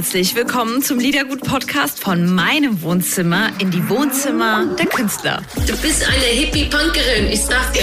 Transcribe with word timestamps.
Herzlich 0.00 0.34
willkommen 0.34 0.80
zum 0.80 0.98
Liedergut-Podcast 0.98 2.00
von 2.00 2.34
meinem 2.34 2.80
Wohnzimmer 2.80 3.50
in 3.58 3.70
die 3.70 3.86
Wohnzimmer 3.90 4.74
der 4.78 4.86
Künstler. 4.86 5.42
Du 5.66 5.76
bist 5.76 6.08
eine 6.08 6.24
Hippie-Punkerin, 6.24 7.26
ich 7.30 7.42
sag 7.42 7.70
dir 7.74 7.82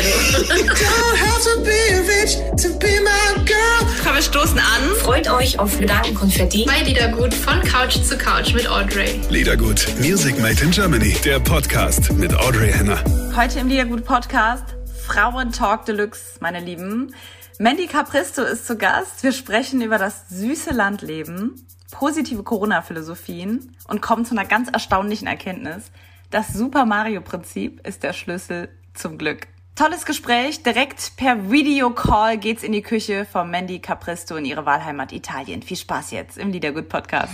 Komm, 4.03 4.15
wir 4.15 4.21
stoßen 4.23 4.57
an. 4.57 4.95
Freut 4.99 5.29
euch 5.29 5.59
auf 5.59 5.77
Gedankenkonfetti. 5.77 6.65
Bei 6.65 6.81
Liedergut 6.81 7.35
von 7.35 7.61
Couch 7.61 8.01
zu 8.01 8.17
Couch 8.17 8.51
mit 8.55 8.67
Audrey. 8.67 9.21
Liedergut, 9.29 9.85
Music 9.99 10.39
Made 10.39 10.59
in 10.63 10.71
Germany, 10.71 11.15
der 11.23 11.39
Podcast 11.39 12.11
mit 12.13 12.33
Audrey 12.33 12.73
Henner. 12.73 12.97
Heute 13.35 13.59
im 13.59 13.67
Liedergut-Podcast 13.67 14.75
Frauen-Talk 15.05 15.85
Deluxe, 15.85 16.39
meine 16.39 16.61
Lieben. 16.61 17.13
Mandy 17.59 17.85
Capristo 17.85 18.41
ist 18.41 18.65
zu 18.65 18.75
Gast. 18.75 19.21
Wir 19.21 19.33
sprechen 19.33 19.81
über 19.81 19.99
das 19.99 20.29
süße 20.29 20.71
Landleben, 20.71 21.67
positive 21.91 22.43
Corona-Philosophien 22.43 23.75
und 23.87 24.01
kommen 24.01 24.25
zu 24.25 24.35
einer 24.35 24.47
ganz 24.47 24.69
erstaunlichen 24.69 25.27
Erkenntnis. 25.27 25.91
Das 26.29 26.53
Super 26.53 26.85
Mario-Prinzip 26.85 27.85
ist 27.87 28.03
der 28.03 28.13
Schlüssel 28.13 28.69
zum 28.93 29.17
Glück. 29.17 29.47
Tolles 29.75 30.05
Gespräch. 30.05 30.63
Direkt 30.63 31.17
per 31.17 31.51
Videocall 31.51 32.37
geht's 32.37 32.63
in 32.63 32.71
die 32.71 32.81
Küche 32.81 33.25
von 33.25 33.49
Mandy 33.51 33.79
Capristo 33.79 34.35
in 34.35 34.43
ihre 34.43 34.65
Wahlheimat 34.65 35.13
Italien. 35.13 35.61
Viel 35.61 35.77
Spaß 35.77 36.11
jetzt 36.11 36.37
im 36.37 36.51
Liedergut 36.51 36.89
Podcast. 36.89 37.33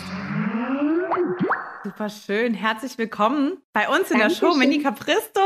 Super 1.85 2.10
schön. 2.10 2.54
Herzlich 2.54 2.98
willkommen 2.98 3.58
bei 3.72 3.88
uns 3.88 4.12
in 4.12 4.20
Dankeschön. 4.20 4.48
der 4.48 4.54
Show, 4.54 4.58
Mandy 4.58 4.84
Capristo. 4.84 5.41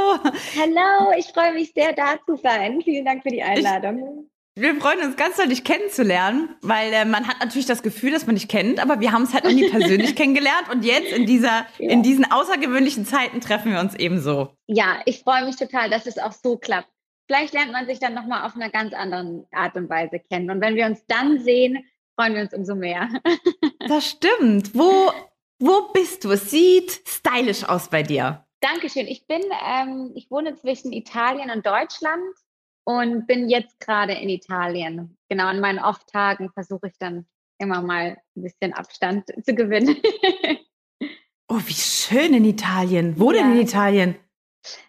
Hallo, 0.59 1.11
ich 1.17 1.27
freue 1.27 1.53
mich 1.53 1.71
sehr, 1.73 1.93
da 1.93 2.15
zu 2.25 2.35
sein. 2.35 2.81
Vielen 2.83 3.05
Dank 3.05 3.23
für 3.23 3.29
die 3.29 3.43
Einladung. 3.43 4.29
Wir 4.59 4.73
freuen 4.81 5.01
uns 5.01 5.15
ganz 5.15 5.37
doll, 5.37 5.47
dich 5.49 5.63
kennenzulernen, 5.63 6.49
weil 6.61 6.91
äh, 6.91 7.05
man 7.05 7.27
hat 7.27 7.39
natürlich 7.39 7.67
das 7.67 7.83
Gefühl, 7.83 8.11
dass 8.11 8.25
man 8.25 8.33
dich 8.33 8.47
kennt, 8.47 8.79
aber 8.79 8.99
wir 8.99 9.11
haben 9.11 9.21
es 9.21 9.31
halt 9.35 9.43
noch 9.43 9.51
nie 9.51 9.69
persönlich 9.69 10.15
kennengelernt 10.15 10.67
und 10.71 10.83
jetzt 10.83 11.11
in 11.13 11.27
dieser, 11.27 11.67
Ja. 11.77 11.91
in 11.91 12.01
diesen 12.01 12.25
außergewöhnlichen 12.31 13.05
Zeiten 13.05 13.39
treffen 13.39 13.71
wir 13.71 13.79
uns 13.79 13.93
ebenso. 13.93 14.55
Ja, 14.65 14.97
ich 15.05 15.19
freue 15.19 15.45
mich 15.45 15.57
total, 15.57 15.91
dass 15.91 16.07
es 16.07 16.17
auch 16.17 16.31
so 16.31 16.57
klappt. 16.57 16.89
Vielleicht 17.27 17.53
lernt 17.53 17.71
man 17.71 17.85
sich 17.85 17.99
dann 17.99 18.15
nochmal 18.15 18.47
auf 18.47 18.55
einer 18.55 18.71
ganz 18.71 18.95
anderen 18.95 19.45
Art 19.51 19.75
und 19.75 19.91
Weise 19.91 20.17
kennen. 20.17 20.49
Und 20.49 20.59
wenn 20.59 20.73
wir 20.75 20.87
uns 20.87 21.05
dann 21.07 21.39
sehen, 21.39 21.85
freuen 22.15 22.33
wir 22.33 22.41
uns 22.41 22.53
umso 22.53 22.73
mehr. 22.73 23.09
Das 23.87 24.09
stimmt. 24.09 24.73
Wo, 24.73 25.11
wo 25.59 25.91
bist 25.93 26.23
du? 26.25 26.31
Es 26.31 26.49
sieht 26.49 26.99
stylisch 27.07 27.63
aus 27.63 27.89
bei 27.89 28.01
dir. 28.01 28.43
Dankeschön. 28.59 29.05
Ich 29.07 29.27
bin, 29.27 29.41
ähm, 29.65 30.11
ich 30.15 30.29
wohne 30.31 30.55
zwischen 30.55 30.91
Italien 30.91 31.51
und 31.51 31.63
Deutschland 31.65 32.21
und 32.87 33.27
bin 33.27 33.49
jetzt 33.49 33.81
gerade 33.81 34.13
in 34.13 34.29
Italien. 34.29 35.17
Genau, 35.27 35.47
an 35.47 35.59
meinen 35.59 35.79
Off-Tagen 35.79 36.49
versuche 36.53 36.87
ich 36.87 36.97
dann 36.97 37.25
immer 37.59 37.81
mal 37.81 38.17
ein 38.35 38.43
bisschen 38.43 38.73
Abstand 38.73 39.25
zu 39.45 39.53
gewinnen. 39.53 39.97
Oh, 41.49 41.61
wie 41.65 41.73
schön 41.73 42.33
in 42.33 42.43
Italien. 42.43 43.17
Wo 43.17 43.31
denn 43.31 43.45
Ja. 43.47 43.53
in 43.53 43.61
Italien? 43.61 44.15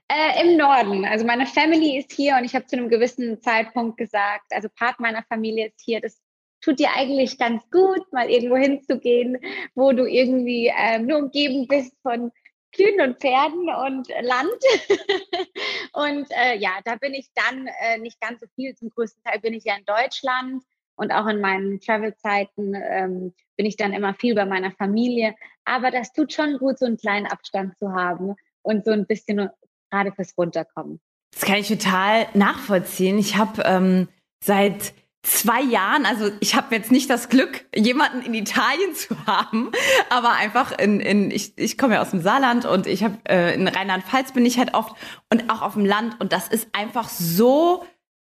Äh, 0.08 0.42
Im 0.42 0.56
Norden. 0.56 1.04
Also 1.04 1.24
meine 1.24 1.46
Family 1.46 1.96
ist 1.98 2.10
hier 2.10 2.34
und 2.36 2.44
ich 2.44 2.52
habe 2.56 2.66
zu 2.66 2.74
einem 2.76 2.88
gewissen 2.88 3.40
Zeitpunkt 3.40 3.96
gesagt, 3.96 4.46
also 4.50 4.68
Part 4.76 4.98
meiner 4.98 5.22
Familie 5.28 5.68
ist 5.68 5.80
hier. 5.80 6.00
Das 6.00 6.20
tut 6.60 6.80
dir 6.80 6.88
eigentlich 6.96 7.38
ganz 7.38 7.62
gut, 7.70 8.12
mal 8.12 8.28
irgendwo 8.28 8.56
hinzugehen, 8.56 9.38
wo 9.76 9.92
du 9.92 10.04
irgendwie 10.04 10.72
ähm, 10.76 11.06
nur 11.06 11.18
umgeben 11.18 11.68
bist 11.68 11.94
von 12.02 12.32
Kühen 12.74 13.00
und 13.00 13.18
Pferden 13.18 13.68
und 13.68 14.08
Land. 14.20 14.62
und 15.92 16.26
äh, 16.30 16.56
ja, 16.58 16.72
da 16.84 16.96
bin 16.96 17.14
ich 17.14 17.28
dann 17.34 17.68
äh, 17.80 17.98
nicht 17.98 18.20
ganz 18.20 18.40
so 18.40 18.46
viel. 18.54 18.74
Zum 18.74 18.90
größten 18.90 19.22
Teil 19.22 19.40
bin 19.40 19.54
ich 19.54 19.64
ja 19.64 19.76
in 19.76 19.84
Deutschland 19.84 20.62
und 20.96 21.12
auch 21.12 21.26
in 21.26 21.40
meinen 21.40 21.80
Travel-Zeiten 21.80 22.74
ähm, 22.74 23.34
bin 23.56 23.66
ich 23.66 23.76
dann 23.76 23.92
immer 23.92 24.14
viel 24.14 24.34
bei 24.34 24.44
meiner 24.44 24.72
Familie. 24.72 25.34
Aber 25.64 25.90
das 25.90 26.12
tut 26.12 26.32
schon 26.32 26.58
gut, 26.58 26.78
so 26.78 26.86
einen 26.86 26.96
kleinen 26.96 27.26
Abstand 27.26 27.76
zu 27.78 27.92
haben 27.92 28.34
und 28.62 28.84
so 28.84 28.90
ein 28.90 29.06
bisschen 29.06 29.48
gerade 29.90 30.12
fürs 30.12 30.36
Runterkommen. 30.36 31.00
Das 31.32 31.42
kann 31.42 31.56
ich 31.56 31.68
total 31.68 32.26
nachvollziehen. 32.34 33.18
Ich 33.18 33.36
habe 33.36 33.62
ähm, 33.64 34.08
seit 34.42 34.92
zwei 35.28 35.60
Jahren, 35.62 36.06
also 36.06 36.30
ich 36.40 36.54
habe 36.54 36.74
jetzt 36.74 36.90
nicht 36.90 37.08
das 37.10 37.28
Glück, 37.28 37.64
jemanden 37.74 38.22
in 38.22 38.34
Italien 38.34 38.94
zu 38.94 39.14
haben, 39.26 39.70
aber 40.10 40.32
einfach 40.32 40.72
in, 40.78 41.00
in 41.00 41.30
ich, 41.30 41.52
ich 41.56 41.76
komme 41.78 41.94
ja 41.94 42.02
aus 42.02 42.10
dem 42.10 42.20
Saarland 42.22 42.64
und 42.64 42.86
ich 42.86 43.04
habe 43.04 43.18
äh, 43.28 43.54
in 43.54 43.68
Rheinland-Pfalz 43.68 44.32
bin 44.32 44.44
ich 44.46 44.58
halt 44.58 44.74
oft 44.74 44.94
und 45.30 45.50
auch 45.50 45.62
auf 45.62 45.74
dem 45.74 45.84
Land 45.84 46.20
und 46.20 46.32
das 46.32 46.48
ist 46.48 46.68
einfach 46.72 47.08
so 47.08 47.84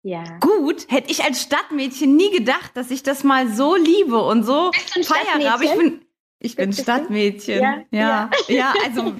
Ja. 0.03 0.23
gut. 0.39 0.87
Hätte 0.89 1.11
ich 1.11 1.23
als 1.23 1.41
Stadtmädchen 1.41 2.15
nie 2.15 2.31
gedacht, 2.31 2.71
dass 2.75 2.91
ich 2.91 3.03
das 3.03 3.23
mal 3.23 3.47
so 3.49 3.75
liebe 3.75 4.21
und 4.21 4.43
so 4.43 4.71
feiere. 5.03 5.53
Aber 5.53 5.63
ich 5.63 5.75
bin 5.75 6.01
ich 6.39 6.55
bin? 6.55 6.73
Stadtmädchen. 6.73 7.61
Ja, 7.61 7.77
ja, 7.91 8.29
ja, 8.47 8.73
also 8.83 9.13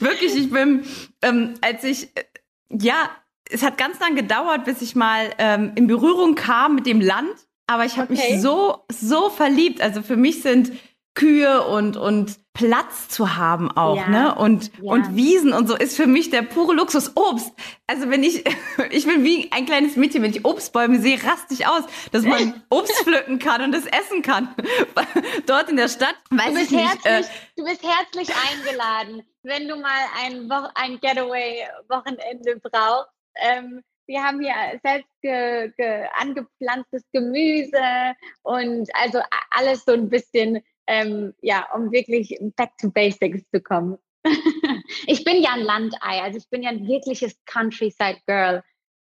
wirklich, 0.00 0.34
ich 0.36 0.50
bin, 0.50 0.84
ähm, 1.22 1.54
als 1.62 1.84
ich, 1.84 2.14
äh, 2.14 2.24
ja, 2.70 3.08
es 3.50 3.62
hat 3.62 3.78
ganz 3.78 3.98
lang 4.00 4.14
gedauert, 4.14 4.64
bis 4.64 4.82
ich 4.82 4.94
mal 4.94 5.30
ähm, 5.38 5.72
in 5.76 5.86
Berührung 5.86 6.34
kam 6.34 6.74
mit 6.74 6.86
dem 6.86 7.00
Land. 7.00 7.30
Aber 7.68 7.84
ich 7.84 7.98
habe 7.98 8.12
Okay. 8.12 8.32
mich 8.34 8.42
so, 8.42 8.84
so 8.90 9.28
verliebt. 9.30 9.80
Also 9.80 10.02
für 10.02 10.16
mich 10.16 10.42
sind 10.42 10.72
Kühe 11.14 11.62
und, 11.66 11.96
und 11.96 12.36
Platz 12.52 13.08
zu 13.08 13.36
haben 13.36 13.70
auch, 13.74 13.96
Ja, 13.96 14.08
ne? 14.08 14.34
Und, 14.34 14.70
ja. 14.82 14.92
und 14.92 15.16
Wiesen 15.16 15.52
und 15.54 15.66
so 15.66 15.74
ist 15.74 15.96
für 15.96 16.06
mich 16.06 16.28
der 16.30 16.42
pure 16.42 16.74
Luxus. 16.74 17.12
Obst. 17.16 17.52
Also 17.86 18.08
wenn 18.10 18.22
ich, 18.22 18.44
ich 18.90 19.06
bin 19.06 19.24
wie 19.24 19.50
ein 19.50 19.64
kleines 19.66 19.96
Mädchen, 19.96 20.22
wenn 20.22 20.30
ich 20.30 20.44
Obstbäume 20.44 21.00
sehe, 21.00 21.16
raste 21.22 21.54
ich 21.54 21.66
aus, 21.66 21.84
dass 22.12 22.22
man 22.22 22.62
Obst 22.70 22.92
pflücken 23.02 23.38
kann 23.38 23.62
und 23.62 23.74
es 23.74 23.86
essen 23.86 24.22
kann. 24.22 24.54
Dort 25.46 25.70
in 25.70 25.76
der 25.76 25.88
Stadt, 25.88 26.14
weiß 26.30 26.52
Du 26.54 26.60
ich 26.60 26.68
bist, 26.68 26.70
nicht. 26.72 27.06
Äh, 27.06 27.10
herzlich, 27.10 27.36
du 27.56 27.64
bist 27.64 27.82
herzlich 27.82 28.28
eingeladen, 28.50 29.22
wenn 29.42 29.66
du 29.68 29.76
mal 29.76 30.04
ein, 30.22 30.48
Wo 30.50 30.68
ein 30.74 31.00
Getaway-Wochenende 31.00 32.60
brauchst. 32.62 33.08
Ähm, 33.40 33.82
wir 34.06 34.22
haben 34.22 34.40
hier 34.40 34.54
selbst 34.82 35.10
ge 35.20 35.72
ge 35.76 36.06
angepflanztes 36.14 37.02
Gemüse 37.12 38.14
und 38.42 38.88
also 38.94 39.20
alles 39.50 39.84
so 39.84 39.92
ein 39.92 40.08
bisschen, 40.08 40.62
ähm, 40.86 41.34
ja, 41.40 41.66
um 41.74 41.90
wirklich 41.90 42.38
back 42.56 42.70
to 42.78 42.90
basics 42.90 43.42
zu 43.50 43.60
kommen. 43.60 43.98
ich 45.06 45.24
bin 45.24 45.42
ja 45.42 45.52
ein 45.54 45.62
Landei, 45.62 46.22
also 46.22 46.38
ich 46.38 46.48
bin 46.50 46.62
ja 46.62 46.70
ein 46.70 46.86
wirkliches 46.86 47.36
Countryside 47.46 48.20
Girl. 48.26 48.62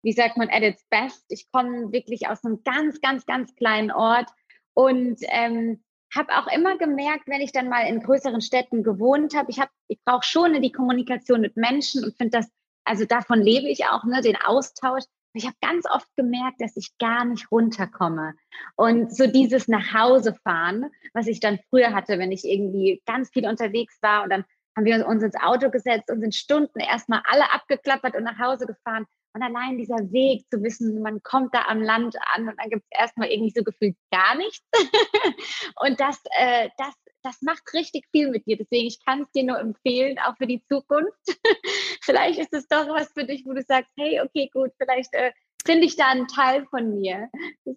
Wie 0.02 0.12
sagt 0.12 0.36
man 0.36 0.50
at 0.50 0.62
its 0.62 0.84
best? 0.90 1.24
Ich 1.28 1.50
komme 1.52 1.92
wirklich 1.92 2.28
aus 2.28 2.44
einem 2.44 2.62
ganz, 2.64 3.00
ganz, 3.00 3.24
ganz 3.24 3.54
kleinen 3.54 3.92
Ort 3.92 4.28
und 4.74 5.18
ähm, 5.28 5.82
habe 6.14 6.36
auch 6.36 6.46
immer 6.48 6.76
gemerkt, 6.76 7.26
wenn 7.26 7.40
ich 7.40 7.52
dann 7.52 7.68
mal 7.68 7.86
in 7.86 8.00
größeren 8.00 8.40
Städten 8.40 8.82
gewohnt 8.82 9.34
habe, 9.34 9.50
ich 9.50 9.58
habe, 9.58 9.70
ich 9.88 9.98
brauche 10.04 10.24
schon 10.24 10.60
die 10.60 10.72
Kommunikation 10.72 11.40
mit 11.40 11.56
Menschen 11.56 12.04
und 12.04 12.16
finde 12.16 12.38
das, 12.38 12.50
also 12.84 13.04
davon 13.04 13.40
lebe 13.40 13.68
ich 13.68 13.86
auch, 13.86 14.04
ne, 14.04 14.20
den 14.20 14.36
Austausch. 14.36 15.04
Ich 15.34 15.46
habe 15.46 15.56
ganz 15.62 15.86
oft 15.90 16.08
gemerkt, 16.16 16.60
dass 16.60 16.76
ich 16.76 16.96
gar 16.98 17.24
nicht 17.24 17.50
runterkomme. 17.50 18.34
Und 18.76 19.16
so 19.16 19.26
dieses 19.26 19.66
nach 19.66 19.94
Hause 19.94 20.34
fahren, 20.44 20.90
was 21.14 21.26
ich 21.26 21.40
dann 21.40 21.58
früher 21.70 21.94
hatte, 21.94 22.18
wenn 22.18 22.32
ich 22.32 22.44
irgendwie 22.44 23.02
ganz 23.06 23.30
viel 23.30 23.46
unterwegs 23.46 23.96
war 24.02 24.24
und 24.24 24.30
dann 24.30 24.44
haben 24.76 24.84
wir 24.84 25.06
uns 25.06 25.22
ins 25.22 25.36
Auto 25.40 25.70
gesetzt 25.70 26.10
und 26.10 26.20
sind 26.20 26.34
Stunden 26.34 26.80
erstmal 26.80 27.22
alle 27.26 27.50
abgeklappert 27.52 28.16
und 28.16 28.24
nach 28.24 28.38
Hause 28.38 28.66
gefahren. 28.66 29.06
Und 29.34 29.42
allein 29.42 29.78
dieser 29.78 30.12
Weg 30.12 30.44
zu 30.50 30.62
wissen, 30.62 31.00
man 31.00 31.22
kommt 31.22 31.54
da 31.54 31.64
am 31.66 31.80
Land 31.80 32.16
an 32.34 32.48
und 32.48 32.60
dann 32.60 32.68
gibt 32.68 32.84
es 32.90 33.00
erstmal 33.00 33.28
irgendwie 33.28 33.52
so 33.56 33.64
gefühlt 33.64 33.96
gar 34.10 34.34
nichts. 34.34 34.62
und 35.80 35.98
das, 36.00 36.20
äh, 36.38 36.68
das, 36.76 36.94
das 37.22 37.42
macht 37.42 37.62
richtig 37.72 38.06
viel 38.10 38.28
mit 38.30 38.46
dir. 38.46 38.56
Deswegen, 38.56 38.86
ich 38.86 39.04
kann 39.04 39.22
es 39.22 39.30
dir 39.32 39.44
nur 39.44 39.58
empfehlen, 39.58 40.18
auch 40.26 40.36
für 40.36 40.46
die 40.46 40.62
Zukunft. 40.68 41.12
vielleicht 42.02 42.38
ist 42.38 42.52
es 42.52 42.68
doch 42.68 42.88
was 42.88 43.12
für 43.12 43.24
dich, 43.24 43.44
wo 43.46 43.52
du 43.52 43.62
sagst, 43.62 43.90
hey, 43.96 44.20
okay, 44.20 44.50
gut, 44.52 44.70
vielleicht 44.78 45.12
äh, 45.14 45.32
finde 45.64 45.86
ich 45.86 45.96
da 45.96 46.06
einen 46.06 46.26
Teil 46.26 46.66
von 46.70 46.98
mir. 47.00 47.28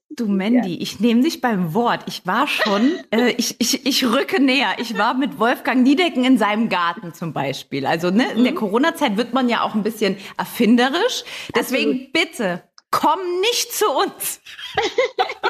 Du 0.10 0.28
Mandy, 0.28 0.78
ich 0.78 1.00
nehme 1.00 1.22
dich 1.22 1.42
beim 1.42 1.74
Wort. 1.74 2.04
Ich 2.08 2.26
war 2.26 2.48
schon, 2.48 3.00
äh, 3.12 3.32
ich, 3.38 3.56
ich, 3.60 3.86
ich 3.86 4.06
rücke 4.06 4.42
näher. 4.42 4.76
Ich 4.80 4.98
war 4.98 5.14
mit 5.14 5.40
Wolfgang 5.40 5.84
Niedecken 5.84 6.24
in 6.26 6.38
seinem 6.38 6.70
Garten 6.70 7.14
zum 7.14 7.34
Beispiel. 7.34 7.86
Also 7.86 8.10
ne, 8.10 8.32
in 8.32 8.44
der 8.44 8.54
Mhm. 8.54 8.58
Corona-Zeit 8.58 9.18
wird 9.18 9.34
man 9.34 9.50
ja 9.50 9.62
auch 9.62 9.76
ein 9.76 9.84
bisschen 9.84 10.18
erfinderisch. 10.38 11.24
Deswegen 11.56 12.12
bitte, 12.12 12.64
komm 12.92 13.20
nicht 13.42 13.74
zu 13.74 13.86
uns. 13.92 14.42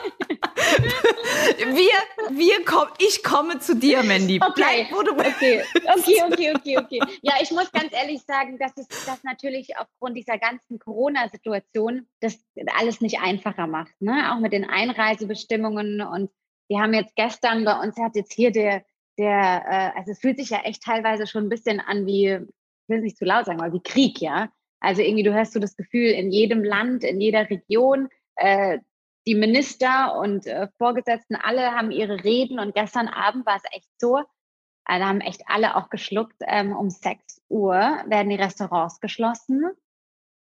wir, 1.58 2.38
wir 2.38 2.66
kommen, 2.66 2.92
ich 3.00 3.24
komme 3.24 3.60
zu 3.60 3.76
dir, 3.76 4.04
Mandy. 4.04 4.40
Okay, 4.42 4.54
Bleib, 4.56 4.92
wo 4.92 5.02
du 5.02 5.16
bist. 5.16 5.36
okay, 5.38 5.64
okay, 5.96 6.22
okay, 6.26 6.54
okay, 6.56 6.78
okay. 6.78 7.00
Ja, 7.22 7.34
ich 7.42 7.52
muss 7.52 7.72
ganz 7.72 7.94
ehrlich 7.94 8.22
sagen, 8.24 8.58
dass 8.58 8.72
es 8.78 8.88
das 9.06 9.24
natürlich 9.24 9.78
aufgrund 9.78 10.18
dieser 10.18 10.38
ganzen 10.38 10.80
Corona-Situation 10.80 12.08
das 12.22 12.40
alles 12.78 13.02
nicht 13.02 13.20
einfacher 13.20 13.68
macht. 13.68 13.94
Ne? 14.00 14.34
Auch 14.34 14.40
mit 14.40 14.54
den 14.54 14.66
Einreisebestimmungen. 14.66 16.02
Und 16.02 16.32
wir 16.68 16.80
haben 16.80 16.94
jetzt 16.94 17.16
gestern 17.16 17.66
bei 17.66 17.80
uns 17.80 17.98
hat 17.98 18.16
jetzt 18.16 18.34
hier 18.34 18.52
der, 18.52 18.84
der, 19.18 19.64
äh, 19.68 19.98
also 19.98 20.12
es 20.12 20.20
fühlt 20.20 20.38
sich 20.38 20.50
ja 20.50 20.62
echt 20.64 20.84
teilweise 20.84 21.28
schon 21.28 21.46
ein 21.46 21.50
bisschen 21.50 21.80
an 21.80 22.06
wie, 22.06 22.28
ich 22.30 22.90
will 22.90 22.98
es 22.98 23.04
nicht 23.04 23.18
zu 23.18 23.26
laut 23.26 23.46
sagen, 23.46 23.62
aber 23.62 23.74
wie 23.74 23.84
Krieg, 23.84 24.20
ja. 24.20 24.50
Also 24.80 25.02
irgendwie, 25.02 25.24
du 25.24 25.34
hast 25.34 25.54
so 25.54 25.60
das 25.60 25.76
Gefühl, 25.76 26.12
in 26.12 26.32
jedem 26.32 26.64
Land, 26.64 27.04
in 27.04 27.20
jeder 27.20 27.50
Region, 27.50 28.10
äh, 28.36 28.80
die 29.28 29.36
Minister 29.36 30.18
und 30.18 30.46
äh, 30.46 30.68
Vorgesetzten, 30.78 31.36
alle 31.36 31.72
haben 31.72 31.92
ihre 31.92 32.24
Reden 32.24 32.60
und 32.60 32.76
gestern 32.76 33.08
Abend 33.08 33.46
war 33.46 33.58
es 33.58 33.64
echt 33.72 33.90
so, 34.00 34.20
äh, 34.88 35.00
da 35.00 35.08
haben 35.08 35.22
echt 35.22 35.44
alle 35.48 35.76
auch 35.76 35.90
geschluckt, 35.90 36.36
ähm, 36.42 36.76
um 36.76 36.90
6 36.90 37.42
Uhr 37.50 37.74
werden 37.74 38.30
die 38.30 38.36
Restaurants 38.36 39.00
geschlossen. 39.00 39.64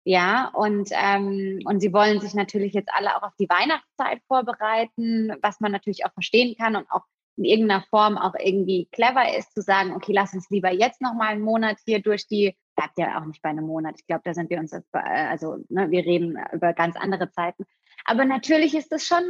Ja, 0.05 0.49
und, 0.53 0.89
ähm, 0.91 1.61
und 1.63 1.79
sie 1.79 1.93
wollen 1.93 2.19
sich 2.19 2.33
natürlich 2.33 2.73
jetzt 2.73 2.89
alle 2.93 3.15
auch 3.15 3.23
auf 3.23 3.35
die 3.39 3.47
Weihnachtszeit 3.47 4.21
vorbereiten, 4.27 5.33
was 5.41 5.61
man 5.61 5.71
natürlich 5.71 6.05
auch 6.05 6.11
verstehen 6.11 6.55
kann 6.57 6.75
und 6.75 6.91
auch 6.91 7.05
in 7.37 7.45
irgendeiner 7.45 7.83
Form 7.89 8.17
auch 8.17 8.35
irgendwie 8.37 8.87
clever 8.91 9.35
ist, 9.37 9.53
zu 9.53 9.61
sagen, 9.61 9.93
okay, 9.95 10.11
lass 10.13 10.33
uns 10.33 10.49
lieber 10.49 10.71
jetzt 10.71 11.01
noch 11.01 11.13
mal 11.13 11.29
einen 11.29 11.41
Monat 11.41 11.77
hier 11.85 12.01
durch 12.01 12.27
die, 12.27 12.55
bleibt 12.75 12.97
ja 12.97 13.19
auch 13.19 13.25
nicht 13.25 13.41
bei 13.41 13.49
einem 13.49 13.65
Monat. 13.65 13.95
Ich 13.97 14.05
glaube, 14.05 14.23
da 14.25 14.33
sind 14.33 14.49
wir 14.49 14.59
uns, 14.59 14.73
also 14.91 15.63
ne, 15.69 15.89
wir 15.89 16.05
reden 16.05 16.37
über 16.51 16.73
ganz 16.73 16.97
andere 16.97 17.31
Zeiten. 17.31 17.65
Aber 18.05 18.25
natürlich 18.25 18.75
ist 18.75 18.91
das 18.91 19.05
schon, 19.05 19.23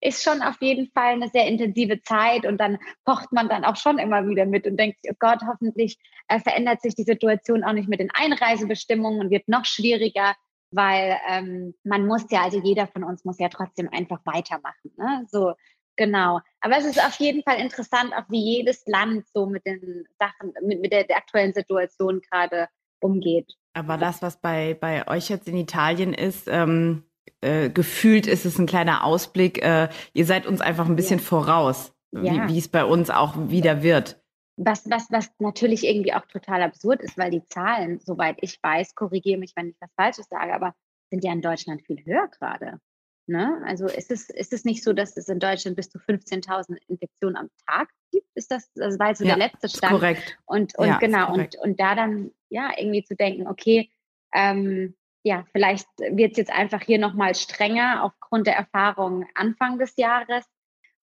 ist 0.00 0.22
schon 0.22 0.42
auf 0.42 0.60
jeden 0.60 0.90
Fall 0.92 1.14
eine 1.14 1.28
sehr 1.28 1.46
intensive 1.46 2.02
Zeit 2.02 2.46
und 2.46 2.58
dann 2.58 2.78
pocht 3.04 3.32
man 3.32 3.48
dann 3.48 3.64
auch 3.64 3.76
schon 3.76 3.98
immer 3.98 4.26
wieder 4.28 4.46
mit 4.46 4.66
und 4.66 4.76
denkt, 4.76 4.98
oh 5.08 5.14
Gott, 5.18 5.40
hoffentlich 5.46 5.98
äh, 6.28 6.40
verändert 6.40 6.82
sich 6.82 6.94
die 6.94 7.04
Situation 7.04 7.64
auch 7.64 7.72
nicht 7.72 7.88
mit 7.88 8.00
den 8.00 8.10
Einreisebestimmungen 8.12 9.20
und 9.20 9.30
wird 9.30 9.48
noch 9.48 9.64
schwieriger, 9.64 10.34
weil 10.70 11.16
ähm, 11.28 11.74
man 11.84 12.06
muss 12.06 12.24
ja, 12.30 12.42
also 12.42 12.60
jeder 12.62 12.86
von 12.86 13.04
uns 13.04 13.24
muss 13.24 13.38
ja 13.38 13.48
trotzdem 13.48 13.88
einfach 13.90 14.20
weitermachen. 14.24 14.92
Ne? 14.96 15.26
So, 15.28 15.54
genau. 15.96 16.40
Aber 16.60 16.76
es 16.76 16.84
ist 16.84 17.04
auf 17.04 17.16
jeden 17.16 17.42
Fall 17.42 17.58
interessant, 17.58 18.12
auch 18.14 18.28
wie 18.28 18.56
jedes 18.56 18.84
Land 18.86 19.26
so 19.32 19.46
mit 19.46 19.66
den 19.66 20.04
Sachen, 20.18 20.52
mit, 20.62 20.80
mit 20.80 20.92
der, 20.92 21.04
der 21.04 21.16
aktuellen 21.16 21.54
Situation 21.54 22.20
gerade 22.30 22.68
umgeht. 23.00 23.54
Aber 23.74 23.96
das, 23.96 24.22
was 24.22 24.40
bei, 24.40 24.74
bei 24.74 25.06
euch 25.06 25.28
jetzt 25.28 25.46
in 25.46 25.56
Italien 25.56 26.12
ist, 26.12 26.48
ähm, 26.48 27.04
äh, 27.40 27.70
gefühlt 27.70 28.26
ist 28.26 28.44
es 28.44 28.58
ein 28.58 28.66
kleiner 28.66 29.04
Ausblick. 29.04 29.62
Äh, 29.62 29.88
ihr 30.12 30.26
seid 30.26 30.46
uns 30.46 30.60
einfach 30.60 30.86
ein 30.86 30.96
bisschen 30.96 31.20
ja. 31.20 31.24
voraus, 31.24 31.92
ja. 32.12 32.48
wie 32.48 32.58
es 32.58 32.68
bei 32.68 32.84
uns 32.84 33.10
auch 33.10 33.36
wieder 33.48 33.82
wird. 33.82 34.20
Was, 34.56 34.90
was, 34.90 35.06
was 35.10 35.30
natürlich 35.38 35.84
irgendwie 35.84 36.12
auch 36.12 36.26
total 36.26 36.62
absurd 36.62 37.00
ist, 37.00 37.16
weil 37.16 37.30
die 37.30 37.46
Zahlen, 37.46 38.00
soweit 38.00 38.38
ich 38.40 38.58
weiß, 38.60 38.96
korrigiere 38.96 39.38
mich, 39.38 39.52
wenn 39.54 39.68
ich 39.68 39.76
was 39.80 39.92
Falsches 39.94 40.26
sage, 40.28 40.52
aber 40.52 40.74
sind 41.10 41.22
ja 41.22 41.32
in 41.32 41.40
Deutschland 41.40 41.82
viel 41.86 42.04
höher 42.04 42.28
gerade. 42.28 42.80
Ne? 43.28 43.62
Also 43.64 43.86
ist 43.86 44.10
es, 44.10 44.30
ist 44.30 44.52
es 44.52 44.64
nicht 44.64 44.82
so, 44.82 44.92
dass 44.92 45.16
es 45.16 45.28
in 45.28 45.38
Deutschland 45.38 45.76
bis 45.76 45.90
zu 45.90 45.98
15.000 45.98 46.76
Infektionen 46.88 47.36
am 47.36 47.50
Tag 47.68 47.88
gibt? 48.10 48.26
Ist 48.34 48.50
das, 48.50 48.72
das 48.74 48.98
war 48.98 49.14
so 49.14 49.24
ja, 49.24 49.36
der 49.36 49.48
letzte 49.48 49.68
Stand. 49.68 49.92
Korrekt. 49.92 50.38
Und, 50.46 50.76
und 50.78 50.88
ja, 50.88 50.98
genau, 50.98 51.34
und, 51.34 51.54
und 51.56 51.78
da 51.78 51.94
dann 51.94 52.32
ja 52.48 52.70
irgendwie 52.76 53.04
zu 53.04 53.14
denken, 53.14 53.46
okay, 53.46 53.90
ähm, 54.34 54.94
ja, 55.22 55.44
vielleicht 55.52 55.86
wird 55.98 56.32
es 56.32 56.38
jetzt 56.38 56.52
einfach 56.52 56.82
hier 56.82 56.98
nochmal 56.98 57.34
strenger 57.34 58.04
aufgrund 58.04 58.46
der 58.46 58.56
Erfahrung 58.56 59.26
Anfang 59.34 59.78
des 59.78 59.94
Jahres. 59.96 60.44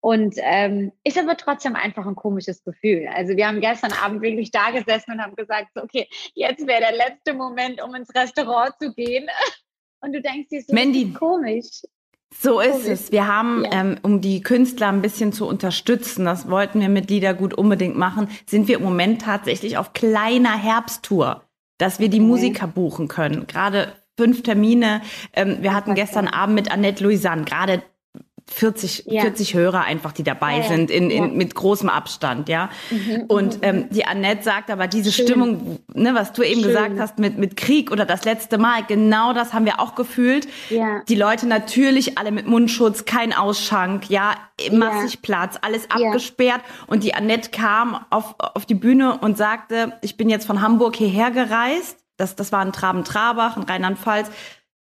Und 0.02 0.36
ähm, 0.38 0.92
ist 1.04 1.18
aber 1.18 1.36
trotzdem 1.36 1.76
einfach 1.76 2.06
ein 2.06 2.16
komisches 2.16 2.64
Gefühl. 2.64 3.06
Also 3.14 3.36
wir 3.36 3.46
haben 3.46 3.60
gestern 3.60 3.92
Abend 3.92 4.22
wirklich 4.22 4.50
da 4.50 4.70
gesessen 4.70 5.12
und 5.12 5.20
haben 5.20 5.36
gesagt, 5.36 5.68
okay, 5.76 6.08
jetzt 6.34 6.66
wäre 6.66 6.80
der 6.80 6.96
letzte 6.96 7.34
Moment, 7.34 7.82
um 7.82 7.94
ins 7.94 8.14
Restaurant 8.14 8.74
zu 8.80 8.94
gehen. 8.94 9.28
Und 10.02 10.14
du 10.14 10.22
denkst 10.22 10.48
dir 10.48 10.62
so, 10.62 10.72
Mandy, 10.72 11.12
komisch. 11.12 11.82
So 12.34 12.60
ist 12.60 12.86
es. 12.86 13.12
Wir 13.12 13.26
haben, 13.26 13.64
ja. 13.64 13.72
ähm, 13.72 13.98
um 14.02 14.22
die 14.22 14.40
Künstler 14.40 14.88
ein 14.88 15.02
bisschen 15.02 15.34
zu 15.34 15.46
unterstützen, 15.46 16.24
das 16.24 16.48
wollten 16.48 16.80
wir 16.80 16.88
mit 16.88 17.10
Liedergut 17.10 17.52
unbedingt 17.52 17.98
machen, 17.98 18.28
sind 18.46 18.68
wir 18.68 18.78
im 18.78 18.84
Moment 18.84 19.20
tatsächlich 19.20 19.76
auf 19.76 19.92
kleiner 19.92 20.56
Herbsttour, 20.56 21.44
dass 21.76 21.98
wir 21.98 22.08
die 22.08 22.20
okay. 22.20 22.26
Musiker 22.26 22.66
buchen 22.66 23.08
können. 23.08 23.46
Gerade 23.46 23.92
fünf 24.20 24.42
Termine. 24.42 25.00
Ähm, 25.32 25.58
wir 25.62 25.72
hatten 25.72 25.94
gestern 25.94 26.28
Abend 26.28 26.54
mit 26.54 26.70
Annette 26.70 27.02
Louisanne 27.02 27.44
gerade 27.44 27.82
40, 28.52 29.04
ja. 29.06 29.22
40 29.22 29.54
Hörer 29.54 29.82
einfach, 29.82 30.12
die 30.12 30.24
dabei 30.24 30.56
ja, 30.56 30.62
ja. 30.62 30.68
sind, 30.68 30.90
in, 30.90 31.08
in, 31.08 31.36
mit 31.36 31.54
großem 31.54 31.88
Abstand, 31.88 32.48
ja. 32.48 32.68
Mhm, 32.90 33.24
und 33.28 33.56
mhm, 33.58 33.62
ähm, 33.62 33.76
mhm. 33.76 33.90
die 33.90 34.04
Annette 34.04 34.42
sagt 34.42 34.70
aber, 34.70 34.88
diese 34.88 35.12
Schön. 35.12 35.26
Stimmung, 35.26 35.78
ne, 35.94 36.14
was 36.14 36.32
du 36.32 36.42
eben 36.42 36.60
Schön. 36.60 36.68
gesagt 36.68 36.98
hast 36.98 37.18
mit, 37.18 37.38
mit 37.38 37.56
Krieg 37.56 37.92
oder 37.92 38.04
das 38.04 38.24
letzte 38.24 38.58
Mal, 38.58 38.82
genau 38.86 39.32
das 39.32 39.52
haben 39.52 39.66
wir 39.66 39.78
auch 39.78 39.94
gefühlt. 39.94 40.48
Ja. 40.68 41.02
Die 41.08 41.14
Leute 41.14 41.46
natürlich 41.46 42.18
alle 42.18 42.32
mit 42.32 42.46
Mundschutz, 42.46 43.04
kein 43.04 43.32
Ausschank, 43.32 44.10
ja, 44.10 44.34
massig 44.72 45.22
Platz, 45.22 45.56
alles 45.62 45.88
abgesperrt. 45.90 46.60
Und 46.88 47.04
die 47.04 47.14
Annette 47.14 47.50
kam 47.50 48.04
auf, 48.10 48.34
auf 48.38 48.66
die 48.66 48.74
Bühne 48.74 49.18
und 49.18 49.38
sagte, 49.38 49.92
ich 50.02 50.16
bin 50.16 50.28
jetzt 50.28 50.46
von 50.46 50.60
Hamburg 50.60 50.96
hierher 50.96 51.30
gereist 51.30 51.99
das, 52.20 52.36
das 52.36 52.52
war 52.52 52.60
ein 52.60 52.72
Traben-Trabach 52.72 53.56
in 53.56 53.64
Rheinland-Pfalz. 53.64 54.30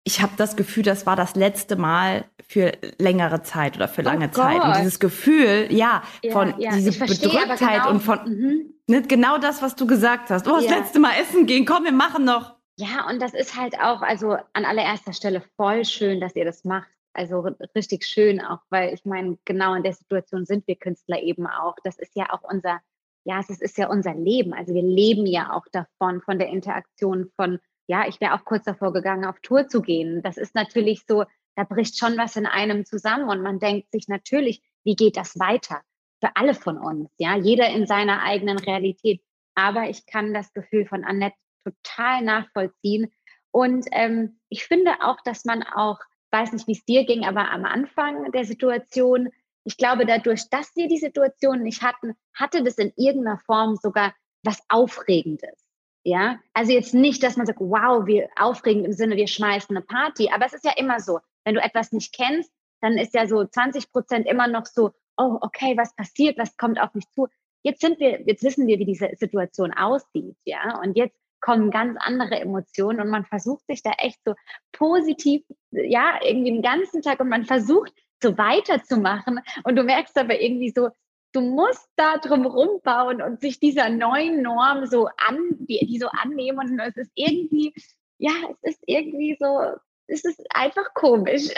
Ich 0.04 0.22
habe 0.22 0.34
das 0.38 0.56
Gefühl, 0.56 0.84
das 0.84 1.06
war 1.06 1.16
das 1.16 1.36
letzte 1.36 1.75
Mal 1.75 2.25
für 2.48 2.72
längere 2.98 3.44
Zeit 3.44 3.75
oder 3.75 3.88
für 3.88 4.01
lange 4.01 4.30
oh 4.30 4.31
Zeit. 4.31 4.63
Und 4.63 4.78
dieses 4.78 5.00
Gefühl, 5.00 5.68
ja, 5.69 6.01
ja 6.24 6.31
von 6.31 6.60
ja, 6.60 6.72
diese 6.72 6.98
Bedrücktheit 6.98 7.84
genau, 7.84 7.89
und 7.89 8.00
von 8.01 8.19
mhm. 8.24 8.74
ne, 8.88 9.01
genau 9.01 9.38
das, 9.38 9.62
was 9.62 9.75
du 9.75 9.86
gesagt 9.86 10.30
hast. 10.30 10.48
Oh, 10.48 10.56
das 10.56 10.66
ja. 10.66 10.78
letzte 10.78 11.00
Mal 11.00 11.12
essen 11.22 11.45
gehen, 11.45 11.66
komm, 11.66 11.84
wir 11.84 11.92
machen 11.92 12.24
noch. 12.24 12.56
Ja, 12.80 13.07
und 13.10 13.22
das 13.22 13.34
ist 13.34 13.57
halt 13.57 13.80
auch, 13.80 14.01
also 14.01 14.38
an 14.54 14.63
allererster 14.63 15.12
Stelle 15.12 15.42
voll 15.57 15.83
schön, 15.83 16.22
dass 16.22 16.36
ihr 16.36 16.45
das 16.45 16.63
macht. 16.63 16.88
Also 17.13 17.50
richtig 17.75 18.06
schön 18.06 18.40
auch, 18.40 18.60
weil 18.69 18.94
ich 18.94 19.04
meine, 19.04 19.38
genau 19.44 19.74
in 19.74 19.81
der 19.81 19.94
Situation 19.94 20.45
sind 20.45 20.68
wir 20.68 20.75
Künstler 20.75 21.22
eben 21.22 21.48
auch. 21.48 21.75
Das 21.83 21.98
ist 21.98 22.16
ja 22.16 22.31
auch 22.31 22.44
unser 22.44 22.80
ja, 23.28 23.42
es 23.42 23.62
ist 23.62 23.78
ja 23.78 23.90
unser 23.90 24.16
Leben. 24.16 24.54
Also 24.54 24.74
wir 24.74 24.82
leben 24.82 25.26
ja 25.26 25.52
auch 25.52 25.66
davon, 25.74 26.22
von 26.22 26.40
der 26.40 26.48
Interaktion 26.48 27.30
von, 27.36 27.60
ja, 27.86 28.08
ich 28.08 28.22
wäre 28.22 28.34
auch 28.34 28.46
kurz 28.46 28.64
davor 28.64 28.94
gegangen, 28.94 29.26
auf 29.26 29.42
Tour 29.42 29.68
zu 29.68 29.82
gehen. 29.82 30.22
Das 30.24 30.38
ist 30.38 30.56
natürlich 30.56 31.04
so, 31.06 31.26
da 31.58 31.66
bricht 31.66 32.00
schon 32.00 32.18
was 32.18 32.38
in 32.38 32.46
einem 32.46 32.86
zusammen 32.86 33.30
und 33.30 33.42
man 33.42 33.60
denkt 33.60 33.92
sich 33.92 34.08
natürlich, 34.08 34.62
wie 34.86 34.96
geht 34.96 35.18
das 35.18 35.38
weiter? 35.40 35.82
Für 36.22 36.38
alle 36.38 36.54
von 36.54 36.78
uns, 36.78 37.10
ja, 37.18 37.36
jeder 37.36 37.70
in 37.70 37.86
seiner 37.86 38.24
eigenen 38.24 38.58
Realität. 38.58 39.22
Aber 39.56 39.90
ich 39.90 40.06
kann 40.06 40.34
das 40.34 40.54
Gefühl 40.54 40.86
von 40.86 41.04
Annette 41.04 41.36
total 41.66 42.22
nachvollziehen. 42.22 43.12
Und 43.52 43.88
ähm, 43.92 44.40
ich 44.48 44.64
finde 44.64 45.02
auch, 45.02 45.18
dass 45.26 45.44
man 45.44 45.64
auch, 45.64 46.00
weiß 46.32 46.54
nicht, 46.54 46.68
wie 46.68 46.74
es 46.74 46.86
dir 46.86 47.06
ging, 47.06 47.26
aber 47.26 47.52
am 47.52 47.66
Anfang 47.66 48.32
der 48.32 48.46
Situation 48.46 49.30
ich 49.68 49.75
glaube, 49.75 50.06
dadurch, 50.06 50.50
dass 50.50 50.74
wir 50.78 50.88
die 50.88 50.98
Situation 50.98 51.62
nicht 51.62 51.81
hatten, 51.81 52.14
hatte 52.34 52.64
das 52.64 52.78
in 52.78 52.94
irgendeiner 52.96 53.38
Form 53.38 53.75
sogar 53.75 54.16
was 54.42 54.62
Aufregendes. 54.69 55.68
Ja, 56.06 56.40
also 56.54 56.72
jetzt 56.72 56.94
nicht, 56.94 57.22
dass 57.22 57.36
man 57.36 57.46
sagt, 57.46 57.60
wow, 57.60 58.06
wir 58.06 58.30
aufregend 58.38 58.86
im 58.86 58.94
Sinne, 58.94 59.18
wir 59.18 59.28
schmeißen 59.28 59.75
eine 59.75 59.86
Party, 59.86 60.30
aber 60.34 60.46
es 60.46 60.54
ist 60.54 60.64
ja 60.64 60.72
immer 60.78 61.02
so, 61.02 61.19
wenn 61.44 61.56
du 61.56 61.62
etwas 61.62 61.92
nicht 61.92 62.16
kennst, 62.16 62.50
dann 62.80 62.98
ist 62.98 63.14
ja 63.14 63.28
so 63.28 63.44
20 63.44 63.92
Prozent 63.92 64.25
immer 64.25 64.48
noch 64.48 64.66
so, 64.66 64.92
oh, 65.18 65.38
okay, 65.42 65.75
was 65.75 65.94
passiert, 65.98 66.38
was 66.38 66.56
kommt 66.56 66.80
auf 66.80 66.94
mich 66.94 67.10
zu. 67.10 67.28
Jetzt 67.62 67.81
sind 67.81 68.00
wir, 68.00 68.22
jetzt 68.22 68.44
wissen 68.44 68.68
wir, 68.68 68.80
wie 68.80 68.86
diese 68.86 69.10
Situation 69.18 69.74
aussieht, 69.74 70.38
ja, 70.45 70.80
und 70.80 70.95
jetzt 70.95 71.18
kommen 71.42 71.71
ganz 71.71 71.97
andere 72.00 72.40
Emotionen 72.40 73.02
und 73.02 73.09
man 73.09 73.26
versucht 73.26 73.68
sich 73.68 73.83
da 73.83 73.92
echt 73.97 74.19
so 74.24 74.33
positiv, 74.71 75.44
ja, 75.71 76.21
irgendwie 76.24 76.54
den 76.54 76.62
ganzen 76.62 77.02
Tag 77.02 77.19
und 77.19 77.28
man 77.28 77.44
versucht 77.44 77.92
so 78.21 78.38
weiterzumachen. 78.38 79.40
Und 79.64 79.76
du 79.76 79.83
merkst 79.83 80.18
aber 80.18 80.40
irgendwie 80.40 80.71
so, 80.76 80.90
du 81.33 81.42
musst 81.42 81.90
da 81.95 82.18
drum 82.18 82.45
rumbauen 82.45 83.21
und 83.21 83.42
sich 83.42 83.59
dieser 83.59 83.90
neuen 83.90 84.42
Norm 84.42 84.86
so 84.86 85.07
an, 85.28 85.38
die, 85.59 85.86
die 85.86 86.00
so 86.00 86.07
annehmen. 86.07 86.59
Und 86.59 86.80
es 86.80 86.97
ist 86.97 87.12
irgendwie, 87.16 87.74
ja, 88.18 88.31
es 88.62 88.76
ist 88.76 88.83
irgendwie 88.86 89.38
so, 89.40 89.76
es 90.07 90.24
ist 90.24 90.42
einfach 90.50 90.94
komisch. 90.94 91.50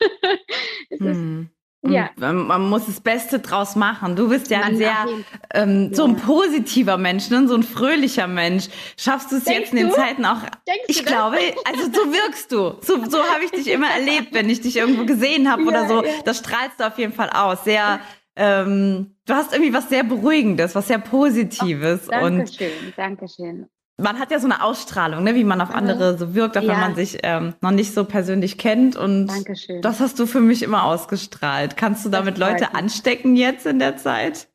es 0.90 1.00
hm. 1.00 1.50
Ja. 1.92 2.10
Man 2.16 2.68
muss 2.68 2.86
das 2.86 3.00
Beste 3.00 3.38
draus 3.38 3.76
machen. 3.76 4.16
Du 4.16 4.28
bist 4.28 4.50
ja 4.50 4.60
ein 4.62 4.76
sehr, 4.76 5.06
ähm, 5.54 5.94
so 5.94 6.04
ein 6.04 6.16
positiver 6.16 6.96
Mensch, 6.96 7.30
ne? 7.30 7.46
so 7.48 7.54
ein 7.54 7.62
fröhlicher 7.62 8.26
Mensch. 8.26 8.68
Schaffst 8.96 9.32
du 9.32 9.36
es 9.36 9.46
jetzt 9.46 9.72
in 9.72 9.78
den 9.78 9.88
du? 9.88 9.94
Zeiten 9.94 10.24
auch? 10.24 10.40
Denkst 10.66 10.84
ich 10.88 11.04
glaube, 11.04 11.38
also 11.64 11.84
so 11.84 12.12
wirkst 12.12 12.52
du. 12.52 12.74
So, 12.80 13.04
so 13.08 13.22
habe 13.22 13.44
ich 13.44 13.50
dich 13.50 13.68
immer 13.68 13.90
erlebt, 13.90 14.28
wenn 14.32 14.48
ich 14.48 14.60
dich 14.60 14.76
irgendwo 14.76 15.04
gesehen 15.04 15.50
habe 15.50 15.62
ja, 15.62 15.68
oder 15.68 15.88
so. 15.88 16.04
Ja. 16.04 16.10
Das 16.24 16.38
strahlst 16.38 16.80
du 16.80 16.86
auf 16.86 16.98
jeden 16.98 17.12
Fall 17.12 17.30
aus. 17.30 17.64
Sehr, 17.64 18.00
ähm, 18.36 19.16
du 19.26 19.34
hast 19.34 19.52
irgendwie 19.52 19.72
was 19.72 19.88
sehr 19.88 20.04
Beruhigendes, 20.04 20.74
was 20.74 20.88
sehr 20.88 20.98
Positives. 20.98 22.08
Oh, 22.08 22.10
Dankeschön, 22.10 22.70
und 22.84 22.98
Dankeschön 22.98 23.68
man 23.98 24.18
hat 24.18 24.30
ja 24.30 24.38
so 24.38 24.46
eine 24.46 24.62
Ausstrahlung, 24.62 25.24
ne, 25.24 25.34
wie 25.34 25.44
man 25.44 25.60
auf 25.60 25.70
mhm. 25.70 25.76
andere 25.76 26.18
so 26.18 26.34
wirkt, 26.34 26.58
auch 26.58 26.62
ja. 26.62 26.72
wenn 26.72 26.80
man 26.80 26.94
sich 26.94 27.18
ähm, 27.22 27.54
noch 27.60 27.70
nicht 27.70 27.94
so 27.94 28.04
persönlich 28.04 28.58
kennt. 28.58 28.96
Und 28.96 29.28
Dankeschön. 29.28 29.80
das 29.80 30.00
hast 30.00 30.18
du 30.18 30.26
für 30.26 30.40
mich 30.40 30.62
immer 30.62 30.84
ausgestrahlt. 30.84 31.76
Kannst 31.76 32.04
du 32.04 32.10
damit 32.10 32.36
Leute 32.36 32.74
anstecken 32.74 33.36
jetzt 33.36 33.66
in 33.66 33.78
der 33.78 33.96
Zeit? 33.96 34.48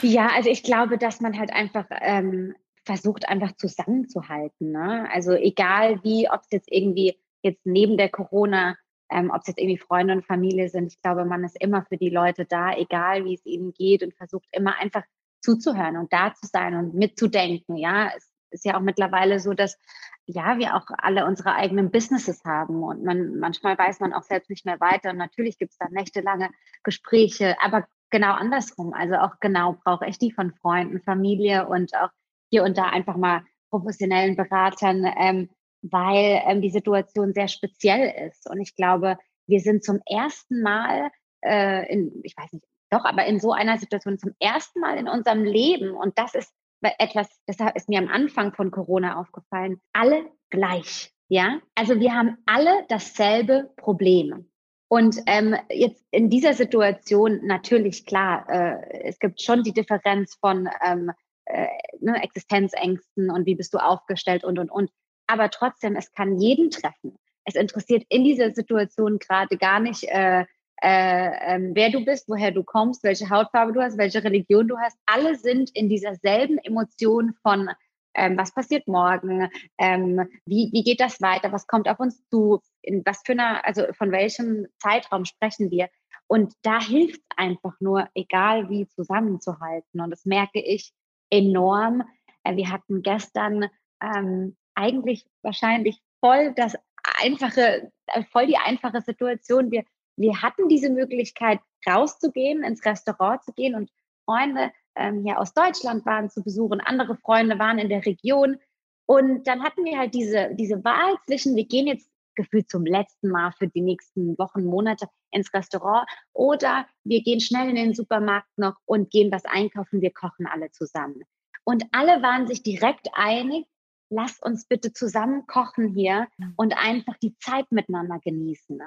Ja, 0.00 0.30
also 0.34 0.48
ich 0.48 0.62
glaube, 0.62 0.96
dass 0.96 1.20
man 1.20 1.38
halt 1.38 1.52
einfach 1.52 1.86
ähm, 1.90 2.54
versucht, 2.84 3.28
einfach 3.28 3.52
zusammenzuhalten. 3.56 4.72
Ne? 4.72 5.08
Also 5.12 5.32
egal 5.32 6.02
wie, 6.02 6.30
ob 6.30 6.40
es 6.42 6.50
jetzt 6.50 6.72
irgendwie 6.72 7.18
jetzt 7.42 7.66
neben 7.66 7.98
der 7.98 8.08
Corona, 8.08 8.76
ähm, 9.10 9.30
ob 9.30 9.42
es 9.42 9.48
jetzt 9.48 9.58
irgendwie 9.58 9.78
Freunde 9.78 10.14
und 10.14 10.24
Familie 10.24 10.70
sind, 10.70 10.92
ich 10.92 11.02
glaube, 11.02 11.26
man 11.26 11.44
ist 11.44 11.60
immer 11.60 11.84
für 11.84 11.98
die 11.98 12.10
Leute 12.10 12.46
da, 12.46 12.74
egal 12.74 13.24
wie 13.26 13.34
es 13.34 13.44
ihnen 13.44 13.72
geht 13.74 14.02
und 14.02 14.14
versucht 14.14 14.48
immer 14.52 14.78
einfach 14.78 15.04
zuzuhören 15.42 15.96
und 15.98 16.12
da 16.12 16.32
zu 16.32 16.46
sein 16.46 16.74
und 16.74 16.94
mitzudenken. 16.94 17.76
Ja, 17.76 18.10
es 18.16 18.32
ist 18.50 18.64
ja 18.64 18.76
auch 18.76 18.80
mittlerweile 18.80 19.40
so, 19.40 19.52
dass 19.52 19.78
ja, 20.26 20.58
wir 20.58 20.74
auch 20.74 20.86
alle 20.98 21.24
unsere 21.24 21.54
eigenen 21.54 21.90
Businesses 21.90 22.44
haben 22.44 22.82
und 22.82 23.04
man 23.04 23.38
manchmal 23.38 23.78
weiß 23.78 24.00
man 24.00 24.12
auch 24.12 24.24
selbst 24.24 24.50
nicht 24.50 24.66
mehr 24.66 24.80
weiter. 24.80 25.10
Und 25.10 25.18
natürlich 25.18 25.58
gibt 25.58 25.72
es 25.72 25.78
da 25.78 25.86
nächtelange 25.88 26.50
Gespräche, 26.82 27.56
aber 27.62 27.86
genau 28.10 28.32
andersrum. 28.32 28.92
Also 28.92 29.14
auch 29.16 29.38
genau 29.40 29.76
brauche 29.84 30.06
ich 30.06 30.18
die 30.18 30.32
von 30.32 30.52
Freunden, 30.54 31.00
Familie 31.00 31.68
und 31.68 31.94
auch 31.94 32.10
hier 32.50 32.64
und 32.64 32.76
da 32.76 32.88
einfach 32.88 33.16
mal 33.16 33.44
professionellen 33.70 34.36
Beratern, 34.36 35.04
ähm, 35.16 35.50
weil 35.82 36.42
ähm, 36.46 36.60
die 36.60 36.70
Situation 36.70 37.32
sehr 37.32 37.48
speziell 37.48 38.28
ist. 38.28 38.48
Und 38.50 38.60
ich 38.60 38.74
glaube, 38.74 39.18
wir 39.46 39.60
sind 39.60 39.84
zum 39.84 40.00
ersten 40.06 40.62
Mal 40.62 41.10
äh, 41.44 41.92
in, 41.92 42.20
ich 42.24 42.36
weiß 42.36 42.52
nicht, 42.52 42.64
doch, 42.90 43.04
aber 43.04 43.26
in 43.26 43.40
so 43.40 43.52
einer 43.52 43.78
Situation 43.78 44.18
zum 44.18 44.34
ersten 44.38 44.80
Mal 44.80 44.96
in 44.96 45.08
unserem 45.08 45.44
Leben, 45.44 45.92
und 45.92 46.18
das 46.18 46.34
ist 46.34 46.52
etwas, 46.80 47.28
das 47.46 47.56
ist 47.74 47.88
mir 47.88 47.98
am 47.98 48.08
Anfang 48.08 48.52
von 48.54 48.70
Corona 48.70 49.18
aufgefallen, 49.18 49.80
alle 49.92 50.30
gleich. 50.50 51.12
Ja, 51.28 51.60
also 51.74 51.98
wir 51.98 52.14
haben 52.14 52.38
alle 52.46 52.84
dasselbe 52.88 53.72
Problem. 53.76 54.48
Und 54.88 55.16
ähm, 55.26 55.56
jetzt 55.70 56.04
in 56.12 56.30
dieser 56.30 56.54
Situation 56.54 57.40
natürlich 57.44 58.06
klar, 58.06 58.48
äh, 58.48 59.02
es 59.02 59.18
gibt 59.18 59.42
schon 59.42 59.64
die 59.64 59.72
Differenz 59.72 60.36
von 60.36 60.68
ähm, 60.84 61.10
äh, 61.46 61.66
ne, 62.00 62.22
Existenzängsten 62.22 63.30
und 63.30 63.46
wie 63.46 63.56
bist 63.56 63.74
du 63.74 63.78
aufgestellt 63.78 64.44
und 64.44 64.58
und 64.58 64.70
und. 64.70 64.90
Aber 65.26 65.50
trotzdem, 65.50 65.96
es 65.96 66.12
kann 66.12 66.38
jeden 66.38 66.70
treffen. 66.70 67.16
Es 67.44 67.56
interessiert 67.56 68.04
in 68.08 68.22
dieser 68.22 68.52
Situation 68.54 69.18
gerade 69.18 69.56
gar 69.56 69.80
nicht, 69.80 70.04
äh, 70.04 70.44
äh, 70.82 71.54
ähm, 71.54 71.70
wer 71.74 71.90
du 71.90 72.04
bist, 72.04 72.28
woher 72.28 72.50
du 72.50 72.62
kommst, 72.62 73.02
welche 73.02 73.30
Hautfarbe 73.30 73.72
du 73.72 73.80
hast, 73.80 73.98
welche 73.98 74.22
Religion 74.22 74.68
du 74.68 74.76
hast. 74.78 74.98
Alle 75.06 75.36
sind 75.36 75.70
in 75.74 75.88
dieser 75.88 76.14
selben 76.16 76.58
Emotion 76.58 77.34
von 77.42 77.70
ähm, 78.16 78.38
was 78.38 78.52
passiert 78.52 78.88
morgen, 78.88 79.48
ähm, 79.78 80.26
wie, 80.46 80.70
wie 80.72 80.82
geht 80.82 81.00
das 81.00 81.20
weiter, 81.20 81.52
was 81.52 81.66
kommt 81.66 81.88
auf 81.88 82.00
uns 82.00 82.26
zu, 82.28 82.60
in 82.82 83.02
was 83.04 83.20
für 83.24 83.32
einer, 83.32 83.64
also 83.64 83.84
von 83.92 84.10
welchem 84.10 84.66
Zeitraum 84.78 85.26
sprechen 85.26 85.70
wir. 85.70 85.88
Und 86.26 86.54
da 86.62 86.80
hilft 86.80 87.20
es 87.20 87.36
einfach 87.36 87.74
nur, 87.78 88.08
egal 88.14 88.68
wie 88.68 88.88
zusammenzuhalten. 88.88 90.00
Und 90.00 90.10
das 90.10 90.24
merke 90.24 90.60
ich 90.60 90.92
enorm. 91.30 92.02
Äh, 92.42 92.56
wir 92.56 92.70
hatten 92.70 93.02
gestern 93.02 93.66
ähm, 94.02 94.56
eigentlich 94.74 95.26
wahrscheinlich 95.42 96.00
voll 96.20 96.52
das 96.54 96.74
einfache, 97.20 97.92
äh, 98.06 98.24
voll 98.32 98.46
die 98.46 98.56
einfache 98.56 99.02
Situation. 99.02 99.70
Wir, 99.70 99.84
wir 100.16 100.42
hatten 100.42 100.68
diese 100.68 100.90
Möglichkeit, 100.90 101.60
rauszugehen, 101.86 102.62
ins 102.62 102.84
Restaurant 102.84 103.42
zu 103.44 103.52
gehen 103.52 103.74
und 103.74 103.90
Freunde 104.24 104.72
ähm, 104.96 105.22
hier 105.22 105.38
aus 105.38 105.54
Deutschland 105.54 106.04
waren 106.06 106.30
zu 106.30 106.42
besuchen, 106.42 106.80
andere 106.80 107.16
Freunde 107.16 107.58
waren 107.58 107.78
in 107.78 107.88
der 107.88 108.04
Region. 108.04 108.58
Und 109.06 109.46
dann 109.46 109.62
hatten 109.62 109.84
wir 109.84 109.98
halt 109.98 110.14
diese, 110.14 110.54
diese 110.54 110.82
Wahl 110.84 111.16
zwischen, 111.26 111.54
wir 111.54 111.66
gehen 111.66 111.86
jetzt 111.86 112.10
gefühlt 112.34 112.68
zum 112.68 112.84
letzten 112.84 113.28
Mal 113.28 113.52
für 113.52 113.68
die 113.68 113.80
nächsten 113.80 114.36
Wochen, 114.38 114.64
Monate 114.64 115.08
ins 115.30 115.52
Restaurant 115.54 116.08
oder 116.32 116.86
wir 117.04 117.22
gehen 117.22 117.40
schnell 117.40 117.68
in 117.68 117.76
den 117.76 117.94
Supermarkt 117.94 118.58
noch 118.58 118.76
und 118.84 119.10
gehen 119.10 119.32
was 119.32 119.44
einkaufen, 119.44 120.02
wir 120.02 120.12
kochen 120.12 120.46
alle 120.46 120.70
zusammen. 120.70 121.22
Und 121.64 121.84
alle 121.92 122.22
waren 122.22 122.46
sich 122.46 122.62
direkt 122.62 123.08
einig, 123.14 123.66
lass 124.10 124.38
uns 124.40 124.66
bitte 124.66 124.92
zusammen 124.92 125.46
kochen 125.46 125.94
hier 125.94 126.28
mhm. 126.36 126.54
und 126.56 126.76
einfach 126.76 127.16
die 127.16 127.36
Zeit 127.38 127.70
miteinander 127.72 128.20
genießen. 128.20 128.80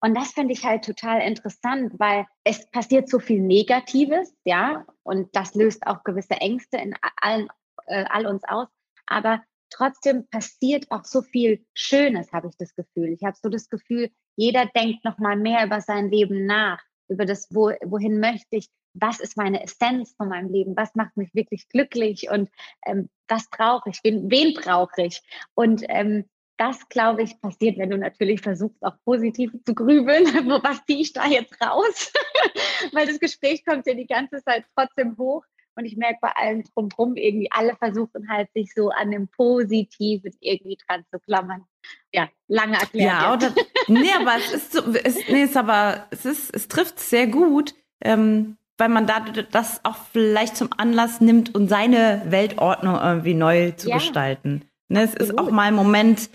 Und 0.00 0.14
das 0.14 0.32
finde 0.32 0.52
ich 0.52 0.64
halt 0.64 0.84
total 0.84 1.20
interessant, 1.20 1.92
weil 1.98 2.26
es 2.44 2.70
passiert 2.70 3.08
so 3.08 3.18
viel 3.18 3.40
Negatives, 3.40 4.32
ja, 4.44 4.86
und 5.02 5.34
das 5.34 5.54
löst 5.54 5.86
auch 5.86 6.04
gewisse 6.04 6.34
Ängste 6.34 6.76
in 6.78 6.94
allen, 7.20 7.48
äh, 7.86 8.04
all 8.08 8.26
uns 8.26 8.44
aus. 8.44 8.68
Aber 9.06 9.42
trotzdem 9.70 10.28
passiert 10.28 10.90
auch 10.90 11.04
so 11.04 11.22
viel 11.22 11.64
Schönes, 11.74 12.32
habe 12.32 12.48
ich 12.48 12.56
das 12.56 12.74
Gefühl. 12.74 13.08
Ich 13.08 13.22
habe 13.24 13.36
so 13.40 13.48
das 13.48 13.68
Gefühl, 13.68 14.10
jeder 14.36 14.66
denkt 14.66 15.04
noch 15.04 15.18
mal 15.18 15.36
mehr 15.36 15.66
über 15.66 15.80
sein 15.80 16.10
Leben 16.10 16.46
nach, 16.46 16.80
über 17.08 17.24
das, 17.24 17.48
wo, 17.50 17.72
wohin 17.84 18.20
möchte 18.20 18.56
ich, 18.56 18.68
was 18.94 19.20
ist 19.20 19.36
meine 19.36 19.62
Essenz 19.62 20.14
von 20.16 20.28
meinem 20.28 20.50
Leben, 20.50 20.76
was 20.76 20.94
macht 20.94 21.16
mich 21.16 21.34
wirklich 21.34 21.68
glücklich 21.68 22.30
und 22.30 22.48
ähm, 22.86 23.08
was 23.28 23.48
brauche 23.50 23.90
ich, 23.90 24.00
wen, 24.02 24.30
wen 24.30 24.54
brauche 24.54 25.02
ich. 25.02 25.22
Und 25.54 25.84
ähm, 25.88 26.28
das, 26.58 26.88
glaube 26.88 27.22
ich, 27.22 27.40
passiert, 27.40 27.78
wenn 27.78 27.90
du 27.90 27.98
natürlich 27.98 28.40
versuchst, 28.40 28.82
auch 28.82 28.96
positiv 29.04 29.52
zu 29.64 29.74
grübeln. 29.74 30.24
Was 30.62 30.84
ziehe 30.84 31.00
ich 31.00 31.12
da 31.12 31.26
jetzt 31.26 31.54
raus? 31.62 32.12
Weil 32.92 33.06
das 33.06 33.20
Gespräch 33.20 33.64
kommt 33.64 33.86
ja 33.86 33.94
die 33.94 34.06
ganze 34.06 34.42
Zeit 34.42 34.64
trotzdem 34.76 35.16
hoch. 35.16 35.44
Und 35.76 35.84
ich 35.84 35.96
merke 35.96 36.18
bei 36.20 36.32
allen 36.34 36.64
drumherum 36.64 37.14
irgendwie, 37.14 37.48
alle 37.52 37.76
versuchen 37.76 38.28
halt, 38.28 38.52
sich 38.52 38.74
so 38.74 38.90
an 38.90 39.12
dem 39.12 39.28
Positiven 39.28 40.32
irgendwie 40.40 40.76
dran 40.84 41.04
zu 41.12 41.20
klammern. 41.20 41.64
Ja, 42.12 42.28
lange 42.48 42.80
erklärt. 42.80 43.12
Ja, 43.12 43.32
oder, 43.32 43.54
nee, 43.86 44.10
aber 44.18 44.36
es 44.38 44.52
ist 44.52 44.72
so, 44.72 44.82
es, 44.92 45.16
nee, 45.28 45.42
es 45.42 45.56
aber, 45.56 46.08
es 46.10 46.24
ist, 46.24 46.52
es 46.52 46.66
trifft 46.66 46.98
sehr 46.98 47.28
gut, 47.28 47.76
ähm, 48.02 48.56
weil 48.76 48.88
man 48.88 49.06
da 49.06 49.20
das 49.20 49.84
auch 49.84 49.98
vielleicht 50.12 50.56
zum 50.56 50.70
Anlass 50.76 51.20
nimmt, 51.20 51.54
um 51.54 51.68
seine 51.68 52.22
Weltordnung 52.26 52.96
irgendwie 52.96 53.34
neu 53.34 53.70
zu 53.70 53.90
ja, 53.90 53.98
gestalten. 53.98 54.68
Ne, 54.88 55.02
es 55.02 55.14
ist 55.14 55.38
auch 55.38 55.50
mal 55.52 55.68
ein 55.68 55.74
Moment, 55.74 56.28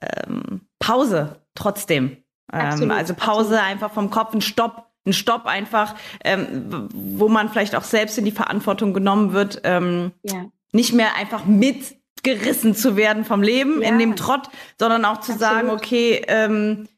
ähm, 0.00 0.62
Pause 0.78 1.40
trotzdem. 1.54 2.16
Ähm, 2.52 2.90
also 2.90 3.14
Pause 3.14 3.56
absolut. 3.56 3.70
einfach 3.70 3.92
vom 3.92 4.10
Kopf, 4.10 4.34
ein 4.34 4.40
Stopp, 4.40 4.86
ein 5.06 5.12
Stopp 5.12 5.46
einfach, 5.46 5.94
ähm, 6.24 6.88
wo 6.92 7.28
man 7.28 7.48
vielleicht 7.48 7.74
auch 7.74 7.84
selbst 7.84 8.18
in 8.18 8.24
die 8.24 8.32
Verantwortung 8.32 8.92
genommen 8.92 9.32
wird, 9.32 9.60
ähm, 9.64 10.12
ja. 10.22 10.46
nicht 10.72 10.92
mehr 10.92 11.16
einfach 11.16 11.44
mitgerissen 11.44 12.74
zu 12.74 12.96
werden 12.96 13.24
vom 13.24 13.42
Leben 13.42 13.82
ja. 13.82 13.88
in 13.88 13.98
dem 13.98 14.16
Trott, 14.16 14.48
sondern 14.78 15.04
auch 15.04 15.20
zu 15.20 15.32
absolut. 15.32 15.40
sagen, 15.40 15.70
okay, 15.70 16.22
ähm, 16.26 16.88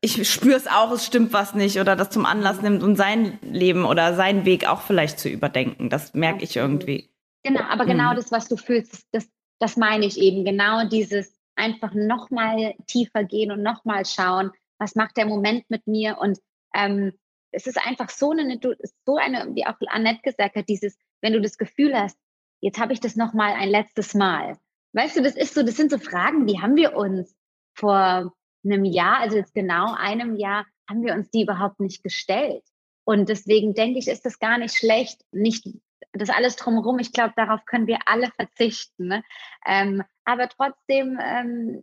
ich 0.00 0.28
spüre 0.30 0.56
es 0.56 0.66
auch, 0.66 0.90
es 0.92 1.06
stimmt 1.06 1.32
was 1.32 1.54
nicht 1.54 1.78
oder 1.80 1.96
das 1.96 2.10
zum 2.10 2.26
Anlass 2.26 2.60
nimmt 2.60 2.82
und 2.82 2.96
sein 2.96 3.38
Leben 3.42 3.84
oder 3.84 4.14
seinen 4.14 4.44
Weg 4.44 4.66
auch 4.66 4.80
vielleicht 4.80 5.18
zu 5.18 5.28
überdenken. 5.28 5.90
Das 5.90 6.14
merke 6.14 6.44
ich 6.44 6.56
irgendwie. 6.56 7.10
Genau, 7.42 7.62
aber 7.62 7.86
genau 7.86 8.12
mhm. 8.12 8.16
das, 8.16 8.32
was 8.32 8.48
du 8.48 8.56
fühlst, 8.56 9.06
das, 9.12 9.28
das 9.60 9.76
meine 9.76 10.06
ich 10.06 10.18
eben. 10.18 10.44
Genau 10.44 10.86
dieses, 10.88 11.39
einfach 11.56 11.92
nochmal 11.94 12.74
tiefer 12.86 13.24
gehen 13.24 13.52
und 13.52 13.62
nochmal 13.62 14.06
schauen, 14.06 14.50
was 14.78 14.94
macht 14.94 15.16
der 15.16 15.26
Moment 15.26 15.68
mit 15.68 15.86
mir 15.86 16.18
und 16.18 16.38
ähm, 16.74 17.12
es 17.52 17.66
ist 17.66 17.78
einfach 17.84 18.10
so 18.10 18.30
eine, 18.30 18.58
so 19.06 19.16
eine, 19.16 19.54
wie 19.54 19.66
auch 19.66 19.74
Annette 19.88 20.22
gesagt 20.22 20.56
hat, 20.56 20.68
dieses, 20.68 20.96
wenn 21.20 21.32
du 21.32 21.40
das 21.40 21.58
Gefühl 21.58 21.98
hast, 21.98 22.18
jetzt 22.60 22.78
habe 22.78 22.92
ich 22.92 23.00
das 23.00 23.16
nochmal 23.16 23.54
ein 23.54 23.68
letztes 23.68 24.14
Mal. 24.14 24.56
Weißt 24.92 25.16
du, 25.16 25.22
das 25.22 25.36
ist 25.36 25.54
so, 25.54 25.62
das 25.62 25.76
sind 25.76 25.90
so 25.90 25.98
Fragen, 25.98 26.46
die 26.46 26.60
haben 26.60 26.76
wir 26.76 26.96
uns 26.96 27.34
vor 27.74 28.32
einem 28.64 28.84
Jahr, 28.84 29.18
also 29.20 29.36
jetzt 29.36 29.54
genau 29.54 29.94
einem 29.94 30.36
Jahr, 30.36 30.66
haben 30.88 31.04
wir 31.04 31.14
uns 31.14 31.30
die 31.30 31.42
überhaupt 31.42 31.80
nicht 31.80 32.02
gestellt. 32.02 32.64
Und 33.04 33.28
deswegen 33.28 33.74
denke 33.74 33.98
ich, 33.98 34.08
ist 34.08 34.26
das 34.26 34.38
gar 34.38 34.58
nicht 34.58 34.76
schlecht, 34.76 35.22
nicht 35.32 35.66
das 36.12 36.30
alles 36.30 36.56
drumherum. 36.56 36.98
Ich 36.98 37.12
glaube, 37.12 37.32
darauf 37.36 37.64
können 37.66 37.86
wir 37.86 37.98
alle 38.06 38.30
verzichten. 38.36 39.08
Ne? 39.08 39.24
Ähm, 39.66 40.02
aber 40.24 40.48
trotzdem 40.48 41.18
ähm, 41.22 41.82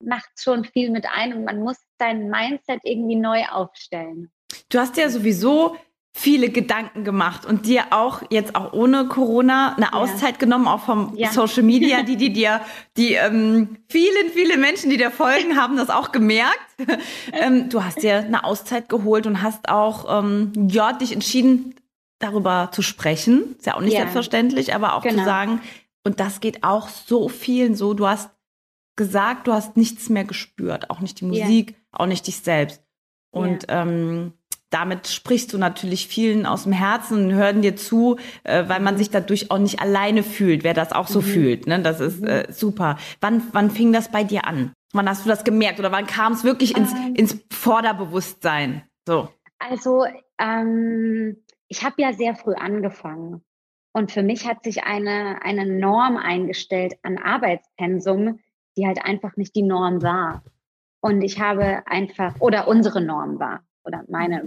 macht 0.00 0.30
schon 0.38 0.64
viel 0.64 0.90
mit 0.90 1.06
ein 1.06 1.34
und 1.34 1.44
man 1.44 1.60
muss 1.60 1.78
sein 1.98 2.28
Mindset 2.28 2.80
irgendwie 2.84 3.16
neu 3.16 3.44
aufstellen. 3.50 4.30
Du 4.68 4.78
hast 4.78 4.96
ja 4.96 5.08
sowieso 5.08 5.76
viele 6.14 6.50
Gedanken 6.50 7.04
gemacht 7.04 7.46
und 7.46 7.66
dir 7.66 7.84
auch 7.90 8.22
jetzt 8.28 8.54
auch 8.54 8.74
ohne 8.74 9.06
Corona 9.08 9.74
eine 9.76 9.94
Auszeit 9.94 10.32
ja. 10.32 10.38
genommen, 10.38 10.68
auch 10.68 10.84
vom 10.84 11.14
ja. 11.16 11.32
Social 11.32 11.62
Media, 11.62 12.02
die, 12.04 12.16
die 12.16 12.32
dir, 12.32 12.60
die 12.96 13.14
ähm, 13.14 13.78
vielen, 13.88 14.30
viele 14.30 14.58
Menschen, 14.58 14.90
die 14.90 14.98
dir 14.98 15.10
folgen, 15.10 15.56
haben 15.56 15.76
das 15.76 15.88
auch 15.88 16.12
gemerkt. 16.12 16.58
ähm, 17.32 17.70
du 17.70 17.82
hast 17.82 18.02
dir 18.02 18.16
eine 18.16 18.44
Auszeit 18.44 18.88
geholt 18.88 19.26
und 19.26 19.42
hast 19.42 19.70
auch 19.70 20.22
ähm, 20.22 20.52
ja 20.68 20.92
dich 20.92 21.12
entschieden, 21.12 21.74
darüber 22.22 22.70
zu 22.72 22.82
sprechen. 22.82 23.56
Ist 23.56 23.66
ja 23.66 23.74
auch 23.74 23.80
nicht 23.80 23.94
ja. 23.94 24.00
selbstverständlich, 24.00 24.74
aber 24.74 24.94
auch 24.94 25.02
genau. 25.02 25.18
zu 25.18 25.24
sagen, 25.24 25.60
und 26.04 26.20
das 26.20 26.40
geht 26.40 26.64
auch 26.64 26.88
so 26.88 27.28
vielen 27.28 27.74
so. 27.74 27.94
Du 27.94 28.06
hast 28.06 28.30
gesagt, 28.96 29.46
du 29.46 29.52
hast 29.52 29.76
nichts 29.76 30.08
mehr 30.08 30.24
gespürt, 30.24 30.90
auch 30.90 31.00
nicht 31.00 31.20
die 31.20 31.24
Musik, 31.24 31.70
yeah. 31.70 31.78
auch 31.92 32.06
nicht 32.06 32.26
dich 32.26 32.38
selbst. 32.38 32.82
Und 33.30 33.68
yeah. 33.68 33.82
ähm, 33.82 34.32
damit 34.72 35.08
sprichst 35.08 35.52
du 35.52 35.58
natürlich 35.58 36.08
vielen 36.08 36.46
aus 36.46 36.64
dem 36.64 36.72
Herzen 36.72 37.26
und 37.26 37.32
hören 37.32 37.62
dir 37.62 37.76
zu, 37.76 38.16
äh, 38.44 38.68
weil 38.68 38.80
man 38.80 38.96
sich 38.96 39.10
dadurch 39.10 39.50
auch 39.50 39.58
nicht 39.58 39.80
alleine 39.80 40.22
fühlt, 40.22 40.64
wer 40.64 40.74
das 40.74 40.92
auch 40.92 41.08
so 41.08 41.20
mhm. 41.20 41.24
fühlt. 41.24 41.66
Ne? 41.66 41.80
Das 41.80 42.00
ist 42.00 42.20
mhm. 42.20 42.28
äh, 42.28 42.52
super. 42.52 42.98
Wann, 43.20 43.42
wann 43.52 43.70
fing 43.70 43.92
das 43.92 44.10
bei 44.10 44.24
dir 44.24 44.46
an? 44.46 44.72
Wann 44.92 45.08
hast 45.08 45.24
du 45.24 45.28
das 45.28 45.44
gemerkt 45.44 45.78
oder 45.78 45.92
wann 45.92 46.06
kam 46.06 46.32
es 46.32 46.44
wirklich 46.44 46.76
ins, 46.76 46.92
ähm, 46.92 47.14
ins 47.14 47.38
Vorderbewusstsein? 47.50 48.82
So. 49.06 49.28
Also 49.58 50.04
ähm, 50.38 51.36
ich 51.72 51.82
habe 51.82 52.02
ja 52.02 52.12
sehr 52.12 52.36
früh 52.36 52.52
angefangen. 52.52 53.42
Und 53.94 54.12
für 54.12 54.22
mich 54.22 54.46
hat 54.46 54.62
sich 54.62 54.84
eine, 54.84 55.40
eine 55.42 55.64
Norm 55.64 56.18
eingestellt 56.18 56.98
an 57.02 57.16
Arbeitspensum, 57.16 58.40
die 58.76 58.86
halt 58.86 59.02
einfach 59.02 59.38
nicht 59.38 59.56
die 59.56 59.62
Norm 59.62 60.02
war. 60.02 60.42
Und 61.00 61.22
ich 61.22 61.40
habe 61.40 61.82
einfach, 61.86 62.38
oder 62.40 62.68
unsere 62.68 63.00
Norm 63.00 63.40
war, 63.40 63.64
oder 63.84 64.04
meine, 64.08 64.46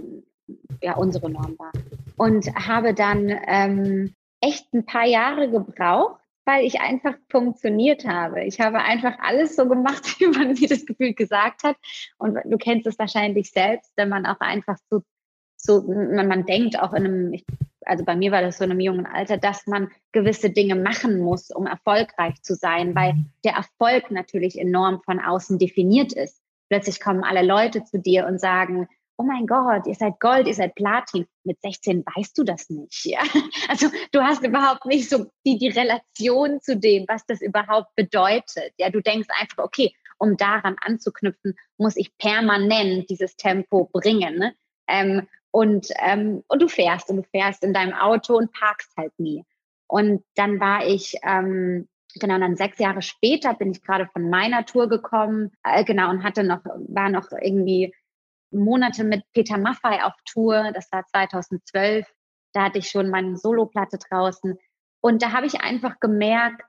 ja, 0.80 0.94
unsere 0.94 1.28
Norm 1.28 1.58
war. 1.58 1.72
Und 2.16 2.46
habe 2.54 2.94
dann 2.94 3.28
ähm, 3.48 4.14
echt 4.40 4.72
ein 4.72 4.86
paar 4.86 5.06
Jahre 5.06 5.50
gebraucht, 5.50 6.20
weil 6.44 6.64
ich 6.64 6.80
einfach 6.80 7.16
funktioniert 7.28 8.06
habe. 8.06 8.44
Ich 8.44 8.60
habe 8.60 8.78
einfach 8.78 9.18
alles 9.18 9.56
so 9.56 9.68
gemacht, 9.68 10.04
wie 10.20 10.28
man 10.28 10.52
mir 10.52 10.68
das 10.68 10.86
Gefühl 10.86 11.12
gesagt 11.12 11.64
hat. 11.64 11.76
Und 12.18 12.38
du 12.44 12.56
kennst 12.56 12.86
es 12.86 13.00
wahrscheinlich 13.00 13.50
selbst, 13.50 13.92
wenn 13.96 14.10
man 14.10 14.26
auch 14.26 14.38
einfach 14.38 14.76
so, 14.88 15.02
so 15.66 15.82
man, 15.82 16.28
man 16.28 16.46
denkt 16.46 16.78
auch 16.78 16.92
in 16.92 17.04
einem, 17.04 17.32
ich, 17.32 17.44
also 17.84 18.04
bei 18.04 18.16
mir 18.16 18.32
war 18.32 18.42
das 18.42 18.58
so 18.58 18.64
in 18.64 18.70
einem 18.70 18.80
jungen 18.80 19.06
Alter, 19.06 19.36
dass 19.36 19.66
man 19.66 19.90
gewisse 20.12 20.50
Dinge 20.50 20.76
machen 20.76 21.18
muss, 21.20 21.50
um 21.50 21.66
erfolgreich 21.66 22.40
zu 22.42 22.54
sein, 22.54 22.94
weil 22.94 23.14
der 23.44 23.54
Erfolg 23.54 24.10
natürlich 24.10 24.58
enorm 24.58 25.02
von 25.04 25.20
außen 25.20 25.58
definiert 25.58 26.12
ist. 26.12 26.40
Plötzlich 26.68 27.00
kommen 27.00 27.22
alle 27.22 27.46
Leute 27.46 27.84
zu 27.84 27.98
dir 27.98 28.26
und 28.26 28.40
sagen, 28.40 28.88
oh 29.18 29.22
mein 29.22 29.46
Gott, 29.46 29.86
ihr 29.86 29.94
seid 29.94 30.20
Gold, 30.20 30.46
ihr 30.46 30.54
seid 30.54 30.74
Platin. 30.74 31.26
Mit 31.44 31.60
16 31.62 32.04
weißt 32.04 32.36
du 32.36 32.44
das 32.44 32.68
nicht. 32.70 33.04
Ja? 33.04 33.20
Also 33.68 33.88
du 34.12 34.20
hast 34.20 34.44
überhaupt 34.44 34.84
nicht 34.86 35.08
so 35.08 35.26
die, 35.44 35.58
die 35.58 35.68
Relation 35.68 36.60
zu 36.60 36.76
dem, 36.76 37.04
was 37.08 37.24
das 37.26 37.40
überhaupt 37.40 37.94
bedeutet. 37.96 38.72
Ja, 38.78 38.90
du 38.90 39.00
denkst 39.00 39.28
einfach, 39.40 39.64
okay, 39.64 39.94
um 40.18 40.36
daran 40.36 40.76
anzuknüpfen, 40.80 41.54
muss 41.78 41.96
ich 41.96 42.16
permanent 42.16 43.10
dieses 43.10 43.36
Tempo 43.36 43.88
bringen. 43.92 44.38
Ne? 44.38 44.54
Ähm, 44.88 45.28
und, 45.50 45.88
ähm, 46.00 46.42
und 46.48 46.62
du 46.62 46.68
fährst 46.68 47.10
und 47.10 47.16
du 47.16 47.22
fährst 47.22 47.64
in 47.64 47.72
deinem 47.72 47.94
Auto 47.94 48.36
und 48.36 48.52
parkst 48.52 48.92
halt 48.96 49.12
nie. 49.18 49.44
Und 49.88 50.24
dann 50.34 50.60
war 50.60 50.86
ich, 50.86 51.16
ähm, 51.22 51.88
genau, 52.14 52.38
dann 52.38 52.56
sechs 52.56 52.78
Jahre 52.78 53.02
später 53.02 53.54
bin 53.54 53.70
ich 53.70 53.82
gerade 53.82 54.08
von 54.12 54.28
meiner 54.28 54.64
Tour 54.66 54.88
gekommen, 54.88 55.52
äh, 55.64 55.84
genau, 55.84 56.10
und 56.10 56.24
hatte 56.24 56.44
noch, 56.44 56.64
war 56.88 57.08
noch 57.08 57.30
irgendwie 57.32 57.94
Monate 58.50 59.04
mit 59.04 59.24
Peter 59.32 59.58
Maffei 59.58 60.02
auf 60.04 60.14
Tour. 60.24 60.72
Das 60.72 60.90
war 60.92 61.04
2012. 61.06 62.06
Da 62.52 62.64
hatte 62.64 62.78
ich 62.78 62.88
schon 62.88 63.10
meine 63.10 63.36
Soloplatte 63.36 63.98
draußen. 63.98 64.58
Und 65.00 65.22
da 65.22 65.32
habe 65.32 65.46
ich 65.46 65.60
einfach 65.60 66.00
gemerkt, 66.00 66.62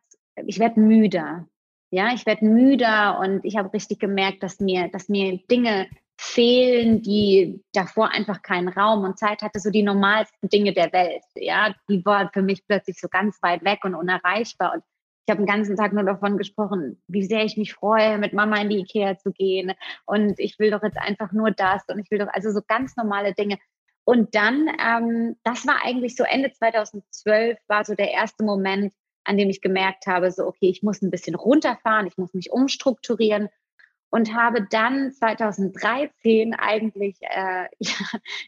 ich 0.45 0.59
werde 0.59 0.79
müder. 0.79 1.47
Ja, 1.89 2.13
ich 2.13 2.25
werde 2.25 2.45
müder 2.45 3.19
und 3.19 3.45
ich 3.45 3.55
habe 3.57 3.73
richtig 3.73 3.99
gemerkt, 3.99 4.43
dass 4.43 4.59
mir, 4.59 4.89
dass 4.89 5.07
mir 5.07 5.39
Dinge 5.49 5.87
fehlen, 6.19 7.01
die 7.01 7.63
davor 7.73 8.09
einfach 8.09 8.41
keinen 8.41 8.69
Raum 8.69 9.03
und 9.03 9.19
Zeit 9.19 9.41
hatte, 9.41 9.59
so 9.59 9.69
die 9.69 9.83
normalsten 9.83 10.49
Dinge 10.49 10.73
der 10.73 10.91
Welt. 10.91 11.23
Ja, 11.35 11.75
die 11.89 12.03
waren 12.05 12.29
für 12.33 12.41
mich 12.41 12.65
plötzlich 12.65 12.99
so 12.99 13.07
ganz 13.07 13.37
weit 13.41 13.63
weg 13.63 13.79
und 13.83 13.93
unerreichbar. 13.93 14.73
Und 14.73 14.83
ich 15.25 15.31
habe 15.31 15.43
den 15.43 15.47
ganzen 15.47 15.75
Tag 15.75 15.93
nur 15.93 16.03
davon 16.03 16.37
gesprochen, 16.37 17.01
wie 17.07 17.23
sehr 17.23 17.43
ich 17.43 17.57
mich 17.57 17.73
freue, 17.73 18.17
mit 18.17 18.33
Mama 18.33 18.61
in 18.61 18.69
die 18.69 18.79
Ikea 18.79 19.17
zu 19.17 19.31
gehen. 19.31 19.73
Und 20.05 20.39
ich 20.39 20.57
will 20.57 20.71
doch 20.71 20.81
jetzt 20.81 20.97
einfach 20.97 21.31
nur 21.31 21.51
das 21.51 21.83
und 21.89 21.99
ich 21.99 22.09
will 22.09 22.19
doch, 22.19 22.29
also 22.31 22.51
so 22.51 22.61
ganz 22.67 22.95
normale 22.95 23.33
Dinge. 23.33 23.57
Und 24.03 24.33
dann, 24.35 24.69
ähm, 24.79 25.35
das 25.43 25.67
war 25.67 25.83
eigentlich 25.83 26.15
so 26.15 26.23
Ende 26.23 26.51
2012, 26.51 27.59
war 27.67 27.83
so 27.83 27.93
der 27.93 28.11
erste 28.11 28.43
Moment, 28.43 28.93
an 29.25 29.37
dem 29.37 29.49
ich 29.49 29.61
gemerkt 29.61 30.07
habe, 30.07 30.31
so, 30.31 30.47
okay, 30.47 30.69
ich 30.69 30.81
muss 30.81 31.01
ein 31.01 31.11
bisschen 31.11 31.35
runterfahren, 31.35 32.07
ich 32.07 32.17
muss 32.17 32.33
mich 32.33 32.49
umstrukturieren 32.49 33.49
und 34.09 34.33
habe 34.33 34.65
dann 34.69 35.11
2013 35.11 36.53
eigentlich, 36.53 37.17
äh, 37.21 37.67
ja, 37.79 37.95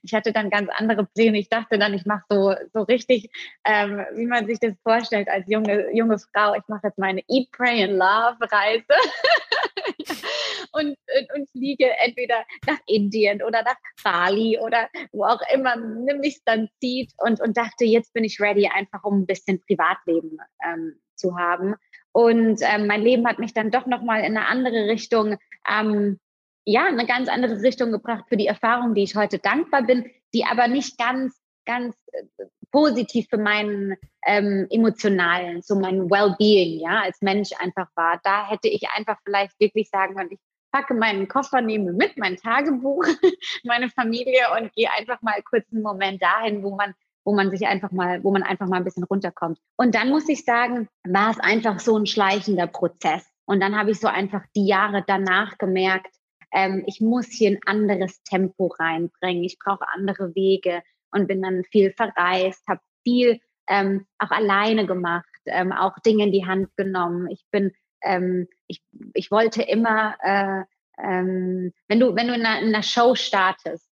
ich 0.04 0.14
hatte 0.14 0.32
dann 0.32 0.50
ganz 0.50 0.70
andere 0.76 1.06
Pläne. 1.06 1.38
Ich 1.38 1.50
dachte 1.50 1.78
dann, 1.78 1.94
ich 1.94 2.06
mache 2.06 2.24
so, 2.30 2.56
so 2.74 2.82
richtig, 2.84 3.30
ähm, 3.66 4.06
wie 4.16 4.26
man 4.26 4.46
sich 4.48 4.60
das 4.60 4.74
vorstellt 4.84 5.28
als 5.28 5.46
junge, 5.48 5.94
junge 5.94 6.18
Frau. 6.18 6.54
Ich 6.56 6.68
mache 6.68 6.88
jetzt 6.88 6.98
meine 6.98 7.22
Eat, 7.28 7.52
Pray 7.52 7.84
and 7.84 7.94
Love 7.94 8.38
Reise 8.52 8.86
und, 10.72 10.98
und 11.36 11.50
fliege 11.52 11.90
entweder 12.00 12.46
nach 12.66 12.80
Indien 12.88 13.42
oder 13.44 13.64
nach 13.64 13.78
Bali 14.04 14.58
oder 14.60 14.90
wo 15.12 15.26
auch 15.26 15.42
immer, 15.54 15.76
mich 15.76 16.42
dann 16.46 16.70
zieht 16.80 17.12
und, 17.18 17.42
und 17.42 17.58
dachte, 17.58 17.86
jetzt 17.86 18.14
bin 18.14 18.24
ich 18.24 18.40
ready, 18.40 18.68
einfach 18.68 19.04
um 19.04 19.22
ein 19.22 19.26
bisschen 19.26 19.62
Privatleben 19.62 20.38
ähm, 20.66 21.00
zu 21.16 21.38
haben. 21.38 21.76
Und 22.12 22.60
ähm, 22.64 22.88
mein 22.88 23.02
Leben 23.02 23.28
hat 23.28 23.40
mich 23.40 23.54
dann 23.54 23.72
doch 23.72 23.86
nochmal 23.86 24.22
in 24.22 24.36
eine 24.38 24.48
andere 24.48 24.88
Richtung, 24.88 25.38
ähm, 25.68 26.20
ja, 26.66 26.86
eine 26.86 27.06
ganz 27.06 27.30
andere 27.30 27.62
Richtung 27.62 27.92
gebracht 27.92 28.26
für 28.30 28.38
die 28.38 28.48
Erfahrung, 28.48 28.94
die 28.94 29.04
ich 29.04 29.16
heute 29.16 29.40
dankbar 29.40 29.84
bin, 29.84 30.10
die 30.34 30.46
aber 30.46 30.68
nicht 30.68 30.98
ganz, 30.98 31.40
ganz 31.66 31.96
äh, 32.12 32.46
positiv 32.72 33.28
für 33.30 33.38
meinen 33.38 33.96
ähm, 34.26 34.68
emotionalen, 34.70 35.62
so 35.62 35.76
mein 35.80 36.10
Wellbeing, 36.10 36.80
ja, 36.80 37.02
als 37.02 37.22
Mensch 37.22 37.50
einfach 37.58 37.88
war. 37.96 38.20
Da 38.24 38.48
hätte 38.48 38.68
ich 38.68 38.84
einfach 38.96 39.18
vielleicht 39.24 39.60
wirklich 39.60 39.90
sagen 39.90 40.16
können, 40.16 40.32
ich 40.32 40.40
packe 40.72 40.94
meinen 40.94 41.28
Koffer, 41.28 41.62
nehme 41.62 41.94
mit 41.94 42.18
mein 42.18 42.38
Tagebuch, 42.38 43.06
meine 43.64 43.90
Familie 43.90 44.46
und 44.56 44.72
gehe 44.74 44.92
einfach 44.92 45.22
mal 45.22 45.42
kurz 45.42 45.66
einen 45.72 45.82
Moment 45.82 46.22
dahin, 46.22 46.62
wo 46.64 46.76
man 46.76 46.94
wo 47.26 47.36
man 47.36 47.52
sich 47.52 47.68
einfach 47.68 47.92
mal, 47.92 48.24
wo 48.24 48.32
man 48.32 48.42
einfach 48.42 48.68
mal 48.68 48.78
ein 48.78 48.84
bisschen 48.84 49.04
runterkommt. 49.04 49.60
Und 49.76 49.94
dann 49.94 50.10
muss 50.10 50.28
ich 50.30 50.46
sagen, 50.46 50.88
war 51.08 51.30
es 51.30 51.40
einfach 51.40 51.80
so 51.80 51.96
ein 51.96 52.08
schleichender 52.08 52.66
Prozess. 52.66 53.29
Und 53.50 53.62
dann 53.62 53.76
habe 53.76 53.90
ich 53.90 54.00
so 54.00 54.08
einfach 54.08 54.44
die 54.56 54.68
Jahre 54.68 55.04
danach 55.08 55.58
gemerkt, 55.58 56.16
ähm, 56.54 56.84
ich 56.86 57.02
muss 57.02 57.26
hier 57.32 57.50
ein 57.50 57.60
anderes 57.66 58.22
Tempo 58.22 58.68
reinbringen. 58.68 59.44
Ich 59.44 59.58
brauche 59.58 59.88
andere 59.92 60.36
Wege 60.36 60.84
und 61.10 61.28
bin 61.28 61.42
dann 61.42 61.64
viel 61.72 61.92
verreist, 61.92 62.62
habe 62.68 62.82
viel 63.02 63.40
ähm, 63.68 64.06
auch 64.20 64.30
alleine 64.30 64.86
gemacht, 64.86 65.26
ähm, 65.48 65.72
auch 65.72 65.98
Dinge 66.06 66.26
in 66.26 66.32
die 66.32 66.46
Hand 66.46 66.70
genommen. 66.78 67.28
Ich 67.32 67.44
bin, 67.50 67.72
ähm, 68.04 68.48
ich, 68.68 68.84
ich 69.16 69.32
wollte 69.32 69.64
immer, 69.64 70.16
äh, 70.22 70.64
ähm, 71.04 71.74
wenn 71.88 72.00
du, 72.00 72.16
wenn 72.16 72.28
du 72.28 72.36
in 72.36 72.46
einer, 72.46 72.62
in 72.62 72.68
einer 72.68 72.84
Show 72.84 73.16
startest, 73.16 73.90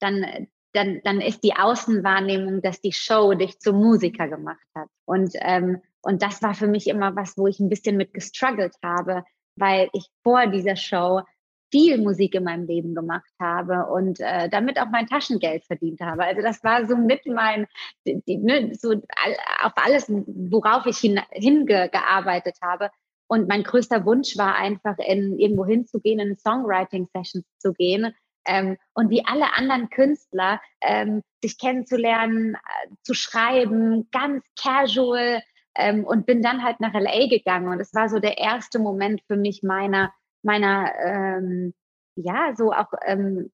dann, 0.00 0.48
dann, 0.72 1.02
dann 1.04 1.20
ist 1.20 1.44
die 1.44 1.54
Außenwahrnehmung, 1.54 2.62
dass 2.62 2.80
die 2.80 2.94
Show 2.94 3.34
dich 3.34 3.58
zum 3.58 3.76
Musiker 3.76 4.28
gemacht 4.28 4.66
hat. 4.74 4.88
Und, 5.04 5.34
ähm, 5.42 5.82
und 6.04 6.22
das 6.22 6.42
war 6.42 6.54
für 6.54 6.68
mich 6.68 6.86
immer 6.86 7.16
was, 7.16 7.36
wo 7.36 7.46
ich 7.46 7.60
ein 7.60 7.68
bisschen 7.68 7.96
mit 7.96 8.12
gestruggelt 8.12 8.74
habe, 8.84 9.24
weil 9.56 9.88
ich 9.92 10.06
vor 10.22 10.46
dieser 10.46 10.76
Show 10.76 11.22
viel 11.70 11.98
Musik 11.98 12.34
in 12.34 12.44
meinem 12.44 12.66
Leben 12.66 12.94
gemacht 12.94 13.30
habe 13.40 13.86
und 13.86 14.20
äh, 14.20 14.48
damit 14.48 14.78
auch 14.78 14.90
mein 14.92 15.08
Taschengeld 15.08 15.64
verdient 15.64 16.00
habe. 16.00 16.24
Also 16.24 16.42
das 16.42 16.62
war 16.62 16.86
so 16.86 16.96
mit 16.96 17.26
mein, 17.26 17.66
die, 18.06 18.36
ne, 18.36 18.72
so 18.74 18.90
all, 18.90 19.36
auf 19.62 19.72
alles, 19.76 20.06
worauf 20.08 20.86
ich 20.86 20.98
hin, 20.98 21.20
hingearbeitet 21.32 22.58
habe. 22.62 22.90
Und 23.26 23.48
mein 23.48 23.64
größter 23.64 24.04
Wunsch 24.04 24.36
war 24.36 24.54
einfach, 24.54 24.98
in 24.98 25.38
irgendwo 25.38 25.64
hinzugehen, 25.64 26.20
in 26.20 26.36
Songwriting-Sessions 26.36 27.46
zu 27.58 27.72
gehen 27.72 28.14
ähm, 28.46 28.76
und 28.92 29.10
wie 29.10 29.24
alle 29.24 29.56
anderen 29.56 29.88
Künstler 29.90 30.60
ähm, 30.80 31.22
sich 31.42 31.58
kennenzulernen, 31.58 32.54
äh, 32.54 32.94
zu 33.02 33.14
schreiben, 33.14 34.08
ganz 34.12 34.44
casual 34.60 35.42
ähm, 35.76 36.04
und 36.04 36.26
bin 36.26 36.42
dann 36.42 36.62
halt 36.62 36.80
nach 36.80 36.94
LA 36.94 37.28
gegangen 37.28 37.68
und 37.68 37.80
es 37.80 37.94
war 37.94 38.08
so 38.08 38.18
der 38.18 38.38
erste 38.38 38.78
Moment 38.78 39.22
für 39.26 39.36
mich 39.36 39.62
meiner 39.62 40.12
meiner 40.42 40.92
ähm, 41.02 41.74
ja 42.16 42.54
so 42.56 42.72
auch 42.72 42.92
ähm, 43.04 43.50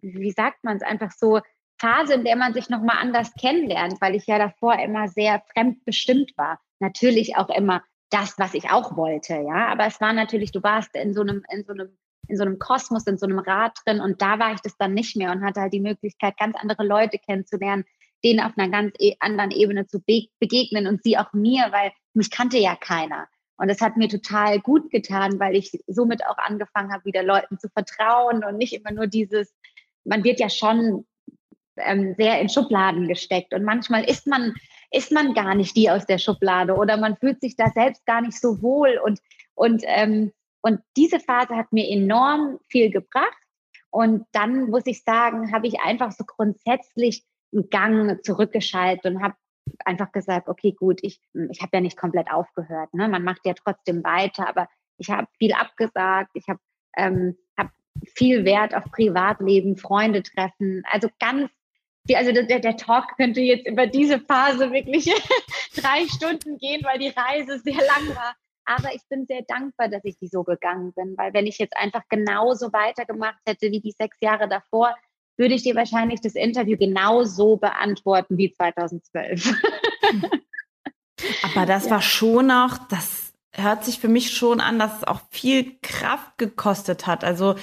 wie 0.00 0.32
sagt 0.32 0.64
man 0.64 0.76
es 0.76 0.82
einfach 0.82 1.12
so 1.12 1.40
Phase, 1.80 2.14
in 2.14 2.24
der 2.24 2.36
man 2.36 2.54
sich 2.54 2.68
noch 2.68 2.82
mal 2.82 2.98
anders 2.98 3.32
kennenlernt, 3.34 4.00
weil 4.00 4.16
ich 4.16 4.26
ja 4.26 4.38
davor 4.38 4.78
immer 4.80 5.06
sehr 5.06 5.42
fremdbestimmt 5.52 6.32
war. 6.36 6.60
Natürlich 6.80 7.36
auch 7.36 7.48
immer 7.50 7.84
das, 8.10 8.36
was 8.38 8.54
ich 8.54 8.70
auch 8.70 8.96
wollte, 8.96 9.34
ja. 9.34 9.68
Aber 9.68 9.86
es 9.86 10.00
war 10.00 10.12
natürlich, 10.12 10.50
du 10.50 10.62
warst 10.62 10.96
in 10.96 11.14
so 11.14 11.20
einem, 11.20 11.44
in 11.50 11.64
so 11.64 11.72
einem 11.72 11.96
in 12.28 12.36
so 12.36 12.42
einem 12.42 12.58
Kosmos, 12.58 13.06
in 13.06 13.16
so 13.16 13.26
einem 13.26 13.38
Rad 13.38 13.78
drin 13.84 14.00
und 14.00 14.20
da 14.20 14.38
war 14.38 14.52
ich 14.52 14.60
das 14.60 14.76
dann 14.76 14.92
nicht 14.92 15.16
mehr 15.16 15.32
und 15.32 15.42
hatte 15.42 15.62
halt 15.62 15.72
die 15.72 15.80
Möglichkeit, 15.80 16.36
ganz 16.36 16.56
andere 16.56 16.84
Leute 16.84 17.18
kennenzulernen, 17.18 17.84
denen 18.24 18.40
auf 18.40 18.52
einer 18.56 18.70
ganz 18.70 18.94
e 18.98 19.14
anderen 19.20 19.50
Ebene 19.50 19.86
zu 19.86 20.00
be 20.00 20.28
begegnen 20.38 20.86
und 20.86 21.02
sie 21.02 21.18
auch 21.18 21.32
mir, 21.32 21.68
weil 21.70 21.92
mich 22.14 22.30
kannte 22.30 22.58
ja 22.58 22.76
keiner. 22.76 23.28
Und 23.56 23.70
es 23.70 23.80
hat 23.80 23.96
mir 23.96 24.08
total 24.08 24.60
gut 24.60 24.90
getan, 24.90 25.40
weil 25.40 25.56
ich 25.56 25.72
somit 25.88 26.24
auch 26.26 26.38
angefangen 26.38 26.92
habe, 26.92 27.04
wieder 27.04 27.22
Leuten 27.22 27.58
zu 27.58 27.68
vertrauen 27.68 28.44
und 28.44 28.56
nicht 28.56 28.72
immer 28.72 28.92
nur 28.92 29.08
dieses, 29.08 29.52
man 30.04 30.22
wird 30.22 30.38
ja 30.38 30.48
schon 30.48 31.06
ähm, 31.76 32.14
sehr 32.16 32.40
in 32.40 32.48
Schubladen 32.48 33.08
gesteckt 33.08 33.54
und 33.54 33.64
manchmal 33.64 34.04
ist 34.04 34.26
man 34.26 34.54
ist 34.90 35.12
man 35.12 35.34
gar 35.34 35.54
nicht 35.54 35.76
die 35.76 35.90
aus 35.90 36.06
der 36.06 36.18
Schublade 36.18 36.74
oder 36.74 36.96
man 36.96 37.16
fühlt 37.18 37.40
sich 37.40 37.56
da 37.56 37.70
selbst 37.74 38.06
gar 38.06 38.22
nicht 38.22 38.40
so 38.40 38.62
wohl 38.62 38.98
und 39.04 39.20
und 39.54 39.82
ähm, 39.84 40.32
und 40.60 40.80
diese 40.96 41.20
Phase 41.20 41.56
hat 41.56 41.72
mir 41.72 41.88
enorm 41.88 42.58
viel 42.68 42.90
gebracht. 42.90 43.36
Und 43.90 44.26
dann 44.32 44.68
muss 44.70 44.86
ich 44.86 45.02
sagen, 45.02 45.52
habe 45.52 45.66
ich 45.66 45.80
einfach 45.80 46.12
so 46.12 46.24
grundsätzlich 46.24 47.24
einen 47.52 47.70
Gang 47.70 48.24
zurückgeschaltet 48.24 49.04
und 49.06 49.22
habe 49.22 49.34
einfach 49.84 50.12
gesagt, 50.12 50.48
okay, 50.48 50.72
gut, 50.72 51.00
ich, 51.02 51.20
ich 51.50 51.60
habe 51.60 51.70
ja 51.74 51.80
nicht 51.80 51.96
komplett 51.96 52.30
aufgehört. 52.30 52.92
Ne? 52.94 53.08
Man 53.08 53.24
macht 53.24 53.44
ja 53.44 53.54
trotzdem 53.54 54.02
weiter, 54.04 54.48
aber 54.48 54.68
ich 54.96 55.10
habe 55.10 55.28
viel 55.38 55.52
abgesagt. 55.52 56.30
Ich 56.34 56.48
habe 56.48 56.60
ähm, 56.96 57.36
hab 57.56 57.70
viel 58.14 58.44
Wert 58.44 58.74
auf 58.74 58.84
Privatleben, 58.90 59.76
Freunde 59.76 60.22
treffen. 60.22 60.82
Also 60.90 61.08
ganz, 61.18 61.50
also 62.14 62.32
der, 62.32 62.60
der 62.60 62.76
Talk 62.76 63.16
könnte 63.16 63.40
jetzt 63.40 63.66
über 63.66 63.86
diese 63.86 64.20
Phase 64.20 64.72
wirklich 64.72 65.06
drei 65.76 66.06
Stunden 66.08 66.58
gehen, 66.58 66.82
weil 66.84 66.98
die 66.98 67.08
Reise 67.14 67.58
sehr 67.58 67.74
lang 67.74 68.16
war. 68.16 68.34
Aber 68.64 68.94
ich 68.94 69.00
bin 69.08 69.24
sehr 69.26 69.42
dankbar, 69.42 69.88
dass 69.88 70.04
ich 70.04 70.18
die 70.18 70.28
so 70.28 70.44
gegangen 70.44 70.92
bin, 70.92 71.16
weil 71.16 71.32
wenn 71.32 71.46
ich 71.46 71.56
jetzt 71.58 71.76
einfach 71.76 72.02
genauso 72.10 72.70
weitergemacht 72.72 73.40
hätte 73.46 73.70
wie 73.70 73.80
die 73.80 73.92
sechs 73.92 74.18
Jahre 74.20 74.46
davor, 74.46 74.94
würde 75.38 75.54
ich 75.54 75.62
dir 75.62 75.74
wahrscheinlich 75.74 76.20
das 76.20 76.34
Interview 76.34 76.76
genauso 76.76 77.56
beantworten 77.56 78.36
wie 78.36 78.52
2012. 78.52 79.54
Aber 81.42 81.66
das 81.66 81.86
ja. 81.86 81.92
war 81.92 82.02
schon 82.02 82.50
auch, 82.50 82.78
das 82.90 83.32
hört 83.52 83.84
sich 83.84 83.98
für 83.98 84.08
mich 84.08 84.32
schon 84.32 84.60
an, 84.60 84.78
dass 84.78 84.98
es 84.98 85.04
auch 85.04 85.20
viel 85.30 85.78
Kraft 85.82 86.38
gekostet 86.38 87.06
hat. 87.06 87.24
Also 87.24 87.54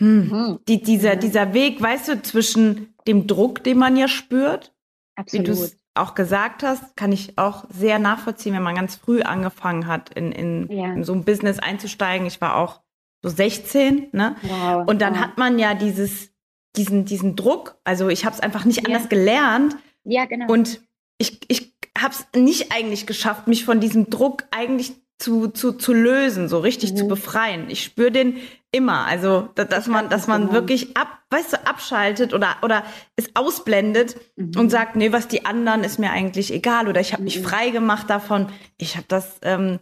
hm, 0.00 0.28
mhm. 0.28 0.58
die, 0.68 0.82
dieser, 0.82 1.16
mhm. 1.16 1.20
dieser 1.20 1.54
Weg, 1.54 1.80
weißt 1.80 2.08
du, 2.08 2.22
zwischen 2.22 2.94
dem 3.06 3.26
Druck, 3.26 3.64
den 3.64 3.78
man 3.78 3.96
ja 3.96 4.08
spürt, 4.08 4.74
Absolut. 5.14 5.46
wie 5.46 5.50
du 5.50 5.52
es 5.52 5.76
auch 5.94 6.14
gesagt 6.14 6.62
hast, 6.62 6.96
kann 6.96 7.12
ich 7.12 7.38
auch 7.38 7.64
sehr 7.68 7.98
nachvollziehen, 7.98 8.54
wenn 8.54 8.62
man 8.62 8.74
ganz 8.74 8.96
früh 8.96 9.22
angefangen 9.22 9.86
hat, 9.86 10.10
in, 10.14 10.32
in, 10.32 10.70
ja. 10.70 10.92
in 10.92 11.04
so 11.04 11.12
ein 11.12 11.24
Business 11.24 11.58
einzusteigen. 11.58 12.26
Ich 12.26 12.40
war 12.40 12.56
auch 12.56 12.80
so 13.20 13.28
16, 13.28 14.08
ne? 14.12 14.36
Wow, 14.42 14.88
und 14.88 15.02
dann 15.02 15.14
wow. 15.14 15.20
hat 15.20 15.38
man 15.38 15.58
ja 15.58 15.74
dieses, 15.74 16.31
diesen, 16.76 17.04
diesen 17.04 17.36
Druck. 17.36 17.76
Also 17.84 18.08
ich 18.08 18.24
habe 18.24 18.34
es 18.34 18.40
einfach 18.40 18.64
nicht 18.64 18.78
ja. 18.78 18.84
anders 18.86 19.08
gelernt. 19.08 19.76
Ja, 20.04 20.24
genau. 20.24 20.52
Und 20.52 20.80
ich, 21.18 21.40
ich 21.48 21.74
habe 21.96 22.14
es 22.14 22.26
nicht 22.40 22.72
eigentlich 22.72 23.06
geschafft, 23.06 23.46
mich 23.46 23.64
von 23.64 23.80
diesem 23.80 24.10
Druck 24.10 24.44
eigentlich 24.50 24.92
zu, 25.18 25.48
zu, 25.48 25.72
zu 25.72 25.92
lösen, 25.92 26.48
so 26.48 26.58
richtig 26.58 26.92
mhm. 26.92 26.96
zu 26.96 27.08
befreien. 27.08 27.70
Ich 27.70 27.84
spüre 27.84 28.10
den 28.10 28.38
immer. 28.72 29.06
Also, 29.06 29.50
dass, 29.54 29.68
dass 29.68 29.86
man, 29.86 30.08
dass 30.08 30.26
man 30.26 30.42
genau. 30.42 30.52
wirklich 30.54 30.96
ab, 30.96 31.20
weißt 31.30 31.52
du, 31.52 31.66
abschaltet 31.66 32.34
oder, 32.34 32.56
oder 32.62 32.82
es 33.14 33.30
ausblendet 33.34 34.16
mhm. 34.36 34.52
und 34.58 34.70
sagt, 34.70 34.96
nee, 34.96 35.12
was 35.12 35.28
die 35.28 35.44
anderen 35.44 35.84
ist 35.84 35.98
mir 35.98 36.10
eigentlich 36.10 36.52
egal 36.52 36.88
oder 36.88 37.00
ich 37.00 37.12
habe 37.12 37.22
mich 37.22 37.38
mhm. 37.38 37.44
frei 37.44 37.70
gemacht 37.70 38.10
davon. 38.10 38.48
Ich 38.78 38.96
habe 38.96 39.06
das 39.08 39.38
ähm, 39.42 39.78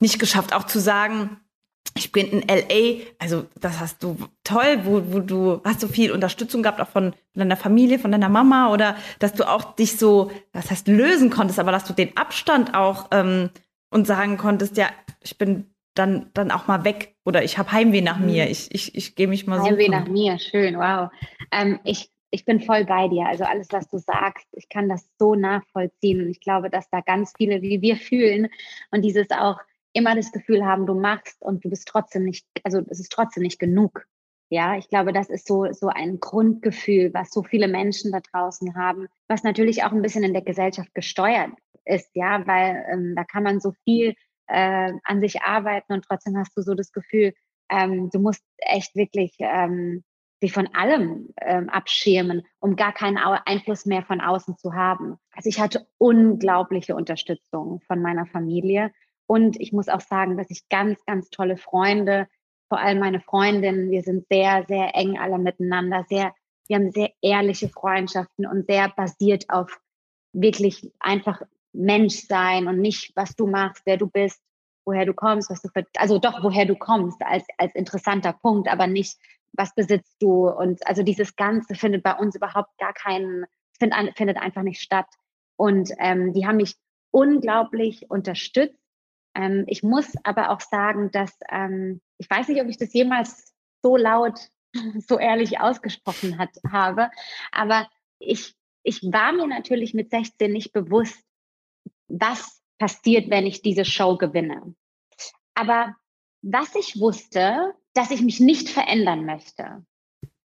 nicht 0.00 0.18
geschafft, 0.18 0.54
auch 0.54 0.64
zu 0.64 0.80
sagen, 0.80 1.36
ich 1.96 2.12
bin 2.12 2.28
in 2.28 2.48
LA, 2.48 3.04
also 3.18 3.46
das 3.60 3.80
hast 3.80 4.02
du 4.02 4.16
toll, 4.44 4.80
wo, 4.84 5.12
wo 5.12 5.18
du 5.18 5.60
hast 5.64 5.80
so 5.80 5.88
viel 5.88 6.12
Unterstützung 6.12 6.62
gehabt, 6.62 6.80
auch 6.80 6.88
von 6.88 7.14
deiner 7.34 7.56
Familie, 7.56 7.98
von 7.98 8.12
deiner 8.12 8.28
Mama 8.28 8.72
oder 8.72 8.96
dass 9.18 9.34
du 9.34 9.48
auch 9.48 9.74
dich 9.74 9.98
so, 9.98 10.30
das 10.52 10.70
heißt 10.70 10.88
lösen 10.88 11.30
konntest, 11.30 11.58
aber 11.58 11.72
dass 11.72 11.84
du 11.84 11.92
den 11.92 12.16
Abstand 12.16 12.74
auch 12.74 13.08
ähm, 13.10 13.50
und 13.90 14.06
sagen 14.06 14.36
konntest, 14.36 14.76
ja, 14.76 14.88
ich 15.22 15.36
bin 15.36 15.74
dann, 15.94 16.30
dann 16.32 16.50
auch 16.50 16.68
mal 16.68 16.84
weg 16.84 17.16
oder 17.24 17.42
ich 17.42 17.58
habe 17.58 17.72
Heimweh 17.72 18.00
nach 18.00 18.18
mhm. 18.18 18.26
mir, 18.26 18.50
ich, 18.50 18.72
ich, 18.72 18.94
ich 18.94 19.14
gehe 19.16 19.26
mich 19.26 19.46
mal 19.46 19.58
so. 19.58 19.66
Heimweh 19.66 19.88
nach 19.88 20.06
mir, 20.06 20.38
schön, 20.38 20.78
wow. 20.78 21.10
Ähm, 21.50 21.80
ich, 21.84 22.10
ich 22.30 22.44
bin 22.44 22.60
voll 22.60 22.84
bei 22.84 23.08
dir. 23.08 23.26
Also 23.26 23.44
alles, 23.44 23.68
was 23.72 23.88
du 23.88 23.98
sagst, 23.98 24.46
ich 24.52 24.68
kann 24.68 24.88
das 24.88 25.08
so 25.18 25.34
nachvollziehen. 25.34 26.22
Und 26.22 26.30
ich 26.30 26.40
glaube, 26.40 26.70
dass 26.70 26.88
da 26.90 27.00
ganz 27.00 27.32
viele 27.36 27.60
wie 27.60 27.82
wir 27.82 27.96
fühlen 27.96 28.48
und 28.92 29.02
dieses 29.02 29.30
auch 29.30 29.58
immer 29.92 30.14
das 30.14 30.32
Gefühl 30.32 30.64
haben, 30.64 30.86
du 30.86 30.94
machst 30.94 31.40
und 31.42 31.64
du 31.64 31.70
bist 31.70 31.88
trotzdem 31.88 32.24
nicht, 32.24 32.46
also 32.64 32.80
es 32.88 33.00
ist 33.00 33.12
trotzdem 33.12 33.42
nicht 33.42 33.58
genug. 33.58 34.06
Ja, 34.48 34.76
ich 34.76 34.88
glaube, 34.88 35.12
das 35.12 35.30
ist 35.30 35.46
so, 35.46 35.72
so 35.72 35.88
ein 35.88 36.18
Grundgefühl, 36.18 37.14
was 37.14 37.30
so 37.30 37.44
viele 37.44 37.68
Menschen 37.68 38.10
da 38.10 38.20
draußen 38.20 38.74
haben, 38.74 39.06
was 39.28 39.44
natürlich 39.44 39.84
auch 39.84 39.92
ein 39.92 40.02
bisschen 40.02 40.24
in 40.24 40.32
der 40.32 40.42
Gesellschaft 40.42 40.92
gesteuert 40.94 41.52
ist, 41.84 42.10
ja, 42.14 42.46
weil 42.46 42.84
ähm, 42.92 43.14
da 43.14 43.24
kann 43.24 43.44
man 43.44 43.60
so 43.60 43.72
viel 43.84 44.14
äh, 44.48 44.92
an 45.04 45.20
sich 45.20 45.42
arbeiten 45.42 45.92
und 45.92 46.04
trotzdem 46.04 46.36
hast 46.36 46.56
du 46.56 46.62
so 46.62 46.74
das 46.74 46.92
Gefühl, 46.92 47.32
ähm, 47.70 48.10
du 48.10 48.18
musst 48.18 48.42
echt 48.58 48.96
wirklich 48.96 49.36
ähm, 49.38 50.02
dich 50.42 50.52
von 50.52 50.68
allem 50.74 51.28
ähm, 51.40 51.68
abschirmen, 51.68 52.42
um 52.58 52.74
gar 52.74 52.92
keinen 52.92 53.18
Einfluss 53.18 53.86
mehr 53.86 54.02
von 54.02 54.20
außen 54.20 54.56
zu 54.56 54.74
haben. 54.74 55.16
Also 55.32 55.48
ich 55.48 55.60
hatte 55.60 55.86
unglaubliche 55.98 56.96
Unterstützung 56.96 57.80
von 57.86 58.02
meiner 58.02 58.26
Familie 58.26 58.90
und 59.30 59.60
ich 59.60 59.72
muss 59.72 59.88
auch 59.88 60.00
sagen, 60.00 60.36
dass 60.36 60.50
ich 60.50 60.68
ganz, 60.70 60.98
ganz 61.06 61.30
tolle 61.30 61.56
Freunde, 61.56 62.26
vor 62.68 62.80
allem 62.80 62.98
meine 62.98 63.20
Freundinnen, 63.20 63.88
wir 63.88 64.02
sind 64.02 64.26
sehr, 64.28 64.64
sehr 64.66 64.96
eng 64.96 65.20
alle 65.20 65.38
miteinander, 65.38 66.04
sehr, 66.08 66.34
wir 66.66 66.76
haben 66.76 66.90
sehr 66.90 67.12
ehrliche 67.22 67.68
Freundschaften 67.68 68.44
und 68.44 68.66
sehr 68.66 68.88
basiert 68.88 69.48
auf 69.48 69.80
wirklich 70.32 70.90
einfach 70.98 71.42
Mensch 71.72 72.26
sein 72.26 72.66
und 72.66 72.80
nicht, 72.80 73.12
was 73.14 73.36
du 73.36 73.46
machst, 73.46 73.82
wer 73.86 73.98
du 73.98 74.08
bist, 74.08 74.42
woher 74.84 75.06
du 75.06 75.14
kommst, 75.14 75.48
was 75.48 75.62
du 75.62 75.68
für, 75.68 75.86
also 75.96 76.18
doch, 76.18 76.42
woher 76.42 76.64
du 76.64 76.74
kommst 76.74 77.22
als, 77.22 77.46
als 77.56 77.72
interessanter 77.76 78.32
Punkt, 78.32 78.66
aber 78.66 78.88
nicht, 78.88 79.16
was 79.52 79.72
besitzt 79.76 80.16
du 80.18 80.48
und 80.48 80.84
also 80.88 81.04
dieses 81.04 81.36
Ganze 81.36 81.76
findet 81.76 82.02
bei 82.02 82.16
uns 82.16 82.34
überhaupt 82.34 82.76
gar 82.78 82.94
keinen, 82.94 83.44
findet, 83.78 84.16
findet 84.16 84.38
einfach 84.38 84.62
nicht 84.62 84.80
statt. 84.80 85.06
Und 85.54 85.92
ähm, 86.00 86.32
die 86.32 86.48
haben 86.48 86.56
mich 86.56 86.74
unglaublich 87.12 88.10
unterstützt 88.10 88.79
ähm, 89.34 89.64
ich 89.66 89.82
muss 89.82 90.12
aber 90.24 90.50
auch 90.50 90.60
sagen, 90.60 91.10
dass 91.10 91.32
ähm, 91.50 92.00
ich 92.18 92.28
weiß 92.28 92.48
nicht, 92.48 92.60
ob 92.60 92.68
ich 92.68 92.78
das 92.78 92.92
jemals 92.92 93.54
so 93.82 93.96
laut, 93.96 94.38
so 95.06 95.18
ehrlich 95.18 95.60
ausgesprochen 95.60 96.38
hat, 96.38 96.50
habe, 96.70 97.10
aber 97.52 97.88
ich, 98.18 98.54
ich 98.82 99.02
war 99.02 99.32
mir 99.32 99.46
natürlich 99.46 99.94
mit 99.94 100.10
16 100.10 100.52
nicht 100.52 100.72
bewusst, 100.72 101.24
was 102.08 102.62
passiert, 102.78 103.30
wenn 103.30 103.46
ich 103.46 103.62
diese 103.62 103.84
Show 103.84 104.16
gewinne. 104.16 104.74
Aber 105.54 105.94
was 106.42 106.74
ich 106.74 106.98
wusste, 106.98 107.74
dass 107.94 108.10
ich 108.10 108.22
mich 108.22 108.40
nicht 108.40 108.68
verändern 108.68 109.24
möchte. 109.24 109.84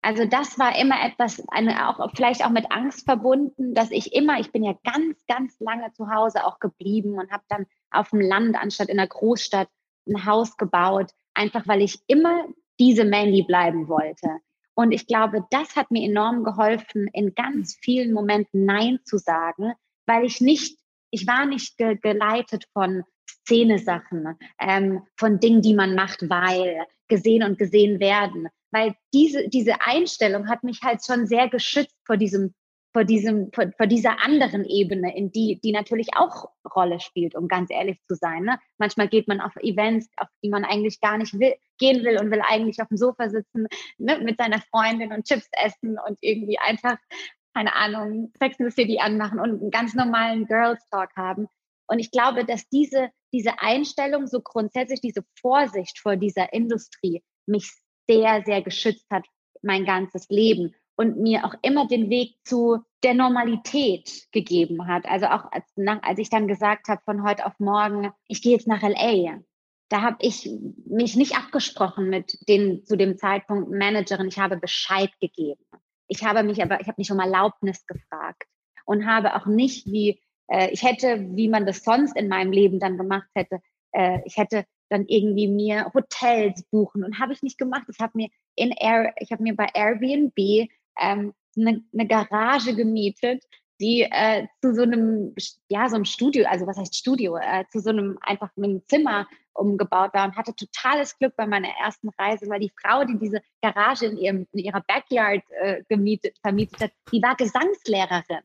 Also 0.07 0.23
das 0.23 0.57
war 0.57 0.79
immer 0.79 1.03
etwas, 1.03 1.43
eine, 1.49 1.89
auch 1.89 2.11
vielleicht 2.15 2.45
auch 2.45 2.49
mit 2.49 2.71
Angst 2.71 3.03
verbunden, 3.03 3.73
dass 3.73 3.91
ich 3.91 4.13
immer, 4.13 4.39
ich 4.39 4.53
bin 4.53 4.63
ja 4.63 4.73
ganz, 4.85 5.25
ganz 5.27 5.59
lange 5.59 5.91
zu 5.91 6.09
Hause 6.09 6.45
auch 6.45 6.59
geblieben 6.59 7.19
und 7.19 7.29
habe 7.29 7.43
dann 7.49 7.65
auf 7.91 8.11
dem 8.11 8.21
Land 8.21 8.55
anstatt 8.55 8.87
in 8.87 8.95
der 8.95 9.07
Großstadt 9.07 9.67
ein 10.07 10.25
Haus 10.25 10.55
gebaut, 10.55 11.11
einfach 11.33 11.67
weil 11.67 11.81
ich 11.81 11.99
immer 12.07 12.45
diese 12.79 13.03
Mandy 13.03 13.43
bleiben 13.43 13.89
wollte. 13.89 14.29
Und 14.75 14.93
ich 14.93 15.07
glaube, 15.07 15.45
das 15.51 15.75
hat 15.75 15.91
mir 15.91 16.07
enorm 16.07 16.45
geholfen, 16.45 17.09
in 17.11 17.35
ganz 17.35 17.77
vielen 17.81 18.13
Momenten 18.13 18.63
Nein 18.63 18.99
zu 19.03 19.17
sagen, 19.17 19.73
weil 20.05 20.23
ich 20.23 20.39
nicht, 20.39 20.79
ich 21.11 21.27
war 21.27 21.45
nicht 21.45 21.77
ge 21.77 21.97
geleitet 22.01 22.63
von 22.71 23.03
Szene-Sachen, 23.27 24.37
ähm, 24.59 25.03
von 25.17 25.39
Dingen, 25.39 25.61
die 25.61 25.73
man 25.73 25.95
macht, 25.95 26.29
weil 26.29 26.85
gesehen 27.07 27.43
und 27.43 27.57
gesehen 27.57 27.99
werden, 27.99 28.47
weil 28.71 28.95
diese, 29.13 29.47
diese 29.49 29.81
Einstellung 29.81 30.49
hat 30.49 30.63
mich 30.63 30.81
halt 30.83 31.05
schon 31.05 31.25
sehr 31.25 31.49
geschützt 31.49 31.95
vor 32.05 32.17
diesem, 32.17 32.53
vor 32.93 33.03
diesem, 33.03 33.51
vor, 33.53 33.71
vor 33.77 33.87
dieser 33.87 34.23
anderen 34.23 34.65
Ebene, 34.65 35.15
in 35.15 35.31
die, 35.31 35.59
die 35.63 35.71
natürlich 35.71 36.09
auch 36.15 36.49
Rolle 36.75 36.99
spielt, 36.99 37.35
um 37.35 37.47
ganz 37.47 37.69
ehrlich 37.69 37.99
zu 38.07 38.15
sein. 38.15 38.43
Ne? 38.43 38.59
Manchmal 38.77 39.07
geht 39.07 39.27
man 39.27 39.39
auf 39.39 39.55
Events, 39.57 40.09
auf 40.17 40.27
die 40.43 40.49
man 40.49 40.65
eigentlich 40.65 40.99
gar 40.99 41.17
nicht 41.17 41.39
will, 41.39 41.55
gehen 41.77 42.03
will 42.03 42.19
und 42.19 42.31
will 42.31 42.41
eigentlich 42.47 42.81
auf 42.81 42.87
dem 42.87 42.97
Sofa 42.97 43.29
sitzen, 43.29 43.67
ne, 43.97 44.19
mit 44.19 44.37
seiner 44.37 44.61
Freundin 44.71 45.13
und 45.13 45.25
Chips 45.25 45.47
essen 45.51 45.97
und 46.07 46.17
irgendwie 46.21 46.57
einfach, 46.59 46.97
keine 47.53 47.75
Ahnung, 47.75 48.31
Sex 48.39 48.59
in 48.59 48.69
the 48.69 48.71
City 48.71 48.99
anmachen 48.99 49.39
und 49.39 49.61
einen 49.61 49.71
ganz 49.71 49.93
normalen 49.93 50.45
Girls 50.45 50.83
Talk 50.89 51.11
haben. 51.15 51.47
Und 51.88 52.00
ich 52.00 52.12
glaube, 52.12 52.45
dass 52.45 52.67
diese, 52.69 53.10
diese 53.34 53.60
Einstellung, 53.60 54.28
so 54.28 54.41
grundsätzlich 54.41 55.02
diese 55.02 55.23
Vorsicht 55.39 56.00
vor 56.00 56.15
dieser 56.15 56.52
Industrie 56.54 57.23
mich 57.45 57.71
sehr, 58.08 58.43
sehr 58.45 58.62
geschützt 58.62 59.06
hat 59.10 59.26
mein 59.62 59.86
ganzes 59.86 60.30
Leben 60.30 60.76
und 60.95 61.17
mir 61.17 61.45
auch 61.45 61.54
immer 61.62 61.88
den 61.88 62.10
Weg 62.10 62.36
zu 62.43 62.80
der 63.04 63.13
Normalität 63.13 64.28
gegeben 64.32 64.88
hat. 64.88 65.06
Also 65.06 65.28
auch 65.28 65.52
als, 65.52 65.65
nach, 65.76 66.02
als 66.04 66.19
ich 66.19 66.30
dann 66.30 66.47
gesagt 66.47 66.88
habe 66.88 67.02
von 67.06 67.23
heute 67.23 67.45
auf 67.45 67.54
morgen, 67.60 68.12
ich 68.28 68.41
gehe 68.41 68.54
jetzt 68.54 68.67
nach 68.67 68.82
LA, 68.82 69.39
da 69.89 70.02
habe 70.02 70.17
ich 70.19 70.50
mich 70.86 71.15
nicht 71.15 71.38
abgesprochen 71.38 72.10
mit 72.10 72.38
den 72.50 72.84
zu 72.84 72.97
dem 72.97 73.17
Zeitpunkt 73.17 73.71
Managerin. 73.71 74.28
Ich 74.28 74.39
habe 74.39 74.58
Bescheid 74.58 75.12
gegeben. 75.21 75.63
Ich 76.08 76.23
habe 76.23 76.43
mich 76.43 76.62
aber, 76.62 76.82
ich 76.82 76.88
habe 76.88 77.00
nicht 77.00 77.12
um 77.12 77.19
Erlaubnis 77.19 77.86
gefragt 77.86 78.47
und 78.86 79.06
habe 79.06 79.36
auch 79.36 79.45
nicht 79.45 79.86
wie 79.88 80.21
äh, 80.47 80.69
ich 80.71 80.83
hätte, 80.83 81.25
wie 81.36 81.49
man 81.49 81.65
das 81.65 81.83
sonst 81.83 82.15
in 82.15 82.27
meinem 82.27 82.51
Leben 82.51 82.79
dann 82.79 82.97
gemacht 82.97 83.29
hätte, 83.36 83.60
äh, 83.91 84.19
ich 84.25 84.38
hätte 84.38 84.65
dann 84.89 85.05
irgendwie 85.07 85.47
mir 85.47 85.91
Hotels 85.93 86.63
buchen 86.71 87.03
und 87.03 87.19
habe 87.19 87.33
ich 87.33 87.43
nicht 87.43 87.57
gemacht. 87.57 87.88
Ich 87.89 87.99
habe 87.99 88.13
mir 88.15 88.29
in 88.55 88.71
Air, 88.71 89.13
ich 89.19 89.31
habe 89.31 89.43
mir 89.43 89.55
bei 89.55 89.67
Airbnb 89.73 90.69
ähm, 90.99 91.33
eine, 91.57 91.83
eine 91.93 92.07
Garage 92.07 92.75
gemietet, 92.75 93.43
die 93.79 94.01
äh, 94.03 94.47
zu 94.62 94.73
so 94.73 94.83
einem, 94.83 95.36
ja, 95.69 95.88
so 95.89 95.95
einem 95.95 96.05
Studio, 96.05 96.45
also 96.47 96.65
was 96.65 96.77
heißt 96.77 96.95
Studio, 96.95 97.38
äh, 97.38 97.65
zu 97.71 97.79
so 97.79 97.89
einem 97.89 98.17
einfach 98.21 98.49
einem 98.57 98.81
Zimmer 98.88 99.27
umgebaut 99.53 100.13
war 100.13 100.25
und 100.25 100.36
hatte 100.36 100.55
totales 100.55 101.17
Glück 101.17 101.36
bei 101.36 101.45
meiner 101.45 101.69
ersten 101.83 102.10
Reise, 102.10 102.47
weil 102.49 102.60
die 102.60 102.71
Frau, 102.81 103.03
die 103.03 103.17
diese 103.17 103.41
Garage 103.62 104.05
in, 104.05 104.17
ihrem, 104.17 104.47
in 104.51 104.60
ihrer 104.60 104.83
Backyard 104.88 105.43
äh, 105.62 105.83
gemietet, 105.89 106.38
vermietet 106.41 106.79
hat, 106.79 106.91
die 107.12 107.21
war 107.21 107.36
Gesangslehrerin. 107.36 108.41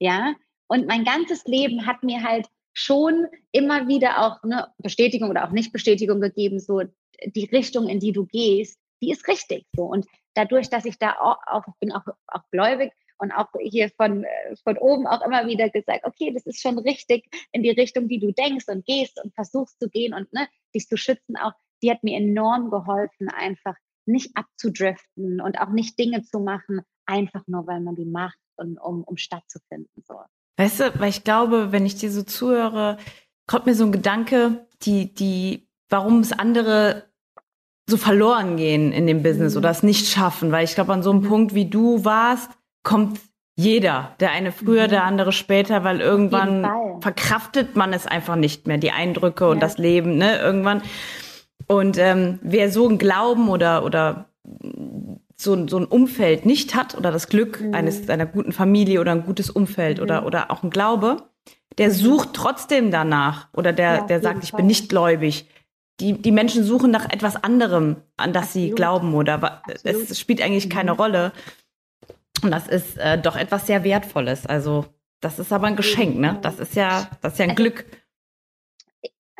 Ja, 0.00 0.34
und 0.68 0.86
mein 0.86 1.04
ganzes 1.04 1.44
Leben 1.44 1.86
hat 1.86 2.02
mir 2.02 2.22
halt 2.22 2.46
schon 2.74 3.26
immer 3.50 3.88
wieder 3.88 4.24
auch 4.24 4.42
eine 4.42 4.68
Bestätigung 4.78 5.30
oder 5.30 5.44
auch 5.44 5.50
nicht 5.50 5.72
Bestätigung 5.72 6.20
gegeben, 6.20 6.60
so 6.60 6.82
die 7.24 7.46
Richtung, 7.46 7.88
in 7.88 7.98
die 7.98 8.12
du 8.12 8.26
gehst, 8.26 8.78
die 9.02 9.10
ist 9.10 9.26
richtig 9.26 9.64
so. 9.74 9.84
Und 9.84 10.06
dadurch, 10.34 10.70
dass 10.70 10.84
ich 10.84 10.98
da 10.98 11.16
auch, 11.18 11.38
auch 11.46 11.64
bin 11.80 11.92
auch, 11.92 12.06
auch 12.28 12.42
gläubig 12.52 12.92
und 13.18 13.32
auch 13.32 13.48
hier 13.60 13.90
von, 13.96 14.24
äh, 14.24 14.56
von 14.62 14.78
oben 14.78 15.06
auch 15.06 15.22
immer 15.22 15.46
wieder 15.46 15.70
gesagt, 15.70 16.04
okay, 16.04 16.32
das 16.32 16.46
ist 16.46 16.60
schon 16.60 16.78
richtig 16.78 17.24
in 17.52 17.62
die 17.62 17.70
Richtung, 17.70 18.08
die 18.08 18.20
du 18.20 18.32
denkst 18.32 18.66
und 18.68 18.84
gehst 18.86 19.20
und 19.22 19.34
versuchst 19.34 19.80
zu 19.80 19.88
gehen 19.88 20.14
und 20.14 20.32
ne, 20.32 20.48
dich 20.74 20.86
zu 20.86 20.96
schützen 20.96 21.36
auch, 21.36 21.52
die 21.82 21.90
hat 21.90 22.02
mir 22.04 22.16
enorm 22.16 22.70
geholfen, 22.70 23.28
einfach 23.28 23.74
nicht 24.06 24.36
abzudriften 24.36 25.40
und 25.40 25.60
auch 25.60 25.70
nicht 25.70 25.98
Dinge 25.98 26.22
zu 26.22 26.40
machen, 26.40 26.80
einfach 27.06 27.42
nur, 27.46 27.66
weil 27.66 27.80
man 27.80 27.96
die 27.96 28.06
macht 28.06 28.38
und 28.56 28.78
um, 28.78 29.04
um 29.04 29.16
stattzufinden. 29.16 30.02
So. 30.06 30.20
Weißt 30.58 30.80
du, 30.80 30.92
weil 30.98 31.08
ich 31.08 31.24
glaube, 31.24 31.72
wenn 31.72 31.86
ich 31.86 31.94
dir 31.94 32.10
so 32.10 32.22
zuhöre, 32.22 32.98
kommt 33.46 33.64
mir 33.66 33.74
so 33.74 33.84
ein 33.84 33.92
Gedanke, 33.92 34.66
die, 34.82 35.14
die, 35.14 35.66
warum 35.88 36.20
es 36.20 36.32
andere 36.32 37.04
so 37.88 37.96
verloren 37.96 38.56
gehen 38.58 38.92
in 38.92 39.06
dem 39.06 39.22
Business 39.22 39.54
Mhm. 39.54 39.58
oder 39.60 39.70
es 39.70 39.82
nicht 39.82 40.08
schaffen. 40.08 40.52
Weil 40.52 40.64
ich 40.64 40.74
glaube, 40.74 40.92
an 40.92 41.02
so 41.02 41.10
einem 41.10 41.22
Punkt, 41.22 41.54
wie 41.54 41.64
du 41.64 42.04
warst, 42.04 42.50
kommt 42.82 43.20
jeder. 43.56 44.14
Der 44.20 44.32
eine 44.32 44.52
früher, 44.52 44.84
Mhm. 44.86 44.90
der 44.90 45.04
andere 45.04 45.32
später, 45.32 45.84
weil 45.84 46.00
irgendwann 46.00 46.68
verkraftet 47.00 47.76
man 47.76 47.92
es 47.92 48.06
einfach 48.06 48.36
nicht 48.36 48.66
mehr, 48.66 48.78
die 48.78 48.90
Eindrücke 48.92 49.48
und 49.48 49.56
Ja. 49.56 49.60
das 49.60 49.78
Leben, 49.78 50.18
ne? 50.18 50.38
Irgendwann. 50.38 50.82
Und 51.66 51.98
ähm, 51.98 52.38
wer 52.42 52.70
so 52.70 52.86
einen 52.88 52.98
Glauben 52.98 53.48
oder, 53.48 53.84
oder 53.84 54.26
so, 55.40 55.68
so 55.68 55.78
ein 55.78 55.84
Umfeld 55.84 56.44
nicht 56.46 56.74
hat 56.74 56.96
oder 56.96 57.12
das 57.12 57.28
Glück 57.28 57.60
Mhm. 57.60 57.74
eines 57.74 58.08
einer 58.08 58.26
guten 58.26 58.52
Familie 58.52 59.00
oder 59.00 59.12
ein 59.12 59.24
gutes 59.24 59.50
Umfeld 59.50 60.00
oder, 60.00 60.26
oder 60.26 60.50
auch 60.50 60.62
ein 60.62 60.70
Glaube, 60.70 61.28
der 61.78 61.90
sucht 61.92 62.30
trotzdem 62.34 62.90
danach 62.90 63.48
oder 63.52 63.72
der, 63.72 63.92
Mhm. 63.92 63.98
Ja, 63.98 64.06
der 64.06 64.20
sagt, 64.20 64.42
ich 64.44 64.50
Fall. 64.50 64.58
bin 64.58 64.66
nicht 64.66 64.88
gläubig. 64.88 65.48
Die, 66.00 66.12
die 66.20 66.32
Menschen 66.32 66.62
suchen 66.64 66.90
nach 66.90 67.10
etwas 67.10 67.36
anderem, 67.42 67.96
an 68.16 68.32
das 68.32 68.52
sie 68.52 68.60
Absolut. 68.72 68.76
glauben 68.76 69.14
oder 69.14 69.42
Absolut. 69.42 70.10
es 70.10 70.18
spielt 70.18 70.40
eigentlich 70.42 70.68
keine 70.70 70.92
Mhm. 70.94 71.00
Rolle. 71.00 71.32
Und 72.42 72.50
das 72.52 72.68
ist 72.68 72.96
äh, 72.98 73.18
doch 73.20 73.36
etwas 73.36 73.66
sehr 73.66 73.82
Wertvolles. 73.84 74.46
Also 74.46 74.86
das 75.20 75.38
ist 75.40 75.52
aber 75.52 75.66
ein 75.66 75.74
Geschenk, 75.76 76.16
ne? 76.18 76.38
Das 76.42 76.58
ist 76.60 76.74
ja, 76.76 77.08
das 77.20 77.32
ist 77.34 77.38
ja 77.40 77.44
ein 77.44 77.50
Also- 77.50 77.62
Glück. 77.62 77.84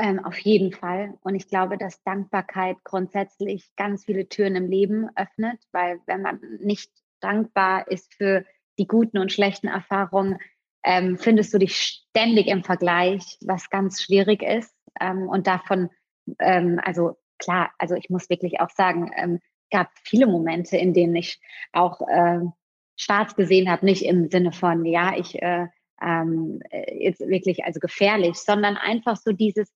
Ähm, 0.00 0.24
auf 0.24 0.38
jeden 0.38 0.72
Fall. 0.72 1.18
Und 1.22 1.34
ich 1.34 1.48
glaube, 1.48 1.76
dass 1.76 2.02
Dankbarkeit 2.04 2.76
grundsätzlich 2.84 3.68
ganz 3.74 4.04
viele 4.04 4.28
Türen 4.28 4.54
im 4.54 4.70
Leben 4.70 5.08
öffnet, 5.16 5.58
weil 5.72 6.00
wenn 6.06 6.22
man 6.22 6.40
nicht 6.60 6.92
dankbar 7.20 7.88
ist 7.90 8.14
für 8.14 8.44
die 8.78 8.86
guten 8.86 9.18
und 9.18 9.32
schlechten 9.32 9.66
Erfahrungen, 9.66 10.38
ähm, 10.84 11.18
findest 11.18 11.52
du 11.52 11.58
dich 11.58 11.76
ständig 11.76 12.46
im 12.46 12.62
Vergleich, 12.62 13.38
was 13.44 13.70
ganz 13.70 14.00
schwierig 14.00 14.42
ist. 14.44 14.72
Ähm, 15.00 15.28
und 15.28 15.48
davon, 15.48 15.90
ähm, 16.38 16.80
also 16.84 17.16
klar, 17.38 17.72
also 17.78 17.96
ich 17.96 18.08
muss 18.08 18.30
wirklich 18.30 18.60
auch 18.60 18.70
sagen, 18.70 19.10
ähm, 19.16 19.40
gab 19.72 19.90
viele 20.04 20.28
Momente, 20.28 20.76
in 20.76 20.94
denen 20.94 21.16
ich 21.16 21.40
auch 21.72 22.00
ähm, 22.08 22.52
schwarz 22.96 23.34
gesehen 23.34 23.68
habe, 23.68 23.84
nicht 23.84 24.04
im 24.04 24.30
Sinne 24.30 24.52
von, 24.52 24.84
ja, 24.84 25.16
ich 25.16 25.42
äh, 25.42 25.66
ähm, 26.00 26.60
äh, 26.70 27.04
jetzt 27.04 27.20
wirklich 27.20 27.64
also 27.64 27.80
gefährlich, 27.80 28.36
sondern 28.36 28.76
einfach 28.76 29.16
so 29.16 29.32
dieses 29.32 29.72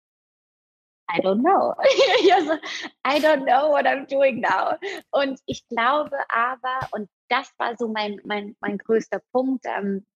I 1.08 1.20
don't 1.20 1.42
know. 1.42 1.74
I 3.04 3.18
don't 3.18 3.44
know 3.44 3.70
what 3.70 3.86
I'm 3.86 4.06
doing 4.06 4.40
now. 4.40 4.78
Und 5.10 5.40
ich 5.46 5.66
glaube 5.68 6.16
aber, 6.28 6.88
und 6.92 7.08
das 7.28 7.50
war 7.58 7.76
so 7.76 7.88
mein, 7.88 8.20
mein, 8.24 8.56
mein 8.60 8.78
größter 8.78 9.20
Punkt, 9.32 9.64
ähm, 9.66 10.06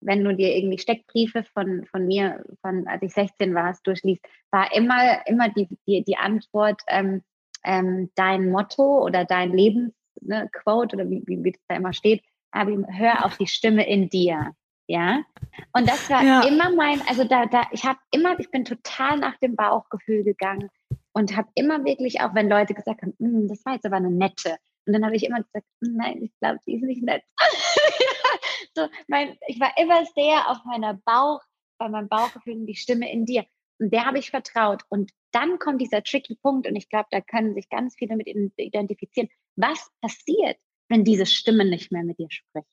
wenn 0.00 0.24
du 0.24 0.34
dir 0.34 0.54
irgendwie 0.54 0.78
Steckbriefe 0.78 1.44
von, 1.44 1.86
von 1.86 2.06
mir, 2.06 2.44
von 2.60 2.86
als 2.86 3.02
ich 3.02 3.12
16 3.12 3.54
war, 3.54 3.76
durchliest, 3.84 4.24
war 4.50 4.74
immer, 4.74 5.26
immer 5.26 5.48
die, 5.48 5.68
die, 5.86 6.04
die 6.04 6.16
Antwort, 6.16 6.80
ähm, 6.88 7.22
ähm, 7.64 8.10
dein 8.14 8.50
Motto 8.50 9.04
oder 9.04 9.24
dein 9.24 9.52
Lebensquote 9.52 10.96
ne, 10.96 11.02
oder 11.02 11.10
wie, 11.10 11.22
wie, 11.26 11.44
wie 11.44 11.52
das 11.52 11.62
da 11.68 11.76
immer 11.76 11.92
steht, 11.92 12.22
aber 12.50 12.72
hör 12.88 13.24
auf 13.24 13.36
die 13.38 13.46
Stimme 13.46 13.88
in 13.88 14.08
dir. 14.08 14.54
Ja. 14.92 15.24
Und 15.72 15.88
das 15.88 16.10
war 16.10 16.22
Ja. 16.22 16.42
immer 16.46 16.68
mein, 16.70 17.00
also 17.08 17.24
da, 17.24 17.46
da, 17.46 17.62
ich 17.72 17.82
habe 17.86 17.98
immer, 18.10 18.38
ich 18.38 18.50
bin 18.50 18.66
total 18.66 19.16
nach 19.18 19.38
dem 19.38 19.56
Bauchgefühl 19.56 20.22
gegangen 20.22 20.68
und 21.12 21.34
habe 21.34 21.48
immer 21.54 21.82
wirklich, 21.86 22.20
auch 22.20 22.34
wenn 22.34 22.50
Leute 22.50 22.74
gesagt 22.74 23.00
haben, 23.00 23.14
"Mm, 23.18 23.48
das 23.48 23.64
war 23.64 23.72
jetzt 23.72 23.86
aber 23.86 23.96
eine 23.96 24.10
nette. 24.10 24.58
Und 24.86 24.92
dann 24.92 25.02
habe 25.06 25.16
ich 25.16 25.24
immer 25.24 25.38
gesagt, 25.42 25.64
"Mm, 25.80 25.96
nein, 25.96 26.22
ich 26.24 26.32
glaube, 26.40 26.58
die 26.66 26.74
ist 26.74 26.82
nicht 26.82 27.02
nett. 27.02 27.22
so, 28.76 28.86
mein, 29.08 29.38
ich 29.46 29.58
war 29.60 29.72
immer 29.78 30.04
sehr 30.14 30.50
auf 30.50 30.58
meiner 30.66 30.92
Bauch, 31.06 31.40
bei 31.78 31.88
meinem 31.88 32.08
Bauchgefühl 32.10 32.56
und 32.56 32.66
die 32.66 32.74
Stimme 32.76 33.10
in 33.10 33.24
dir. 33.24 33.46
Und 33.78 33.94
der 33.94 34.04
habe 34.04 34.18
ich 34.18 34.30
vertraut. 34.30 34.82
Und 34.90 35.10
dann 35.32 35.58
kommt 35.58 35.80
dieser 35.80 36.02
tricky 36.02 36.34
Punkt, 36.36 36.66
und 36.66 36.76
ich 36.76 36.90
glaube, 36.90 37.08
da 37.10 37.22
können 37.22 37.54
sich 37.54 37.70
ganz 37.70 37.94
viele 37.96 38.14
mit 38.16 38.26
identifizieren. 38.28 39.30
Was 39.56 39.90
passiert, 40.02 40.58
wenn 40.90 41.02
diese 41.02 41.24
Stimme 41.24 41.64
nicht 41.64 41.90
mehr 41.92 42.04
mit 42.04 42.18
dir 42.18 42.28
spricht? 42.30 42.68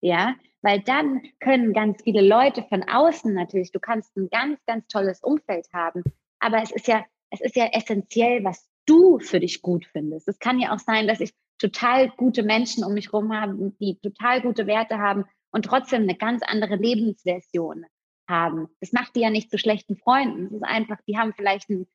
Ja, 0.00 0.36
weil 0.62 0.80
dann 0.80 1.22
können 1.40 1.72
ganz 1.72 2.02
viele 2.02 2.22
Leute 2.22 2.64
von 2.68 2.82
außen 2.82 3.32
natürlich, 3.32 3.72
du 3.72 3.80
kannst 3.80 4.16
ein 4.16 4.28
ganz, 4.30 4.58
ganz 4.66 4.86
tolles 4.88 5.22
Umfeld 5.22 5.66
haben, 5.72 6.02
aber 6.38 6.62
es 6.62 6.70
ist 6.70 6.88
ja, 6.88 7.04
es 7.30 7.40
ist 7.40 7.56
ja 7.56 7.66
essentiell, 7.72 8.44
was 8.44 8.68
du 8.86 9.18
für 9.18 9.40
dich 9.40 9.62
gut 9.62 9.86
findest. 9.86 10.28
Es 10.28 10.38
kann 10.38 10.58
ja 10.58 10.74
auch 10.74 10.78
sein, 10.78 11.06
dass 11.06 11.20
ich 11.20 11.32
total 11.58 12.10
gute 12.10 12.42
Menschen 12.42 12.84
um 12.84 12.94
mich 12.94 13.12
herum 13.12 13.32
habe, 13.32 13.72
die 13.80 13.98
total 14.00 14.42
gute 14.42 14.66
Werte 14.66 14.98
haben 14.98 15.24
und 15.52 15.64
trotzdem 15.64 16.02
eine 16.02 16.16
ganz 16.16 16.42
andere 16.42 16.76
Lebensversion 16.76 17.84
haben. 18.28 18.68
Das 18.80 18.92
macht 18.92 19.14
die 19.14 19.20
ja 19.20 19.30
nicht 19.30 19.50
zu 19.50 19.58
schlechten 19.58 19.96
Freunden. 19.96 20.46
Es 20.46 20.52
ist 20.52 20.64
einfach, 20.64 20.98
die 21.06 21.18
haben 21.18 21.34
vielleicht 21.34 21.68
ein, 21.68 21.86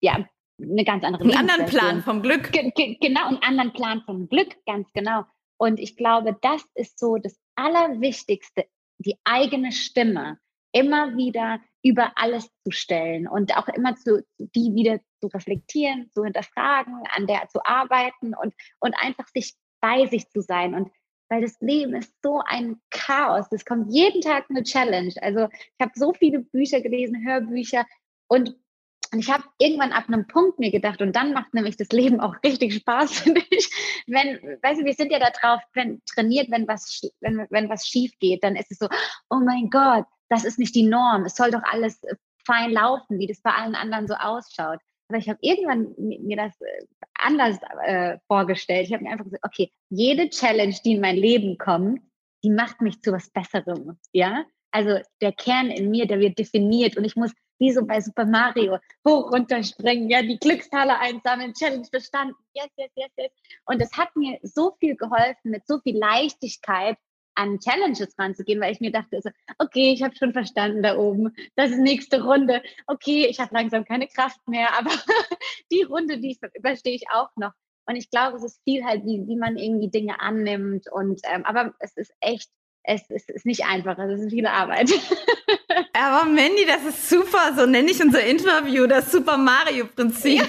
ja, 0.00 0.26
eine 0.60 0.84
ganz 0.84 1.04
andere 1.04 1.22
Einen 1.22 1.36
anderen. 1.36 1.66
Plan 1.66 2.02
vom 2.02 2.22
Glück. 2.22 2.52
Ge 2.52 2.70
ge 2.74 2.96
genau, 3.00 3.28
einen 3.28 3.42
anderen 3.42 3.72
Plan 3.72 4.02
von 4.02 4.28
Glück, 4.28 4.56
ganz 4.66 4.92
genau. 4.92 5.24
Und 5.56 5.78
ich 5.78 5.96
glaube, 5.96 6.36
das 6.42 6.64
ist 6.74 6.98
so 6.98 7.16
das 7.16 7.38
Allerwichtigste, 7.56 8.66
die 8.98 9.16
eigene 9.24 9.72
Stimme 9.72 10.38
immer 10.72 11.16
wieder 11.16 11.60
über 11.82 12.12
alles 12.16 12.48
zu 12.64 12.70
stellen 12.70 13.28
und 13.28 13.56
auch 13.56 13.68
immer 13.68 13.94
zu, 13.94 14.24
die 14.38 14.74
wieder 14.74 15.00
zu 15.20 15.28
reflektieren, 15.28 16.10
zu 16.12 16.24
hinterfragen, 16.24 17.02
an 17.14 17.26
der 17.26 17.48
zu 17.48 17.64
arbeiten 17.64 18.34
und, 18.34 18.54
und 18.80 18.94
einfach 18.94 19.28
sich 19.28 19.54
bei 19.80 20.06
sich 20.06 20.28
zu 20.30 20.40
sein. 20.40 20.74
Und 20.74 20.90
weil 21.28 21.42
das 21.42 21.60
Leben 21.60 21.94
ist 21.94 22.12
so 22.22 22.40
ein 22.44 22.80
Chaos. 22.90 23.46
Es 23.50 23.64
kommt 23.64 23.92
jeden 23.92 24.20
Tag 24.20 24.46
eine 24.48 24.62
Challenge. 24.62 25.12
Also 25.20 25.48
ich 25.52 25.80
habe 25.80 25.92
so 25.94 26.12
viele 26.12 26.40
Bücher 26.40 26.80
gelesen, 26.80 27.24
Hörbücher 27.24 27.86
und 28.28 28.56
und 29.12 29.18
ich 29.20 29.30
habe 29.30 29.44
irgendwann 29.58 29.92
ab 29.92 30.04
einem 30.08 30.26
Punkt 30.26 30.58
mir 30.58 30.70
gedacht, 30.70 31.00
und 31.02 31.14
dann 31.14 31.32
macht 31.32 31.54
nämlich 31.54 31.76
das 31.76 31.88
Leben 31.88 32.20
auch 32.20 32.34
richtig 32.44 32.74
Spaß, 32.74 33.18
finde 33.20 33.42
ich. 33.50 33.68
Wenn, 34.06 34.36
weißt 34.62 34.80
du, 34.80 34.84
wir 34.84 34.94
sind 34.94 35.12
ja 35.12 35.18
da 35.18 35.30
drauf 35.30 35.60
wenn, 35.74 36.02
trainiert, 36.04 36.50
wenn 36.50 36.66
was, 36.68 37.02
wenn, 37.20 37.46
wenn 37.50 37.68
was 37.68 37.86
schief 37.86 38.12
geht, 38.18 38.44
dann 38.44 38.56
ist 38.56 38.70
es 38.70 38.78
so, 38.78 38.88
oh 39.30 39.40
mein 39.44 39.70
Gott, 39.70 40.04
das 40.28 40.44
ist 40.44 40.58
nicht 40.58 40.74
die 40.74 40.86
Norm. 40.86 41.24
Es 41.24 41.36
soll 41.36 41.50
doch 41.50 41.62
alles 41.64 42.02
äh, 42.04 42.16
fein 42.46 42.72
laufen, 42.72 43.18
wie 43.18 43.26
das 43.26 43.40
bei 43.40 43.52
allen 43.52 43.74
anderen 43.74 44.06
so 44.08 44.14
ausschaut. 44.14 44.80
Aber 45.08 45.18
ich 45.18 45.28
habe 45.28 45.38
irgendwann 45.42 45.94
mi- 45.98 46.20
mir 46.20 46.36
das 46.36 46.60
äh, 46.60 46.86
anders 47.14 47.58
äh, 47.84 48.18
vorgestellt. 48.26 48.86
Ich 48.86 48.92
habe 48.92 49.04
mir 49.04 49.10
einfach 49.10 49.24
gesagt, 49.24 49.44
okay, 49.44 49.70
jede 49.90 50.28
Challenge, 50.30 50.74
die 50.84 50.92
in 50.92 51.00
mein 51.00 51.16
Leben 51.16 51.58
kommt, 51.58 52.00
die 52.42 52.50
macht 52.50 52.80
mich 52.80 53.00
zu 53.02 53.12
was 53.12 53.30
Besserem. 53.30 53.98
Ja, 54.12 54.44
also 54.70 54.98
der 55.20 55.32
Kern 55.32 55.70
in 55.70 55.90
mir, 55.90 56.06
der 56.06 56.20
wird 56.20 56.38
definiert 56.38 56.96
und 56.96 57.04
ich 57.04 57.16
muss 57.16 57.32
wie 57.58 57.72
so 57.72 57.84
bei 57.84 58.00
Super 58.00 58.26
Mario 58.26 58.78
hoch 59.06 59.32
runterspringen, 59.32 60.10
ja, 60.10 60.22
die 60.22 60.38
Glückstaler 60.38 60.98
einsammeln, 61.00 61.54
Challenge 61.54 61.86
bestanden, 61.90 62.36
yes, 62.54 62.68
yes, 62.76 62.90
yes, 62.96 63.10
yes. 63.16 63.32
Und 63.64 63.80
es 63.80 63.92
hat 63.96 64.14
mir 64.16 64.38
so 64.42 64.76
viel 64.80 64.96
geholfen, 64.96 65.50
mit 65.50 65.66
so 65.66 65.78
viel 65.80 65.96
Leichtigkeit 65.96 66.96
an 67.36 67.58
Challenges 67.58 68.18
ranzugehen, 68.18 68.60
weil 68.60 68.72
ich 68.72 68.80
mir 68.80 68.92
dachte, 68.92 69.20
so, 69.22 69.30
okay, 69.58 69.92
ich 69.92 70.02
habe 70.02 70.14
schon 70.16 70.32
verstanden 70.32 70.82
da 70.82 70.96
oben, 70.96 71.34
das 71.56 71.70
ist 71.70 71.78
nächste 71.78 72.22
Runde, 72.22 72.62
okay, 72.86 73.26
ich 73.26 73.40
habe 73.40 73.54
langsam 73.54 73.84
keine 73.84 74.06
Kraft 74.06 74.46
mehr, 74.46 74.76
aber 74.78 74.90
die 75.72 75.82
Runde, 75.82 76.18
die 76.18 76.38
überstehe 76.54 76.94
ich 76.94 77.10
auch 77.10 77.30
noch. 77.36 77.52
Und 77.86 77.96
ich 77.96 78.08
glaube, 78.08 78.36
es 78.38 78.44
ist 78.44 78.62
viel 78.64 78.84
halt, 78.84 79.04
wie, 79.04 79.26
wie 79.26 79.36
man 79.36 79.58
irgendwie 79.58 79.90
Dinge 79.90 80.20
annimmt 80.20 80.90
und, 80.90 81.20
ähm, 81.24 81.44
aber 81.44 81.74
es 81.80 81.96
ist 81.96 82.14
echt, 82.20 82.50
es, 82.82 83.02
es 83.10 83.28
ist 83.28 83.46
nicht 83.46 83.64
einfach, 83.66 83.98
es 83.98 84.20
ist 84.20 84.30
viel 84.30 84.46
Arbeit. 84.46 84.90
Aber 85.92 86.24
Mandy, 86.28 86.66
das 86.66 86.84
ist 86.84 87.08
super. 87.08 87.52
So 87.56 87.66
nenne 87.66 87.90
ich 87.90 88.02
unser 88.02 88.22
Interview, 88.24 88.86
das 88.86 89.10
Super 89.10 89.36
Mario 89.36 89.86
Prinzip. 89.86 90.42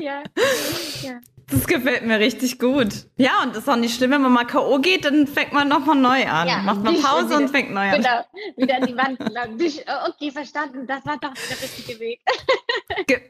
ja. 0.00 0.22
ja. 1.02 1.20
Das 1.50 1.66
gefällt 1.66 2.04
mir 2.04 2.18
richtig 2.18 2.58
gut. 2.58 3.06
Ja, 3.16 3.42
und 3.42 3.56
das 3.56 3.62
ist 3.62 3.68
auch 3.68 3.76
nicht 3.76 3.96
schlimm, 3.96 4.10
wenn 4.10 4.20
man 4.20 4.32
mal 4.32 4.44
K.O. 4.44 4.78
geht, 4.80 5.06
dann 5.06 5.26
fängt 5.26 5.52
man 5.52 5.68
nochmal 5.68 5.96
neu 5.96 6.26
an. 6.26 6.46
Ja, 6.46 6.58
Macht 6.58 6.82
man 6.82 7.00
Pause 7.00 7.28
wieder- 7.28 7.36
und 7.38 7.48
fängt 7.48 7.72
neu 7.72 7.88
an. 7.88 7.96
Genau, 8.02 8.24
wieder 8.56 8.76
an 8.76 8.86
die 8.86 8.96
Wand 8.96 9.18
gelangt. 9.18 9.62
Okay, 9.62 10.30
verstanden, 10.30 10.86
das 10.86 11.06
war 11.06 11.16
doch 11.16 11.32
der 11.32 11.62
richtige 11.62 11.98
Weg. 12.00 12.20
Ge 13.06 13.20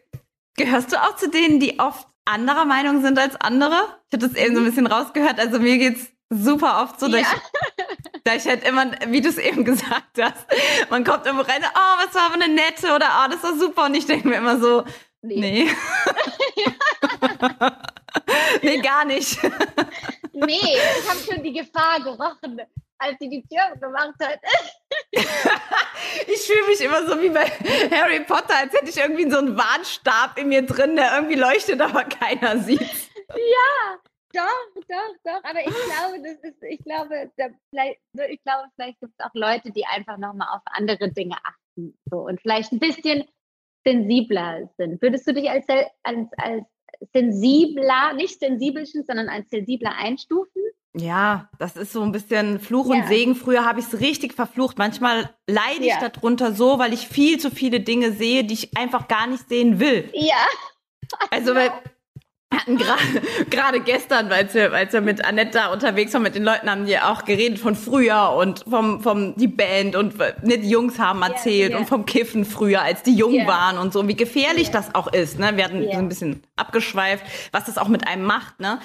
gehörst 0.56 0.90
du 0.92 0.96
auch 0.96 1.14
zu 1.14 1.30
denen, 1.30 1.60
die 1.60 1.78
oft 1.78 2.08
anderer 2.24 2.64
Meinung 2.64 3.02
sind 3.02 3.16
als 3.20 3.36
andere? 3.36 3.76
Ich 4.10 4.18
habe 4.18 4.28
das 4.28 4.34
eben 4.34 4.56
so 4.56 4.60
ein 4.62 4.66
bisschen 4.66 4.88
rausgehört. 4.88 5.38
Also 5.38 5.60
mir 5.60 5.78
geht's 5.78 6.10
super 6.30 6.82
oft 6.82 7.00
so, 7.00 7.08
dass, 7.08 7.22
Ja. 7.22 7.28
ich, 7.34 8.22
dass 8.24 8.44
ich 8.44 8.48
halt 8.48 8.64
immer, 8.66 8.90
wie 9.06 9.20
du 9.20 9.28
es 9.28 9.38
eben 9.38 9.64
gesagt 9.64 10.20
hast, 10.20 10.46
man 10.90 11.04
kommt 11.04 11.26
immer 11.26 11.46
rein, 11.48 11.62
oh, 11.64 12.04
was 12.04 12.14
war 12.14 12.26
aber 12.26 12.34
eine 12.34 12.48
nette 12.52 12.94
oder 12.94 13.06
oh, 13.24 13.30
das 13.30 13.42
war 13.42 13.56
super. 13.56 13.86
Und 13.86 13.94
ich 13.94 14.06
denke 14.06 14.28
mir 14.28 14.36
immer 14.36 14.58
so, 14.58 14.84
nee. 15.22 15.68
nee, 18.62 18.78
gar 18.82 19.04
nicht. 19.04 19.38
Nee, 20.32 20.58
ich 20.62 21.08
habe 21.08 21.18
schon 21.32 21.42
die 21.42 21.52
Gefahr 21.52 22.00
gerochen, 22.00 22.60
als 22.98 23.16
sie 23.18 23.28
die 23.28 23.42
Tür 23.48 23.76
gemacht 23.80 24.14
hat. 24.22 24.38
Ich 26.26 26.40
fühle 26.46 26.66
mich 26.68 26.80
immer 26.80 27.06
so 27.06 27.20
wie 27.20 27.28
bei 27.28 27.44
Harry 27.90 28.20
Potter, 28.20 28.56
als 28.56 28.72
hätte 28.72 28.88
ich 28.88 28.96
irgendwie 28.96 29.30
so 29.30 29.38
einen 29.38 29.56
Warnstab 29.56 30.38
in 30.38 30.48
mir 30.48 30.62
drin, 30.64 30.96
der 30.96 31.14
irgendwie 31.14 31.34
leuchtet, 31.34 31.80
aber 31.80 32.04
keiner 32.04 32.58
sieht. 32.58 32.80
Doch, 34.32 34.82
doch, 34.88 35.14
doch. 35.24 35.44
Aber 35.44 35.60
ich 35.60 35.74
glaube, 35.74 36.22
das 36.22 36.38
ist, 36.42 36.62
ich 36.62 36.84
glaube, 36.84 37.30
da, 37.36 37.48
vielleicht, 37.70 38.00
ich 38.28 38.42
glaube, 38.42 38.68
vielleicht 38.74 39.00
gibt 39.00 39.14
es 39.16 39.24
auch 39.24 39.34
Leute, 39.34 39.72
die 39.72 39.86
einfach 39.86 40.18
nochmal 40.18 40.48
auf 40.54 40.62
andere 40.66 41.10
Dinge 41.10 41.36
achten. 41.42 41.98
So 42.10 42.18
und 42.26 42.40
vielleicht 42.40 42.72
ein 42.72 42.78
bisschen 42.78 43.24
sensibler 43.86 44.68
sind. 44.76 45.00
Würdest 45.00 45.26
du 45.26 45.32
dich 45.32 45.48
als, 45.48 45.64
als, 46.02 46.28
als 46.36 46.64
sensibler, 47.12 48.12
nicht 48.14 48.38
sensibelchen, 48.38 49.04
sondern 49.04 49.28
als 49.28 49.48
sensibler 49.50 49.94
einstufen? 49.96 50.62
Ja, 50.94 51.48
das 51.58 51.76
ist 51.76 51.92
so 51.92 52.02
ein 52.02 52.12
bisschen 52.12 52.60
Fluch 52.60 52.92
ja. 52.92 52.96
und 52.96 53.08
Segen. 53.08 53.34
Früher 53.34 53.64
habe 53.64 53.80
ich 53.80 53.86
es 53.86 54.00
richtig 54.00 54.34
verflucht. 54.34 54.78
Manchmal 54.78 55.34
leide 55.46 55.82
ich 55.82 56.00
ja. 56.00 56.08
darunter 56.08 56.52
so, 56.52 56.78
weil 56.78 56.92
ich 56.92 57.08
viel 57.08 57.38
zu 57.38 57.50
viele 57.50 57.80
Dinge 57.80 58.12
sehe, 58.12 58.44
die 58.44 58.54
ich 58.54 58.76
einfach 58.76 59.06
gar 59.06 59.26
nicht 59.26 59.48
sehen 59.48 59.80
will. 59.80 60.10
Ja. 60.12 60.46
Also, 61.30 61.54
weil 61.54 61.70
hatten 62.50 62.78
gerade 63.50 63.80
gestern, 63.80 64.32
als 64.32 64.54
wir, 64.54 64.72
als 64.72 64.92
wir 64.92 65.00
mit 65.00 65.24
Annette 65.24 65.70
unterwegs 65.70 66.14
waren, 66.14 66.22
mit 66.22 66.34
den 66.34 66.44
Leuten 66.44 66.70
haben 66.70 66.86
die 66.86 66.98
auch 66.98 67.24
geredet 67.24 67.58
von 67.58 67.74
früher 67.74 68.32
und 68.32 68.64
vom, 68.68 69.02
vom 69.02 69.36
die 69.36 69.48
Band 69.48 69.96
und 69.96 70.18
ne, 70.18 70.58
die 70.58 70.70
Jungs 70.70 70.98
haben 70.98 71.22
erzählt 71.22 71.58
yeah, 71.58 71.68
yeah. 71.70 71.78
und 71.78 71.86
vom 71.86 72.06
Kiffen 72.06 72.44
früher, 72.44 72.82
als 72.82 73.02
die 73.02 73.14
jung 73.14 73.34
yeah. 73.34 73.46
waren 73.46 73.78
und 73.78 73.92
so, 73.92 74.06
wie 74.08 74.16
gefährlich 74.16 74.70
das 74.70 74.94
auch 74.94 75.12
ist. 75.12 75.38
Ne? 75.38 75.56
Wir 75.56 75.64
hatten 75.64 75.82
so 75.82 75.98
ein 75.98 76.08
bisschen 76.08 76.42
abgeschweift, 76.56 77.24
was 77.52 77.64
das 77.64 77.76
auch 77.76 77.88
mit 77.88 78.08
einem 78.08 78.24
macht. 78.24 78.60
Ne? 78.60 78.78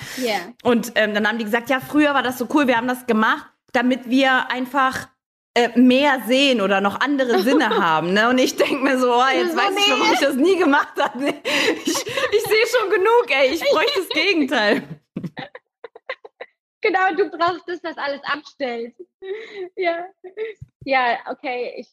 Und 0.64 0.92
ähm, 0.96 1.14
dann 1.14 1.28
haben 1.28 1.38
die 1.38 1.46
gesagt, 1.46 1.70
ja, 1.70 1.80
früher 1.80 2.14
war 2.14 2.24
das 2.24 2.38
so 2.38 2.48
cool, 2.54 2.68
wir 2.68 2.76
haben 2.76 2.88
das 2.88 3.06
gemacht, 3.06 3.46
damit 3.72 4.10
wir 4.10 4.52
einfach 4.52 5.08
äh, 5.56 5.78
mehr 5.80 6.22
sehen 6.26 6.62
oder 6.62 6.82
noch 6.82 7.00
andere 7.00 7.40
Sinne 7.40 7.70
haben. 7.82 8.14
Ne? 8.14 8.30
Und 8.30 8.40
ich 8.40 8.56
denke 8.56 8.84
mir 8.84 8.98
so, 8.98 9.14
oh, 9.14 9.24
jetzt 9.34 9.56
weiß 9.56 9.76
ich, 9.78 9.92
warum 9.92 10.14
ich 10.14 10.20
das 10.20 10.36
nie 10.36 10.58
gemacht 10.58 11.00
habe. 11.00 11.34
Ich, 11.86 11.96
ich 11.96 12.44
sehe 12.44 12.68
schon 12.68 12.90
genug, 12.90 13.26
ey. 13.30 13.54
Ich 13.54 13.62
bräuchte 13.62 14.00
das 14.00 14.10
Gegenteil. 14.10 14.84
Genau, 16.84 17.16
du 17.16 17.30
brauchst 17.30 17.64
das, 17.66 17.82
was 17.82 17.98
alles 17.98 18.22
abstellt. 18.26 18.94
Ja, 19.78 20.06
ja, 20.84 21.18
okay. 21.30 21.74
Ich 21.78 21.88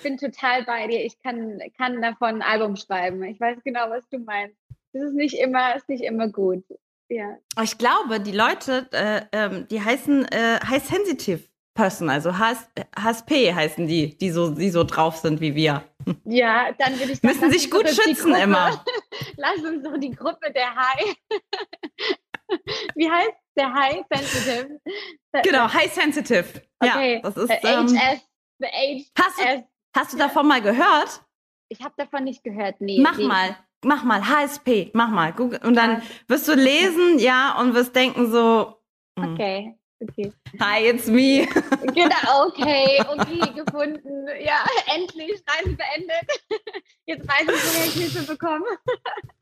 bin 0.00 0.18
total 0.18 0.64
bei 0.64 0.86
dir. 0.86 1.04
Ich 1.04 1.20
kann, 1.20 1.60
kann 1.76 2.00
davon 2.00 2.36
ein 2.36 2.42
Album 2.42 2.76
schreiben. 2.76 3.24
Ich 3.24 3.40
weiß 3.40 3.58
genau, 3.64 3.90
was 3.90 4.08
du 4.08 4.18
meinst. 4.18 4.56
Das 4.92 5.02
ist 5.02 5.14
nicht 5.14 5.36
immer, 5.36 5.74
ist 5.74 5.88
nicht 5.88 6.04
immer 6.04 6.28
gut. 6.28 6.64
Ja. 7.08 7.36
Ich 7.60 7.76
glaube, 7.76 8.20
die 8.20 8.30
Leute, 8.30 8.88
äh, 8.92 9.22
ähm, 9.32 9.66
die 9.68 9.82
heißen 9.82 10.26
äh, 10.26 10.60
High 10.64 10.84
Sensitive 10.84 11.42
Person, 11.76 12.10
also 12.10 12.36
HS, 12.36 12.68
HSP 12.98 13.54
heißen 13.54 13.86
die, 13.86 14.16
die 14.18 14.30
so, 14.30 14.50
die 14.50 14.70
so 14.70 14.82
drauf 14.82 15.18
sind 15.18 15.40
wie 15.40 15.54
wir. 15.54 15.84
Ja, 16.24 16.72
dann 16.72 16.98
würde 16.98 17.12
ich 17.12 17.20
sagen, 17.20 17.34
Müssen 17.34 17.52
sich 17.52 17.70
gut 17.70 17.88
schützen 17.88 18.32
Gruppe, 18.32 18.40
immer. 18.40 18.84
Lass 19.36 19.58
uns 19.58 19.84
doch 19.84 19.96
die 19.98 20.10
Gruppe 20.10 20.50
der 20.52 20.74
High. 20.74 21.14
wie 22.96 23.10
heißt 23.10 23.34
der 23.56 23.72
High 23.72 24.04
Sensitive? 24.12 24.80
Genau, 25.44 25.72
High 25.72 25.92
Sensitive. 25.92 26.62
Okay. 26.80 27.14
Ja, 27.14 27.20
das 27.20 27.36
ist. 27.36 27.50
Ähm, 27.62 27.86
HS, 27.86 28.20
the 28.58 28.66
HS. 28.66 29.12
Hast 29.18 29.38
du, 29.38 29.68
hast 29.96 30.12
du 30.14 30.16
davon 30.16 30.48
mal 30.48 30.62
gehört? 30.62 31.22
Ich 31.68 31.82
habe 31.82 31.94
davon 31.96 32.24
nicht 32.24 32.42
gehört, 32.42 32.80
nee. 32.80 33.00
Mach 33.00 33.18
nee. 33.18 33.26
mal, 33.26 33.56
mach 33.84 34.02
mal, 34.04 34.26
HSP, 34.26 34.90
mach 34.94 35.10
mal. 35.10 35.32
Und 35.38 35.74
dann 35.74 36.02
wirst 36.28 36.48
du 36.48 36.54
lesen, 36.54 37.18
ja, 37.18 37.58
und 37.60 37.74
wirst 37.74 37.94
denken 37.94 38.30
so. 38.30 38.80
Mh. 39.18 39.32
Okay. 39.32 39.78
Okay. 40.02 40.30
Hi, 40.60 40.80
it's 40.88 41.06
me. 41.06 41.48
Genau, 41.94 42.48
okay, 42.48 43.00
okay, 43.08 43.52
gefunden. 43.54 44.26
Ja, 44.44 44.64
endlich, 44.94 45.42
Reise 45.46 45.76
beendet. 45.76 46.26
Jetzt 47.06 47.26
weiß 47.26 47.42
ich, 47.42 47.48
woher 47.48 47.86
ich 47.86 47.94
Hilfe 47.94 48.32
bekomme. 48.32 48.66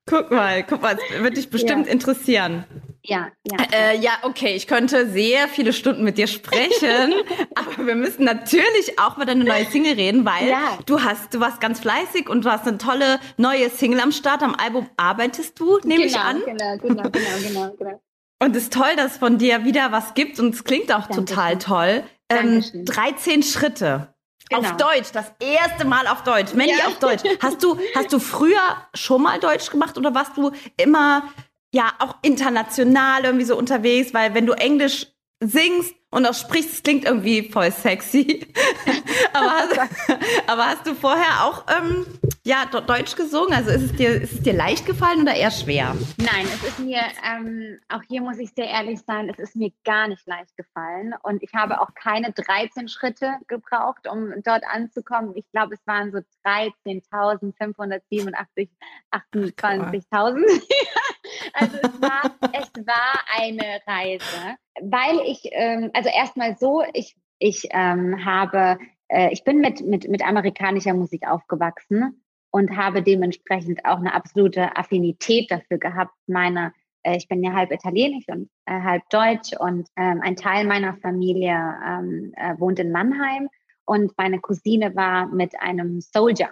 Guck 0.07 0.31
mal, 0.31 0.63
guck 0.63 0.83
mal, 0.83 0.97
das 0.97 1.23
wird 1.23 1.37
dich 1.37 1.51
bestimmt 1.51 1.87
ja. 1.87 1.93
interessieren. 1.93 2.65
Ja, 3.03 3.33
ja. 3.51 3.67
Äh, 3.73 3.99
ja, 3.99 4.13
okay, 4.23 4.55
ich 4.55 4.67
könnte 4.67 5.09
sehr 5.11 5.49
viele 5.49 5.73
Stunden 5.73 6.05
mit 6.05 6.19
dir 6.19 6.27
sprechen, 6.27 7.15
aber 7.55 7.87
wir 7.87 7.97
müssen 7.97 8.25
natürlich 8.25 8.99
auch 8.99 9.17
über 9.17 9.27
deine 9.27 9.45
neue 9.45 9.65
Single 9.67 9.95
reden, 9.95 10.25
weil 10.25 10.49
ja. 10.49 10.79
du 10.87 11.03
hast, 11.03 11.35
du 11.35 11.41
warst 11.41 11.61
ganz 11.61 11.81
fleißig 11.81 12.29
und 12.29 12.45
du 12.45 12.51
hast 12.51 12.67
eine 12.67 12.79
tolle 12.79 13.19
neue 13.37 13.69
Single 13.71 14.01
am 14.01 14.13
Start. 14.13 14.43
Am 14.43 14.55
Album 14.55 14.89
arbeitest 14.97 15.59
du, 15.59 15.79
nehme 15.85 16.05
genau, 16.05 16.07
ich 16.07 16.19
an. 16.19 16.43
Genau, 16.45 16.77
genau, 16.79 17.11
genau, 17.11 17.39
genau, 17.43 17.77
genau. 17.77 18.01
Und 18.45 18.55
es 18.55 18.65
ist 18.65 18.75
toll, 18.75 18.95
dass 18.97 19.13
es 19.13 19.17
von 19.17 19.39
dir 19.39 19.65
wieder 19.65 19.91
was 19.91 20.13
gibt 20.13 20.39
und 20.39 20.55
es 20.55 20.65
klingt 20.65 20.93
auch 20.93 21.07
Dankeschön. 21.07 21.27
total 21.27 21.59
toll. 21.59 22.05
Ähm, 22.29 22.63
13 22.85 23.43
Schritte. 23.43 24.15
Genau. 24.51 24.61
Auf 24.61 24.77
Deutsch, 24.77 25.13
das 25.13 25.33
erste 25.41 25.87
Mal 25.87 26.07
auf 26.07 26.23
Deutsch. 26.25 26.53
Mandy 26.53 26.77
ja. 26.77 26.89
auf 26.89 26.99
Deutsch. 26.99 27.23
Hast 27.41 27.63
du, 27.63 27.79
hast 27.95 28.13
du 28.13 28.19
früher 28.19 28.61
schon 28.93 29.23
mal 29.23 29.41
Deutsch 29.41 29.71
gemacht 29.71 29.97
oder 29.97 30.15
warst 30.15 30.37
du 30.37 30.53
immer 30.77 31.31
ja 31.73 31.95
auch 31.99 32.17
international 32.21 33.25
irgendwie 33.25 33.47
so 33.47 33.57
unterwegs? 33.57 34.13
Weil 34.13 34.35
wenn 34.35 34.45
du 34.45 34.53
Englisch 34.53 35.07
singst 35.49 35.95
und 36.11 36.27
auch 36.27 36.35
sprichst, 36.35 36.73
es 36.73 36.83
klingt 36.83 37.05
irgendwie 37.05 37.51
voll 37.51 37.71
sexy. 37.73 38.47
aber, 39.33 39.51
hast, 39.51 39.79
aber, 40.47 40.67
hast, 40.67 40.87
du 40.87 40.95
vorher 40.95 41.45
auch 41.45 41.65
ähm, 41.77 42.07
ja, 42.45 42.67
Deutsch 42.67 43.17
gesungen? 43.17 43.53
Also 43.53 43.71
ist 43.71 43.83
es, 43.83 43.97
dir, 43.97 44.23
ist 44.23 44.33
es 44.33 44.43
dir 44.43 44.53
leicht 44.53 44.87
gefallen 44.87 45.23
oder 45.23 45.35
eher 45.35 45.51
schwer? 45.51 45.97
Nein, 46.19 46.47
es 46.55 46.63
ist 46.63 46.79
mir, 46.79 47.01
ähm, 47.29 47.81
auch 47.89 48.03
hier 48.09 48.21
muss 48.21 48.39
ich 48.39 48.51
sehr 48.55 48.69
ehrlich 48.69 49.01
sein, 49.07 49.29
es 49.29 49.41
ist 49.41 49.57
mir 49.57 49.73
gar 49.85 50.07
nicht 50.07 50.25
leicht 50.27 50.57
gefallen. 50.57 51.15
Und 51.23 51.43
ich 51.43 51.53
habe 51.55 51.81
auch 51.81 51.93
keine 51.95 52.31
13 52.33 52.87
Schritte 52.89 53.35
gebraucht, 53.49 54.07
um 54.09 54.33
dort 54.45 54.63
anzukommen. 54.65 55.33
Ich 55.35 55.51
glaube, 55.51 55.75
es 55.75 55.85
waren 55.87 56.13
so 56.13 56.21
13.587, 56.45 58.69
28.000. 59.11 60.45
also 61.53 61.77
es 61.83 62.01
war, 62.01 62.35
es 62.53 62.87
war 62.87 63.21
eine 63.39 63.81
Reise 63.87 64.57
weil 64.81 65.21
ich, 65.27 65.41
ähm, 65.53 65.91
also 65.93 66.09
erstmal 66.09 66.57
so, 66.57 66.83
ich, 66.93 67.17
ich 67.39 67.69
ähm, 67.71 68.25
habe, 68.25 68.79
äh, 69.09 69.33
ich 69.33 69.45
bin 69.45 69.61
mit, 69.61 69.81
mit, 69.83 70.09
mit 70.09 70.27
amerikanischer 70.27 70.95
Musik 70.95 71.27
aufgewachsen 71.29 72.25
und 72.51 72.77
habe 72.77 73.03
dementsprechend 73.03 73.85
auch 73.85 73.99
eine 73.99 74.15
absolute 74.15 74.77
Affinität 74.77 75.51
dafür 75.51 75.79
gehabt. 75.79 76.13
Meine, 76.27 76.73
äh, 77.03 77.17
ich 77.17 77.29
bin 77.29 77.43
ja 77.43 77.53
halb 77.53 77.71
italienisch 77.73 78.25
und 78.29 78.51
äh, 78.67 78.81
halb 78.81 79.09
deutsch 79.11 79.53
und 79.59 79.89
ähm, 79.97 80.21
ein 80.23 80.37
Teil 80.37 80.67
meiner 80.67 80.97
Familie 80.97 81.53
ähm, 81.87 82.33
äh, 82.37 82.59
wohnt 82.59 82.79
in 82.79 82.93
Mannheim 82.93 83.49
und 83.85 84.13
meine 84.17 84.41
Cousine 84.41 84.97
war 84.97 85.27
mit 85.27 85.61
einem 85.61 86.01
Soldier 86.01 86.51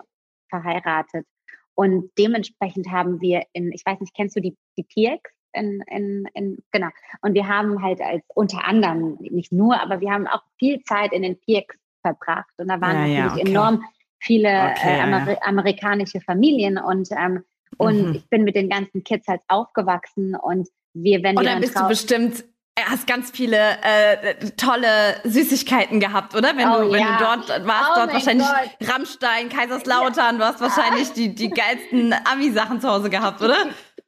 verheiratet. 0.49 1.27
Und 1.75 2.11
dementsprechend 2.19 2.91
haben 2.91 3.21
wir 3.21 3.43
in, 3.53 3.73
ich 3.73 3.85
weiß 3.85 4.01
nicht, 4.01 4.15
kennst 4.15 4.37
du 4.37 4.41
die, 4.41 4.57
die 4.77 4.85
PX? 4.85 5.31
in, 5.55 5.83
in, 5.89 6.27
in, 6.35 6.59
genau. 6.71 6.89
Und 7.21 7.35
wir 7.35 7.47
haben 7.47 7.83
halt 7.83 8.01
als 8.01 8.23
unter 8.35 8.65
anderem, 8.67 9.17
nicht 9.21 9.53
nur, 9.53 9.81
aber 9.81 10.01
wir 10.01 10.11
haben 10.11 10.27
auch 10.27 10.43
viel 10.59 10.83
Zeit 10.83 11.13
in 11.13 11.23
den 11.23 11.39
PX 11.39 11.77
verbracht. 12.01 12.53
Und 12.57 12.69
da 12.69 12.81
waren 12.81 13.13
ja, 13.13 13.25
natürlich 13.25 13.37
ja, 13.37 13.43
okay. 13.43 13.51
enorm 13.51 13.85
viele 14.19 14.49
okay, 14.49 14.99
äh, 14.99 15.01
Amer 15.01 15.33
ja, 15.33 15.43
amerikanische 15.43 16.21
Familien 16.21 16.79
und, 16.79 17.09
ähm, 17.13 17.45
und 17.79 18.09
mhm. 18.09 18.15
ich 18.15 18.29
bin 18.29 18.45
mit 18.45 18.55
den 18.55 18.69
ganzen 18.69 19.03
Kids 19.05 19.27
halt 19.27 19.41
aufgewachsen 19.49 20.37
und 20.37 20.69
wir, 20.95 21.23
wenn 21.23 21.37
und 21.37 21.45
wir 21.45 21.51
dann 21.51 21.61
bist 21.61 21.79
du 21.79 21.89
bestimmt 21.89 22.45
hast 22.87 23.07
ganz 23.07 23.31
viele 23.31 23.59
äh, 23.83 24.51
tolle 24.57 25.17
Süßigkeiten 25.25 26.01
gehabt, 26.01 26.35
oder? 26.35 26.57
Wenn 26.57 26.69
oh, 26.69 26.83
du 26.83 26.93
wenn 26.93 27.01
ja. 27.01 27.19
du 27.19 27.25
dort 27.25 27.67
warst, 27.67 27.91
oh 27.93 27.95
dort 27.97 28.13
wahrscheinlich 28.13 28.47
Gott. 28.47 28.89
Rammstein, 28.89 29.49
Kaiserslautern, 29.49 30.39
ja. 30.39 30.39
du 30.39 30.45
hast 30.45 30.61
wahrscheinlich 30.61 31.13
die 31.13 31.35
die 31.35 31.51
geilsten 31.51 32.15
Ami 32.31 32.51
Sachen 32.51 32.81
zu 32.81 32.89
Hause 32.89 33.11
gehabt, 33.11 33.41
oder? 33.41 33.57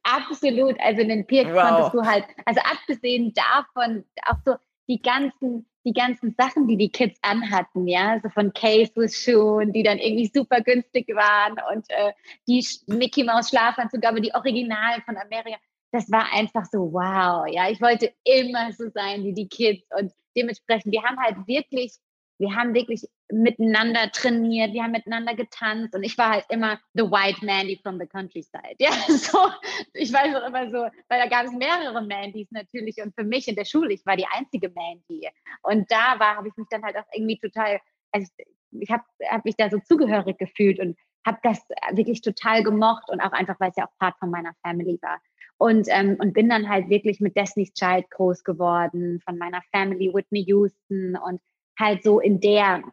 Absolut. 0.05 0.79
Also 0.79 1.01
in 1.01 1.09
den 1.09 1.25
Pirks 1.25 1.51
wow. 1.51 1.67
konntest 1.67 1.93
du 1.93 2.01
halt, 2.03 2.25
also 2.45 2.61
abgesehen 2.61 3.33
davon, 3.33 4.05
auch 4.25 4.37
so 4.45 4.55
die 4.87 5.01
ganzen, 5.01 5.65
die 5.83 5.93
ganzen 5.93 6.35
Sachen, 6.37 6.67
die 6.67 6.77
die 6.77 6.89
Kids 6.89 7.17
anhatten, 7.23 7.87
ja, 7.87 8.19
so 8.21 8.29
von 8.29 8.53
Case-Schuhen, 8.53 9.73
die 9.73 9.83
dann 9.83 9.97
irgendwie 9.97 10.31
super 10.33 10.61
günstig 10.61 11.07
waren 11.15 11.57
und 11.73 11.89
äh, 11.89 12.11
die 12.47 12.65
Mickey 12.87 13.23
Mouse 13.23 13.49
Schlafanzüge, 13.49 14.07
aber 14.07 14.19
die 14.19 14.33
Originalen 14.33 15.01
von 15.03 15.17
Amerika, 15.17 15.57
das 15.95 16.11
war 16.11 16.31
einfach 16.33 16.65
so 16.65 16.91
wow, 16.93 17.45
ja, 17.49 17.69
ich 17.69 17.81
wollte 17.81 18.13
immer 18.23 18.71
so 18.73 18.89
sein 18.93 19.23
wie 19.23 19.33
die 19.33 19.47
Kids 19.47 19.87
und 19.97 20.11
dementsprechend, 20.37 20.91
wir 20.91 21.03
haben 21.03 21.19
halt 21.19 21.47
wirklich 21.47 21.93
wir 22.37 22.53
haben 22.55 22.73
wirklich 22.73 23.07
miteinander 23.31 24.11
trainiert, 24.11 24.73
wir 24.73 24.83
haben 24.83 24.91
miteinander 24.91 25.35
getanzt 25.35 25.95
und 25.95 26.03
ich 26.03 26.17
war 26.17 26.31
halt 26.31 26.45
immer 26.49 26.79
the 26.93 27.03
white 27.03 27.43
Mandy 27.43 27.79
from 27.81 27.97
the 27.99 28.05
countryside. 28.05 28.75
Ja, 28.79 28.91
so, 29.07 29.51
ich 29.93 30.11
weiß 30.11 30.35
auch 30.35 30.47
immer 30.47 30.69
so, 30.69 30.77
weil 31.07 31.19
da 31.19 31.27
gab 31.27 31.45
es 31.45 31.51
mehrere 31.51 32.05
Mandys 32.05 32.47
natürlich 32.51 32.97
und 33.01 33.15
für 33.15 33.23
mich 33.23 33.47
in 33.47 33.55
der 33.55 33.65
Schule, 33.65 33.93
ich 33.93 34.05
war 34.05 34.17
die 34.17 34.27
einzige 34.27 34.69
Mandy. 34.69 35.27
Und 35.63 35.89
da 35.89 36.19
war, 36.19 36.35
habe 36.35 36.47
ich 36.49 36.57
mich 36.57 36.67
dann 36.69 36.83
halt 36.83 36.97
auch 36.97 37.05
irgendwie 37.13 37.39
total, 37.39 37.79
also 38.11 38.27
ich, 38.37 38.47
ich 38.81 38.91
habe 38.91 39.03
hab 39.29 39.45
mich 39.45 39.55
da 39.55 39.69
so 39.69 39.79
zugehörig 39.79 40.37
gefühlt 40.37 40.79
und 40.79 40.97
habe 41.25 41.39
das 41.41 41.65
wirklich 41.93 42.21
total 42.21 42.61
gemocht 42.61 43.09
und 43.09 43.19
auch 43.19 43.31
einfach, 43.31 43.59
weil 43.59 43.71
es 43.71 43.77
ja 43.77 43.85
auch 43.85 43.97
Part 43.97 44.19
von 44.19 44.29
meiner 44.29 44.53
Family 44.61 44.99
war. 45.01 45.19
Und, 45.57 45.87
ähm, 45.89 46.17
und 46.19 46.33
bin 46.33 46.49
dann 46.49 46.67
halt 46.67 46.89
wirklich 46.89 47.21
mit 47.21 47.37
Destiny's 47.37 47.73
Child 47.73 48.09
groß 48.11 48.43
geworden, 48.43 49.21
von 49.23 49.37
meiner 49.37 49.61
Family, 49.71 50.13
Whitney 50.13 50.43
Houston 50.47 51.15
und 51.15 51.39
halt 51.79 52.03
so 52.03 52.19
in 52.19 52.41
der, 52.41 52.83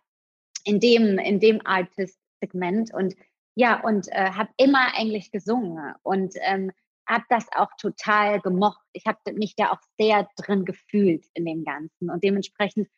in 0.65 0.79
dem, 0.79 1.19
in 1.19 1.41
dem 1.41 1.61
Artist-Segment 1.65 2.95
und 2.95 3.15
ja, 3.55 3.81
und 3.83 4.09
äh, 4.13 4.31
habe 4.31 4.51
immer 4.57 4.93
Englisch 4.97 5.31
gesungen. 5.31 5.95
Und 6.03 6.35
ähm, 6.41 6.71
habe 7.07 7.25
das 7.29 7.47
auch 7.55 7.71
total 7.79 8.41
gemocht. 8.41 8.81
Ich 8.93 9.07
habe 9.07 9.19
mich 9.35 9.55
da 9.57 9.71
auch 9.73 9.81
sehr 9.99 10.29
drin 10.37 10.65
gefühlt 10.65 11.27
in 11.35 11.45
dem 11.45 11.65
Ganzen 11.65 12.11
und 12.11 12.23
dementsprechend 12.23 12.89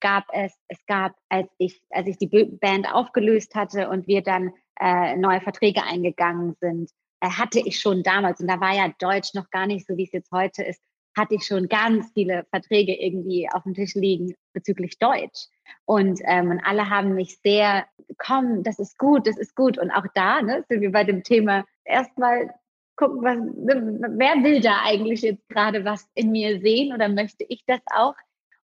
gab 0.00 0.24
es, 0.32 0.52
es 0.68 0.84
gab, 0.86 1.14
als 1.28 1.48
ich, 1.58 1.82
als 1.90 2.08
ich 2.08 2.16
die 2.18 2.26
Band 2.26 2.92
aufgelöst 2.92 3.54
hatte 3.54 3.88
und 3.90 4.06
wir 4.06 4.22
dann 4.22 4.52
äh, 4.80 5.16
neue 5.16 5.40
Verträge 5.40 5.82
eingegangen 5.82 6.56
sind, 6.60 6.90
hatte 7.30 7.60
ich 7.60 7.80
schon 7.80 8.02
damals, 8.02 8.40
und 8.40 8.48
da 8.48 8.60
war 8.60 8.74
ja 8.74 8.92
Deutsch 8.98 9.34
noch 9.34 9.50
gar 9.50 9.66
nicht 9.66 9.86
so, 9.86 9.96
wie 9.96 10.04
es 10.04 10.12
jetzt 10.12 10.32
heute 10.32 10.62
ist, 10.62 10.80
hatte 11.16 11.36
ich 11.36 11.46
schon 11.46 11.68
ganz 11.68 12.10
viele 12.12 12.44
Verträge 12.50 12.94
irgendwie 12.94 13.48
auf 13.52 13.62
dem 13.62 13.74
Tisch 13.74 13.94
liegen 13.94 14.34
bezüglich 14.52 14.98
Deutsch. 14.98 15.46
Und, 15.84 16.20
ähm, 16.24 16.50
und 16.50 16.60
alle 16.64 16.90
haben 16.90 17.14
mich 17.14 17.38
sehr, 17.42 17.86
komm, 18.18 18.62
das 18.62 18.78
ist 18.78 18.98
gut, 18.98 19.26
das 19.26 19.36
ist 19.36 19.54
gut. 19.54 19.78
Und 19.78 19.90
auch 19.90 20.06
da 20.14 20.42
ne, 20.42 20.64
sind 20.68 20.80
wir 20.80 20.92
bei 20.92 21.04
dem 21.04 21.22
Thema 21.22 21.64
erstmal 21.84 22.52
gucken, 22.96 23.22
was, 23.22 23.36
ne, 23.36 24.08
wer 24.16 24.42
will 24.42 24.60
da 24.60 24.82
eigentlich 24.84 25.22
jetzt 25.22 25.48
gerade 25.48 25.84
was 25.84 26.08
in 26.14 26.32
mir 26.32 26.60
sehen 26.60 26.92
oder 26.92 27.08
möchte 27.08 27.44
ich 27.48 27.64
das 27.66 27.80
auch? 27.94 28.14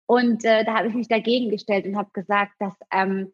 Und 0.06 0.44
äh, 0.44 0.64
da 0.64 0.74
habe 0.74 0.88
ich 0.88 0.94
mich 0.94 1.08
dagegen 1.08 1.50
gestellt 1.50 1.86
und 1.86 1.96
habe 1.96 2.10
gesagt, 2.12 2.52
dass, 2.58 2.74
ähm, 2.92 3.32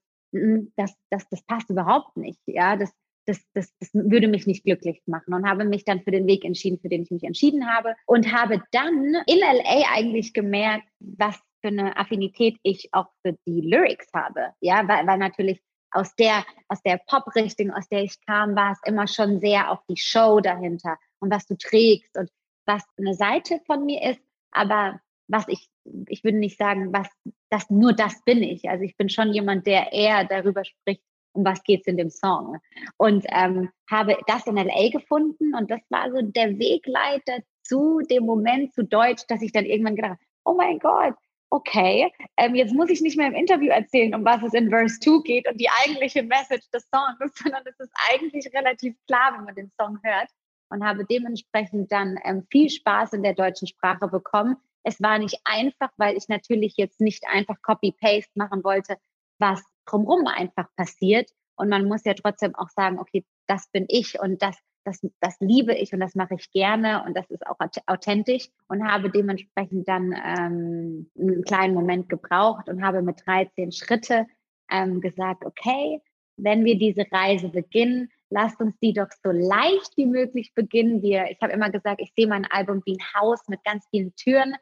das, 0.77 0.95
das, 1.11 1.27
das 1.31 1.43
passt 1.47 1.71
überhaupt 1.71 2.17
nicht. 2.17 2.41
Ja, 2.47 2.77
das, 2.77 2.93
das, 3.27 3.41
das, 3.55 3.73
das 3.79 3.91
würde 3.93 4.29
mich 4.29 4.47
nicht 4.47 4.65
glücklich 4.65 5.03
machen 5.07 5.35
und 5.35 5.49
habe 5.49 5.65
mich 5.65 5.85
dann 5.85 6.03
für 6.03 6.11
den 6.11 6.27
Weg 6.27 6.45
entschieden, 6.45 6.79
für 6.79 6.89
den 6.89 7.03
ich 7.03 7.11
mich 7.11 7.25
entschieden 7.25 7.69
habe 7.69 7.95
und 8.07 8.33
habe 8.33 8.63
dann 8.73 9.17
in 9.27 9.39
LA 9.39 9.83
eigentlich 9.95 10.33
gemerkt, 10.33 10.89
was 11.01 11.37
für 11.61 11.69
eine 11.69 11.97
Affinität 11.97 12.57
ich 12.63 12.89
auch 12.93 13.09
für 13.23 13.37
die 13.47 13.61
Lyrics 13.61 14.07
habe. 14.15 14.53
Ja, 14.61 14.87
weil, 14.87 15.07
weil 15.07 15.19
natürlich 15.19 15.61
aus 15.91 16.15
der, 16.15 16.45
aus 16.69 16.83
der 16.83 17.01
Pop-Richtung, 17.07 17.73
aus 17.73 17.89
der 17.89 18.03
ich 18.03 18.21
kam, 18.27 18.55
war 18.55 18.73
es 18.73 18.81
immer 18.85 19.07
schon 19.07 19.41
sehr 19.41 19.71
auf 19.71 19.81
die 19.89 19.97
Show 19.97 20.41
dahinter 20.41 20.99
und 21.21 21.31
was 21.31 21.47
du 21.47 21.57
trägst 21.57 22.17
und 22.17 22.31
was 22.67 22.83
eine 22.99 23.15
Seite 23.15 23.61
von 23.67 23.85
mir 23.85 24.03
ist, 24.11 24.21
aber 24.51 25.01
was 25.29 25.47
ich, 25.49 25.69
ich 26.09 26.23
würde 26.25 26.39
nicht 26.39 26.59
sagen, 26.59 26.93
was, 26.93 27.09
das, 27.51 27.69
nur 27.71 27.93
das 27.93 28.23
bin 28.25 28.43
ich. 28.43 28.69
Also 28.69 28.85
ich 28.85 28.97
bin 28.97 29.09
schon 29.09 29.33
jemand, 29.33 29.67
der 29.67 29.93
eher 29.93 30.25
darüber 30.25 30.65
spricht, 30.65 31.03
um 31.37 31.45
was 31.45 31.63
geht's 31.63 31.87
in 31.87 31.97
dem 31.97 32.11
Song. 32.11 32.59
Und 32.97 33.25
ähm, 33.31 33.71
habe 33.91 34.17
das 34.27 34.47
in 34.47 34.57
LA 34.57 34.91
gefunden 34.91 35.55
und 35.55 35.71
das 35.71 35.81
war 35.91 36.11
so 36.11 36.21
der 36.23 36.59
Wegleiter 36.59 37.39
zu 37.63 38.01
dem 38.11 38.25
Moment 38.25 38.75
zu 38.75 38.85
Deutsch, 38.85 39.23
dass 39.29 39.43
ich 39.43 39.53
dann 39.53 39.65
irgendwann 39.65 39.97
gedacht 39.97 40.13
habe, 40.13 40.21
oh 40.45 40.55
mein 40.55 40.79
Gott, 40.79 41.15
okay, 41.51 42.13
ähm, 42.37 42.55
jetzt 42.55 42.75
muss 42.75 42.91
ich 42.91 43.01
nicht 43.01 43.17
mehr 43.17 43.29
im 43.29 43.35
Interview 43.35 43.71
erzählen, 43.71 44.15
um 44.15 44.25
was 44.25 44.43
es 44.43 44.55
in 44.55 44.71
Verse 44.71 44.99
2 45.01 45.23
geht 45.23 45.49
und 45.49 45.61
die 45.61 45.69
eigentliche 45.85 46.23
Message 46.23 46.69
des 46.71 46.89
Songs, 46.93 47.35
sondern 47.43 47.63
es 47.67 47.79
ist 47.79 47.93
eigentlich 48.11 48.53
relativ 48.53 48.95
klar, 49.07 49.35
wenn 49.37 49.45
man 49.45 49.55
den 49.55 49.71
Song 49.81 49.99
hört 50.03 50.29
und 50.71 50.85
habe 50.85 51.05
dementsprechend 51.05 51.93
dann 51.93 52.19
ähm, 52.25 52.47
viel 52.51 52.69
Spaß 52.71 53.13
in 53.13 53.23
der 53.23 53.35
deutschen 53.35 53.69
Sprache 53.69 54.09
bekommen. 54.09 54.57
Es 54.83 55.01
war 55.01 55.19
nicht 55.19 55.39
einfach, 55.45 55.91
weil 55.97 56.17
ich 56.17 56.29
natürlich 56.29 56.75
jetzt 56.77 57.01
nicht 57.01 57.25
einfach 57.29 57.61
Copy-Paste 57.63 58.33
machen 58.35 58.63
wollte, 58.65 58.97
was 59.39 59.63
drumherum 59.87 60.27
einfach 60.27 60.69
passiert. 60.77 61.31
Und 61.57 61.69
man 61.69 61.87
muss 61.87 62.05
ja 62.05 62.15
trotzdem 62.15 62.55
auch 62.55 62.69
sagen, 62.71 62.99
okay, 62.99 63.25
das 63.47 63.69
bin 63.71 63.87
ich 63.89 64.21
und 64.21 64.43
das, 64.43 64.57
das, 64.85 65.01
das 65.21 65.37
liebe 65.41 65.75
ich 65.75 65.93
und 65.93 66.01
das 66.01 66.15
mache 66.15 66.35
ich 66.35 66.51
gerne 66.51 67.05
und 67.05 67.17
das 67.17 67.31
ist 67.31 67.47
auch 67.47 67.57
authentisch 67.87 68.49
und 68.69 68.87
habe 68.87 69.11
dementsprechend 69.11 69.89
dann 69.89 70.13
ähm, 70.13 71.11
einen 71.19 71.43
kleinen 71.45 71.75
Moment 71.75 72.09
gebraucht 72.09 72.69
und 72.69 72.85
habe 72.85 73.03
mit 73.03 73.23
13 73.27 73.73
Schritte 73.73 74.27
ähm, 74.71 75.01
gesagt, 75.01 75.45
okay, 75.45 76.03
wenn 76.37 76.65
wir 76.65 76.77
diese 76.77 77.07
Reise 77.11 77.49
beginnen, 77.49 78.11
lasst 78.29 78.61
uns 78.61 78.77
die 78.81 78.93
doch 78.93 79.09
so 79.23 79.31
leicht 79.31 79.97
wie 79.97 80.07
möglich 80.07 80.53
beginnen. 80.55 81.03
Wir, 81.03 81.31
ich 81.31 81.41
habe 81.41 81.53
immer 81.53 81.71
gesagt, 81.71 82.01
ich 82.01 82.13
sehe 82.15 82.27
mein 82.27 82.45
Album 82.45 82.83
wie 82.85 82.99
ein 82.99 83.21
Haus 83.21 83.41
mit 83.49 83.65
ganz 83.65 83.87
vielen 83.91 84.15
Türen 84.17 84.55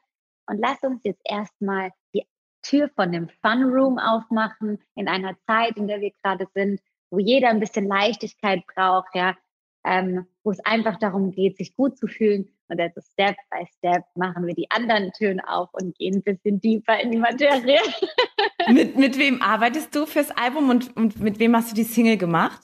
und 0.46 0.58
lasst 0.58 0.84
uns 0.84 1.02
jetzt 1.04 1.22
erstmal 1.24 1.90
die 2.14 2.24
Tür 2.64 2.90
von 2.96 3.12
dem 3.12 3.28
Fun 3.42 3.64
Room 3.64 3.98
aufmachen 3.98 4.78
in 4.96 5.08
einer 5.08 5.36
Zeit, 5.46 5.76
in 5.76 5.86
der 5.86 6.00
wir 6.00 6.10
gerade 6.22 6.46
sind, 6.54 6.80
wo 7.10 7.18
jeder 7.18 7.48
ein 7.48 7.60
bisschen 7.60 7.86
Leichtigkeit 7.86 8.62
braucht, 8.74 9.14
ja, 9.14 9.36
ähm, 9.84 10.26
wo 10.42 10.50
es 10.50 10.60
einfach 10.64 10.98
darum 10.98 11.30
geht, 11.30 11.56
sich 11.58 11.76
gut 11.76 11.96
zu 11.96 12.06
fühlen. 12.06 12.48
Und 12.68 12.80
also 12.80 13.00
Step 13.12 13.36
by 13.50 13.66
Step 13.76 14.04
machen 14.14 14.46
wir 14.46 14.54
die 14.54 14.70
anderen 14.70 15.12
Türen 15.12 15.40
auf 15.40 15.68
und 15.72 15.96
gehen 15.96 16.16
ein 16.16 16.22
bisschen 16.22 16.60
tiefer 16.60 16.98
in 17.00 17.12
die 17.12 17.18
Materie. 17.18 17.78
mit, 18.68 18.96
mit 18.96 19.18
wem 19.18 19.42
arbeitest 19.42 19.94
du 19.94 20.06
fürs 20.06 20.30
Album 20.30 20.70
und, 20.70 20.96
und 20.96 21.20
mit 21.20 21.38
wem 21.38 21.54
hast 21.54 21.70
du 21.70 21.74
die 21.74 21.84
Single 21.84 22.16
gemacht? 22.16 22.62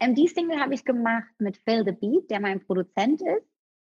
Ähm, 0.00 0.14
die 0.14 0.28
Single 0.28 0.58
habe 0.58 0.74
ich 0.74 0.84
gemacht 0.84 1.28
mit 1.38 1.58
Phil 1.58 1.84
the 1.84 1.92
Beat, 1.92 2.30
der 2.30 2.40
mein 2.40 2.60
Produzent 2.60 3.20
ist. 3.20 3.46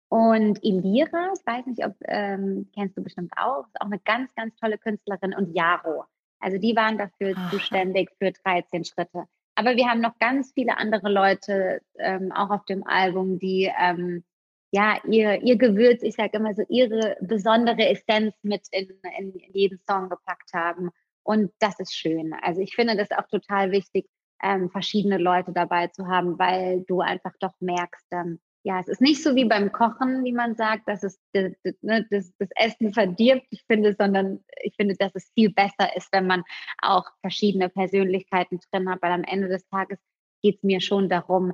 Und 0.09 0.63
Elira, 0.63 1.33
ich 1.33 1.45
weiß 1.45 1.65
nicht, 1.65 1.85
ob 1.85 1.95
ähm, 2.05 2.69
kennst 2.73 2.97
du 2.97 3.03
bestimmt 3.03 3.33
auch, 3.37 3.65
ist 3.65 3.81
auch 3.81 3.87
eine 3.87 3.99
ganz, 3.99 4.33
ganz 4.35 4.55
tolle 4.55 4.77
Künstlerin 4.77 5.33
und 5.33 5.53
Jaro. 5.55 6.05
Also 6.39 6.57
die 6.57 6.75
waren 6.75 6.97
dafür 6.97 7.35
Aha. 7.35 7.49
zuständig 7.49 8.11
für 8.19 8.31
13 8.31 8.85
Schritte. 8.85 9.25
Aber 9.55 9.75
wir 9.75 9.87
haben 9.87 10.01
noch 10.01 10.17
ganz 10.19 10.51
viele 10.53 10.77
andere 10.77 11.09
Leute 11.09 11.81
ähm, 11.97 12.31
auch 12.31 12.49
auf 12.49 12.65
dem 12.65 12.85
Album, 12.85 13.39
die 13.39 13.71
ähm, 13.79 14.23
ja 14.71 14.99
ihr, 15.07 15.41
ihr 15.41 15.57
Gewürz, 15.57 16.03
ich 16.03 16.15
sage 16.15 16.37
immer 16.37 16.53
so, 16.53 16.63
ihre 16.69 17.17
besondere 17.21 17.87
Essenz 17.87 18.35
mit 18.43 18.67
in, 18.71 18.89
in 19.17 19.33
jeden 19.53 19.79
Song 19.87 20.09
gepackt 20.09 20.53
haben. 20.53 20.91
Und 21.23 21.51
das 21.59 21.79
ist 21.79 21.95
schön. 21.95 22.33
Also 22.41 22.61
ich 22.61 22.75
finde 22.75 22.95
das 22.95 23.11
auch 23.11 23.27
total 23.27 23.71
wichtig, 23.71 24.07
ähm, 24.43 24.69
verschiedene 24.69 25.17
Leute 25.17 25.53
dabei 25.53 25.87
zu 25.87 26.07
haben, 26.07 26.37
weil 26.37 26.81
du 26.81 27.01
einfach 27.01 27.33
doch 27.39 27.53
merkst, 27.59 28.05
dann, 28.09 28.39
ja, 28.65 28.79
es 28.79 28.87
ist 28.87 28.99
nicht 28.99 29.21
so 29.21 29.35
wie 29.35 29.45
beim 29.45 29.71
Kochen, 29.71 30.23
wie 30.23 30.33
man 30.33 30.55
sagt, 30.55 30.87
dass 30.87 31.03
es 31.03 31.19
das, 31.33 31.53
ne, 31.81 32.03
das, 32.09 32.33
das 32.39 32.49
Essen 32.55 32.93
verdirbt, 32.93 33.45
ich 33.51 33.63
finde, 33.67 33.93
sondern 33.93 34.43
ich 34.63 34.75
finde, 34.75 34.95
dass 34.95 35.11
es 35.13 35.31
viel 35.35 35.53
besser 35.53 35.95
ist, 35.95 36.11
wenn 36.11 36.25
man 36.25 36.43
auch 36.81 37.05
verschiedene 37.21 37.69
Persönlichkeiten 37.69 38.59
drin 38.71 38.89
hat, 38.89 39.03
weil 39.03 39.11
am 39.11 39.23
Ende 39.23 39.49
des 39.49 39.67
Tages 39.67 39.99
geht 40.41 40.57
es 40.57 40.63
mir 40.63 40.81
schon 40.81 41.09
darum, 41.09 41.53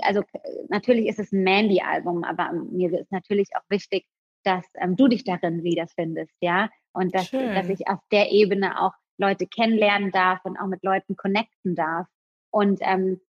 also 0.00 0.22
natürlich 0.70 1.06
ist 1.06 1.18
es 1.18 1.32
ein 1.32 1.42
Mandy-Album, 1.42 2.24
aber 2.24 2.50
mir 2.52 2.98
ist 2.98 3.12
natürlich 3.12 3.50
auch 3.54 3.68
wichtig, 3.68 4.06
dass 4.42 4.64
ähm, 4.80 4.96
du 4.96 5.06
dich 5.06 5.24
darin 5.24 5.62
wiederfindest, 5.64 6.34
ja, 6.40 6.70
und 6.92 7.14
dass, 7.14 7.30
dass 7.30 7.68
ich 7.68 7.88
auf 7.88 8.00
der 8.10 8.32
Ebene 8.32 8.80
auch 8.80 8.94
Leute 9.18 9.46
kennenlernen 9.46 10.12
darf 10.12 10.40
und 10.44 10.56
auch 10.56 10.66
mit 10.66 10.82
Leuten 10.82 11.14
connecten 11.14 11.74
darf. 11.74 12.06
Und 12.50 12.80
ähm, 12.80 13.20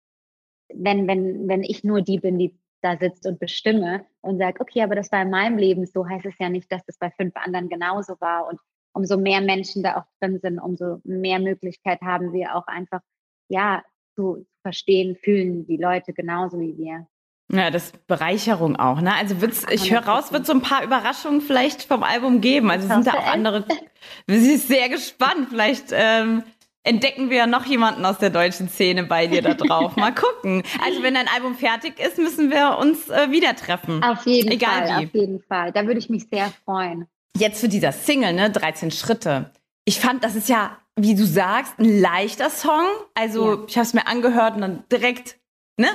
wenn, 0.74 1.06
wenn, 1.06 1.48
wenn 1.48 1.62
ich 1.62 1.84
nur 1.84 2.02
die 2.02 2.18
bin, 2.18 2.38
die 2.38 2.54
da 2.82 2.96
sitzt 2.96 3.26
und 3.26 3.38
bestimme 3.38 4.04
und 4.20 4.38
sagt, 4.38 4.60
okay, 4.60 4.82
aber 4.82 4.94
das 4.94 5.10
war 5.12 5.22
in 5.22 5.30
meinem 5.30 5.58
Leben 5.58 5.86
so, 5.86 6.08
heißt 6.08 6.26
es 6.26 6.34
ja 6.38 6.48
nicht, 6.48 6.70
dass 6.70 6.84
das 6.86 6.98
bei 6.98 7.10
fünf 7.10 7.34
anderen 7.36 7.68
genauso 7.68 8.14
war. 8.20 8.48
Und 8.48 8.60
umso 8.92 9.16
mehr 9.16 9.40
Menschen 9.40 9.82
da 9.82 9.98
auch 9.98 10.04
drin 10.20 10.38
sind, 10.40 10.58
umso 10.58 11.00
mehr 11.04 11.38
Möglichkeit 11.38 12.00
haben 12.00 12.32
wir 12.32 12.54
auch 12.56 12.66
einfach, 12.66 13.00
ja, 13.48 13.82
zu 14.14 14.46
verstehen, 14.62 15.16
fühlen 15.16 15.66
die 15.66 15.76
Leute 15.76 16.12
genauso 16.12 16.58
wie 16.58 16.76
wir. 16.76 17.06
Ja, 17.52 17.70
das 17.70 17.86
ist 17.86 18.06
Bereicherung 18.06 18.76
auch, 18.76 19.00
ne? 19.00 19.12
Also 19.14 19.40
wird's, 19.40 19.66
ich 19.70 19.90
höre 19.90 20.06
raus, 20.06 20.32
wird 20.32 20.46
so 20.46 20.52
ein 20.52 20.62
paar 20.62 20.84
Überraschungen 20.84 21.40
vielleicht 21.40 21.82
vom 21.82 22.04
Album 22.04 22.40
geben. 22.40 22.70
Also 22.70 22.86
sind 22.86 23.06
da 23.06 23.14
auch 23.14 23.26
andere. 23.26 23.64
Wir 24.26 24.40
sind 24.40 24.60
sehr 24.60 24.88
gespannt. 24.88 25.48
Vielleicht 25.50 25.86
ähm, 25.90 26.44
entdecken 26.82 27.30
wir 27.30 27.46
noch 27.46 27.66
jemanden 27.66 28.04
aus 28.04 28.18
der 28.18 28.30
deutschen 28.30 28.68
Szene 28.68 29.04
bei 29.04 29.26
dir 29.26 29.42
da 29.42 29.54
drauf. 29.54 29.96
Mal 29.96 30.14
gucken. 30.14 30.62
Also 30.84 31.02
wenn 31.02 31.14
dein 31.14 31.28
Album 31.28 31.54
fertig 31.56 31.98
ist, 31.98 32.18
müssen 32.18 32.50
wir 32.50 32.78
uns 32.78 33.08
äh, 33.08 33.30
wieder 33.30 33.54
treffen. 33.54 34.02
Auf 34.02 34.26
jeden 34.26 34.50
Egal 34.50 34.86
Fall, 34.86 35.00
wie. 35.00 35.06
auf 35.06 35.14
jeden 35.14 35.42
Fall. 35.42 35.72
Da 35.72 35.86
würde 35.86 35.98
ich 35.98 36.08
mich 36.08 36.26
sehr 36.30 36.52
freuen. 36.64 37.06
Jetzt 37.36 37.60
für 37.60 37.68
dieser 37.68 37.92
Single, 37.92 38.32
ne? 38.32 38.50
13 38.50 38.90
Schritte. 38.90 39.52
Ich 39.84 40.00
fand, 40.00 40.24
das 40.24 40.34
ist 40.34 40.48
ja, 40.48 40.78
wie 40.96 41.14
du 41.14 41.24
sagst, 41.24 41.78
ein 41.78 42.00
leichter 42.00 42.50
Song. 42.50 42.86
Also 43.14 43.54
ja. 43.54 43.64
ich 43.66 43.76
habe 43.76 43.86
es 43.86 43.94
mir 43.94 44.06
angehört 44.06 44.56
und 44.56 44.62
dann 44.62 44.84
direkt, 44.90 45.38
ne? 45.76 45.88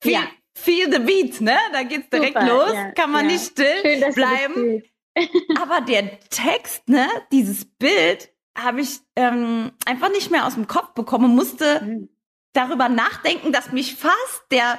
Viel, 0.00 0.12
ja 0.12 0.20
Feel 0.58 0.92
the 0.92 0.98
Beat, 0.98 1.40
ne? 1.40 1.56
Da 1.72 1.82
geht's 1.84 2.10
direkt 2.10 2.38
Super, 2.38 2.46
los. 2.46 2.72
Ja, 2.72 2.90
Kann 2.90 3.12
man 3.12 3.26
nicht 3.26 3.44
still 3.44 3.80
Schön, 3.82 4.12
bleiben. 4.14 4.82
Aber 5.62 5.80
der 5.82 6.18
Text, 6.30 6.88
ne? 6.88 7.06
Dieses 7.30 7.64
Bild 7.64 8.30
habe 8.58 8.80
ich 8.80 9.00
ähm, 9.16 9.72
einfach 9.86 10.10
nicht 10.10 10.30
mehr 10.30 10.46
aus 10.46 10.54
dem 10.54 10.66
Kopf 10.66 10.94
bekommen. 10.94 11.34
Musste 11.34 11.80
mhm. 11.82 12.08
darüber 12.52 12.88
nachdenken, 12.88 13.52
dass 13.52 13.72
mich 13.72 13.96
fast 13.96 14.42
der 14.50 14.78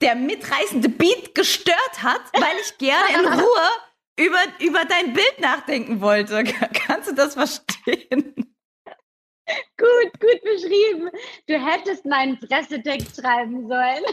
der 0.00 0.14
mitreißende 0.14 0.88
Beat 0.88 1.34
gestört 1.34 2.02
hat, 2.02 2.20
weil 2.32 2.56
ich 2.62 2.78
gerne 2.78 3.14
in 3.14 3.26
Ruhe 3.40 3.68
über, 4.18 4.38
über 4.60 4.84
dein 4.84 5.12
Bild 5.12 5.40
nachdenken 5.40 6.00
wollte. 6.00 6.44
Kannst 6.72 7.10
du 7.10 7.14
das 7.14 7.34
verstehen? 7.34 8.47
Gut, 9.76 10.20
gut 10.20 10.42
beschrieben. 10.42 11.10
Du 11.46 11.54
hättest 11.54 12.04
meinen 12.04 12.38
Pressetext 12.38 13.20
schreiben 13.20 13.68
sollen. 13.68 14.04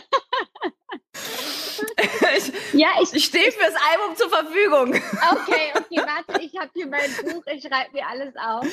ich, 2.38 2.52
ja, 2.74 2.90
ich, 3.02 3.14
ich 3.14 3.26
stehe 3.26 3.52
fürs 3.52 3.74
Album 3.92 4.16
zur 4.16 4.30
Verfügung. 4.30 4.94
Okay, 4.94 5.72
okay, 5.76 6.02
warte, 6.06 6.42
ich 6.42 6.58
habe 6.58 6.70
hier 6.74 6.88
mein 6.88 7.10
Buch, 7.24 7.44
ich 7.48 7.62
schreibe 7.64 7.92
mir 7.94 8.08
alles 8.08 8.34
auf. 8.36 8.66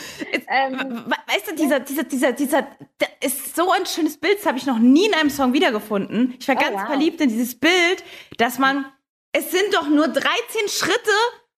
Ähm, 0.48 1.04
weißt 1.26 1.50
du, 1.50 1.54
dieser, 1.54 1.80
dieser, 1.80 2.04
dieser, 2.04 2.32
dieser, 2.32 2.66
ist 3.20 3.56
so 3.56 3.70
ein 3.70 3.86
schönes 3.86 4.18
Bild, 4.18 4.38
das 4.38 4.46
habe 4.46 4.58
ich 4.58 4.66
noch 4.66 4.78
nie 4.78 5.06
in 5.06 5.14
einem 5.14 5.30
Song 5.30 5.52
wiedergefunden. 5.52 6.34
Ich 6.38 6.48
war 6.48 6.56
oh, 6.56 6.60
ganz 6.60 6.80
wow. 6.80 6.86
verliebt 6.86 7.20
in 7.20 7.28
dieses 7.28 7.58
Bild, 7.58 8.04
dass 8.38 8.58
man, 8.58 8.86
es 9.32 9.50
sind 9.50 9.72
doch 9.74 9.88
nur 9.88 10.08
13 10.08 10.22
Schritte, 10.68 11.10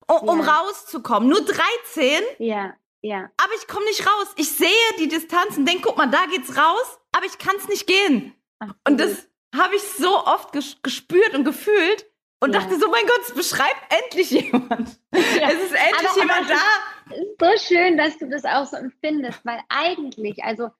um, 0.06 0.28
um 0.28 0.40
rauszukommen. 0.40 1.28
Nur 1.28 1.44
13? 1.44 2.22
Ja, 2.38 2.74
ja. 3.04 3.30
Aber 3.36 3.52
ich 3.60 3.68
komme 3.68 3.84
nicht 3.84 4.06
raus. 4.06 4.32
Ich 4.36 4.50
sehe 4.50 4.68
die 4.98 5.08
Distanz 5.08 5.58
und 5.58 5.66
denke, 5.66 5.82
guck 5.82 5.98
mal, 5.98 6.10
da 6.10 6.24
geht's 6.24 6.56
raus, 6.56 6.98
aber 7.12 7.26
ich 7.26 7.36
kann 7.36 7.54
es 7.56 7.68
nicht 7.68 7.86
gehen. 7.86 8.34
Ach, 8.60 8.74
und 8.88 8.98
das 8.98 9.28
habe 9.54 9.76
ich 9.76 9.82
so 9.82 10.24
oft 10.24 10.52
gespürt 10.52 11.34
und 11.34 11.44
gefühlt 11.44 12.06
und 12.40 12.54
ja. 12.54 12.60
dachte 12.60 12.78
so, 12.78 12.88
mein 12.88 13.04
Gott, 13.06 13.20
es 13.28 13.34
beschreibt 13.34 13.92
endlich 14.04 14.30
jemand. 14.42 14.98
Ja. 15.12 15.50
Es 15.50 15.62
ist 15.64 15.74
endlich 15.74 16.10
aber, 16.10 16.18
jemand 16.18 16.40
aber 16.40 16.48
da. 16.48 17.14
Es 17.14 17.18
ist 17.18 17.68
so 17.68 17.74
schön, 17.74 17.98
dass 17.98 18.18
du 18.18 18.28
das 18.30 18.46
auch 18.46 18.64
so 18.64 18.76
empfindest, 18.78 19.44
weil 19.44 19.60
eigentlich, 19.68 20.42
also 20.42 20.70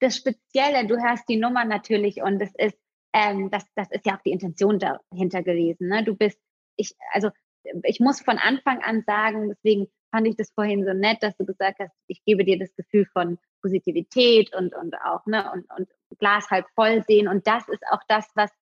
das 0.00 0.16
Spezielle, 0.16 0.86
du 0.86 0.96
hörst 0.96 1.28
die 1.28 1.36
Nummer 1.36 1.66
natürlich 1.66 2.22
und 2.22 2.40
es 2.40 2.52
ist, 2.56 2.78
ähm, 3.12 3.50
das, 3.50 3.62
das 3.74 3.90
ist 3.90 4.06
ja 4.06 4.16
auch 4.16 4.22
die 4.22 4.32
Intention 4.32 4.78
dahinter 4.78 5.42
gewesen. 5.42 5.88
Ne? 5.88 6.02
Du 6.02 6.16
bist, 6.16 6.38
ich, 6.76 6.96
also 7.12 7.28
ich 7.82 8.00
muss 8.00 8.22
von 8.22 8.38
Anfang 8.38 8.82
an 8.82 9.04
sagen, 9.06 9.50
deswegen 9.50 9.88
fand 10.14 10.28
ich 10.28 10.36
das 10.36 10.52
vorhin 10.52 10.84
so 10.84 10.92
nett, 10.92 11.24
dass 11.24 11.36
du 11.36 11.44
gesagt 11.44 11.80
hast, 11.80 11.92
ich 12.06 12.22
gebe 12.24 12.44
dir 12.44 12.56
das 12.56 12.72
Gefühl 12.76 13.04
von 13.06 13.36
Positivität 13.62 14.54
und, 14.54 14.72
und 14.72 14.94
auch, 15.04 15.26
ne, 15.26 15.50
und, 15.52 15.68
und 15.76 15.88
Glas 16.20 16.48
halb 16.50 16.66
voll 16.76 17.02
sehen. 17.02 17.26
Und 17.26 17.48
das 17.48 17.68
ist 17.68 17.82
auch 17.90 18.02
das, 18.06 18.30
was, 18.36 18.52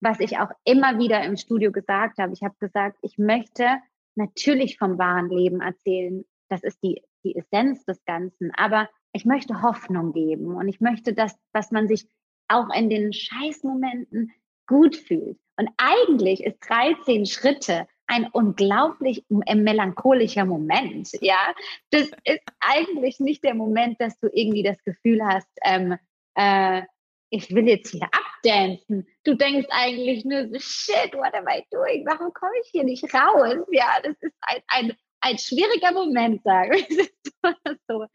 was 0.00 0.20
ich 0.20 0.38
auch 0.38 0.50
immer 0.62 1.00
wieder 1.00 1.24
im 1.24 1.36
Studio 1.36 1.72
gesagt 1.72 2.18
habe. 2.18 2.32
Ich 2.32 2.44
habe 2.44 2.54
gesagt, 2.60 2.98
ich 3.02 3.18
möchte 3.18 3.66
natürlich 4.14 4.78
vom 4.78 4.96
wahren 4.96 5.28
Leben 5.28 5.60
erzählen. 5.60 6.24
Das 6.48 6.62
ist 6.62 6.80
die, 6.84 7.02
die 7.24 7.34
Essenz 7.34 7.84
des 7.84 8.04
Ganzen. 8.04 8.52
Aber 8.56 8.88
ich 9.12 9.24
möchte 9.24 9.62
Hoffnung 9.62 10.12
geben 10.12 10.54
und 10.54 10.68
ich 10.68 10.80
möchte, 10.80 11.14
dass, 11.14 11.36
dass 11.52 11.72
man 11.72 11.88
sich 11.88 12.06
auch 12.46 12.72
in 12.72 12.90
den 12.90 13.12
Scheißmomenten 13.12 14.32
gut 14.68 14.94
fühlt. 14.94 15.40
Und 15.56 15.68
eigentlich 15.78 16.44
ist 16.44 16.58
13 16.60 17.26
Schritte 17.26 17.88
ein 18.06 18.28
unglaublich 18.32 19.24
melancholischer 19.28 20.44
Moment. 20.44 21.10
Ja, 21.20 21.54
das 21.90 22.10
ist 22.24 22.42
eigentlich 22.60 23.20
nicht 23.20 23.44
der 23.44 23.54
Moment, 23.54 24.00
dass 24.00 24.18
du 24.20 24.28
irgendwie 24.32 24.62
das 24.62 24.82
Gefühl 24.84 25.24
hast, 25.24 25.48
ähm, 25.64 25.96
äh, 26.34 26.82
ich 27.30 27.52
will 27.52 27.68
jetzt 27.68 27.90
hier 27.90 28.08
abdancen. 28.12 29.06
Du 29.24 29.34
denkst 29.34 29.66
eigentlich 29.70 30.24
nur 30.24 30.48
so, 30.48 30.58
shit, 30.58 31.12
what 31.14 31.34
am 31.34 31.46
I 31.48 31.64
doing? 31.70 32.06
Warum 32.06 32.32
komme 32.32 32.52
ich 32.62 32.70
hier 32.70 32.84
nicht 32.84 33.02
raus? 33.12 33.56
Ja, 33.72 33.98
das 34.02 34.16
ist 34.20 34.34
ein, 34.42 34.62
ein, 34.68 34.96
ein 35.20 35.38
schwieriger 35.38 35.92
Moment, 35.92 36.42
sagen 36.44 36.72
wir 36.72 37.08
so. 37.88 38.06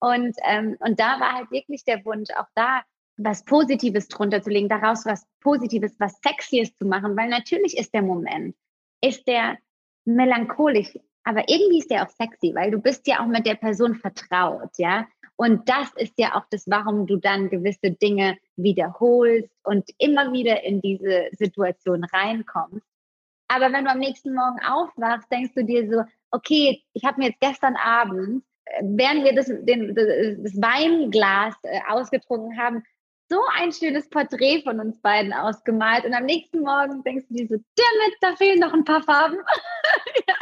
Und, 0.00 0.36
ähm, 0.44 0.76
und 0.80 0.98
da 0.98 1.20
war 1.20 1.34
halt 1.34 1.50
wirklich 1.50 1.84
der 1.84 2.04
Wunsch, 2.04 2.30
auch 2.36 2.48
da 2.54 2.82
was 3.18 3.44
Positives 3.44 4.08
drunter 4.08 4.42
zu 4.42 4.50
legen, 4.50 4.68
daraus 4.68 5.04
was 5.04 5.26
Positives, 5.40 5.98
was 5.98 6.20
Sexies 6.22 6.74
zu 6.76 6.86
machen, 6.86 7.16
weil 7.16 7.28
natürlich 7.28 7.76
ist 7.76 7.92
der 7.92 8.02
Moment, 8.02 8.56
ist 9.00 9.26
der 9.26 9.58
melancholisch, 10.04 10.98
aber 11.24 11.44
irgendwie 11.48 11.78
ist 11.78 11.90
der 11.90 12.04
auch 12.04 12.10
sexy, 12.10 12.54
weil 12.54 12.70
du 12.70 12.78
bist 12.78 13.06
ja 13.06 13.20
auch 13.20 13.26
mit 13.26 13.46
der 13.46 13.56
Person 13.56 13.94
vertraut, 13.94 14.70
ja. 14.78 15.06
Und 15.36 15.68
das 15.68 15.92
ist 15.96 16.14
ja 16.18 16.34
auch 16.34 16.44
das, 16.50 16.68
warum 16.68 17.06
du 17.06 17.16
dann 17.16 17.48
gewisse 17.48 17.92
Dinge 17.92 18.38
wiederholst 18.56 19.54
und 19.62 19.88
immer 19.98 20.32
wieder 20.32 20.64
in 20.64 20.80
diese 20.80 21.28
Situation 21.32 22.02
reinkommst. 22.02 22.84
Aber 23.46 23.72
wenn 23.72 23.84
du 23.84 23.90
am 23.90 23.98
nächsten 23.98 24.34
Morgen 24.34 24.60
aufwachst, 24.60 25.30
denkst 25.30 25.54
du 25.54 25.64
dir 25.64 25.88
so, 25.88 26.02
okay, 26.30 26.82
ich 26.92 27.04
habe 27.04 27.20
mir 27.20 27.28
jetzt 27.28 27.40
gestern 27.40 27.76
Abend, 27.76 28.44
äh, 28.64 28.82
während 28.82 29.24
wir 29.24 29.34
das, 29.34 29.46
den, 29.46 29.94
das 29.94 30.60
Weinglas 30.60 31.54
äh, 31.62 31.80
ausgetrunken 31.88 32.58
haben, 32.58 32.82
so 33.28 33.40
ein 33.56 33.72
schönes 33.72 34.08
Porträt 34.08 34.62
von 34.62 34.80
uns 34.80 35.00
beiden 35.00 35.32
ausgemalt. 35.32 36.04
Und 36.04 36.14
am 36.14 36.24
nächsten 36.24 36.60
Morgen 36.60 37.02
denkst 37.04 37.26
du 37.28 37.34
dir 37.34 37.46
so, 37.46 37.54
damit, 37.54 38.16
da 38.20 38.36
fehlen 38.36 38.60
noch 38.60 38.72
ein 38.72 38.84
paar 38.84 39.02
Farben. 39.02 39.36
ja. 40.28 40.34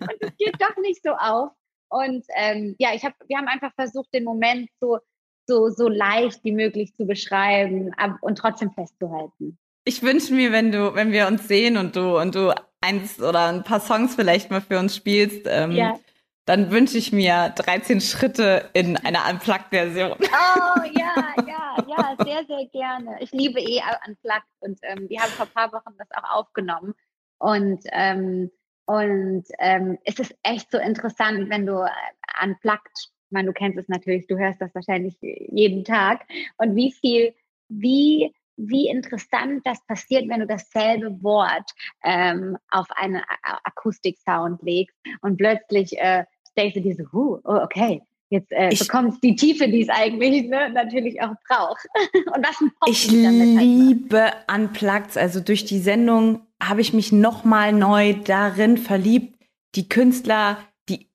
Und 0.00 0.16
es 0.20 0.36
geht 0.38 0.60
doch 0.60 0.76
nicht 0.82 1.02
so 1.02 1.10
auf. 1.10 1.50
Und 1.90 2.24
ähm, 2.36 2.74
ja, 2.78 2.94
ich 2.94 3.04
hab, 3.04 3.12
wir 3.26 3.36
haben 3.36 3.48
einfach 3.48 3.72
versucht, 3.74 4.08
den 4.14 4.24
Moment 4.24 4.70
so, 4.80 4.98
so, 5.46 5.68
so 5.68 5.88
leicht 5.88 6.42
wie 6.42 6.52
möglich 6.52 6.94
zu 6.94 7.06
beschreiben 7.06 7.92
ab, 7.98 8.16
und 8.22 8.38
trotzdem 8.38 8.72
festzuhalten. 8.72 9.58
Ich 9.84 10.02
wünsche 10.02 10.32
mir, 10.32 10.52
wenn 10.52 10.72
du, 10.72 10.94
wenn 10.94 11.12
wir 11.12 11.26
uns 11.26 11.48
sehen 11.48 11.76
und 11.76 11.96
du 11.96 12.18
und 12.18 12.34
du 12.34 12.54
eins 12.80 13.20
oder 13.20 13.48
ein 13.48 13.62
paar 13.62 13.80
Songs 13.80 14.14
vielleicht 14.14 14.50
mal 14.50 14.62
für 14.62 14.78
uns 14.78 14.96
spielst, 14.96 15.46
ähm, 15.46 15.72
ja 15.72 15.98
dann 16.44 16.70
wünsche 16.70 16.98
ich 16.98 17.12
mir 17.12 17.52
13 17.56 18.00
Schritte 18.00 18.70
in 18.72 18.96
einer 18.96 19.30
Unplugged-Version. 19.30 20.18
Oh 20.20 20.82
ja, 20.92 21.34
ja, 21.46 21.76
ja, 21.86 22.16
sehr, 22.24 22.44
sehr 22.46 22.66
gerne. 22.72 23.16
Ich 23.20 23.30
liebe 23.32 23.60
eh 23.60 23.80
Unplugged 24.06 24.48
und 24.60 24.78
ähm, 24.82 25.08
wir 25.08 25.20
haben 25.20 25.30
vor 25.30 25.46
ein 25.46 25.52
paar 25.52 25.72
Wochen 25.72 25.96
das 25.98 26.08
auch 26.12 26.38
aufgenommen. 26.38 26.94
Und, 27.38 27.84
ähm, 27.92 28.50
und 28.86 29.44
ähm, 29.60 29.98
es 30.04 30.18
ist 30.18 30.34
echt 30.42 30.70
so 30.70 30.78
interessant, 30.78 31.48
wenn 31.48 31.66
du 31.66 31.84
äh, 31.84 32.44
Unplugged, 32.44 32.90
ich 32.96 33.30
meine, 33.30 33.48
du 33.48 33.52
kennst 33.52 33.78
es 33.78 33.88
natürlich, 33.88 34.26
du 34.26 34.36
hörst 34.36 34.60
das 34.60 34.74
wahrscheinlich 34.74 35.16
jeden 35.20 35.84
Tag. 35.84 36.26
Und 36.56 36.74
wie 36.74 36.92
viel, 36.92 37.34
wie 37.68 38.34
wie 38.68 38.88
interessant 38.88 39.62
das 39.64 39.84
passiert, 39.86 40.28
wenn 40.28 40.40
du 40.40 40.46
dasselbe 40.46 41.22
Wort 41.22 41.70
ähm, 42.04 42.56
auf 42.70 42.86
einen 42.90 43.22
Akustiksound 43.64 44.62
legst 44.62 44.96
und 45.20 45.36
plötzlich 45.36 45.98
äh, 45.98 46.24
denkst 46.56 46.74
du 46.74 46.80
dir 46.80 46.94
so, 46.94 47.04
huh, 47.12 47.40
oh, 47.44 47.58
okay, 47.62 48.02
jetzt 48.30 48.50
äh, 48.50 48.74
bekommt 48.76 49.14
es 49.14 49.20
die 49.20 49.36
Tiefe, 49.36 49.68
die 49.68 49.82
es 49.82 49.88
eigentlich 49.88 50.48
ne, 50.48 50.70
natürlich 50.70 51.20
auch 51.22 51.34
braucht. 51.48 51.86
und 52.34 52.46
was 52.46 52.60
ein 52.60 52.72
Pop 52.78 52.88
Ich 52.88 53.10
liebe 53.10 54.32
Unplugged, 54.52 55.16
also 55.16 55.40
durch 55.40 55.64
die 55.64 55.78
Sendung 55.78 56.40
habe 56.62 56.80
ich 56.80 56.92
mich 56.92 57.12
nochmal 57.12 57.72
neu 57.72 58.14
darin 58.14 58.78
verliebt, 58.78 59.38
die 59.74 59.88
Künstler, 59.88 60.58
die 60.88 61.08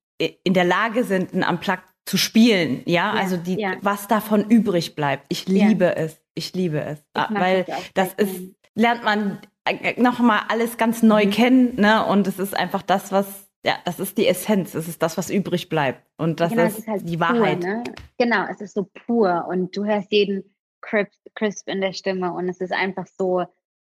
in 0.44 0.54
der 0.54 0.66
Lage 0.66 1.04
sind, 1.04 1.34
ein 1.34 1.44
Unplugged 1.44 1.86
zu 2.06 2.18
spielen, 2.18 2.82
ja, 2.86 3.16
ja 3.16 3.22
also 3.22 3.38
die, 3.38 3.60
ja. 3.60 3.76
was 3.82 4.08
davon 4.08 4.50
übrig 4.50 4.96
bleibt. 4.96 5.26
Ich 5.30 5.48
liebe 5.48 5.86
ja. 5.86 5.92
es, 5.92 6.22
ich 6.38 6.54
liebe 6.54 6.80
es, 6.82 7.00
ich 7.00 7.40
weil 7.40 7.66
das 7.94 8.14
ist, 8.14 8.56
lernt 8.76 9.04
man 9.04 9.40
äh, 9.66 10.00
nochmal 10.02 10.42
alles 10.50 10.78
ganz 10.78 11.04
neu 11.04 11.26
mhm. 11.26 11.32
kennen, 11.32 11.76
ne, 11.76 12.06
und 12.06 12.28
es 12.28 12.40
ist 12.40 12.56
einfach 12.56 12.82
das, 12.82 13.12
was 13.12 13.48
ja, 13.66 13.78
das 13.84 14.00
ist 14.00 14.18
die 14.18 14.28
Essenz, 14.28 14.76
es 14.76 14.88
ist 14.88 15.02
das, 15.02 15.18
was 15.18 15.30
übrig 15.30 15.68
bleibt. 15.68 16.02
Und 16.18 16.40
das 16.40 16.52
genau, 16.52 16.68
ist, 16.68 16.80
ist 16.80 16.88
halt 16.88 17.10
die 17.10 17.18
pur, 17.18 17.28
Wahrheit. 17.28 17.60
Ne? 17.60 17.84
Genau, 18.18 18.46
es 18.50 18.62
ist 18.62 18.76
so 18.76 18.90
pur 19.06 19.46
und 19.50 19.76
du 19.76 19.84
hörst 19.84 20.10
jeden 20.12 20.56
crisp, 20.82 21.12
crisp 21.36 21.68
in 21.68 21.82
der 21.82 21.92
Stimme 21.92 22.34
und 22.34 22.48
es 22.48 22.62
ist 22.62 22.72
einfach 22.72 23.08
so, 23.08 23.44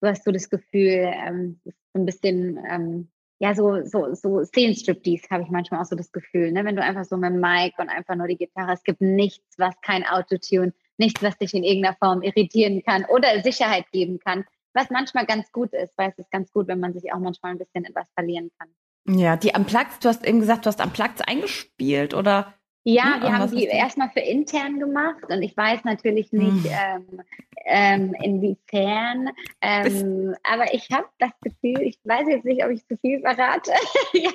du 0.02 0.08
hast 0.08 0.26
so 0.26 0.32
das 0.32 0.50
Gefühl, 0.50 1.12
ähm, 1.12 1.60
so 1.66 2.00
ein 2.00 2.06
bisschen, 2.06 2.64
ähm, 2.70 3.08
ja, 3.40 3.56
so, 3.56 3.84
so, 3.84 4.14
so 4.14 4.44
Szenenstriptease 4.44 5.28
habe 5.32 5.44
ich 5.44 5.50
manchmal 5.50 5.82
auch 5.82 5.86
so 5.86 5.96
das 5.96 6.12
Gefühl, 6.12 6.52
ne? 6.52 6.66
wenn 6.66 6.76
du 6.76 6.84
einfach 6.84 7.06
so 7.06 7.18
mit 7.18 7.32
dem 7.32 7.40
Mic 7.40 7.74
und 7.80 7.90
einfach 7.90 8.16
nur 8.16 8.28
die 8.28 8.38
Gitarre, 8.38 8.74
es 8.74 8.84
gibt 8.84 9.02
nichts, 9.02 9.58
was 9.58 9.74
kein 9.82 10.06
Autotune, 10.06 10.74
nichts, 10.98 11.22
was 11.24 11.38
dich 11.38 11.54
in 11.54 11.64
irgendeiner 11.64 11.96
Form 11.96 12.22
irritieren 12.22 12.84
kann 12.84 13.06
oder 13.06 13.42
Sicherheit 13.42 13.86
geben 13.92 14.20
kann, 14.20 14.46
was 14.74 14.90
manchmal 14.90 15.26
ganz 15.26 15.52
gut 15.52 15.74
ist, 15.74 15.98
weil 15.98 16.10
es 16.10 16.20
ist 16.20 16.32
ganz 16.32 16.52
gut, 16.52 16.68
wenn 16.68 16.80
man 16.80 16.94
sich 16.94 17.14
auch 17.14 17.20
manchmal 17.20 17.54
ein 17.54 17.60
bisschen 17.60 17.86
etwas 17.86 18.08
verlieren 18.16 18.52
kann. 18.58 18.70
Ja, 19.06 19.36
die 19.36 19.52
Unplugged, 19.56 20.04
du 20.04 20.10
hast 20.10 20.26
eben 20.26 20.40
gesagt, 20.40 20.66
du 20.66 20.70
hast 20.70 20.84
Unplugged 20.84 21.28
eingespielt 21.28 22.14
oder? 22.14 22.54
Ja, 22.86 23.16
hm, 23.16 23.22
wir 23.22 23.38
haben 23.38 23.56
die 23.56 23.66
erstmal 23.66 24.10
für 24.10 24.20
intern 24.20 24.80
gemacht 24.80 25.24
und 25.30 25.42
ich 25.42 25.56
weiß 25.56 25.84
natürlich 25.84 26.32
nicht, 26.32 26.66
hm. 26.66 27.06
ähm, 27.06 27.22
ähm, 27.66 28.16
inwiefern, 28.22 29.30
ähm, 29.62 30.36
aber 30.44 30.74
ich 30.74 30.90
habe 30.92 31.08
das 31.18 31.32
Gefühl, 31.42 31.82
ich 31.82 31.98
weiß 32.04 32.28
jetzt 32.28 32.44
nicht, 32.44 32.64
ob 32.64 32.72
ich 32.72 32.86
zu 32.86 32.98
viel 32.98 33.22
verrate, 33.22 33.72
ja, 34.14 34.32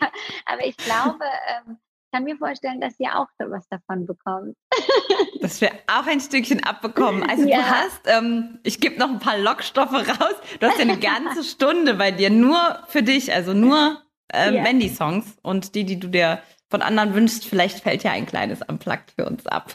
aber 0.47 0.65
ich 0.65 0.77
glaube, 0.79 1.25
ähm, 1.67 1.79
kann 2.13 2.25
mir 2.25 2.37
vorstellen, 2.37 2.81
dass 2.81 2.99
ihr 2.99 3.19
auch 3.19 3.29
was 3.39 3.69
davon 3.69 4.07
bekommt. 4.07 4.57
dass 5.41 5.61
wir 5.61 5.71
auch 5.87 6.07
ein 6.07 6.21
Stückchen 6.21 6.65
abbekommen. 6.65 7.29
Also 7.29 7.47
ja. 7.47 7.59
du 7.59 7.71
hast, 7.71 8.01
ähm, 8.07 8.59
ich 8.63 8.81
gebe 8.81 8.99
noch 8.99 9.09
ein 9.09 9.19
paar 9.19 9.39
Lockstoffe 9.39 9.93
raus, 9.93 10.35
du 10.61 10.67
hast 10.67 10.79
ja 10.79 10.85
eine 10.85 10.99
ganze 10.99 11.45
Stunde 11.49 11.95
bei 11.95 12.11
dir, 12.11 12.31
nur 12.31 12.59
für 12.89 13.03
dich, 13.03 13.33
also 13.33 13.53
nur 13.55 14.03
äh, 14.33 14.53
yeah. 14.53 14.63
Mandy-Songs 14.63 15.39
und 15.43 15.75
die, 15.75 15.85
die 15.85 15.99
du 15.99 16.09
dir 16.09 16.41
von 16.71 16.83
anderen 16.83 17.15
wünschst, 17.15 17.47
vielleicht 17.47 17.81
fällt 17.81 18.03
ja 18.03 18.13
ein 18.13 18.27
kleines 18.27 18.61
Unplugged 18.63 19.13
für 19.13 19.25
uns 19.25 19.47
ab. 19.47 19.75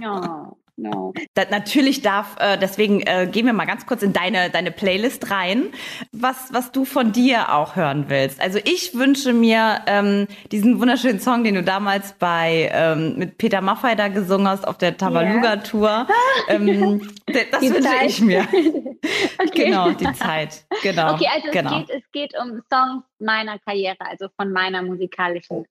Ja. 0.00 0.54
No. 0.76 1.12
Das, 1.34 1.50
natürlich 1.50 2.02
darf, 2.02 2.36
äh, 2.40 2.58
deswegen 2.58 3.00
äh, 3.02 3.28
gehen 3.30 3.46
wir 3.46 3.52
mal 3.52 3.64
ganz 3.64 3.86
kurz 3.86 4.02
in 4.02 4.12
deine, 4.12 4.50
deine 4.50 4.72
Playlist 4.72 5.30
rein, 5.30 5.66
was, 6.10 6.52
was 6.52 6.72
du 6.72 6.84
von 6.84 7.12
dir 7.12 7.54
auch 7.54 7.76
hören 7.76 8.06
willst. 8.08 8.40
Also 8.40 8.58
ich 8.64 8.94
wünsche 8.94 9.32
mir 9.32 9.82
ähm, 9.86 10.26
diesen 10.50 10.80
wunderschönen 10.80 11.20
Song, 11.20 11.44
den 11.44 11.54
du 11.54 11.62
damals 11.62 12.14
bei 12.14 12.70
ähm, 12.72 13.16
mit 13.16 13.38
Peter 13.38 13.60
Maffay 13.60 13.94
da 13.94 14.08
gesungen 14.08 14.48
hast 14.48 14.66
auf 14.66 14.78
der 14.78 14.96
Tabaluga-Tour. 14.96 16.06
Ähm, 16.48 17.00
das 17.26 17.60
Die 17.60 17.70
wünsche 17.70 17.88
Zeit. 17.88 18.10
ich 18.10 18.20
mir. 18.20 18.46
Okay. 19.38 19.66
Genau, 19.66 19.90
die 19.90 20.12
Zeit. 20.14 20.64
Genau. 20.82 21.14
Okay, 21.14 21.26
also 21.32 21.50
genau. 21.50 21.80
es, 21.80 21.86
geht, 21.86 21.96
es 21.96 22.12
geht 22.12 22.34
um 22.40 22.62
Songs 22.72 23.04
meiner 23.18 23.58
Karriere, 23.58 24.00
also 24.00 24.28
von 24.36 24.52
meiner 24.52 24.82
musikalischen 24.82 25.66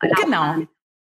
Genau. 0.00 0.66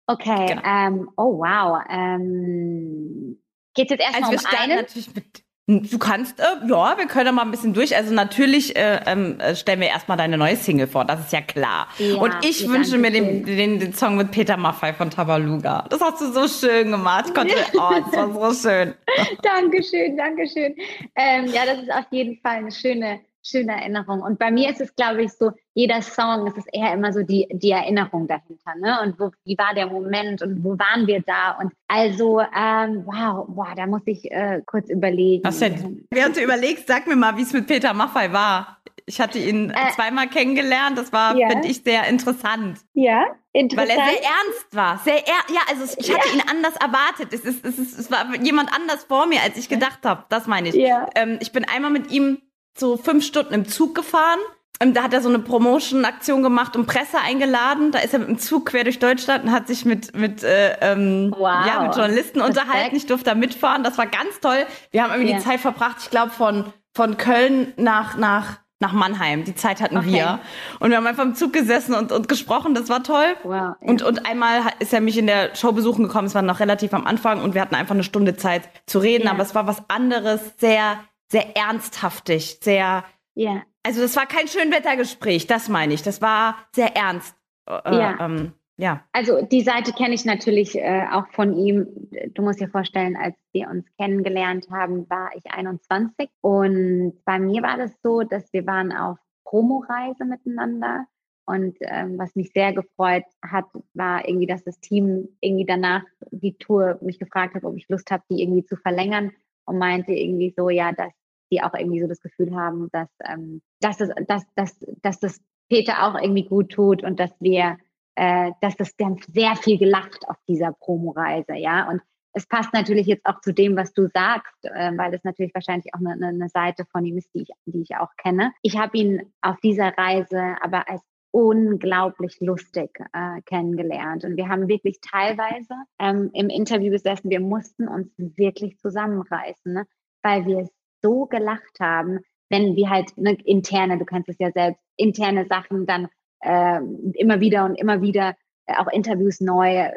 Okay, 0.06 0.46
Genau. 0.46 0.62
ähm, 0.64 1.10
oh 1.16 1.38
wow. 1.38 1.80
Ähm, 1.88 3.38
geht 3.74 3.90
es 3.90 3.98
jetzt 3.98 4.14
Also 4.14 4.32
erstmal 4.32 4.52
wir 4.52 4.58
um 4.58 4.70
einen? 4.70 4.86
mit. 5.14 5.42
Du 5.68 5.98
kannst, 5.98 6.38
äh, 6.38 6.44
ja, 6.68 6.96
wir 6.96 7.06
können 7.08 7.34
mal 7.34 7.42
ein 7.42 7.50
bisschen 7.50 7.74
durch. 7.74 7.96
Also 7.96 8.14
natürlich 8.14 8.76
äh, 8.76 9.00
ähm, 9.04 9.40
äh, 9.40 9.56
stellen 9.56 9.80
wir 9.80 9.88
erstmal 9.88 10.16
deine 10.16 10.38
neue 10.38 10.54
Single 10.54 10.86
vor, 10.86 11.04
das 11.04 11.18
ist 11.18 11.32
ja 11.32 11.40
klar. 11.40 11.88
Ja, 11.98 12.18
Und 12.18 12.32
ich 12.44 12.68
wünsche 12.68 12.96
mir 12.98 13.10
den, 13.10 13.44
den, 13.44 13.80
den 13.80 13.92
Song 13.92 14.16
mit 14.16 14.30
Peter 14.30 14.56
Maffay 14.56 14.92
von 14.94 15.10
Tabaluga. 15.10 15.84
Das 15.90 16.00
hast 16.00 16.20
du 16.20 16.30
so 16.32 16.46
schön 16.46 16.92
gemacht. 16.92 17.34
Konnte, 17.34 17.56
oh, 17.74 17.90
das 18.12 18.12
war 18.36 18.52
so 18.52 18.68
schön. 18.68 18.94
Dankeschön, 19.42 20.16
Dankeschön. 20.16 20.76
Ähm, 21.16 21.46
ja, 21.46 21.66
das 21.66 21.78
ist 21.82 21.90
auf 21.92 22.06
jeden 22.12 22.36
Fall 22.42 22.58
eine 22.58 22.70
schöne, 22.70 23.18
schöne 23.48 23.72
Erinnerung. 23.72 24.22
Und 24.22 24.38
bei 24.38 24.50
mir 24.50 24.70
ist 24.70 24.80
es, 24.80 24.94
glaube 24.94 25.22
ich, 25.22 25.32
so, 25.32 25.52
jeder 25.74 26.02
Song, 26.02 26.46
es 26.48 26.56
ist 26.56 26.68
eher 26.72 26.92
immer 26.94 27.12
so 27.12 27.22
die, 27.22 27.46
die 27.50 27.70
Erinnerung 27.70 28.26
dahinter. 28.26 28.74
Ne? 28.80 28.98
Und 29.02 29.20
wo, 29.20 29.30
wie 29.44 29.56
war 29.58 29.74
der 29.74 29.86
Moment 29.86 30.42
und 30.42 30.64
wo 30.64 30.78
waren 30.78 31.06
wir 31.06 31.22
da? 31.22 31.56
Und 31.60 31.72
also, 31.88 32.40
ähm, 32.40 33.04
wow, 33.06 33.46
wow, 33.48 33.68
da 33.76 33.86
muss 33.86 34.02
ich 34.06 34.30
äh, 34.30 34.62
kurz 34.66 34.88
überlegen. 34.88 35.44
Was 35.44 35.58
denn? 35.58 36.06
Während 36.10 36.36
du 36.36 36.40
überlegst, 36.42 36.86
sag 36.88 37.06
mir 37.06 37.16
mal, 37.16 37.36
wie 37.36 37.42
es 37.42 37.52
mit 37.52 37.66
Peter 37.66 37.92
Maffay 37.94 38.32
war. 38.32 38.78
Ich 39.08 39.20
hatte 39.20 39.38
ihn 39.38 39.70
Äh, 39.70 39.92
zweimal 39.94 40.26
kennengelernt. 40.28 40.98
Das 40.98 41.12
war, 41.12 41.36
ja. 41.36 41.48
finde 41.48 41.68
ich, 41.68 41.82
sehr 41.84 42.08
interessant. 42.08 42.78
Ja, 42.94 43.24
Weil 43.52 43.62
interessant. 43.62 43.90
er 43.90 44.04
sehr 44.06 44.22
ernst 44.22 44.66
war. 44.74 44.98
Sehr 45.04 45.28
er 45.28 45.54
ja, 45.54 45.60
also 45.68 45.94
ich 45.96 46.12
hatte 46.12 46.28
ihn 46.34 46.42
anders 46.50 46.74
erwartet. 46.76 47.32
Es, 47.32 47.40
ist, 47.44 47.64
es, 47.64 47.78
ist, 47.78 47.98
es 47.98 48.10
war 48.10 48.34
jemand 48.42 48.74
anders 48.74 49.04
vor 49.04 49.26
mir, 49.26 49.42
als 49.42 49.56
ich 49.56 49.68
gedacht 49.68 50.00
habe. 50.04 50.24
Das 50.28 50.46
meine 50.48 50.70
ich. 50.70 50.76
Ähm, 51.14 51.38
ich 51.40 51.52
bin 51.52 51.64
einmal 51.64 51.92
mit 51.92 52.10
ihm 52.10 52.38
so 52.76 52.96
fünf 52.96 53.24
Stunden 53.24 53.54
im 53.54 53.66
Zug 53.68 53.94
gefahren. 53.94 54.38
Da 54.78 55.04
hat 55.04 55.14
er 55.14 55.22
so 55.22 55.30
eine 55.30 55.38
Promotion-Aktion 55.38 56.42
gemacht 56.42 56.76
und 56.76 56.86
Presse 56.86 57.18
eingeladen. 57.18 57.92
Da 57.92 58.00
ist 58.00 58.12
er 58.12 58.18
mit 58.18 58.28
dem 58.28 58.38
Zug 58.38 58.66
quer 58.66 58.84
durch 58.84 58.98
Deutschland 58.98 59.44
und 59.44 59.52
hat 59.52 59.66
sich 59.68 59.86
mit, 59.86 60.14
mit, 60.14 60.42
äh, 60.42 60.76
ähm, 60.82 61.32
Wow. 61.34 61.66
ja, 61.66 61.80
mit 61.82 61.96
Journalisten 61.96 62.40
Respekt. 62.42 62.60
unterhalten. 62.66 62.96
Ich 62.96 63.06
durfte 63.06 63.30
da 63.30 63.34
mitfahren. 63.34 63.82
Das 63.84 63.96
war 63.96 64.04
ganz 64.06 64.38
toll. 64.42 64.66
Wir 64.90 65.02
haben 65.02 65.12
irgendwie 65.12 65.30
Ja. 65.32 65.38
die 65.38 65.44
Zeit 65.44 65.60
verbracht, 65.60 65.96
ich 66.00 66.10
glaube, 66.10 66.30
von, 66.30 66.64
von 66.94 67.16
Köln 67.16 67.72
nach, 67.78 68.18
nach, 68.18 68.58
nach 68.78 68.92
Mannheim. 68.92 69.44
Die 69.44 69.54
Zeit 69.54 69.80
hatten 69.80 69.96
Okay. 69.96 70.12
wir. 70.12 70.40
Und 70.80 70.90
wir 70.90 70.98
haben 70.98 71.06
einfach 71.06 71.24
im 71.24 71.34
Zug 71.34 71.54
gesessen 71.54 71.94
und, 71.94 72.12
und 72.12 72.28
gesprochen. 72.28 72.74
Das 72.74 72.90
war 72.90 73.02
toll. 73.02 73.34
Wow. 73.44 73.52
Ja. 73.54 73.76
Und, 73.80 74.02
und 74.02 74.26
einmal 74.26 74.60
ist 74.80 74.92
er 74.92 75.00
mich 75.00 75.16
in 75.16 75.26
der 75.26 75.54
Show 75.54 75.72
besuchen 75.72 76.02
gekommen. 76.02 76.26
Es 76.26 76.34
war 76.34 76.42
noch 76.42 76.60
relativ 76.60 76.92
am 76.92 77.06
Anfang 77.06 77.40
und 77.42 77.54
wir 77.54 77.62
hatten 77.62 77.74
einfach 77.74 77.94
eine 77.94 78.04
Stunde 78.04 78.36
Zeit 78.36 78.68
zu 78.84 78.98
reden. 78.98 79.24
Ja. 79.24 79.30
Aber 79.30 79.42
es 79.42 79.54
war 79.54 79.66
was 79.66 79.82
anderes, 79.88 80.40
sehr, 80.58 80.98
sehr 81.30 81.56
ernsthaftig, 81.56 82.58
sehr. 82.62 83.04
ja. 83.34 83.62
Also 83.82 84.00
das 84.00 84.16
war 84.16 84.26
kein 84.26 84.48
Schönwettergespräch, 84.48 85.46
das 85.46 85.68
meine 85.68 85.94
ich. 85.94 86.02
Das 86.02 86.20
war 86.20 86.56
sehr 86.74 86.96
ernst. 86.96 87.36
Äh, 87.68 87.96
Ja. 87.96 88.16
Ähm, 88.20 88.52
ja. 88.78 89.04
Also 89.12 89.40
die 89.40 89.62
Seite 89.62 89.92
kenne 89.92 90.14
ich 90.14 90.24
natürlich 90.24 90.76
äh, 90.76 91.06
auch 91.10 91.26
von 91.28 91.56
ihm. 91.56 91.86
Du 92.34 92.42
musst 92.42 92.60
dir 92.60 92.68
vorstellen, 92.68 93.16
als 93.16 93.34
wir 93.52 93.70
uns 93.70 93.86
kennengelernt 93.96 94.66
haben, 94.70 95.08
war 95.08 95.30
ich 95.34 95.50
21 95.50 96.28
und 96.42 97.14
bei 97.24 97.38
mir 97.38 97.62
war 97.62 97.78
das 97.78 97.92
so, 98.02 98.22
dass 98.22 98.52
wir 98.52 98.66
waren 98.66 98.92
auf 98.92 99.18
Promoreise 99.44 100.26
miteinander 100.26 101.06
und 101.46 101.76
ähm, 101.80 102.18
was 102.18 102.34
mich 102.34 102.50
sehr 102.52 102.74
gefreut 102.74 103.24
hat, 103.40 103.66
war 103.94 104.28
irgendwie, 104.28 104.46
dass 104.46 104.64
das 104.64 104.80
Team 104.80 105.28
irgendwie 105.40 105.64
danach 105.64 106.02
die 106.30 106.58
Tour 106.58 106.98
mich 107.00 107.18
gefragt 107.18 107.54
hat, 107.54 107.64
ob 107.64 107.76
ich 107.76 107.88
Lust 107.88 108.10
habe, 108.10 108.24
die 108.28 108.42
irgendwie 108.42 108.64
zu 108.64 108.76
verlängern 108.76 109.32
und 109.66 109.78
meinte 109.78 110.12
irgendwie 110.12 110.54
so, 110.56 110.70
ja, 110.70 110.92
dass 110.92 111.12
die 111.52 111.62
auch 111.62 111.74
irgendwie 111.74 112.00
so 112.00 112.08
das 112.08 112.20
Gefühl 112.20 112.54
haben, 112.56 112.88
dass, 112.92 113.08
ähm, 113.24 113.62
dass, 113.80 114.00
es, 114.00 114.10
dass, 114.26 114.44
dass, 114.54 114.78
dass 115.02 115.20
das 115.20 115.40
Peter 115.68 116.06
auch 116.06 116.20
irgendwie 116.20 116.44
gut 116.44 116.70
tut 116.70 117.02
und 117.04 117.20
dass 117.20 117.30
wir 117.40 117.76
äh, 118.16 118.52
dass 118.62 118.76
das 118.76 118.96
haben 118.96 119.26
sehr 119.32 119.56
viel 119.56 119.78
gelacht 119.78 120.26
auf 120.28 120.36
dieser 120.48 120.72
Promoreise, 120.72 121.54
ja. 121.54 121.88
Und 121.88 122.00
es 122.32 122.46
passt 122.46 122.72
natürlich 122.72 123.06
jetzt 123.06 123.26
auch 123.26 123.40
zu 123.40 123.52
dem, 123.52 123.76
was 123.76 123.92
du 123.92 124.08
sagst, 124.08 124.64
äh, 124.64 124.92
weil 124.96 125.14
es 125.14 125.22
natürlich 125.22 125.54
wahrscheinlich 125.54 125.94
auch 125.94 126.00
eine- 126.00 126.26
eine 126.26 126.48
Seite 126.48 126.84
von 126.86 127.04
ihm 127.04 127.18
ist, 127.18 127.32
die 127.34 127.42
ich, 127.42 127.50
die 127.66 127.82
ich 127.82 127.96
auch 127.96 128.14
kenne. 128.16 128.52
Ich 128.62 128.78
habe 128.78 128.96
ihn 128.96 129.32
auf 129.42 129.56
dieser 129.60 129.96
Reise 129.96 130.56
aber 130.62 130.88
als 130.88 131.02
unglaublich 131.36 132.40
lustig 132.40 132.98
äh, 133.12 133.42
kennengelernt. 133.42 134.24
Und 134.24 134.38
wir 134.38 134.48
haben 134.48 134.68
wirklich 134.68 135.00
teilweise 135.02 135.74
ähm, 135.98 136.30
im 136.32 136.48
Interview 136.48 136.90
gesessen, 136.90 137.28
wir 137.28 137.40
mussten 137.40 137.88
uns 137.88 138.08
wirklich 138.16 138.78
zusammenreißen, 138.78 139.70
ne? 139.70 139.86
weil 140.22 140.46
wir 140.46 140.66
so 141.02 141.26
gelacht 141.26 141.78
haben, 141.78 142.20
wenn 142.48 142.74
wir 142.74 142.88
halt 142.88 143.14
ne, 143.18 143.36
interne, 143.44 143.98
du 143.98 144.06
kannst 144.06 144.30
es 144.30 144.36
ja 144.38 144.50
selbst, 144.50 144.80
interne 144.96 145.44
Sachen 145.44 145.84
dann 145.84 146.08
äh, 146.40 146.80
immer 147.12 147.38
wieder 147.40 147.66
und 147.66 147.74
immer 147.74 148.00
wieder 148.00 148.34
äh, 148.64 148.76
auch 148.78 148.88
Interviews 148.90 149.42
neu 149.42 149.74
äh, 149.74 149.92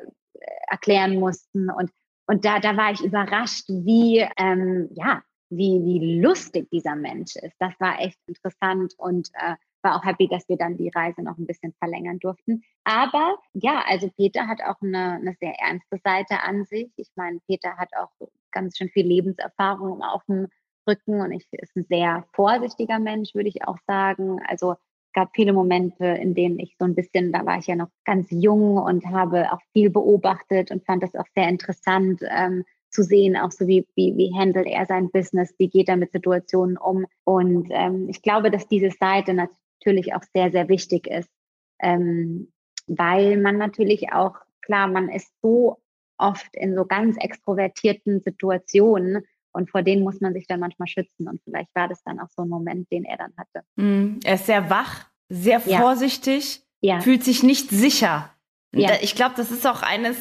erklären 0.67 1.21
mussten. 1.21 1.69
Und, 1.69 1.89
und 2.27 2.43
da, 2.43 2.59
da 2.59 2.75
war 2.75 2.91
ich 2.91 3.01
überrascht, 3.01 3.69
wie, 3.69 4.27
ähm, 4.35 4.89
ja, 4.91 5.21
wie, 5.49 5.79
wie 5.85 6.19
lustig 6.19 6.69
dieser 6.69 6.97
Mensch 6.97 7.37
ist. 7.37 7.55
Das 7.59 7.73
war 7.79 8.01
echt 8.01 8.17
interessant 8.27 8.93
und 8.97 9.29
äh, 9.35 9.55
war 9.81 9.95
auch 9.95 10.05
happy, 10.05 10.27
dass 10.27 10.47
wir 10.49 10.57
dann 10.57 10.77
die 10.77 10.91
Reise 10.93 11.21
noch 11.21 11.37
ein 11.37 11.45
bisschen 11.45 11.73
verlängern 11.79 12.19
durften. 12.19 12.63
Aber 12.83 13.37
ja, 13.53 13.83
also 13.87 14.09
Peter 14.15 14.47
hat 14.47 14.61
auch 14.61 14.81
eine, 14.81 15.13
eine 15.13 15.35
sehr 15.39 15.53
ernste 15.59 15.99
Seite 16.03 16.41
an 16.43 16.65
sich. 16.65 16.91
Ich 16.97 17.09
meine, 17.15 17.39
Peter 17.47 17.77
hat 17.77 17.89
auch 17.97 18.11
ganz 18.51 18.77
schön 18.77 18.89
viel 18.89 19.05
Lebenserfahrung 19.05 20.01
auf 20.01 20.23
dem 20.25 20.47
Rücken 20.87 21.21
und 21.21 21.31
ich 21.31 21.47
ist 21.51 21.75
ein 21.75 21.85
sehr 21.87 22.25
vorsichtiger 22.33 22.99
Mensch, 22.99 23.35
würde 23.35 23.49
ich 23.49 23.67
auch 23.67 23.77
sagen. 23.87 24.39
Also 24.47 24.75
gab 25.13 25.29
viele 25.35 25.53
Momente, 25.53 26.05
in 26.05 26.33
denen 26.33 26.59
ich 26.59 26.75
so 26.77 26.85
ein 26.85 26.95
bisschen, 26.95 27.31
da 27.31 27.45
war 27.45 27.57
ich 27.57 27.67
ja 27.67 27.75
noch 27.75 27.89
ganz 28.05 28.27
jung 28.29 28.77
und 28.77 29.05
habe 29.07 29.51
auch 29.51 29.61
viel 29.73 29.89
beobachtet 29.89 30.71
und 30.71 30.85
fand 30.85 31.03
das 31.03 31.15
auch 31.15 31.27
sehr 31.35 31.47
interessant 31.47 32.21
ähm, 32.29 32.63
zu 32.89 33.03
sehen, 33.03 33.37
auch 33.37 33.51
so 33.51 33.67
wie, 33.67 33.87
wie, 33.95 34.15
wie 34.17 34.33
handelt 34.35 34.67
er 34.67 34.85
sein 34.85 35.09
Business, 35.11 35.53
wie 35.57 35.69
geht 35.69 35.89
er 35.89 35.97
mit 35.97 36.11
Situationen 36.11 36.77
um. 36.77 37.05
Und 37.23 37.67
ähm, 37.71 38.07
ich 38.09 38.21
glaube, 38.21 38.49
dass 38.51 38.67
diese 38.67 38.91
Seite 38.91 39.33
natürlich 39.79 40.13
auch 40.13 40.23
sehr, 40.33 40.51
sehr 40.51 40.67
wichtig 40.69 41.07
ist, 41.07 41.29
ähm, 41.79 42.51
weil 42.87 43.37
man 43.37 43.57
natürlich 43.57 44.11
auch, 44.11 44.35
klar, 44.61 44.87
man 44.87 45.09
ist 45.09 45.31
so 45.41 45.77
oft 46.17 46.49
in 46.53 46.75
so 46.75 46.85
ganz 46.85 47.15
extrovertierten 47.17 48.19
Situationen 48.21 49.23
und 49.51 49.69
vor 49.71 49.81
denen 49.81 50.03
muss 50.03 50.19
man 50.21 50.33
sich 50.33 50.47
dann 50.47 50.59
manchmal 50.59 50.87
schützen. 50.87 51.27
Und 51.27 51.41
vielleicht 51.43 51.69
war 51.73 51.87
das 51.87 52.03
dann 52.03 52.19
auch 52.19 52.29
so 52.35 52.43
ein 52.43 52.49
Moment, 52.49 52.91
den 52.91 53.05
er 53.05 53.17
dann 53.17 53.33
hatte. 53.37 53.65
Mm, 53.77 54.19
Er 54.23 54.35
ist 54.35 54.45
sehr 54.45 54.69
wach, 54.69 55.05
sehr 55.29 55.61
Ja. 55.65 55.79
vorsichtig, 55.79 56.63
Ja, 56.81 56.99
fühlt 57.01 57.23
sich 57.23 57.43
nicht 57.43 57.69
sicher. 57.69 58.33
Ja. 58.73 58.91
Ich 59.01 59.15
glaube, 59.15 59.33
das 59.37 59.51
ist 59.51 59.65
auch 59.65 59.81
eines 59.81 60.17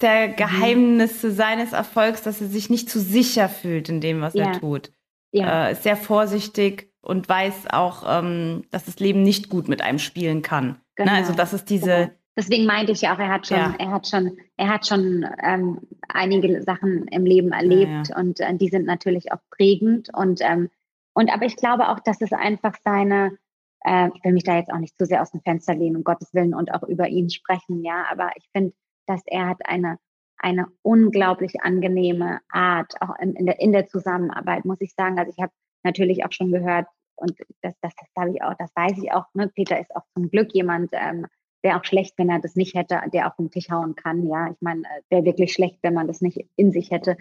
der 0.00 0.28
Geheimnisse 0.28 1.30
seines 1.30 1.72
Erfolgs, 1.72 2.22
dass 2.22 2.40
er 2.40 2.46
sich 2.48 2.70
nicht 2.70 2.88
zu 2.90 3.00
sicher 3.00 3.48
fühlt 3.48 3.88
in 3.88 4.00
dem, 4.00 4.20
was 4.20 4.34
er 4.34 4.52
tut. 4.52 4.90
ja, 5.32 5.68
Äh, 5.68 5.72
ist 5.72 5.82
sehr 5.84 5.96
vorsichtig 5.96 6.89
und 7.02 7.28
weiß 7.28 7.68
auch, 7.70 8.04
ähm, 8.06 8.64
dass 8.70 8.84
das 8.84 9.00
Leben 9.00 9.22
nicht 9.22 9.48
gut 9.48 9.68
mit 9.68 9.82
einem 9.82 9.98
spielen 9.98 10.42
kann. 10.42 10.80
Genau. 10.96 11.12
Ne? 11.12 11.18
Also 11.18 11.32
das 11.32 11.52
ist 11.52 11.70
diese, 11.70 11.90
Genau. 11.90 12.10
Deswegen 12.36 12.64
meinte 12.64 12.92
ich 12.92 13.02
ja 13.02 13.14
auch, 13.14 13.18
er 13.18 13.28
hat 13.28 13.46
schon, 13.46 13.56
Ja. 13.58 13.74
er 13.78 13.90
hat 13.90 14.06
schon, 14.06 14.38
er 14.56 14.68
hat 14.68 14.86
schon 14.86 15.26
ähm, 15.42 15.80
einige 16.08 16.62
Sachen 16.62 17.06
im 17.08 17.26
Leben 17.26 17.52
erlebt 17.52 18.16
und 18.16 18.40
äh, 18.40 18.54
die 18.54 18.68
sind 18.68 18.86
natürlich 18.86 19.32
auch 19.32 19.40
prägend 19.50 20.08
und 20.14 20.40
ähm, 20.40 20.70
und 21.12 21.30
aber 21.34 21.44
ich 21.44 21.56
glaube 21.56 21.88
auch, 21.88 21.98
dass 22.00 22.20
es 22.22 22.32
einfach 22.32 22.76
seine, 22.84 23.36
äh, 23.84 24.08
ich 24.14 24.24
will 24.24 24.32
mich 24.32 24.44
da 24.44 24.56
jetzt 24.56 24.72
auch 24.72 24.78
nicht 24.78 24.96
zu 24.96 25.04
sehr 25.06 25.22
aus 25.22 25.32
dem 25.32 25.42
Fenster 25.42 25.74
lehnen, 25.74 25.96
um 25.96 26.04
Gottes 26.04 26.32
Willen 26.32 26.54
und 26.54 26.72
auch 26.72 26.84
über 26.84 27.08
ihn 27.08 27.30
sprechen, 27.30 27.82
ja, 27.84 28.04
aber 28.10 28.30
ich 28.36 28.48
finde, 28.52 28.72
dass 29.06 29.22
er 29.26 29.48
hat 29.48 29.58
eine 29.66 29.98
eine 30.42 30.68
unglaublich 30.82 31.60
angenehme 31.60 32.40
Art, 32.50 32.94
auch 33.02 33.14
in, 33.20 33.34
in, 33.34 33.44
der, 33.44 33.60
in 33.60 33.72
der 33.72 33.88
Zusammenarbeit, 33.88 34.64
muss 34.64 34.80
ich 34.80 34.94
sagen. 34.94 35.18
Also 35.18 35.30
ich 35.36 35.42
habe 35.42 35.52
natürlich 35.84 36.24
auch 36.24 36.32
schon 36.32 36.52
gehört, 36.52 36.86
und 37.16 37.34
das, 37.60 37.74
das, 37.82 37.92
das 37.94 38.08
habe 38.16 38.30
ich 38.30 38.42
auch, 38.42 38.54
das 38.54 38.70
weiß 38.74 38.98
ich 39.02 39.12
auch, 39.12 39.26
ne? 39.34 39.48
Peter 39.54 39.78
ist 39.78 39.94
auch 39.94 40.04
zum 40.14 40.30
Glück 40.30 40.54
jemand, 40.54 40.90
ähm, 40.92 41.26
wäre 41.62 41.78
auch 41.78 41.84
schlecht, 41.84 42.14
wenn 42.16 42.30
er 42.30 42.40
das 42.40 42.56
nicht 42.56 42.74
hätte, 42.74 43.00
der 43.12 43.26
auf 43.26 43.36
den 43.36 43.50
Tisch 43.50 43.70
hauen 43.70 43.94
kann. 43.94 44.26
Ja, 44.26 44.50
ich 44.50 44.60
meine, 44.60 44.82
wäre 45.10 45.24
wirklich 45.24 45.52
schlecht, 45.52 45.78
wenn 45.82 45.94
man 45.94 46.06
das 46.06 46.20
nicht 46.20 46.46
in 46.56 46.72
sich 46.72 46.90
hätte 46.90 47.16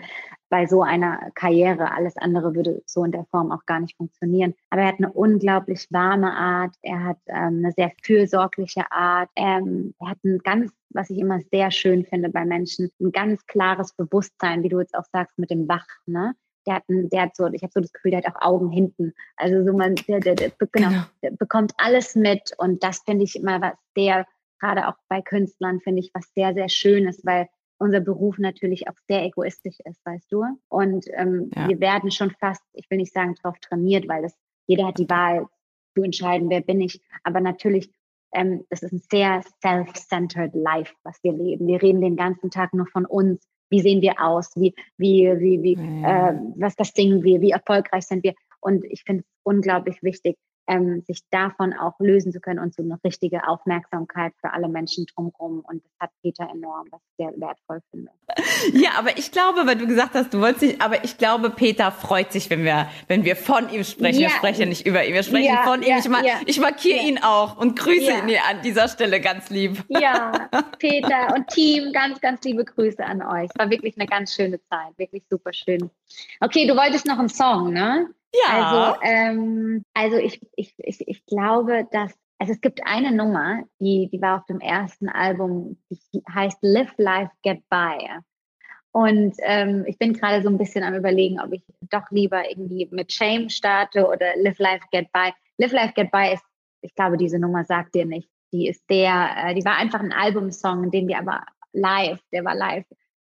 bei 0.50 0.66
so 0.66 0.82
einer 0.82 1.30
Karriere. 1.36 1.92
Alles 1.92 2.16
andere 2.18 2.56
würde 2.56 2.82
so 2.86 3.04
in 3.04 3.12
der 3.12 3.26
Form 3.26 3.52
auch 3.52 3.66
gar 3.66 3.80
nicht 3.80 3.98
funktionieren. 3.98 4.56
Aber 4.70 4.82
er 4.82 4.88
hat 4.88 5.00
eine 5.00 5.12
unglaublich 5.12 5.88
warme 5.90 6.32
Art. 6.32 6.74
Er 6.82 7.04
hat 7.04 7.20
ähm, 7.28 7.62
eine 7.64 7.72
sehr 7.74 7.92
fürsorgliche 8.02 8.90
Art. 8.92 9.30
Ähm, 9.36 9.94
er 10.00 10.12
hat 10.12 10.24
ein 10.24 10.40
ganz, 10.40 10.72
was 10.90 11.10
ich 11.10 11.20
immer 11.20 11.42
sehr 11.52 11.72
schön 11.72 12.06
finde 12.06 12.30
bei 12.30 12.46
Menschen, 12.46 12.90
ein 13.00 13.12
ganz 13.12 13.46
klares 13.46 13.94
Bewusstsein, 13.94 14.64
wie 14.64 14.70
du 14.70 14.80
jetzt 14.80 14.96
auch 14.96 15.06
sagst, 15.12 15.38
mit 15.38 15.52
dem 15.52 15.68
Wach. 15.68 15.88
Ne? 16.06 16.34
Der 16.70 16.76
hat, 16.76 16.84
der 16.88 17.22
hat 17.24 17.36
so, 17.36 17.48
ich 17.48 17.64
habe 17.64 17.72
so 17.74 17.80
das 17.82 17.92
Gefühl, 17.92 18.12
der 18.12 18.22
hat 18.24 18.28
auch 18.36 18.42
Augen 18.42 18.70
hinten. 18.70 19.14
Also 19.38 19.66
so 19.66 19.76
man, 19.76 19.96
der, 20.08 20.20
der, 20.20 20.36
der, 20.36 20.52
genau, 20.72 20.90
Genau. 20.90 21.02
der 21.24 21.32
bekommt 21.32 21.74
alles 21.78 22.16
mit 22.16 22.54
und 22.60 22.84
das 22.84 23.00
finde 23.00 23.24
ich 23.24 23.36
immer 23.36 23.60
was 23.60 23.74
sehr, 23.96 24.28
gerade 24.60 24.88
auch 24.88 24.94
bei 25.08 25.22
Künstlern 25.22 25.80
finde 25.80 26.02
ich 26.02 26.12
was 26.14 26.32
sehr, 26.36 26.54
sehr 26.54 26.70
Schönes, 26.70 27.26
weil 27.26 27.48
unser 27.80 28.02
Beruf 28.02 28.38
natürlich 28.38 28.88
auch 28.88 28.94
sehr 29.08 29.24
egoistisch 29.24 29.80
ist, 29.86 30.06
weißt 30.06 30.32
du? 30.32 30.44
Und 30.68 31.06
ähm, 31.18 31.50
Ja. 31.56 31.70
wir 31.70 31.80
werden 31.80 32.12
schon 32.12 32.30
fast, 32.40 32.62
ich 32.74 32.90
will 32.92 32.98
nicht 33.00 33.14
sagen, 33.14 33.36
darauf 33.42 33.58
trainiert, 33.60 34.08
weil 34.08 34.22
das, 34.22 34.36
jeder 34.68 34.86
hat 34.88 35.00
die 35.00 35.10
Wahl 35.10 35.48
zu 35.96 36.04
entscheiden, 36.04 36.50
wer 36.50 36.62
bin 36.62 36.82
ich. 36.82 37.02
Aber 37.24 37.40
natürlich, 37.40 37.90
ähm, 38.34 38.64
das 38.70 38.84
ist 38.84 38.92
ein 38.92 39.02
sehr 39.10 39.42
self-centered 39.62 40.54
Life, 40.54 40.94
was 41.04 41.18
wir 41.24 41.34
leben. 41.34 41.66
Wir 41.68 41.82
reden 41.82 42.02
den 42.02 42.16
ganzen 42.16 42.52
Tag 42.52 42.74
nur 42.74 42.86
von 42.86 43.06
uns. 43.06 43.42
Wie 43.70 43.82
sehen 43.82 44.02
wir 44.02 44.16
aus? 44.22 44.52
Wie, 44.56 44.74
wie, 44.98 45.30
wie, 45.40 45.64
wie, 45.64 46.02
Ja. 46.02 46.30
äh, 46.32 46.40
was, 46.56 46.74
was 46.78 46.90
singen 46.90 47.24
wir? 47.24 47.42
Wie 47.42 47.52
erfolgreich 47.52 48.06
sind 48.06 48.24
wir? 48.24 48.34
Und 48.62 48.84
ich 48.86 49.04
finde 49.04 49.24
es 49.24 49.30
unglaublich 49.44 50.02
wichtig, 50.04 50.38
ähm, 50.70 51.02
sich 51.08 51.22
davon 51.32 51.74
auch 51.74 52.00
lösen 52.00 52.32
zu 52.32 52.40
können 52.40 52.60
und 52.60 52.74
so 52.74 52.84
eine 52.84 52.98
richtige 53.04 53.48
Aufmerksamkeit 53.48 54.34
für 54.40 54.54
alle 54.54 54.70
Menschen 54.70 55.06
drumherum. 55.08 55.66
Und 55.68 55.84
das 55.84 55.92
hat 56.00 56.12
Peter 56.22 56.48
enorm, 56.54 56.88
was 56.92 57.02
ich 57.02 57.26
sehr 57.26 57.34
wertvoll 57.40 57.82
finde. 57.92 58.12
Ja, 58.74 58.92
aber 58.98 59.18
ich 59.18 59.32
glaube, 59.32 59.66
weil 59.66 59.76
du 59.76 59.88
gesagt 59.88 60.14
hast, 60.14 60.34
du 60.34 60.40
wolltest 60.40 60.62
nicht, 60.64 60.82
aber 60.82 61.04
ich 61.04 61.18
glaube, 61.18 61.50
Peter 61.50 61.92
freut 61.92 62.32
sich, 62.32 62.50
wenn 62.50 62.64
wir, 62.64 62.88
wenn 63.08 63.26
wir 63.26 63.36
von 63.36 63.70
ihm 63.72 63.84
sprechen. 63.84 64.20
Wir 64.20 64.28
Ja. 64.28 64.30
sprechen 64.30 64.70
nicht 64.70 64.86
über 64.86 65.04
ihn, 65.06 65.14
wir 65.14 65.24
sprechen 65.24 65.54
Ja, 65.54 65.64
von 65.64 65.82
ihm. 65.82 65.90
ja, 65.90 65.98
Ich, 65.98 66.08
ma 66.10 66.22
ich 66.46 66.60
markiere 66.60 67.00
ihn 67.04 67.18
auch 67.24 67.58
und 67.58 67.78
grüße 67.78 68.12
ihn 68.12 68.28
hier 68.28 68.46
an 68.50 68.62
dieser 68.64 68.88
Stelle 68.88 69.20
ganz 69.20 69.50
lieb. 69.50 69.84
Ja, 69.88 70.50
Peter 70.80 71.34
und 71.36 71.48
Team, 71.48 71.92
ganz, 71.94 72.22
ganz 72.22 72.44
liebe 72.44 72.64
Grüße 72.64 73.04
an 73.04 73.22
euch. 73.24 73.50
War 73.58 73.70
wirklich 73.70 73.98
eine 73.98 74.06
ganz 74.08 74.34
schöne 74.36 74.60
Zeit, 74.70 74.98
wirklich 74.98 75.24
super 75.30 75.52
schön. 75.52 75.90
Okay, 76.40 76.68
du 76.68 76.76
wolltest 76.76 77.06
noch 77.08 77.18
einen 77.20 77.30
Song, 77.30 77.74
ne? 77.74 78.08
Ja. 78.34 78.94
Also, 78.94 79.02
ähm, 79.04 79.84
also 79.94 80.18
ich, 80.18 80.42
ich, 80.56 80.74
ich, 80.78 81.08
ich 81.08 81.26
glaube, 81.26 81.88
dass, 81.92 82.14
also 82.38 82.54
es 82.54 82.62
gibt 82.62 82.82
eine 82.86 83.12
Nummer, 83.12 83.64
die, 83.80 84.10
die 84.12 84.22
war 84.22 84.38
auf 84.38 84.46
dem 84.46 84.60
ersten 84.60 85.10
Album, 85.10 85.78
die 85.90 86.24
heißt 86.32 86.60
Live 86.62 86.94
Life 86.98 87.32
Get 87.44 87.68
By. 87.70 88.08
Und 88.92 89.36
ähm, 89.40 89.86
ich 89.88 89.98
bin 89.98 90.14
gerade 90.14 90.42
so 90.42 90.50
ein 90.50 90.58
bisschen 90.58 90.84
am 90.84 90.96
überlegen, 90.96 91.40
ob 91.40 91.54
ich 91.54 91.64
doch 91.90 92.10
lieber 92.10 92.50
irgendwie 92.50 92.88
mit 92.92 93.12
Shame 93.12 93.50
starte 93.50 94.08
oder 94.08 94.36
Live 94.38 94.60
Life 94.60 94.86
Get 94.92 95.12
By. 95.12 95.32
Live 95.58 95.74
Life 95.74 95.94
Get 95.94 96.12
By 96.12 96.34
ist, 96.34 96.44
ich 96.82 96.96
glaube, 96.96 97.18
diese 97.18 97.40
Nummer 97.40 97.66
sagt 97.66 97.96
dir 97.96 98.06
nicht. 98.06 98.30
Die 98.52 98.68
ist 98.68 98.84
der, 98.90 99.36
äh, 99.38 99.54
die 99.54 99.66
war 99.66 99.78
einfach 99.78 100.00
ein 100.00 100.14
Albumsong, 100.14 100.90
den 100.90 101.08
wir 101.08 101.20
aber 101.20 101.44
live, 101.72 102.20
der 102.32 102.44
war 102.44 102.56
live 102.56 102.86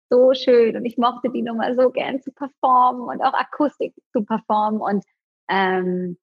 so 0.09 0.33
schön 0.33 0.75
und 0.75 0.85
ich 0.85 0.97
mochte 0.97 1.29
die 1.29 1.41
Nummer 1.41 1.75
so 1.75 1.89
gern 1.89 2.21
zu 2.21 2.31
performen 2.31 3.01
und 3.01 3.21
auch 3.21 3.33
Akustik 3.33 3.93
zu 4.11 4.23
performen 4.23 4.81
und 4.81 5.03
ähm, 5.49 6.17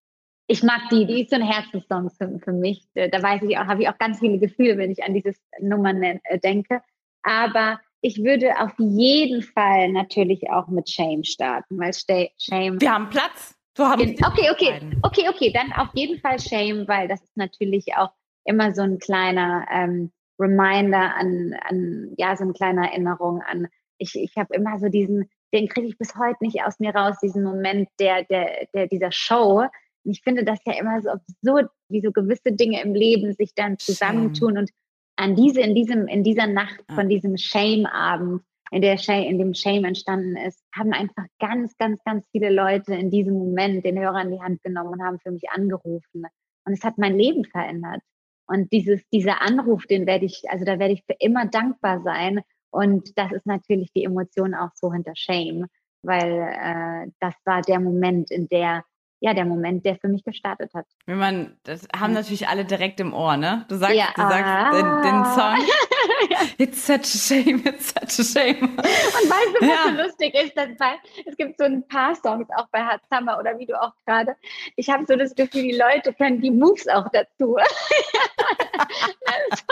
ich 0.48 0.62
mag 0.62 0.82
die, 0.90 1.06
die 1.06 1.22
ist 1.22 1.30
so 1.30 1.36
ein 1.36 1.42
Herzenssong 1.42 2.10
für, 2.10 2.38
für 2.38 2.52
mich. 2.52 2.86
Da 2.94 3.22
weiß 3.22 3.42
ich 3.42 3.58
auch, 3.58 3.66
habe 3.66 3.82
ich 3.82 3.88
auch 3.88 3.98
ganz 3.98 4.20
viele 4.20 4.38
Gefühle, 4.38 4.78
wenn 4.78 4.92
ich 4.92 5.02
an 5.02 5.12
dieses 5.14 5.36
Nummer 5.60 5.92
nen- 5.92 6.20
äh, 6.24 6.38
denke. 6.38 6.82
Aber 7.22 7.80
ich 8.00 8.22
würde 8.22 8.52
auf 8.60 8.72
jeden 8.78 9.42
Fall 9.42 9.90
natürlich 9.90 10.48
auch 10.50 10.68
mit 10.68 10.88
Shame 10.88 11.24
starten, 11.24 11.78
weil 11.78 11.92
Shame 11.92 12.80
Wir 12.80 12.92
haben 12.92 13.10
Platz. 13.10 13.56
Du 13.74 13.84
haben 13.84 14.00
Okay, 14.00 14.50
okay, 14.50 14.80
okay, 15.02 15.28
okay, 15.28 15.52
dann 15.52 15.72
auf 15.72 15.88
jeden 15.94 16.20
Fall 16.20 16.38
Shame, 16.38 16.86
weil 16.86 17.08
das 17.08 17.20
ist 17.22 17.36
natürlich 17.36 17.94
auch 17.96 18.10
immer 18.44 18.72
so 18.72 18.82
ein 18.82 18.98
kleiner 18.98 19.66
ähm, 19.70 20.12
Reminder 20.38 21.14
an, 21.16 21.54
an, 21.68 22.14
ja, 22.16 22.36
so 22.36 22.44
eine 22.44 22.52
kleine 22.52 22.90
Erinnerung 22.90 23.42
an, 23.42 23.68
ich, 23.98 24.14
ich 24.14 24.36
habe 24.36 24.54
immer 24.54 24.78
so 24.78 24.88
diesen, 24.88 25.28
den 25.52 25.68
kriege 25.68 25.86
ich 25.86 25.98
bis 25.98 26.14
heute 26.16 26.36
nicht 26.40 26.62
aus 26.62 26.78
mir 26.78 26.94
raus, 26.94 27.16
diesen 27.22 27.42
Moment 27.42 27.88
der, 27.98 28.24
der, 28.24 28.66
der, 28.74 28.86
dieser 28.88 29.12
Show. 29.12 29.60
Und 30.04 30.10
ich 30.10 30.22
finde 30.22 30.44
das 30.44 30.58
ja 30.66 30.78
immer 30.78 31.00
so 31.02 31.10
absurd, 31.10 31.70
wie 31.88 32.00
so 32.00 32.12
gewisse 32.12 32.52
Dinge 32.52 32.82
im 32.82 32.94
Leben 32.94 33.32
sich 33.32 33.54
dann 33.54 33.78
zusammentun 33.78 34.58
und 34.58 34.70
an 35.16 35.34
diese, 35.34 35.62
in 35.62 35.74
diesem, 35.74 36.06
in 36.08 36.22
dieser 36.22 36.46
Nacht 36.46 36.80
von 36.94 37.08
diesem 37.08 37.38
Shame-Abend, 37.38 38.42
in 38.70 38.82
der 38.82 38.98
Shame, 38.98 39.24
in 39.24 39.38
dem 39.38 39.54
Shame 39.54 39.84
entstanden 39.84 40.36
ist, 40.36 40.62
haben 40.74 40.92
einfach 40.92 41.24
ganz, 41.38 41.76
ganz, 41.78 42.02
ganz 42.04 42.26
viele 42.32 42.50
Leute 42.50 42.94
in 42.94 43.10
diesem 43.10 43.34
Moment 43.34 43.84
den 43.84 43.98
Hörer 43.98 44.22
in 44.22 44.32
die 44.32 44.40
Hand 44.40 44.62
genommen 44.62 44.90
und 44.90 45.02
haben 45.02 45.18
für 45.20 45.30
mich 45.30 45.48
angerufen. 45.50 46.24
Und 46.66 46.72
es 46.72 46.82
hat 46.82 46.98
mein 46.98 47.16
Leben 47.16 47.44
verändert. 47.44 48.02
Und 48.46 48.72
dieses, 48.72 49.02
dieser 49.12 49.42
Anruf, 49.42 49.86
den 49.86 50.06
werde 50.06 50.26
ich, 50.26 50.42
also 50.48 50.64
da 50.64 50.78
werde 50.78 50.94
ich 50.94 51.04
für 51.04 51.16
immer 51.18 51.46
dankbar 51.46 52.02
sein. 52.02 52.40
Und 52.70 53.18
das 53.18 53.32
ist 53.32 53.46
natürlich 53.46 53.92
die 53.92 54.04
Emotion 54.04 54.54
auch 54.54 54.70
so 54.74 54.92
hinter 54.92 55.14
Shame, 55.14 55.66
weil 56.02 56.32
äh, 56.32 57.10
das 57.20 57.34
war 57.44 57.62
der 57.62 57.80
Moment, 57.80 58.30
in 58.30 58.48
der, 58.48 58.84
ja, 59.20 59.32
der 59.34 59.44
Moment, 59.46 59.84
der 59.86 59.96
für 59.96 60.08
mich 60.08 60.24
gestartet 60.24 60.72
hat. 60.74 60.84
Wenn 61.06 61.18
man, 61.18 61.56
das 61.64 61.86
haben 61.98 62.12
natürlich 62.12 62.48
alle 62.48 62.64
direkt 62.64 63.00
im 63.00 63.14
Ohr, 63.14 63.36
ne? 63.36 63.64
Du 63.68 63.76
sagst, 63.76 63.96
Ja. 63.96 64.08
du 64.14 64.20
sagst 64.22 64.74
den, 64.74 65.02
den 65.02 65.14
Ah. 65.14 65.34
Song. 65.56 65.66
It's 66.58 66.86
such 66.86 66.94
a 66.94 67.02
shame, 67.04 67.62
it's 67.66 67.88
such 67.88 68.18
a 68.20 68.24
shame. 68.24 68.62
Und 68.62 68.78
weißt 68.78 69.54
du, 69.54 69.60
was 69.60 69.68
Ja. 69.68 69.84
so 69.96 70.02
lustig 70.02 70.34
ist? 70.34 70.56
Dass 70.56 70.68
bei, 70.78 70.94
es 71.24 71.36
gibt 71.36 71.58
so 71.58 71.64
ein 71.64 71.86
paar 71.88 72.14
Songs, 72.14 72.46
auch 72.56 72.66
bei 72.70 72.80
Hard 72.82 73.00
Summer 73.10 73.38
oder 73.38 73.58
wie 73.58 73.66
du 73.66 73.80
auch 73.80 73.92
gerade. 74.06 74.36
Ich 74.76 74.88
habe 74.90 75.04
so 75.06 75.16
das 75.16 75.34
Gefühl, 75.34 75.62
die 75.62 75.76
Leute 75.78 76.12
kennen 76.12 76.40
die 76.40 76.50
Moves 76.50 76.86
auch 76.88 77.08
dazu. 77.12 77.56
also, 78.76 79.62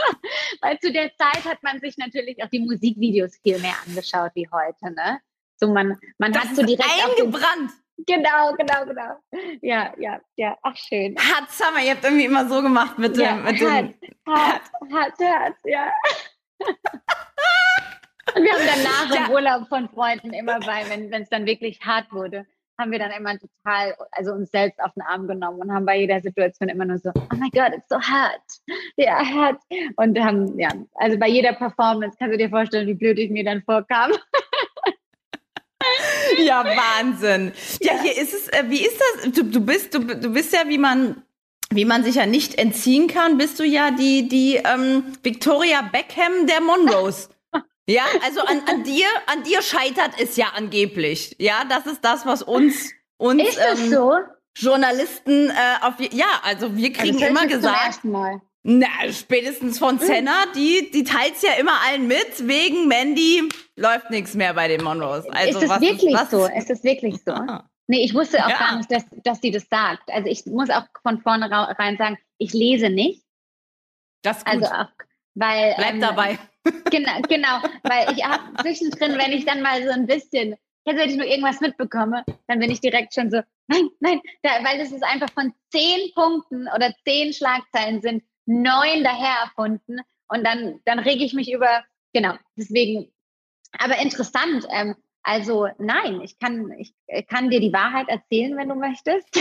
weil 0.60 0.78
zu 0.80 0.92
der 0.92 1.10
Zeit 1.16 1.44
hat 1.44 1.62
man 1.62 1.80
sich 1.80 1.96
natürlich 1.98 2.42
auch 2.42 2.48
die 2.48 2.60
Musikvideos 2.60 3.36
viel 3.42 3.58
mehr 3.58 3.74
angeschaut 3.86 4.30
wie 4.34 4.48
heute, 4.50 4.94
ne? 4.94 5.20
So 5.56 5.68
man, 5.72 5.98
man 6.18 6.32
Das 6.32 6.44
hat 6.44 6.56
so 6.56 6.62
direkt 6.62 6.88
eingebrannt. 7.08 7.70
Genau, 7.98 8.52
genau, 8.58 8.84
genau. 8.86 9.14
Ja, 9.62 9.92
ja, 9.98 10.20
ja. 10.36 10.56
Ach 10.62 10.76
schön. 10.76 11.16
Hard 11.16 11.50
Summer, 11.50 11.80
ihr 11.82 11.92
habt 11.92 12.04
irgendwie 12.04 12.24
immer 12.24 12.46
so 12.48 12.60
gemacht 12.60 12.98
mit 12.98 13.16
Ja, 13.16 13.34
dem, 13.36 13.44
mit 13.44 13.60
hart, 13.60 13.94
dem. 14.02 14.34
hart, 14.34 14.62
hart, 14.92 15.12
hart, 15.20 15.54
ja. 15.64 15.92
Und 18.34 18.42
wir 18.42 18.52
haben 18.52 18.66
danach 18.66 19.14
Ja. 19.14 19.26
im 19.26 19.32
Urlaub 19.32 19.68
von 19.68 19.88
Freunden 19.90 20.32
immer 20.32 20.58
bei, 20.60 20.84
wenn 20.88 21.12
es 21.22 21.28
dann 21.28 21.46
wirklich 21.46 21.80
hart 21.84 22.10
wurde, 22.12 22.46
haben 22.80 22.90
wir 22.90 22.98
dann 22.98 23.12
immer 23.12 23.38
total, 23.38 23.94
also 24.10 24.32
uns 24.32 24.50
selbst 24.50 24.80
auf 24.82 24.92
den 24.94 25.02
Arm 25.02 25.28
genommen 25.28 25.60
und 25.60 25.72
haben 25.72 25.86
bei 25.86 25.96
jeder 25.98 26.20
Situation 26.20 26.68
immer 26.68 26.84
nur 26.84 26.98
so, 26.98 27.10
oh 27.14 27.36
my 27.36 27.48
God, 27.50 27.72
it's 27.72 27.88
so 27.88 28.00
hard. 28.00 28.40
Ja, 28.96 29.24
hart. 29.24 29.60
Und 29.96 30.18
haben, 30.18 30.58
ja, 30.58 30.70
also 30.96 31.16
bei 31.18 31.28
jeder 31.28 31.52
Performance 31.52 32.16
kannst 32.18 32.34
du 32.34 32.38
dir 32.38 32.50
vorstellen, 32.50 32.88
wie 32.88 32.94
blöd 32.94 33.18
ich 33.20 33.30
mir 33.30 33.44
dann 33.44 33.62
vorkam. 33.62 34.10
Ja, 36.44 36.64
Wahnsinn. 36.64 37.52
Ja, 37.80 38.00
hier 38.00 38.16
ist 38.16 38.34
es, 38.34 38.48
äh, 38.48 38.64
wie 38.68 38.84
ist 38.84 38.98
das? 38.98 39.32
Du, 39.32 39.44
du 39.44 39.60
bist, 39.60 39.94
du, 39.94 40.00
du 40.00 40.32
bist 40.32 40.52
ja, 40.52 40.68
wie 40.68 40.78
man, 40.78 41.22
wie 41.70 41.84
man 41.84 42.02
sich 42.04 42.16
ja 42.16 42.26
nicht 42.26 42.58
entziehen 42.58 43.08
kann, 43.08 43.38
bist 43.38 43.58
du 43.58 43.64
ja 43.64 43.90
die, 43.90 44.28
die 44.28 44.56
ähm, 44.56 45.04
Victoria 45.22 45.82
Beckham 45.82 46.46
der 46.46 46.60
Monroes. 46.60 47.28
Ja, 47.86 48.04
also 48.24 48.40
an, 48.40 48.62
an 48.66 48.82
dir, 48.82 49.06
an 49.26 49.42
dir 49.42 49.60
scheitert 49.60 50.12
es 50.18 50.36
ja 50.38 50.52
angeblich. 50.56 51.36
Ja, 51.38 51.64
das 51.68 51.84
ist 51.84 52.02
das, 52.02 52.24
was 52.24 52.42
uns, 52.42 52.92
uns 53.18 53.42
Ist 53.42 53.58
das 53.58 53.78
ähm, 53.78 53.90
so? 53.90 54.12
Journalisten 54.56 55.50
äh, 55.50 55.52
auf, 55.82 55.94
ja, 55.98 56.40
also 56.44 56.74
wir 56.76 56.94
kriegen 56.94 57.18
das 57.18 57.28
höre 57.28 57.30
ich 57.30 57.42
immer 57.42 57.46
gesagt. 57.46 58.00
Na, 58.66 58.86
spätestens 59.12 59.78
von 59.78 59.98
Senna, 59.98 60.46
die, 60.56 60.90
die 60.90 61.04
teilt's 61.04 61.42
ja 61.42 61.52
immer 61.60 61.82
allen 61.86 62.08
mit, 62.08 62.48
wegen 62.48 62.88
Mandy 62.88 63.46
läuft 63.76 64.08
nichts 64.08 64.34
mehr 64.34 64.54
bei 64.54 64.68
den 64.68 64.82
Monroes. 64.82 65.26
Also 65.28 65.58
ist 65.60 65.70
es 65.70 65.80
wirklich 65.82 66.14
was 66.14 66.30
so? 66.30 66.46
Ist 66.46 66.70
es 66.70 66.82
wirklich 66.82 67.22
so? 67.22 67.32
Ah. 67.32 67.68
Nee, 67.88 68.02
ich 68.02 68.14
wusste 68.14 68.42
auch 68.42 68.48
Ja. 68.48 68.58
gar 68.58 68.76
nicht, 68.78 68.90
dass, 68.90 69.04
dass 69.22 69.42
sie 69.42 69.50
das 69.50 69.66
sagt. 69.68 70.10
Also 70.10 70.30
ich 70.30 70.46
muss 70.46 70.70
auch 70.70 70.86
von 71.02 71.20
vornherein 71.20 71.98
sagen, 71.98 72.16
ich 72.38 72.54
lese 72.54 72.88
nicht. 72.88 73.22
Das 74.22 74.38
ist 74.38 74.46
gut. 74.46 74.54
Also 74.54 74.74
auch, 74.74 74.88
weil 75.34 75.74
Bleib 75.76 75.94
ähm, 75.94 76.00
dabei. 76.00 76.38
Genau, 76.90 77.20
genau, 77.28 77.60
weil 77.82 78.16
ich 78.16 78.24
habe 78.24 78.42
zwischendrin, 78.62 79.18
wenn 79.18 79.32
ich 79.32 79.44
dann 79.44 79.60
mal 79.60 79.84
so 79.84 79.90
ein 79.90 80.06
bisschen, 80.06 80.56
jetzt 80.86 80.96
wenn 80.96 81.10
ich 81.10 81.16
nur 81.16 81.26
irgendwas 81.26 81.60
mitbekomme, 81.60 82.24
dann 82.46 82.58
bin 82.58 82.70
ich 82.70 82.80
direkt 82.80 83.12
schon 83.12 83.30
so, 83.30 83.42
nein, 83.66 83.90
nein, 84.00 84.22
da, 84.42 84.64
weil 84.64 84.78
das 84.78 84.90
ist 84.90 85.04
einfach 85.04 85.28
von 85.34 85.52
zehn 85.70 86.10
Punkten 86.14 86.66
oder 86.74 86.94
zehn 87.04 87.34
Schlagzeilen 87.34 88.00
sind 88.00 88.22
neun 88.46 89.04
daher 89.04 89.36
erfunden 89.44 90.00
und 90.28 90.44
dann, 90.44 90.80
dann 90.84 90.98
rege 90.98 91.24
ich 91.24 91.34
mich 91.34 91.52
über, 91.52 91.84
genau, 92.12 92.34
deswegen, 92.56 93.12
aber 93.78 93.98
interessant, 93.98 94.66
ähm, 94.70 94.94
also 95.26 95.68
nein, 95.78 96.20
ich 96.20 96.38
kann, 96.38 96.70
ich 96.76 96.94
kann 97.28 97.48
dir 97.48 97.58
die 97.58 97.72
Wahrheit 97.72 98.08
erzählen, 98.08 98.56
wenn 98.58 98.68
du 98.68 98.74
möchtest. 98.74 99.34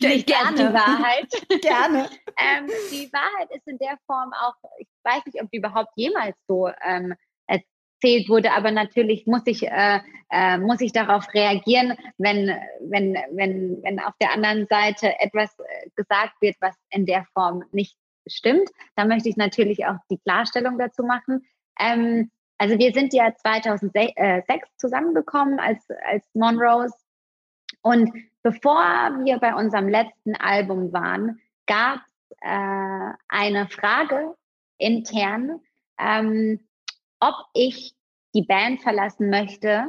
Nicht 0.00 0.28
gerne. 0.28 0.56
die 0.56 0.72
Wahrheit. 0.72 1.28
Gerne. 1.62 2.08
ähm, 2.38 2.68
die 2.92 3.12
Wahrheit 3.12 3.50
ist 3.50 3.66
in 3.66 3.76
der 3.78 3.98
Form 4.06 4.32
auch, 4.32 4.54
ich 4.78 4.86
weiß 5.02 5.26
nicht, 5.26 5.42
ob 5.42 5.50
die 5.50 5.58
überhaupt 5.58 5.90
jemals 5.96 6.36
so 6.46 6.70
ähm, 6.86 7.14
erzählt 7.48 8.28
wurde, 8.28 8.52
aber 8.52 8.70
natürlich 8.70 9.26
muss 9.26 9.42
ich, 9.46 9.66
äh, 9.66 10.00
äh, 10.30 10.58
muss 10.58 10.80
ich 10.80 10.92
darauf 10.92 11.26
reagieren, 11.34 11.98
wenn, 12.16 12.56
wenn, 12.80 13.14
wenn, 13.32 13.82
wenn 13.82 13.98
auf 13.98 14.14
der 14.20 14.32
anderen 14.32 14.68
Seite 14.68 15.18
etwas 15.18 15.50
äh, 15.58 15.90
gesagt 15.96 16.34
wird, 16.40 16.54
was 16.60 16.76
in 16.90 17.04
der 17.04 17.26
Form 17.34 17.64
nicht 17.72 17.96
stimmt. 18.26 18.70
Da 18.96 19.04
möchte 19.04 19.28
ich 19.28 19.36
natürlich 19.36 19.86
auch 19.86 19.96
die 20.10 20.18
Klarstellung 20.18 20.78
dazu 20.78 21.02
machen. 21.02 21.46
Ähm, 21.78 22.30
also 22.58 22.78
wir 22.78 22.92
sind 22.92 23.14
ja 23.14 23.34
2006 23.34 24.68
zusammengekommen 24.76 25.58
als, 25.60 25.86
als 26.04 26.24
Monrose 26.34 26.94
und 27.82 28.12
bevor 28.42 28.80
wir 29.24 29.38
bei 29.38 29.54
unserem 29.54 29.88
letzten 29.88 30.36
Album 30.36 30.92
waren, 30.92 31.40
gab 31.66 32.00
es 32.28 32.36
äh, 32.40 33.12
eine 33.28 33.68
Frage 33.68 34.34
intern, 34.78 35.60
ähm, 35.98 36.60
ob 37.20 37.34
ich 37.54 37.94
die 38.34 38.42
Band 38.42 38.82
verlassen 38.82 39.30
möchte, 39.30 39.86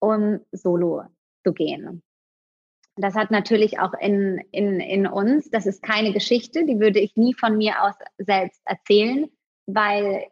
um 0.00 0.40
solo 0.52 1.04
zu 1.44 1.52
gehen. 1.52 2.02
Das 2.96 3.14
hat 3.14 3.30
natürlich 3.30 3.78
auch 3.78 3.94
in, 3.94 4.38
in, 4.50 4.80
in 4.80 5.06
uns, 5.06 5.50
das 5.50 5.66
ist 5.66 5.82
keine 5.82 6.12
Geschichte, 6.12 6.66
die 6.66 6.78
würde 6.78 7.00
ich 7.00 7.16
nie 7.16 7.34
von 7.34 7.56
mir 7.56 7.82
aus 7.82 7.94
selbst 8.18 8.60
erzählen, 8.66 9.30
weil 9.66 10.26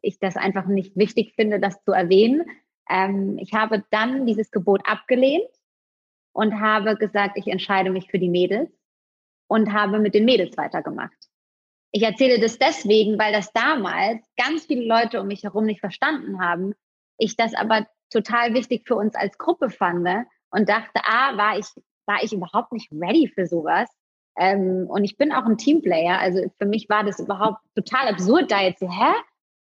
ich 0.00 0.18
das 0.18 0.36
einfach 0.36 0.66
nicht 0.66 0.96
wichtig 0.96 1.34
finde, 1.34 1.60
das 1.60 1.82
zu 1.84 1.92
erwähnen. 1.92 2.44
Ähm, 2.88 3.36
ich 3.38 3.52
habe 3.52 3.84
dann 3.90 4.26
dieses 4.26 4.50
Gebot 4.50 4.80
abgelehnt 4.86 5.50
und 6.32 6.58
habe 6.60 6.96
gesagt, 6.96 7.36
ich 7.36 7.48
entscheide 7.48 7.90
mich 7.90 8.10
für 8.10 8.18
die 8.18 8.30
Mädels 8.30 8.70
und 9.46 9.72
habe 9.72 9.98
mit 9.98 10.14
den 10.14 10.24
Mädels 10.24 10.56
weitergemacht. 10.56 11.16
Ich 11.92 12.02
erzähle 12.02 12.40
das 12.40 12.58
deswegen, 12.58 13.18
weil 13.18 13.32
das 13.32 13.52
damals 13.52 14.24
ganz 14.36 14.64
viele 14.66 14.86
Leute 14.86 15.20
um 15.20 15.26
mich 15.26 15.42
herum 15.42 15.66
nicht 15.66 15.80
verstanden 15.80 16.40
haben. 16.40 16.74
Ich 17.18 17.36
das 17.36 17.54
aber 17.54 17.86
total 18.10 18.54
wichtig 18.54 18.86
für 18.86 18.94
uns 18.94 19.14
als 19.14 19.36
Gruppe 19.38 19.70
fand 19.70 20.08
und 20.50 20.68
dachte, 20.68 21.00
ah, 21.04 21.36
war 21.36 21.58
ich, 21.58 21.66
war 22.10 22.22
ich 22.22 22.32
überhaupt 22.32 22.72
nicht 22.72 22.90
ready 22.92 23.30
für 23.32 23.46
sowas. 23.46 23.88
Ähm, 24.36 24.86
und 24.88 25.04
ich 25.04 25.16
bin 25.16 25.32
auch 25.32 25.44
ein 25.44 25.58
Teamplayer. 25.58 26.18
Also 26.18 26.50
für 26.58 26.66
mich 26.66 26.88
war 26.88 27.04
das 27.04 27.20
überhaupt 27.20 27.60
total 27.76 28.08
absurd, 28.08 28.50
da 28.50 28.60
jetzt 28.60 28.80
so, 28.80 28.90
hä? 28.90 29.12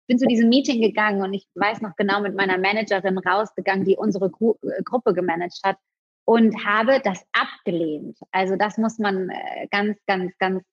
bin 0.08 0.20
zu 0.20 0.28
diesem 0.28 0.50
Meeting 0.50 0.82
gegangen 0.82 1.22
und 1.22 1.34
ich 1.34 1.48
weiß 1.56 1.80
noch 1.80 1.96
genau 1.96 2.20
mit 2.20 2.36
meiner 2.36 2.58
Managerin 2.58 3.18
rausgegangen, 3.18 3.86
die 3.86 3.96
unsere 3.96 4.30
Gru 4.30 4.56
äh, 4.62 4.84
Gruppe 4.84 5.14
gemanagt 5.14 5.62
hat 5.64 5.78
und 6.26 6.66
habe 6.66 7.00
das 7.02 7.26
abgelehnt. 7.32 8.18
Also 8.32 8.58
das 8.58 8.78
muss 8.78 9.00
man 9.00 9.30
äh, 9.30 9.68
ganz, 9.72 9.98
ganz, 10.06 10.38
ganz 10.40 10.64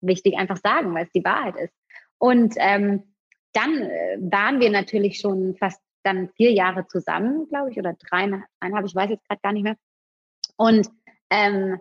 wichtig 0.00 0.36
einfach 0.36 0.56
sagen, 0.56 0.92
weil 0.94 1.04
es 1.04 1.12
die 1.12 1.24
Wahrheit 1.24 1.56
ist. 1.56 1.74
Und 2.18 2.54
ähm, 2.56 3.14
dann 3.52 3.82
äh, 3.82 4.18
waren 4.20 4.58
wir 4.58 4.70
natürlich 4.70 5.18
schon 5.18 5.54
fast 5.54 5.80
dann 6.02 6.30
vier 6.36 6.52
Jahre 6.52 6.86
zusammen, 6.88 7.46
glaube 7.48 7.70
ich, 7.70 7.78
oder 7.78 7.94
dreieinhalb, 7.94 8.46
ich 8.84 8.94
weiß 8.94 9.10
jetzt 9.10 9.28
gerade 9.28 9.40
gar 9.42 9.52
nicht 9.52 9.62
mehr. 9.62 9.76
Und 10.56 10.88
ähm, 11.32 11.80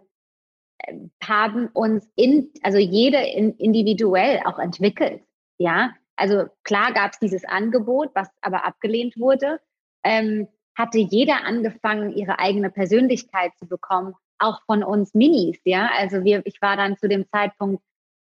haben 1.24 1.68
uns 1.68 2.10
in, 2.16 2.52
also 2.64 2.80
jede 2.80 3.18
in, 3.18 3.56
individuell 3.58 4.42
auch 4.46 4.58
entwickelt. 4.58 5.22
Ja, 5.58 5.94
also 6.16 6.46
klar 6.64 6.94
gab 6.94 7.12
es 7.12 7.20
dieses 7.20 7.46
Angebot, 7.46 8.10
was 8.16 8.30
aber 8.42 8.66
abgelehnt 8.66 9.18
wurde. 9.18 9.60
Ähm, 10.04 10.48
hatte 10.76 10.98
jeder 11.00 11.44
angefangen, 11.46 12.14
ihre 12.14 12.40
eigene 12.40 12.72
Persönlichkeit 12.72 13.52
zu 13.58 13.68
bekommen, 13.68 14.16
auch 14.40 14.62
von 14.66 14.84
uns 14.84 15.14
Minis, 15.14 15.60
ja. 15.66 15.92
Also 15.98 16.24
wir, 16.24 16.42
ich 16.46 16.62
war 16.62 16.78
dann 16.78 16.98
zu 16.98 17.08
dem 17.08 17.28
Zeitpunkt 17.30 17.84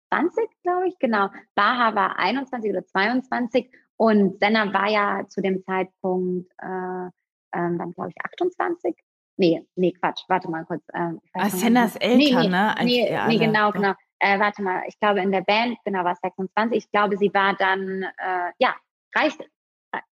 20, 0.10 0.48
glaube 0.64 0.88
ich, 0.88 0.98
genau. 0.98 1.30
Baha 1.54 1.94
war 1.94 2.18
21 2.18 2.72
oder 2.72 2.86
22 2.86 3.70
und 3.98 4.40
Senna 4.40 4.74
war 4.74 4.90
ja 4.90 5.28
zu 5.28 5.42
dem 5.42 5.64
Zeitpunkt 5.64 6.50
äh, 6.60 7.10
ähm, 7.54 7.78
dann, 7.78 7.92
glaube 7.92 8.10
ich, 8.10 8.16
28. 8.24 8.96
Nee, 9.38 9.64
nee, 9.76 9.92
Quatsch, 9.92 10.24
warte 10.28 10.50
mal 10.50 10.66
kurz. 10.66 10.84
Ähm, 10.94 11.22
ah, 11.34 11.50
Senna 11.50 11.86
ist 11.86 12.02
älter, 12.02 12.18
nee, 12.18 12.34
nee, 12.34 12.48
ne? 12.48 12.76
nee, 12.84 13.20
nee, 13.28 13.38
genau, 13.38 13.72
genau. 13.72 13.94
Äh, 14.20 14.40
warte 14.40 14.64
mal, 14.64 14.84
ich 14.88 15.00
glaube 15.00 15.22
in 15.22 15.32
der 15.32 15.42
Band, 15.42 15.78
genau, 15.86 16.04
war 16.04 16.16
26. 16.16 16.78
Ich 16.78 16.92
glaube, 16.92 17.18
sie 17.18 17.32
war 17.34 17.56
dann, 17.56 18.04
äh, 18.04 18.52
ja, 18.58 18.76
30. 19.14 19.48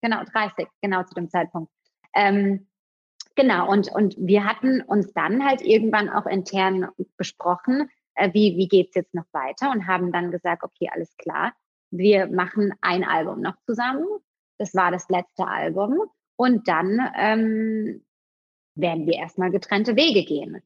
Genau, 0.01 0.23
30, 0.23 0.69
genau 0.81 1.03
zu 1.03 1.15
dem 1.15 1.29
Zeitpunkt. 1.29 1.71
Ähm, 2.15 2.69
genau, 3.35 3.69
und, 3.69 3.91
und 3.93 4.15
wir 4.19 4.45
hatten 4.45 4.83
uns 4.83 5.13
dann 5.13 5.45
halt 5.45 5.63
irgendwann 5.63 6.09
auch 6.09 6.27
intern 6.27 6.89
besprochen, 7.17 7.91
äh, 8.15 8.33
wie, 8.33 8.57
wie 8.57 8.69
geht's 8.69 8.95
jetzt 8.95 9.15
noch 9.15 9.27
weiter 9.33 9.73
und 9.73 9.89
haben 9.89 10.13
dann 10.13 10.31
gesagt, 10.31 10.63
okay, 10.63 10.89
alles 10.93 11.17
klar, 11.17 11.53
wir 11.91 12.29
machen 12.29 12.73
ein 12.81 13.03
Album 13.03 13.41
noch 13.41 13.57
zusammen. 13.67 14.07
Das 14.59 14.75
war 14.75 14.91
das 14.91 15.09
letzte 15.09 15.47
Album. 15.47 15.99
Und 16.37 16.69
dann 16.69 17.01
ähm, 17.17 18.05
werden 18.79 19.07
wir 19.07 19.15
erstmal 19.15 19.51
getrennte 19.51 19.97
Wege 19.97 20.25
gehen. 20.25 20.63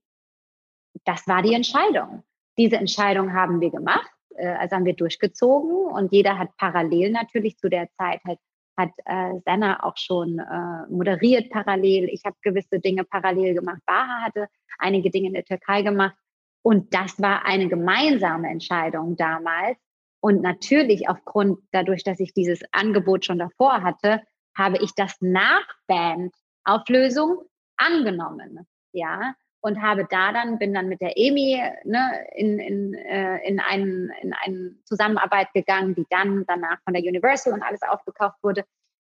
Das 1.04 1.26
war 1.26 1.42
die 1.42 1.54
Entscheidung. 1.54 2.22
Diese 2.58 2.76
Entscheidung 2.76 3.32
haben 3.32 3.60
wir 3.60 3.70
gemacht, 3.70 4.10
äh, 4.36 4.48
also 4.48 4.76
haben 4.76 4.84
wir 4.84 4.94
durchgezogen 4.94 5.86
und 5.92 6.12
jeder 6.12 6.38
hat 6.38 6.56
parallel 6.56 7.10
natürlich 7.10 7.56
zu 7.58 7.68
der 7.68 7.90
Zeit 7.92 8.20
halt 8.24 8.38
hat 8.76 8.90
äh, 9.04 9.38
Senna 9.44 9.82
auch 9.82 9.96
schon 9.96 10.38
äh, 10.38 10.90
moderiert 10.90 11.50
parallel. 11.50 12.08
Ich 12.08 12.24
habe 12.24 12.36
gewisse 12.42 12.80
Dinge 12.80 13.04
parallel 13.04 13.54
gemacht. 13.54 13.80
Baha 13.86 14.22
hatte 14.24 14.48
einige 14.78 15.10
Dinge 15.10 15.28
in 15.28 15.34
der 15.34 15.44
Türkei 15.44 15.82
gemacht. 15.82 16.16
Und 16.62 16.94
das 16.94 17.20
war 17.20 17.44
eine 17.44 17.68
gemeinsame 17.68 18.48
Entscheidung 18.48 19.16
damals. 19.16 19.78
Und 20.20 20.42
natürlich 20.42 21.08
aufgrund 21.08 21.58
dadurch, 21.72 22.04
dass 22.04 22.20
ich 22.20 22.32
dieses 22.32 22.62
Angebot 22.72 23.24
schon 23.24 23.38
davor 23.38 23.82
hatte, 23.82 24.22
habe 24.56 24.78
ich 24.78 24.92
das 24.94 25.16
nach 25.20 25.66
Band-Auflösung 25.86 27.42
angenommen. 27.86 28.66
Ja, 28.92 29.34
und 29.62 29.80
habe 29.80 30.06
da 30.10 30.32
dann, 30.32 30.58
bin 30.58 30.74
dann 30.74 30.88
mit 30.88 31.00
der 31.00 31.16
EMI 31.16 31.62
ne, 31.84 32.26
in, 32.34 32.58
in, 32.58 32.94
äh, 32.94 33.38
in, 33.46 33.60
einen, 33.60 34.10
in 34.20 34.32
eine 34.34 34.74
Zusammenarbeit 34.84 35.52
gegangen, 35.54 35.94
die 35.94 36.06
dann 36.10 36.44
danach 36.46 36.78
von 36.84 36.94
der 36.94 37.02
Universal 37.02 37.52
und 37.52 37.62
alles 37.62 37.82
aufgekauft 37.82 38.36
wurde. 38.42 38.64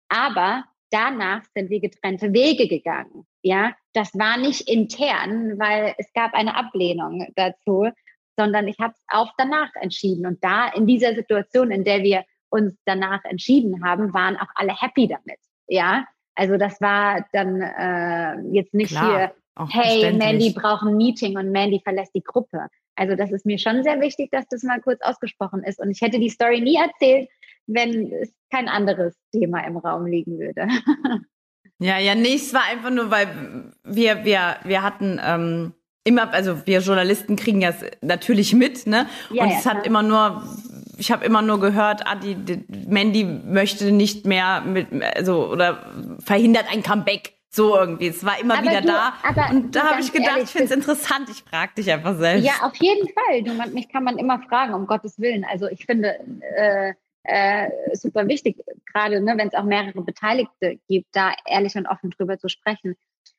Aber 0.08 0.64
danach 0.90 1.42
sind 1.54 1.70
wir 1.70 1.80
getrennte 1.80 2.32
Wege 2.32 2.68
gegangen. 2.68 3.26
Ja, 3.42 3.74
das 3.94 4.14
war 4.14 4.36
nicht 4.36 4.68
intern, 4.68 5.58
weil 5.58 5.94
es 5.98 6.12
gab 6.12 6.34
eine 6.34 6.54
Ablehnung 6.56 7.26
dazu, 7.34 7.90
sondern 8.36 8.68
ich 8.68 8.78
habe 8.78 8.94
es 8.94 9.02
auch 9.08 9.32
danach 9.36 9.70
entschieden. 9.80 10.24
Und 10.24 10.42
da 10.42 10.68
in 10.68 10.86
dieser 10.86 11.14
Situation, 11.14 11.72
in 11.72 11.84
der 11.84 12.02
wir 12.04 12.24
uns 12.48 12.76
danach 12.84 13.24
entschieden 13.24 13.84
haben, 13.84 14.14
waren 14.14 14.36
auch 14.36 14.48
alle 14.54 14.80
happy 14.80 15.08
damit. 15.08 15.40
Ja, 15.66 16.06
also 16.34 16.56
das 16.56 16.80
war 16.80 17.24
dann 17.32 17.60
äh, 17.60 18.40
jetzt 18.52 18.74
nicht 18.74 18.90
Klar. 18.90 19.18
hier 19.18 19.34
hey, 19.70 20.12
Mandy 20.12 20.50
braucht 20.50 20.82
ein 20.82 20.96
Meeting 20.96 21.36
und 21.36 21.52
Mandy 21.52 21.80
verlässt 21.82 22.14
die 22.14 22.22
Gruppe. 22.22 22.66
Also 22.96 23.16
das 23.16 23.30
ist 23.30 23.46
mir 23.46 23.58
schon 23.58 23.82
sehr 23.82 24.00
wichtig, 24.00 24.30
dass 24.30 24.46
das 24.48 24.62
mal 24.62 24.80
kurz 24.80 25.00
ausgesprochen 25.02 25.62
ist. 25.62 25.80
Und 25.80 25.90
ich 25.90 26.00
hätte 26.00 26.18
die 26.18 26.30
Story 26.30 26.60
nie 26.60 26.76
erzählt, 26.76 27.28
wenn 27.66 28.12
es 28.12 28.32
kein 28.50 28.68
anderes 28.68 29.14
Thema 29.32 29.66
im 29.66 29.76
Raum 29.76 30.06
liegen 30.06 30.38
würde. 30.38 30.68
Ja, 31.80 31.98
ja, 31.98 32.14
nee, 32.14 32.36
es 32.36 32.54
war 32.54 32.62
einfach 32.70 32.90
nur, 32.90 33.10
weil 33.10 33.72
wir, 33.82 34.24
wir, 34.24 34.58
wir 34.62 34.82
hatten 34.82 35.20
ähm, 35.22 35.74
immer, 36.04 36.32
also 36.32 36.64
wir 36.66 36.78
Journalisten 36.78 37.34
kriegen 37.34 37.62
das 37.62 37.84
natürlich 38.00 38.54
mit, 38.54 38.86
ne? 38.86 39.08
Ja, 39.30 39.42
und 39.42 39.50
ja, 39.50 39.56
es 39.58 39.66
hat 39.66 39.82
klar. 39.82 39.86
immer 39.86 40.02
nur, 40.04 40.44
ich 40.98 41.12
habe 41.12 41.24
immer 41.24 41.42
nur 41.42 41.60
gehört, 41.60 42.06
ah, 42.06 42.14
die, 42.14 42.34
die 42.34 42.64
Mandy 42.86 43.24
möchte 43.24 43.92
nicht 43.92 44.26
mehr 44.26 44.62
mit, 44.62 44.88
also 45.16 45.50
oder 45.50 45.92
verhindert 46.18 46.66
ein 46.70 46.82
Comeback 46.82 47.34
so 47.50 47.76
irgendwie. 47.76 48.08
Es 48.08 48.24
war 48.24 48.38
immer 48.40 48.58
aber 48.58 48.68
wieder 48.68 48.80
du, 48.80 48.88
da. 48.88 49.50
und 49.50 49.76
da 49.76 49.90
habe 49.90 50.00
ich 50.00 50.12
gedacht, 50.12 50.30
ehrlich, 50.30 50.44
ich 50.44 50.50
finde 50.50 50.66
es 50.66 50.72
interessant. 50.72 51.28
Ich 51.30 51.42
frage 51.42 51.72
dich 51.76 51.90
einfach 51.90 52.16
selbst. 52.16 52.44
Ja, 52.44 52.66
auf 52.66 52.74
jeden 52.76 53.08
Fall. 53.08 53.42
Du, 53.42 53.52
mich 53.72 53.88
kann 53.88 54.04
man 54.04 54.18
immer 54.18 54.40
fragen, 54.40 54.74
um 54.74 54.86
Gottes 54.86 55.20
Willen. 55.20 55.44
Also 55.44 55.68
ich 55.68 55.86
finde 55.86 56.18
äh, 56.56 56.94
äh, 57.22 57.70
super 57.94 58.26
wichtig, 58.26 58.56
gerade 58.92 59.20
ne, 59.20 59.34
wenn 59.36 59.48
es 59.48 59.54
auch 59.54 59.64
mehrere 59.64 60.02
Beteiligte 60.02 60.78
gibt, 60.88 61.08
da 61.12 61.32
ehrlich 61.46 61.74
und 61.76 61.86
offen 61.86 62.10
drüber 62.10 62.38
zu 62.38 62.48
sprechen. 62.48 62.96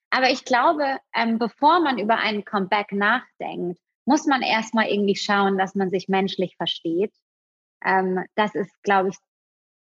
Aber 0.10 0.30
ich 0.30 0.46
glaube, 0.46 0.98
ähm, 1.14 1.38
bevor 1.38 1.82
man 1.82 1.98
über 1.98 2.18
einen 2.18 2.46
Comeback 2.46 2.92
nachdenkt, 2.94 3.80
muss 4.06 4.26
man 4.26 4.42
erstmal 4.42 4.88
irgendwie 4.88 5.16
schauen, 5.16 5.58
dass 5.58 5.76
man 5.76 5.90
sich 5.90 6.08
menschlich 6.08 6.56
versteht. 6.58 7.12
Ähm, 7.86 8.26
das 8.36 8.56
ist, 8.56 8.72
glaube 8.84 9.10
ich, 9.10 9.16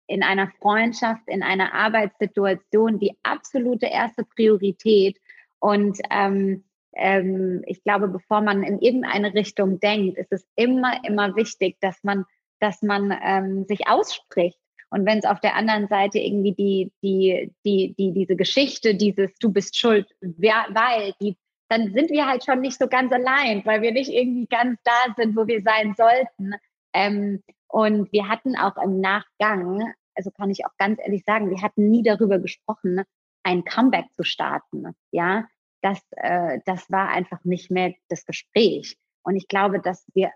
in 0.06 0.22
einer 0.22 0.48
Freundschaft, 0.60 1.22
in 1.26 1.42
einer 1.42 1.74
Arbeitssituation 1.74 2.98
die 2.98 3.16
absolute 3.22 3.86
erste 3.86 4.24
Priorität. 4.24 5.18
Und 5.58 5.98
ähm, 6.10 6.64
ähm, 6.94 7.62
ich 7.66 7.82
glaube, 7.82 8.08
bevor 8.08 8.40
man 8.40 8.62
in 8.62 8.80
irgendeine 8.80 9.34
Richtung 9.34 9.80
denkt, 9.80 10.18
ist 10.18 10.32
es 10.32 10.46
immer, 10.54 11.04
immer 11.04 11.34
wichtig, 11.36 11.76
dass 11.80 12.02
man, 12.04 12.24
dass 12.60 12.82
man 12.82 13.16
ähm, 13.22 13.64
sich 13.64 13.88
ausspricht. 13.88 14.58
Und 14.90 15.04
wenn 15.04 15.18
es 15.18 15.24
auf 15.24 15.40
der 15.40 15.56
anderen 15.56 15.88
Seite 15.88 16.18
irgendwie 16.18 16.52
die, 16.52 16.92
die, 17.02 17.52
die, 17.64 17.94
die, 17.98 18.12
diese 18.12 18.36
Geschichte, 18.36 18.94
dieses 18.94 19.34
Du 19.38 19.52
bist 19.52 19.76
schuld, 19.76 20.06
weil, 20.20 21.12
die, 21.20 21.36
dann 21.68 21.92
sind 21.92 22.10
wir 22.10 22.26
halt 22.26 22.44
schon 22.44 22.60
nicht 22.60 22.78
so 22.78 22.86
ganz 22.86 23.12
allein, 23.12 23.64
weil 23.66 23.82
wir 23.82 23.92
nicht 23.92 24.10
irgendwie 24.10 24.46
ganz 24.46 24.78
da 24.84 25.14
sind, 25.16 25.36
wo 25.36 25.46
wir 25.46 25.62
sein 25.62 25.94
sollten. 25.96 26.52
Ähm, 26.94 27.42
und 27.68 28.12
wir 28.12 28.28
hatten 28.28 28.56
auch 28.56 28.76
im 28.76 29.00
Nachgang, 29.00 29.92
also 30.14 30.30
kann 30.30 30.50
ich 30.50 30.64
auch 30.66 30.76
ganz 30.78 31.00
ehrlich 31.00 31.24
sagen, 31.24 31.50
wir 31.50 31.62
hatten 31.62 31.90
nie 31.90 32.02
darüber 32.02 32.38
gesprochen, 32.38 33.02
ein 33.42 33.64
Comeback 33.64 34.06
zu 34.14 34.24
starten. 34.24 34.94
Ja, 35.12 35.46
das, 35.82 36.00
äh, 36.12 36.60
das 36.64 36.90
war 36.90 37.08
einfach 37.08 37.44
nicht 37.44 37.70
mehr 37.70 37.94
das 38.08 38.24
Gespräch. 38.24 38.96
Und 39.22 39.36
ich 39.36 39.48
glaube, 39.48 39.80
dass 39.80 40.06
wir 40.14 40.32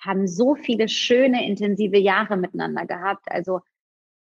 haben 0.00 0.26
so 0.26 0.54
viele 0.54 0.88
schöne, 0.88 1.46
intensive 1.46 1.98
Jahre 1.98 2.36
miteinander 2.36 2.86
gehabt. 2.86 3.30
Also 3.30 3.60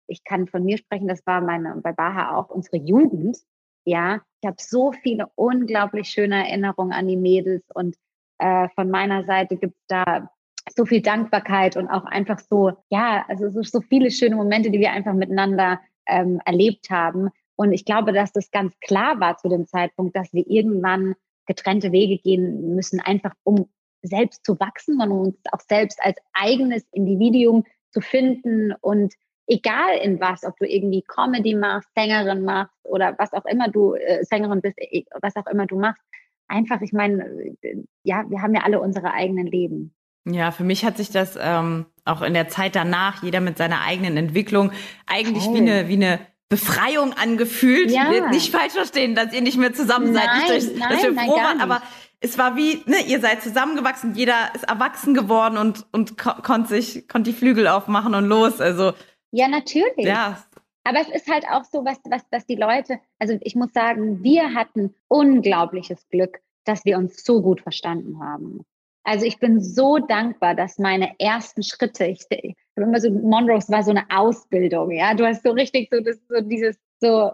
ich 0.08 0.24
kann 0.24 0.48
von 0.48 0.64
mir 0.64 0.78
sprechen, 0.78 1.08
das 1.08 1.26
war 1.26 1.42
meine, 1.42 1.76
bei 1.84 1.92
Baha 1.92 2.36
auch 2.38 2.50
unsere 2.50 2.78
Jugend. 2.78 3.38
Ja, 3.86 4.22
ich 4.42 4.48
habe 4.48 4.58
so 4.60 4.92
viele 4.92 5.28
unglaublich 5.36 6.10
schöne 6.10 6.48
Erinnerungen 6.48 6.94
an 6.94 7.08
die 7.08 7.18
Mädels 7.18 7.64
und 7.74 7.96
äh, 8.40 8.70
von 8.76 8.90
meiner 8.90 9.26
Seite 9.26 9.58
gibt 9.58 9.76
es 9.76 9.86
da 9.88 10.30
so 10.76 10.86
viel 10.86 11.02
Dankbarkeit 11.02 11.78
und 11.78 11.88
auch 11.88 12.06
einfach 12.06 12.40
so, 12.40 12.72
ja, 12.90 13.26
also 13.28 13.50
so, 13.50 13.62
so 13.64 13.82
viele 13.82 14.12
schöne 14.12 14.36
Momente, 14.36 14.72
die 14.72 14.80
wir 14.80 14.92
einfach 14.92 15.14
miteinander 15.14 15.80
ähm, 16.08 16.42
erlebt 16.46 16.90
haben. 16.90 17.30
Und 17.56 17.74
ich 17.74 17.86
glaube, 17.86 18.14
dass 18.14 18.32
das 18.32 18.52
ganz 18.52 18.78
klar 18.80 19.20
war 19.20 19.38
zu 19.38 19.50
dem 19.50 19.68
Zeitpunkt, 19.68 20.16
dass 20.16 20.32
wir 20.34 20.46
irgendwann 20.48 21.16
getrennte 21.46 21.92
Wege 21.92 22.18
gehen 22.22 22.76
müssen, 22.76 23.00
einfach 23.00 23.34
um 23.44 23.70
selbst 24.04 24.46
zu 24.46 24.60
wachsen 24.60 25.02
und 25.02 25.12
uns 25.12 25.38
auch 25.52 25.62
selbst 25.62 26.00
als 26.04 26.18
eigenes 26.34 26.84
Individuum 26.92 27.64
zu 27.92 28.02
finden 28.02 28.74
und 28.82 29.14
egal 29.48 29.98
in 30.04 30.20
was, 30.20 30.44
ob 30.44 30.58
du 30.58 30.66
irgendwie 30.66 31.04
Comedy 31.08 31.56
machst, 31.56 31.90
Sängerin 31.96 32.44
machst 32.44 32.74
oder 32.84 33.16
was 33.18 33.34
auch 33.34 33.46
immer 33.46 33.70
du 33.70 33.96
äh, 33.96 34.24
Sängerin 34.24 34.62
bist, 34.62 34.78
äh, 34.78 35.06
was 35.22 35.36
auch 35.36 35.48
immer 35.48 35.66
du 35.66 35.80
machst, 35.80 36.02
einfach, 36.48 36.82
ich 36.82 36.94
meine, 36.94 37.24
äh, 37.62 37.84
ja, 38.04 38.30
wir 38.30 38.42
haben 38.42 38.54
ja 38.54 38.62
alle 38.64 38.80
unsere 38.80 39.14
eigenen 39.14 39.48
Leben. 39.48 39.94
Ja, 40.30 40.52
für 40.52 40.64
mich 40.64 40.84
hat 40.84 40.98
sich 40.98 41.10
das 41.10 41.38
ähm, 41.40 41.86
auch 42.06 42.22
in 42.22 42.34
der 42.34 42.50
Zeit 42.50 42.76
danach, 42.76 43.24
jeder 43.24 43.40
mit 43.40 43.58
seiner 43.58 43.82
eigenen 43.82 44.18
Entwicklung, 44.18 44.72
eigentlich 45.06 45.48
okay. 45.48 45.56
wie 45.56 45.62
eine, 45.62 45.88
wie 45.88 45.94
eine 45.94 46.20
Befreiung 46.50 47.14
angefühlt. 47.14 47.92
Ja. 47.92 48.30
Nicht 48.30 48.52
falsch 48.52 48.74
verstehen, 48.74 49.16
dass 49.16 49.34
ihr 49.34 49.42
nicht 49.42 49.58
mehr 49.58 49.74
zusammen 49.74 50.14
seid, 50.14 50.26
nein, 50.26 50.40
nicht 50.40 50.50
durch, 50.50 50.80
nein, 50.80 50.90
dass 50.90 51.04
wir 51.04 51.12
nein, 51.12 51.28
froh 51.28 51.38
waren, 51.38 51.62
aber 51.62 51.82
es 52.20 52.38
war 52.38 52.56
wie, 52.56 52.82
ne, 52.86 53.02
ihr 53.06 53.20
seid 53.20 53.44
zusammengewachsen, 53.44 54.16
jeder 54.16 54.54
ist 54.56 54.64
erwachsen 54.64 55.14
geworden 55.14 55.58
und, 55.58 55.86
und 55.92 56.18
ko 56.18 56.32
konnte 56.42 56.70
sich, 56.70 57.08
konnte 57.08 57.32
die 57.32 57.38
Flügel 57.38 57.68
aufmachen 57.68 58.16
und 58.16 58.26
los. 58.26 58.60
Also. 58.60 58.94
Ja, 59.32 59.48
natürlich. 59.48 60.06
Ja. 60.06 60.44
Aber 60.84 61.00
es 61.02 61.10
ist 61.10 61.30
halt 61.30 61.46
auch 61.52 61.66
so, 61.66 61.84
was, 61.84 62.00
was, 62.06 62.24
was 62.32 62.46
die 62.46 62.56
Leute, 62.56 63.00
also 63.20 63.38
ich 63.42 63.56
muss 63.56 63.74
sagen, 63.74 64.24
wir 64.24 64.54
hatten 64.54 64.96
unglaubliches 65.10 66.08
Glück, 66.10 66.40
dass 66.64 66.86
wir 66.86 66.98
uns 66.98 67.24
so 67.24 67.42
gut 67.42 67.62
verstanden 67.62 68.20
haben. 68.20 68.66
Also 69.08 69.26
ich 69.26 69.40
bin 69.40 69.62
so 69.62 70.00
dankbar, 70.00 70.54
dass 70.54 70.80
meine 70.80 71.18
ersten 71.18 71.64
Schritte, 71.64 72.04
ich, 72.08 72.26
ich 72.30 72.56
habe 72.76 72.88
immer 72.90 73.00
so, 73.00 73.10
Monrose 73.10 73.72
war 73.72 73.82
so 73.82 73.92
eine 73.92 74.04
Ausbildung, 74.10 74.92
ja. 74.92 75.14
Du 75.14 75.26
hast 75.26 75.44
so 75.44 75.52
richtig 75.52 75.88
so, 75.90 76.02
das, 76.02 76.18
so 76.28 76.42
dieses, 76.42 76.78
so 77.00 77.32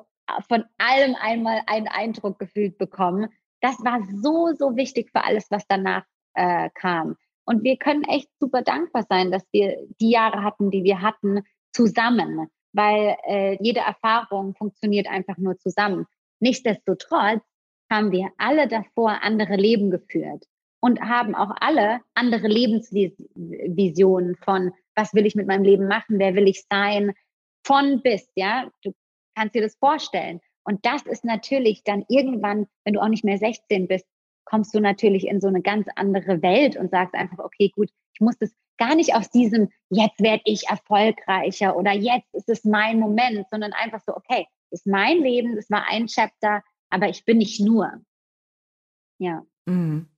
von 0.48 0.66
allem 0.78 1.16
einmal 1.20 1.64
einen 1.66 1.88
Eindruck 1.88 2.38
gefühlt 2.38 2.78
bekommen. 2.78 3.28
Das 3.62 3.84
war 3.84 4.04
so, 4.22 4.54
so 4.56 4.76
wichtig 4.76 5.10
für 5.10 5.24
alles, 5.24 5.50
was 5.50 5.66
danach 5.68 6.04
äh, 6.36 6.70
kam. 6.76 7.16
Und 7.44 7.64
wir 7.64 7.78
können 7.78 8.04
echt 8.04 8.30
super 8.40 8.62
dankbar 8.62 9.08
sein, 9.10 9.32
dass 9.32 9.44
wir 9.52 9.76
die 10.00 10.12
Jahre 10.12 10.44
hatten, 10.44 10.70
die 10.70 10.84
wir 10.84 11.02
hatten, 11.02 11.42
zusammen, 11.72 12.52
weil 12.74 13.18
äh, 13.28 13.58
jede 13.60 13.80
Erfahrung 13.80 14.54
funktioniert 14.54 15.08
einfach 15.08 15.38
nur 15.38 15.58
zusammen. 15.58 16.06
Nichtsdestotrotz 16.40 17.42
haben 17.92 18.12
wir 18.12 18.30
alle 18.38 18.68
davor 18.68 19.24
andere 19.24 19.56
Leben 19.56 19.90
geführt 19.90 20.46
und 20.84 21.00
haben 21.00 21.34
auch 21.34 21.52
alle 21.62 22.02
andere 22.14 22.50
Lebensvisionen 22.50 24.36
von, 24.36 24.74
was 24.96 25.14
will 25.14 25.26
ich 25.26 25.34
mit 25.34 25.48
meinem 25.48 25.64
Leben 25.64 25.88
machen, 25.88 26.20
wer 26.20 26.36
will 26.36 26.46
ich 26.46 26.66
sein, 26.70 27.14
von 27.66 28.02
bis, 28.02 28.30
ja. 28.36 28.70
Du 28.82 28.94
kannst 29.34 29.56
dir 29.56 29.62
das 29.62 29.78
vorstellen. 29.78 30.42
Und 30.66 30.86
das 30.86 31.04
ist 31.04 31.24
natürlich 31.24 31.86
dann 31.86 32.04
irgendwann, 32.10 32.68
wenn 32.84 32.96
du 32.96 33.02
auch 33.02 33.08
nicht 33.08 33.24
mehr 33.24 33.38
16 33.38 33.88
bist, 33.88 34.06
kommst 34.44 34.76
du 34.76 34.82
natürlich 34.82 35.26
in 35.26 35.40
so 35.40 35.48
eine 35.48 35.62
ganz 35.62 35.88
andere 35.96 36.42
Welt 36.42 36.76
und 36.76 36.92
sagst 36.92 37.16
einfach, 37.16 37.40
okay, 37.40 37.72
gut, 37.74 37.90
ich 38.14 38.20
muss 38.20 38.38
das 38.38 38.54
gar 38.78 38.96
nicht 38.96 39.16
aus 39.16 39.30
diesem, 39.30 39.70
jetzt 39.90 40.20
werde 40.20 40.44
ich 40.44 40.68
erfolgreicher 40.68 41.78
oder 41.78 41.94
jetzt 41.94 42.34
ist 42.34 42.50
es 42.50 42.66
mein 42.66 43.00
Moment, 43.00 43.48
sondern 43.50 43.72
einfach 43.72 44.02
so, 44.06 44.14
okay, 44.14 44.48
das 44.70 44.82
ist 44.82 44.88
mein 44.88 45.20
Leben, 45.20 45.56
das 45.56 45.70
war 45.70 45.88
ein 45.90 46.08
Chapter, 46.08 46.62
aber 46.90 47.08
ich 47.08 47.24
bin 47.24 47.38
nicht 47.38 47.62
nur. 47.62 47.90
Ja. 49.18 49.46
Mhm. 49.66 50.10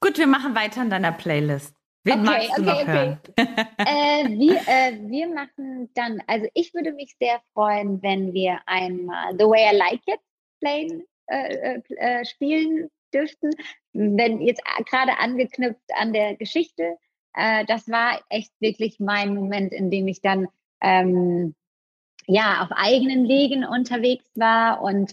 Gut, 0.00 0.18
wir 0.18 0.26
machen 0.26 0.54
weiter 0.54 0.82
in 0.82 0.90
deiner 0.90 1.12
Playlist. 1.12 1.74
Wen 2.04 2.20
okay, 2.20 2.24
magst 2.24 2.56
du 2.56 2.62
okay, 2.62 2.70
noch 2.70 2.82
okay. 2.82 2.92
hören? 2.92 3.18
äh, 3.78 4.38
wir, 4.38 4.56
äh, 4.66 5.10
wir 5.10 5.28
machen 5.28 5.90
dann, 5.94 6.22
also 6.26 6.46
ich 6.54 6.72
würde 6.72 6.92
mich 6.92 7.16
sehr 7.18 7.40
freuen, 7.52 8.00
wenn 8.02 8.32
wir 8.32 8.60
einmal 8.66 9.32
The 9.32 9.44
Way 9.44 9.74
I 9.74 9.76
Like 9.76 10.06
It 10.06 10.20
playen, 10.60 11.04
äh, 11.26 11.54
äh, 11.54 11.82
äh 11.96 12.24
spielen 12.24 12.90
dürften. 13.12 13.50
Wenn 13.92 14.40
jetzt 14.40 14.62
gerade 14.88 15.18
angeknüpft 15.18 15.90
an 15.96 16.12
der 16.12 16.36
Geschichte, 16.36 16.96
äh, 17.34 17.64
das 17.66 17.88
war 17.88 18.20
echt 18.28 18.52
wirklich 18.60 19.00
mein 19.00 19.34
Moment, 19.34 19.72
in 19.72 19.90
dem 19.90 20.06
ich 20.06 20.20
dann 20.20 20.46
ähm, 20.80 21.54
ja, 22.28 22.62
auf 22.62 22.68
eigenen 22.70 23.28
Wegen 23.28 23.64
unterwegs 23.64 24.30
war 24.34 24.82
und 24.82 25.12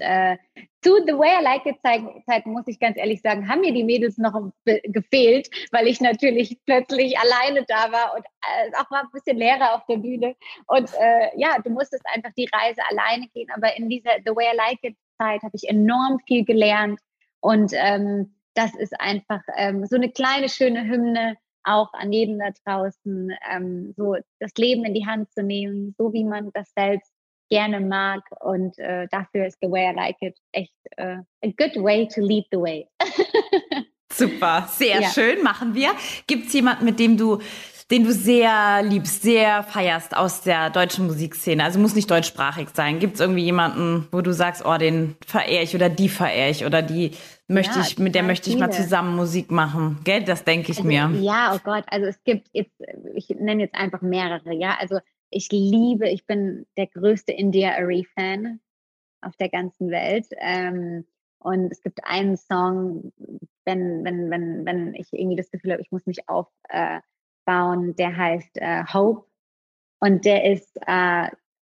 zu 0.84 0.98
The 1.06 1.14
Way 1.14 1.40
I 1.40 1.44
Like 1.44 1.66
It 1.66 1.82
Zeiten, 1.82 2.24
Zeit, 2.26 2.46
muss 2.46 2.68
ich 2.68 2.80
ganz 2.80 2.98
ehrlich 2.98 3.22
sagen, 3.22 3.48
haben 3.48 3.62
mir 3.62 3.74
die 3.74 3.84
Mädels 3.84 4.18
noch 4.18 4.52
gefehlt, 4.66 5.50
weil 5.72 5.88
ich 5.88 6.02
natürlich 6.02 6.60
plötzlich 6.66 7.18
alleine 7.18 7.66
da 7.68 7.92
war 7.92 8.14
und 8.16 8.26
äh, 8.26 8.72
auch 8.78 8.90
mal 8.90 9.02
ein 9.02 9.12
bisschen 9.12 9.38
leerer 9.38 9.76
auf 9.76 9.86
der 9.88 9.98
Bühne. 9.98 10.36
Und 10.68 10.92
äh, 11.00 11.30
ja, 11.36 11.58
du 11.64 11.70
musstest 11.70 12.04
einfach 12.14 12.32
die 12.38 12.50
Reise 12.52 12.82
alleine 12.90 13.28
gehen. 13.34 13.50
Aber 13.56 13.76
in 13.76 13.90
dieser 13.90 14.12
The 14.26 14.36
Way 14.36 14.54
I 14.54 14.58
Like 14.58 14.84
It 14.84 14.98
Zeit 15.18 15.42
habe 15.42 15.56
ich 15.56 15.68
enorm 15.70 16.20
viel 16.28 16.44
gelernt. 16.46 17.00
Und 17.40 17.72
ähm, 17.74 18.36
das 18.54 18.76
ist 18.76 19.00
einfach 19.00 19.42
ähm, 19.56 19.86
so 19.86 19.96
eine 19.96 20.12
kleine, 20.12 20.50
schöne 20.50 20.84
Hymne 20.84 21.38
auch 21.64 21.94
an 21.94 22.12
jeden 22.12 22.40
da 22.40 22.50
draußen, 22.66 23.32
ähm, 23.50 23.94
so 23.96 24.16
das 24.40 24.52
Leben 24.58 24.84
in 24.86 24.94
die 24.94 25.06
Hand 25.06 25.32
zu 25.32 25.44
nehmen, 25.44 25.96
so 25.98 26.12
wie 26.14 26.26
man 26.26 26.52
das 26.54 26.72
selbst 26.76 27.13
gerne 27.54 27.80
mag. 27.80 28.24
Und 28.40 28.78
äh, 28.80 29.08
dafür 29.12 29.48
ist 29.48 29.58
The 29.62 29.70
Way 29.70 29.92
I 29.92 29.96
Like 29.96 30.18
It 30.22 30.38
echt 30.52 30.74
äh, 30.98 31.18
a 31.44 31.54
good 31.58 31.76
way 31.84 32.08
to 32.08 32.22
lead 32.22 32.46
the 32.52 32.58
way. 32.58 32.88
Super, 34.12 34.68
sehr 34.70 35.02
ja. 35.02 35.10
schön, 35.10 35.44
machen 35.44 35.74
wir. 35.74 35.90
Gibt 36.28 36.48
es 36.48 36.54
jemanden, 36.54 36.86
mit 36.86 37.00
dem 37.00 37.18
du 37.18 37.40
den 37.92 38.06
du 38.06 38.12
sehr 38.12 38.82
liebst, 38.82 39.22
sehr 39.22 39.62
feierst 39.62 40.16
aus 40.16 40.42
der 40.42 40.70
deutschen 40.70 41.06
Musikszene? 41.06 41.64
Also 41.64 41.80
muss 41.80 41.94
nicht 41.94 42.10
deutschsprachig 42.10 42.70
sein. 42.74 42.98
Gibt 42.98 43.16
es 43.16 43.20
irgendwie 43.20 43.44
jemanden, 43.44 44.08
wo 44.12 44.22
du 44.22 44.34
sagst, 44.34 44.66
oh, 44.66 44.78
den 44.78 45.16
verehre 45.26 45.64
ich 45.64 45.76
oder 45.76 45.90
die 45.90 46.10
verehre 46.10 46.50
ich 46.50 46.66
oder 46.66 46.82
die 46.82 47.12
möchte 47.48 47.80
ja, 47.80 47.86
ich, 47.86 48.00
mit 48.00 48.16
der 48.16 48.24
möchte 48.24 48.50
ich 48.50 48.58
mal 48.58 48.72
zusammen 48.72 49.16
Musik 49.16 49.52
machen? 49.52 50.00
Gell, 50.06 50.24
das 50.24 50.44
denke 50.44 50.72
ich 50.72 50.78
also, 50.78 50.88
mir. 50.88 51.12
Ja, 51.22 51.54
oh 51.54 51.60
Gott, 51.64 51.84
also 51.88 52.08
es 52.08 52.24
gibt 52.24 52.48
jetzt, 52.54 52.74
ich 53.14 53.30
nenne 53.30 53.64
jetzt 53.64 53.76
einfach 53.76 54.02
mehrere, 54.02 54.54
ja. 54.54 54.76
Also 54.80 55.00
ich 55.34 55.50
liebe, 55.52 56.10
ich 56.10 56.26
bin 56.26 56.66
der 56.78 56.88
größte 56.88 57.32
India 57.32 57.72
Arie-Fan 57.72 58.60
auf 59.22 59.36
der 59.38 59.50
ganzen 59.50 59.90
Welt. 59.90 60.28
Ähm, 60.38 61.06
und 61.40 61.72
es 61.72 61.82
gibt 61.82 62.00
einen 62.04 62.38
Song, 62.38 63.12
wenn, 63.66 64.04
wenn, 64.04 64.30
wenn, 64.30 64.66
wenn 64.66 64.94
ich 64.96 65.12
irgendwie 65.12 65.36
das 65.36 65.52
Gefühl 65.52 65.74
habe, 65.74 65.82
ich 65.82 65.92
muss 65.92 66.06
mich 66.06 66.30
aufbauen, 66.30 67.90
äh, 67.90 67.94
der 67.94 68.16
heißt 68.16 68.58
äh, 68.58 68.84
Hope. 68.94 69.28
Und 70.00 70.26
der 70.26 70.52
ist 70.52 70.78
äh, 70.86 71.30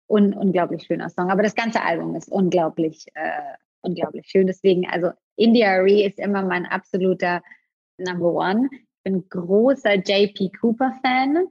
un 0.09 0.35
unglaublich 0.35 0.85
schöner 0.85 1.09
Song. 1.09 1.31
Aber 1.31 1.43
das 1.43 1.55
ganze 1.55 1.83
Album 1.83 2.15
ist 2.15 2.31
unglaublich, 2.31 3.07
äh, 3.15 3.55
unglaublich 3.83 4.27
schön. 4.27 4.47
Deswegen, 4.47 4.89
also 4.89 5.11
India 5.37 5.71
Arie 5.71 6.05
ist 6.05 6.19
immer 6.19 6.43
mein 6.43 6.67
absoluter 6.67 7.43
Number 7.99 8.33
One. 8.33 8.69
Ich 8.73 9.03
bin 9.05 9.29
großer 9.29 9.95
JP 9.95 10.53
Cooper 10.61 10.99
Fan. 11.03 11.47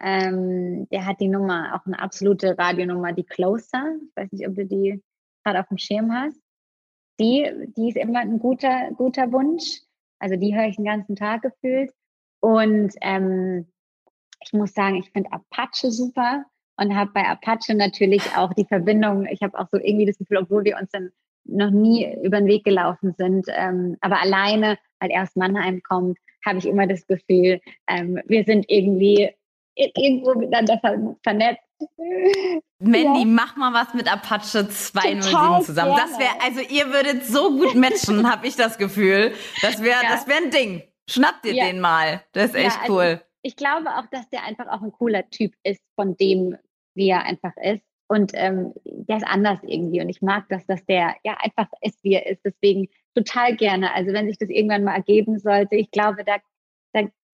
Ähm, 0.00 0.88
der 0.90 1.06
hat 1.06 1.20
die 1.20 1.28
Nummer, 1.28 1.74
auch 1.74 1.86
eine 1.86 2.00
absolute 2.00 2.56
Radionummer, 2.58 3.12
die 3.12 3.24
Closer. 3.24 3.96
Ich 4.08 4.16
weiß 4.16 4.32
nicht, 4.32 4.48
ob 4.48 4.54
du 4.54 4.66
die 4.66 5.02
gerade 5.44 5.60
auf 5.60 5.68
dem 5.68 5.78
Schirm 5.78 6.12
hast. 6.12 6.40
Die, 7.18 7.50
die 7.76 7.88
ist 7.88 7.96
immer 7.96 8.20
ein 8.20 8.38
guter, 8.38 8.90
guter 8.96 9.30
Wunsch. 9.32 9.82
Also 10.18 10.36
die 10.36 10.54
höre 10.54 10.66
ich 10.66 10.76
den 10.76 10.86
ganzen 10.86 11.16
Tag 11.16 11.42
gefühlt. 11.42 11.92
Und 12.40 12.94
ähm, 13.02 13.66
ich 14.42 14.52
muss 14.52 14.72
sagen, 14.72 14.96
ich 14.96 15.10
finde 15.10 15.32
Apache 15.32 15.90
super 15.90 16.44
und 16.76 16.96
habe 16.96 17.10
bei 17.12 17.26
Apache 17.26 17.74
natürlich 17.74 18.22
auch 18.36 18.54
die 18.54 18.64
Verbindung. 18.64 19.26
Ich 19.26 19.42
habe 19.42 19.58
auch 19.58 19.68
so 19.70 19.78
irgendwie 19.78 20.06
das 20.06 20.16
Gefühl, 20.16 20.38
obwohl 20.38 20.64
wir 20.64 20.78
uns 20.78 20.90
dann 20.90 21.10
noch 21.44 21.70
nie 21.70 22.10
über 22.22 22.38
den 22.38 22.46
Weg 22.46 22.64
gelaufen 22.64 23.14
sind, 23.16 23.46
ähm, 23.48 23.96
aber 24.00 24.20
alleine, 24.20 24.78
weil 24.98 25.10
er 25.10 25.22
aus 25.22 25.36
Mannheim 25.36 25.82
kommt, 25.82 26.18
habe 26.44 26.58
ich 26.58 26.66
immer 26.66 26.86
das 26.86 27.06
Gefühl, 27.06 27.60
ähm, 27.86 28.20
wir 28.26 28.44
sind 28.44 28.66
irgendwie 28.68 29.30
irgendwo 29.96 30.34
miteinander 30.34 30.80
vernetzt. 31.22 31.62
Mandy, 32.78 33.20
ja. 33.20 33.26
mach 33.26 33.56
mal 33.56 33.72
was 33.72 33.94
mit 33.94 34.10
Apache 34.10 34.68
207 34.68 35.64
zusammen. 35.64 35.96
Das 35.96 36.18
wäre, 36.18 36.40
also 36.42 36.60
ihr 36.60 36.92
würdet 36.92 37.24
so 37.24 37.50
gut 37.56 37.74
matchen, 37.74 38.30
habe 38.30 38.46
ich 38.46 38.56
das 38.56 38.78
Gefühl. 38.78 39.32
Das 39.62 39.82
wäre, 39.82 40.02
ja. 40.02 40.10
das 40.10 40.26
wäre 40.26 40.42
ein 40.44 40.50
Ding. 40.50 40.82
Schnappt 41.08 41.44
ihr 41.46 41.54
ja. 41.54 41.66
den 41.66 41.80
mal. 41.80 42.22
Das 42.32 42.50
ist 42.50 42.54
echt 42.54 42.80
also 42.82 42.94
cool. 42.94 43.20
Ich, 43.42 43.52
ich 43.52 43.56
glaube 43.56 43.88
auch, 43.96 44.06
dass 44.10 44.28
der 44.30 44.44
einfach 44.44 44.68
auch 44.68 44.82
ein 44.82 44.92
cooler 44.92 45.28
Typ 45.30 45.54
ist, 45.62 45.80
von 45.96 46.16
dem, 46.16 46.56
wie 46.94 47.08
er 47.08 47.24
einfach 47.24 47.56
ist. 47.56 47.82
Und 48.08 48.32
ähm, 48.34 48.72
der 48.84 49.18
ist 49.18 49.26
anders 49.26 49.60
irgendwie. 49.62 50.00
Und 50.00 50.08
ich 50.08 50.20
mag 50.20 50.46
das, 50.48 50.66
dass 50.66 50.84
der 50.86 51.14
ja 51.22 51.36
einfach 51.38 51.68
ist, 51.80 52.02
wie 52.02 52.14
er 52.14 52.26
ist. 52.26 52.40
Deswegen 52.44 52.88
total 53.14 53.54
gerne. 53.56 53.94
Also 53.94 54.12
wenn 54.12 54.26
sich 54.26 54.36
das 54.36 54.48
irgendwann 54.48 54.84
mal 54.84 54.96
ergeben 54.96 55.38
sollte, 55.38 55.76
ich 55.76 55.90
glaube, 55.92 56.24
da, 56.24 56.38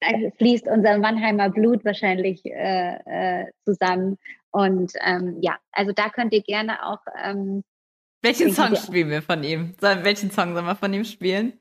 da 0.00 0.12
da 0.12 0.30
fließt 0.36 0.66
unser 0.68 0.98
Mannheimer 0.98 1.50
Blut 1.50 1.84
wahrscheinlich 1.84 2.44
äh, 2.44 2.96
äh, 3.04 3.46
zusammen. 3.64 4.18
Und 4.50 4.92
ähm, 5.04 5.38
ja, 5.40 5.58
also 5.72 5.92
da 5.92 6.08
könnt 6.10 6.32
ihr 6.32 6.42
gerne 6.42 6.86
auch. 6.86 7.00
Ähm, 7.22 7.62
welchen 8.22 8.52
Song 8.52 8.74
spielen 8.76 9.10
wir 9.10 9.22
von 9.22 9.42
ihm? 9.44 9.74
Soll, 9.80 10.04
welchen 10.04 10.30
Song 10.30 10.54
sollen 10.54 10.66
wir 10.66 10.74
von 10.74 10.92
ihm 10.92 11.04
spielen? 11.04 11.60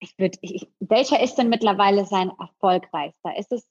Ich 0.00 0.18
würde, 0.18 0.38
welcher 0.80 1.22
ist 1.22 1.36
denn 1.36 1.48
mittlerweile 1.48 2.04
sein 2.04 2.30
erfolgreichster? 2.38 3.36
Ist 3.38 3.52
es 3.52 3.66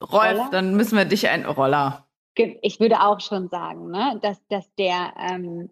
Rolf? 0.00 0.50
Dann 0.50 0.76
müssen 0.76 0.96
wir 0.96 1.04
dich 1.04 1.28
ein 1.28 1.44
Roller. 1.44 2.06
ich 2.34 2.80
würde 2.80 3.00
auch 3.00 3.20
schon 3.20 3.48
sagen, 3.48 3.90
ne, 3.90 4.18
dass, 4.22 4.46
dass 4.48 4.72
der, 4.76 5.14
ähm, 5.18 5.70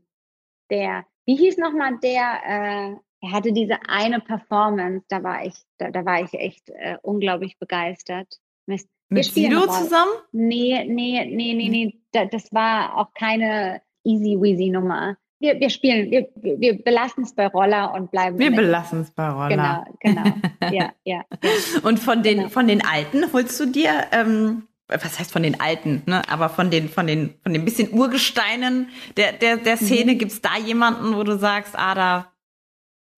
der, 0.70 1.04
wie 1.26 1.36
hieß 1.36 1.58
nochmal 1.58 1.98
der, 2.02 2.40
äh, 2.44 2.96
er 3.24 3.32
hatte 3.32 3.52
diese 3.52 3.78
eine 3.88 4.20
Performance, 4.20 5.04
da 5.08 5.22
war 5.22 5.44
ich, 5.44 5.54
da, 5.78 5.90
da 5.90 6.04
war 6.04 6.22
ich 6.22 6.34
echt 6.34 6.68
äh, 6.70 6.96
unglaublich 7.02 7.58
begeistert. 7.58 8.28
Mist. 8.66 8.88
Mit 9.08 9.24
Sido 9.24 9.66
zusammen? 9.66 10.12
Nee, 10.32 10.84
nee, 10.86 11.24
nee, 11.26 11.54
nee, 11.54 11.68
nee. 11.68 12.00
Das 12.12 12.52
war 12.52 12.96
auch 12.96 13.12
keine 13.14 13.82
easy 14.02 14.36
weasy 14.40 14.70
Nummer. 14.70 15.16
Wir, 15.40 15.60
wir 15.60 15.68
spielen, 15.68 16.10
wir, 16.10 16.28
wir 16.36 16.82
belassen 16.82 17.24
es 17.24 17.34
bei 17.34 17.46
Roller 17.46 17.92
und 17.92 18.10
bleiben. 18.10 18.38
Wir 18.38 18.50
belassen 18.50 19.02
es 19.02 19.10
bei 19.10 19.28
Roller. 19.28 19.84
Genau, 20.00 20.22
genau. 20.22 20.36
ja, 20.62 20.70
ja, 20.72 20.92
ja. 21.04 21.24
Und 21.82 21.98
von 21.98 22.22
den, 22.22 22.38
genau. 22.38 22.48
von 22.48 22.66
den 22.66 22.82
Alten 22.84 23.30
holst 23.32 23.60
du 23.60 23.66
dir, 23.66 24.06
ähm, 24.12 24.68
was 24.88 25.18
heißt 25.18 25.32
von 25.32 25.42
den 25.42 25.60
Alten, 25.60 26.02
ne? 26.06 26.22
aber 26.30 26.48
von 26.48 26.70
den, 26.70 26.88
von 26.88 27.06
den, 27.06 27.34
von 27.42 27.52
den 27.52 27.64
bisschen 27.64 27.92
Urgesteinen 27.92 28.88
der, 29.18 29.32
der, 29.32 29.58
der 29.58 29.76
Szene, 29.76 30.14
mhm. 30.14 30.18
gibt 30.18 30.32
es 30.32 30.40
da 30.40 30.56
jemanden, 30.56 31.14
wo 31.14 31.24
du 31.24 31.36
sagst, 31.36 31.74
ah, 31.76 31.94
da 31.94 32.33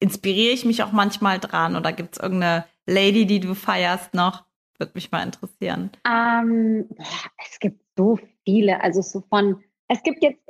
inspiriere 0.01 0.53
ich 0.53 0.65
mich 0.65 0.83
auch 0.83 0.93
manchmal 0.93 1.39
dran 1.39 1.77
oder 1.77 1.93
gibt 1.93 2.17
es 2.17 2.23
irgendeine 2.23 2.65
Lady, 2.87 3.27
die 3.27 3.41
du 3.41 3.55
feierst 3.55 4.15
noch? 4.15 4.45
Würde 4.79 4.93
mich 4.95 5.11
mal 5.11 5.23
interessieren. 5.23 5.91
Ähm, 6.07 6.89
es 7.51 7.59
gibt 7.59 7.81
so 7.97 8.19
viele, 8.45 8.83
also 8.83 9.01
so 9.01 9.23
von, 9.29 9.63
es 9.89 10.03
gibt 10.03 10.23
jetzt, 10.23 10.41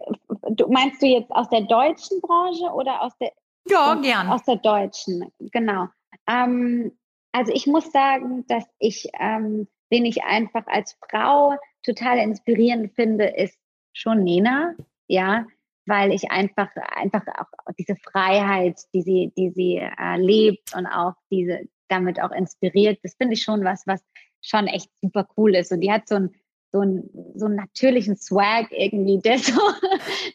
du 0.51 0.69
meinst 0.69 1.01
du 1.01 1.07
jetzt 1.07 1.31
aus 1.31 1.49
der 1.49 1.63
deutschen 1.63 2.21
Branche 2.21 2.67
oder 2.73 3.03
aus 3.03 3.13
der? 3.21 3.33
Ja, 3.69 3.95
von, 3.95 4.03
gern. 4.03 4.29
Aus 4.29 4.45
der 4.45 4.57
deutschen, 4.57 5.33
genau. 5.39 5.89
Ähm, 6.29 6.93
also 7.33 7.53
ich 7.53 7.67
muss 7.67 7.91
sagen, 7.93 8.45
dass 8.49 8.65
ich, 8.79 9.09
ähm, 9.19 9.69
den 9.93 10.05
ich 10.05 10.25
einfach 10.25 10.67
als 10.67 10.97
Frau 11.09 11.55
total 11.85 12.19
inspirierend 12.19 12.95
finde, 12.95 13.27
ist 13.27 13.59
schon 13.93 14.25
Nena, 14.25 14.75
ja, 15.07 15.47
weil 15.87 16.13
ich 16.13 16.31
einfach, 16.31 16.69
einfach 16.95 17.23
auch 17.39 17.73
diese 17.79 17.97
Freiheit, 17.97 18.81
die 18.93 19.03
sie, 19.03 19.33
die 19.37 19.51
sie 19.51 19.77
äh, 19.77 20.17
lebt 20.19 20.75
und 20.77 20.87
auch 20.87 21.15
diese, 21.31 21.61
damit 21.89 22.21
auch 22.21 22.33
inspiriert, 22.33 22.99
das 23.03 23.15
finde 23.15 23.35
ich 23.35 23.43
schon 23.43 23.65
was, 23.65 23.87
was 23.87 24.05
schon 24.43 24.67
echt 24.67 24.91
super 25.03 25.29
cool 25.37 25.55
ist. 25.55 25.73
Und 25.73 25.81
die 25.81 25.93
hat 25.93 26.09
so 26.09 26.17
ein 26.17 26.31
so 26.73 26.81
einen, 26.81 27.09
so 27.35 27.47
einen 27.47 27.57
natürlichen 27.57 28.17
Swag 28.17 28.71
irgendwie, 28.71 29.19
der 29.25 29.39
so, 29.39 29.61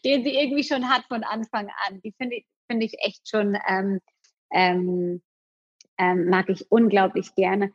den 0.04 0.24
sie 0.24 0.34
irgendwie 0.34 0.64
schon 0.64 0.88
hat 0.88 1.04
von 1.08 1.24
Anfang 1.24 1.68
an. 1.86 2.00
Die 2.02 2.12
finde 2.12 2.36
ich, 2.36 2.46
finde 2.68 2.86
ich 2.86 2.94
echt 2.98 3.28
schon, 3.28 3.56
ähm, 3.68 4.00
ähm, 4.52 5.22
ähm, 5.98 6.28
mag 6.28 6.48
ich 6.48 6.70
unglaublich 6.70 7.34
gerne. 7.34 7.70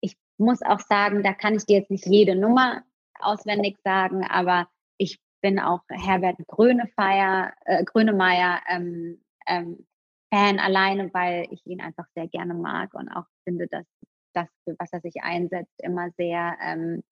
Ich 0.00 0.16
muss 0.36 0.62
auch 0.62 0.80
sagen, 0.80 1.22
da 1.22 1.32
kann 1.32 1.54
ich 1.54 1.64
dir 1.64 1.78
jetzt 1.78 1.90
nicht 1.90 2.06
jede 2.06 2.36
Nummer 2.36 2.82
auswendig 3.18 3.78
sagen, 3.82 4.24
aber 4.24 4.68
bin 5.40 5.58
auch 5.58 5.82
Herbert 5.88 6.38
Grönefeier, 6.46 7.52
äh, 7.64 7.84
Grönemeyer 7.84 8.60
ähm, 8.68 9.20
ähm, 9.46 9.86
Fan 10.32 10.58
alleine, 10.58 11.12
weil 11.14 11.46
ich 11.50 11.64
ihn 11.66 11.80
einfach 11.80 12.06
sehr 12.14 12.26
gerne 12.28 12.54
mag 12.54 12.94
und 12.94 13.08
auch 13.08 13.26
finde, 13.44 13.68
dass 13.68 13.86
das, 14.32 14.48
für 14.64 14.74
was 14.78 14.92
er 14.92 15.00
sich 15.00 15.22
einsetzt, 15.22 15.72
immer 15.82 16.10
sehr, 16.16 16.56
ähm, 16.62 17.02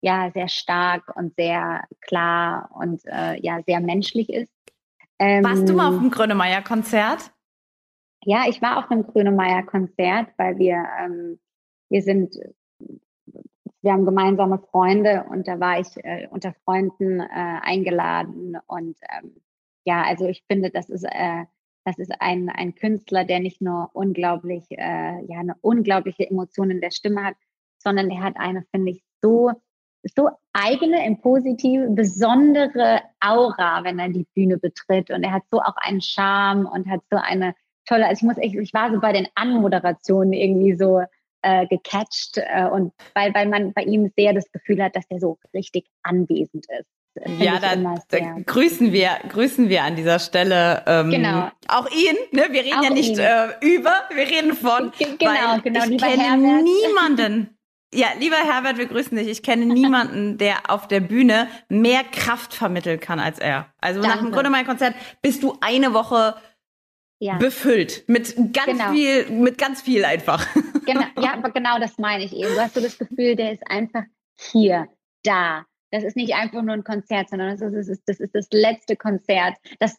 ja, 0.00 0.30
sehr 0.32 0.48
stark 0.48 1.14
und 1.14 1.34
sehr 1.36 1.84
klar 2.00 2.70
und 2.74 3.02
äh, 3.06 3.40
ja, 3.40 3.60
sehr 3.66 3.80
menschlich 3.80 4.30
ist. 4.30 4.50
Ähm, 5.18 5.44
Warst 5.44 5.68
du 5.68 5.74
mal 5.74 5.94
auf 5.94 6.00
dem 6.00 6.10
Grönemeyer-Konzert? 6.10 7.30
Ja, 8.24 8.44
ich 8.48 8.62
war 8.62 8.78
auf 8.78 8.90
einem 8.90 9.06
Grönemeyer-Konzert, 9.06 10.30
weil 10.36 10.58
wir, 10.58 10.84
ähm, 11.00 11.40
wir 11.88 12.02
sind 12.02 12.36
wir 13.82 13.92
haben 13.92 14.04
gemeinsame 14.04 14.58
Freunde 14.58 15.24
und 15.28 15.48
da 15.48 15.58
war 15.58 15.80
ich 15.80 15.88
äh, 16.04 16.28
unter 16.30 16.54
Freunden 16.64 17.20
äh, 17.20 17.26
eingeladen. 17.62 18.56
Und 18.66 18.96
ähm, 19.10 19.42
ja, 19.84 20.02
also 20.02 20.26
ich 20.26 20.44
finde, 20.48 20.70
das 20.70 20.88
ist, 20.88 21.04
äh, 21.04 21.44
das 21.84 21.98
ist 21.98 22.12
ein, 22.20 22.48
ein 22.48 22.76
Künstler, 22.76 23.24
der 23.24 23.40
nicht 23.40 23.60
nur 23.60 23.90
unglaublich, 23.92 24.64
äh, 24.70 25.24
ja, 25.26 25.40
eine 25.40 25.56
unglaubliche 25.60 26.30
Emotion 26.30 26.70
in 26.70 26.80
der 26.80 26.92
Stimme 26.92 27.24
hat, 27.24 27.34
sondern 27.78 28.08
der 28.08 28.22
hat 28.22 28.36
eine, 28.36 28.64
finde 28.70 28.92
ich, 28.92 29.02
so, 29.20 29.50
so 30.14 30.30
eigene, 30.52 31.04
im 31.04 31.20
Positiven, 31.20 31.96
besondere 31.96 33.00
Aura, 33.18 33.82
wenn 33.82 33.98
er 33.98 34.10
die 34.10 34.26
Bühne 34.34 34.58
betritt. 34.58 35.10
Und 35.10 35.24
er 35.24 35.32
hat 35.32 35.42
so 35.50 35.60
auch 35.60 35.76
einen 35.76 36.00
Charme 36.00 36.66
und 36.66 36.88
hat 36.88 37.00
so 37.10 37.16
eine 37.16 37.56
tolle, 37.86 38.06
also 38.06 38.20
ich 38.20 38.28
muss 38.28 38.38
echt, 38.38 38.54
ich 38.54 38.72
war 38.72 38.92
so 38.92 39.00
bei 39.00 39.12
den 39.12 39.26
Anmoderationen 39.34 40.32
irgendwie 40.32 40.74
so, 40.76 41.02
äh, 41.42 41.66
gecatcht 41.66 42.38
äh, 42.38 42.64
und 42.64 42.92
weil, 43.14 43.34
weil 43.34 43.48
man 43.48 43.72
bei 43.72 43.82
ihm 43.82 44.12
sehr 44.16 44.32
das 44.32 44.50
Gefühl 44.52 44.82
hat, 44.82 44.96
dass 44.96 45.04
er 45.08 45.20
so 45.20 45.38
richtig 45.52 45.86
anwesend 46.02 46.66
ist. 46.78 46.88
Ja, 47.38 47.58
da, 47.58 47.76
da 48.08 48.18
grüßen 48.46 48.90
wir, 48.90 49.10
grüßen 49.28 49.68
wir 49.68 49.82
an 49.82 49.96
dieser 49.96 50.18
Stelle 50.18 50.82
ähm, 50.86 51.10
genau. 51.10 51.50
auch 51.68 51.86
ihn. 51.90 52.16
Ne? 52.30 52.46
Wir 52.50 52.64
reden 52.64 52.78
auch 52.78 52.84
ja 52.84 52.90
nicht 52.90 53.18
äh, 53.18 53.48
über, 53.60 53.92
wir 54.14 54.26
reden 54.26 54.54
von. 54.54 54.92
G 54.98 55.04
genau, 55.18 55.58
genau. 55.62 55.84
Ich 55.84 55.98
kenne 55.98 56.22
Herbert. 56.22 56.64
niemanden. 56.64 57.58
Ja, 57.94 58.06
lieber 58.18 58.36
Herbert, 58.36 58.78
wir 58.78 58.86
grüßen 58.86 59.16
dich. 59.18 59.28
Ich 59.28 59.42
kenne 59.42 59.66
niemanden, 59.74 60.38
der 60.38 60.70
auf 60.70 60.88
der 60.88 61.00
Bühne 61.00 61.48
mehr 61.68 62.02
Kraft 62.02 62.54
vermitteln 62.54 62.98
kann 62.98 63.20
als 63.20 63.38
er. 63.38 63.66
Also 63.78 64.00
Danke. 64.00 64.16
nach 64.16 64.24
dem 64.24 64.32
Grönemeyer-Konzert 64.32 64.94
bist 65.20 65.42
du 65.42 65.58
eine 65.60 65.92
Woche 65.92 66.34
ja. 67.22 67.36
befüllt 67.36 68.04
mit 68.08 68.34
ganz 68.52 68.66
genau. 68.66 68.90
viel, 68.90 69.30
mit 69.30 69.56
ganz 69.56 69.82
viel 69.82 70.04
einfach. 70.04 70.46
Genau, 70.84 71.04
ja, 71.20 71.34
aber 71.34 71.52
genau 71.52 71.78
das 71.78 71.96
meine 71.96 72.24
ich 72.24 72.34
eben. 72.34 72.56
Du 72.56 72.60
hast 72.60 72.74
so 72.74 72.80
das 72.80 72.98
Gefühl, 72.98 73.36
der 73.36 73.52
ist 73.52 73.62
einfach 73.70 74.02
hier, 74.36 74.88
da. 75.22 75.64
Das 75.92 76.02
ist 76.02 76.16
nicht 76.16 76.34
einfach 76.34 76.60
nur 76.60 76.74
ein 76.74 76.82
Konzert, 76.82 77.30
sondern 77.30 77.56
das 77.56 77.60
ist, 77.60 77.76
das 77.76 77.86
ist, 77.86 78.02
das, 78.08 78.18
ist 78.18 78.34
das 78.34 78.48
letzte 78.50 78.96
Konzert. 78.96 79.54
Das, 79.78 79.96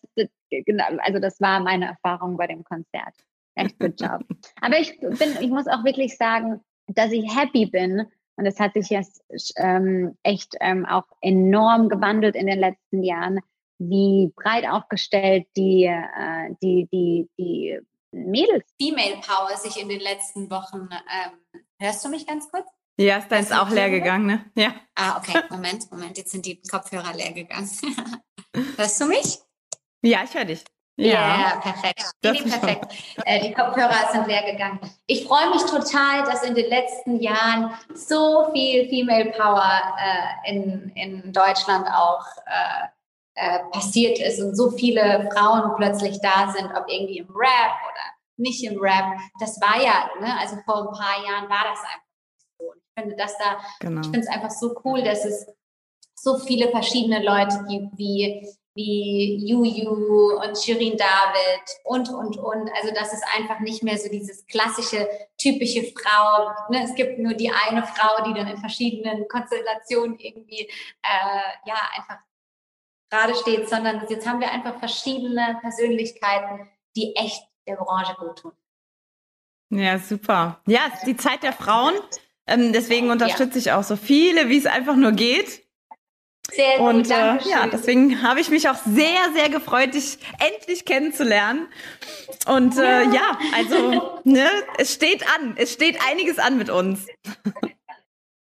genau, 0.49 0.83
also 0.97 1.19
das 1.19 1.39
war 1.39 1.61
meine 1.61 1.85
Erfahrung 1.85 2.35
bei 2.35 2.47
dem 2.47 2.65
Konzert. 2.65 3.15
Echt 3.55 3.79
good 3.79 3.93
job. 3.97 4.25
Aber 4.61 4.77
ich 4.77 4.99
bin, 4.99 5.37
ich 5.39 5.49
muss 5.49 5.67
auch 5.67 5.85
wirklich 5.85 6.17
sagen, 6.17 6.59
dass 6.87 7.13
ich 7.13 7.33
happy 7.33 7.67
bin. 7.67 8.05
Und 8.35 8.43
das 8.43 8.59
hat 8.59 8.73
sich 8.73 8.89
jetzt 8.89 9.23
ähm, 9.55 10.17
echt 10.23 10.53
ähm, 10.59 10.85
auch 10.85 11.05
enorm 11.21 11.87
gewandelt 11.87 12.35
in 12.35 12.47
den 12.47 12.59
letzten 12.59 13.03
Jahren, 13.03 13.39
wie 13.89 14.31
breit 14.35 14.65
aufgestellt 14.67 15.47
die, 15.55 15.85
äh, 15.85 16.55
die, 16.61 16.87
die, 16.91 17.29
die 17.37 17.79
Mädels. 18.11 18.63
Female 18.79 19.21
Power 19.21 19.55
sich 19.57 19.81
in 19.81 19.89
den 19.89 19.99
letzten 19.99 20.49
Wochen. 20.49 20.89
Ähm, 20.91 21.61
hörst 21.79 22.03
du 22.05 22.09
mich 22.09 22.27
ganz 22.27 22.49
kurz? 22.49 22.67
Ja, 22.97 23.17
ist 23.17 23.31
deins 23.31 23.51
auch 23.51 23.69
leer 23.69 23.89
gegangen, 23.89 24.25
ne? 24.27 24.45
Ja. 24.55 24.75
Ah, 24.95 25.17
okay. 25.17 25.41
Moment, 25.49 25.91
Moment. 25.91 26.17
Jetzt 26.17 26.31
sind 26.31 26.45
die 26.45 26.61
Kopfhörer 26.61 27.13
leer 27.13 27.31
gegangen. 27.31 27.69
hörst 28.77 29.01
du 29.01 29.05
mich? 29.05 29.39
Ja, 30.01 30.23
ich 30.23 30.33
höre 30.33 30.45
dich. 30.45 30.63
Ja, 30.95 31.11
yeah, 31.11 31.59
perfekt. 31.59 32.03
Nee, 32.21 32.31
nee, 32.33 32.41
perfekt. 32.43 32.85
Äh, 33.25 33.47
die 33.47 33.51
Kopfhörer 33.51 34.11
sind 34.11 34.27
leer 34.27 34.43
gegangen. 34.43 34.79
Ich 35.07 35.25
freue 35.25 35.49
mich 35.49 35.63
total, 35.63 36.23
dass 36.23 36.43
in 36.43 36.53
den 36.53 36.69
letzten 36.69 37.19
Jahren 37.19 37.73
so 37.95 38.51
viel 38.53 38.87
Female 38.89 39.31
Power 39.31 39.81
äh, 39.97 40.51
in, 40.51 40.89
in 40.89 41.33
Deutschland 41.33 41.87
auch 41.87 42.27
äh, 42.45 42.87
äh, 43.35 43.59
passiert 43.71 44.19
ist 44.19 44.41
und 44.41 44.55
so 44.55 44.71
viele 44.71 45.29
Frauen 45.33 45.75
plötzlich 45.77 46.19
da 46.21 46.51
sind, 46.51 46.69
ob 46.75 46.89
irgendwie 46.89 47.17
im 47.19 47.29
Rap 47.29 47.73
oder 47.85 48.03
nicht 48.37 48.63
im 48.63 48.79
Rap. 48.79 49.17
Das 49.39 49.59
war 49.61 49.81
ja, 49.81 50.09
ne, 50.19 50.39
also 50.39 50.57
vor 50.65 50.87
ein 50.87 50.97
paar 50.97 51.23
Jahren 51.25 51.49
war 51.49 51.65
das 51.69 51.79
einfach 51.79 52.03
so. 52.59 52.73
Ich 52.75 53.01
finde 53.01 53.15
das 53.15 53.37
da, 53.37 53.57
genau. 53.79 54.01
ich 54.01 54.07
finde 54.07 54.21
es 54.21 54.27
einfach 54.27 54.51
so 54.51 54.75
cool, 54.85 55.03
dass 55.03 55.25
es 55.25 55.47
so 56.15 56.37
viele 56.37 56.69
verschiedene 56.69 57.23
Leute 57.23 57.65
gibt, 57.67 57.97
wie 57.97 58.47
wie 58.75 59.45
Juju 59.45 60.39
und 60.41 60.57
Shirin 60.57 60.97
David 60.97 61.63
und, 61.83 62.09
und, 62.09 62.37
und. 62.37 62.71
Also 62.75 62.93
das 62.93 63.13
ist 63.13 63.23
einfach 63.35 63.59
nicht 63.59 63.83
mehr 63.83 63.97
so 63.97 64.09
dieses 64.09 64.45
klassische, 64.47 65.07
typische 65.37 65.83
Frau. 65.83 66.49
Ne? 66.69 66.83
Es 66.83 66.95
gibt 66.95 67.19
nur 67.19 67.33
die 67.33 67.51
eine 67.51 67.83
Frau, 67.83 68.23
die 68.25 68.33
dann 68.33 68.47
in 68.47 68.57
verschiedenen 68.57 69.27
Konstellationen 69.27 70.17
irgendwie, 70.17 70.61
äh, 71.03 71.67
ja, 71.67 71.75
einfach 71.95 72.17
gerade 73.13 73.35
steht, 73.35 73.69
sondern 73.69 74.05
jetzt 74.09 74.27
haben 74.27 74.39
wir 74.39 74.51
einfach 74.51 74.79
verschiedene 74.79 75.57
Persönlichkeiten, 75.61 76.67
die 76.95 77.15
echt 77.15 77.43
der 77.67 77.75
Branche 77.75 78.15
gut 78.17 78.39
tun. 78.39 78.51
Ja, 79.69 79.97
super. 79.99 80.61
Ja, 80.67 80.81
es 80.87 80.99
ist 80.99 81.07
die 81.07 81.17
Zeit 81.17 81.43
der 81.43 81.53
Frauen. 81.53 81.93
Ähm, 82.47 82.73
deswegen 82.73 83.09
unterstütze 83.09 83.59
ja. 83.59 83.59
ich 83.59 83.71
auch 83.71 83.83
so 83.83 83.95
viele, 83.95 84.49
wie 84.49 84.57
es 84.57 84.65
einfach 84.65 84.95
nur 84.95 85.11
geht. 85.11 85.63
Sehr 86.51 86.77
gut, 86.77 86.89
und 86.89 87.09
äh, 87.09 87.37
ja, 87.37 87.67
deswegen 87.67 88.21
habe 88.21 88.41
ich 88.41 88.49
mich 88.49 88.67
auch 88.67 88.75
sehr, 88.75 89.31
sehr 89.33 89.49
gefreut, 89.49 89.93
dich 89.93 90.17
endlich 90.39 90.83
kennenzulernen. 90.83 91.67
Und 92.47 92.77
äh, 92.77 93.03
ja, 93.05 93.39
also 93.55 94.19
ne, 94.25 94.49
es 94.77 94.93
steht 94.93 95.23
an, 95.35 95.55
es 95.55 95.71
steht 95.71 95.97
einiges 96.09 96.39
an 96.39 96.57
mit 96.57 96.69
uns. 96.69 97.07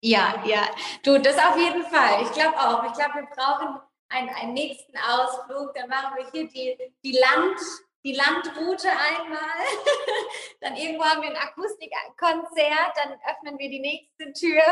Ja, 0.02 0.44
ja, 0.46 0.62
du, 1.04 1.20
das 1.20 1.38
auf 1.38 1.58
jeden 1.58 1.84
Fall. 1.84 2.22
Ich 2.24 2.32
glaube 2.34 2.60
auch. 2.60 2.84
Ich 2.84 2.94
glaube, 2.94 3.16
wir 3.16 3.28
brauchen 3.36 3.80
einen, 4.10 4.30
einen 4.30 4.54
nächsten 4.54 4.98
Ausflug. 4.98 5.74
Dann 5.74 5.90
machen 5.90 6.16
wir 6.18 6.30
hier 6.32 6.48
die, 6.48 6.78
die 7.04 7.18
Land, 7.18 7.60
die 8.04 8.14
Landroute 8.14 8.90
einmal. 8.90 9.40
dann 10.62 10.76
irgendwo 10.76 11.04
haben 11.04 11.22
wir 11.22 11.30
ein 11.30 11.38
Akustikkonzert, 11.38 12.94
dann 12.96 13.14
öffnen 13.30 13.58
wir 13.58 13.70
die 13.70 13.80
nächste 13.80 14.32
Tür. 14.34 14.64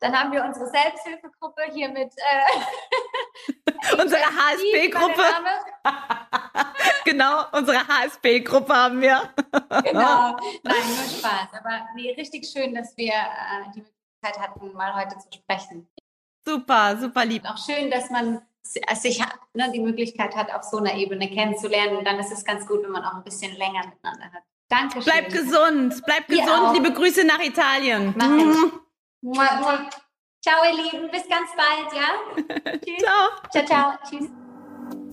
Dann 0.00 0.18
haben 0.18 0.32
wir 0.32 0.44
unsere 0.44 0.66
Selbsthilfegruppe 0.66 1.62
hier 1.72 1.88
mit 1.88 2.12
äh, 2.16 3.62
unsere 4.02 4.22
HSP-Gruppe. 4.22 5.22
genau, 7.04 7.44
unsere 7.52 7.78
HSP-Gruppe 7.78 8.74
haben 8.74 9.00
wir. 9.00 9.34
genau. 9.82 10.36
Nein, 10.62 10.96
nur 10.96 11.08
Spaß. 11.08 11.48
Aber 11.58 11.86
nee, 11.94 12.12
richtig 12.12 12.46
schön, 12.46 12.74
dass 12.74 12.96
wir 12.96 13.12
äh, 13.12 13.72
die 13.74 13.80
Möglichkeit 13.80 14.38
hatten, 14.38 14.72
mal 14.74 14.94
heute 14.94 15.18
zu 15.18 15.28
sprechen. 15.32 15.88
Super, 16.46 16.98
super 16.98 17.24
lieb. 17.24 17.44
Auch 17.46 17.56
schön, 17.56 17.90
dass 17.90 18.10
man 18.10 18.42
sich 18.64 19.22
ne, 19.52 19.70
die 19.72 19.80
Möglichkeit 19.80 20.34
hat, 20.34 20.52
auf 20.52 20.62
so 20.62 20.78
einer 20.78 20.94
Ebene 20.94 21.28
kennenzulernen. 21.28 21.96
Und 21.96 22.06
dann 22.06 22.18
ist 22.18 22.32
es 22.32 22.44
ganz 22.44 22.66
gut, 22.66 22.82
wenn 22.82 22.90
man 22.90 23.04
auch 23.04 23.14
ein 23.14 23.24
bisschen 23.24 23.56
länger 23.56 23.86
miteinander 23.86 24.32
hat. 24.32 24.42
Danke. 24.68 25.00
Bleib 25.00 25.30
gesund, 25.30 26.02
bleib 26.06 26.26
gesund. 26.26 26.72
Liebe 26.74 26.92
Grüße 26.92 27.24
nach 27.24 27.40
Italien. 27.40 28.14
Mach 28.16 28.36
ich. 28.36 29.94
Ciao, 30.42 30.62
ihr 30.64 30.82
Lieben. 30.82 31.10
Bis 31.10 31.28
ganz 31.28 31.50
bald, 31.56 31.92
ja? 31.94 32.72
Tschüss. 32.84 33.02
Ciao. 33.02 33.30
Ciao, 33.50 33.64
ciao. 33.64 33.92
Tschüss. 34.08 34.43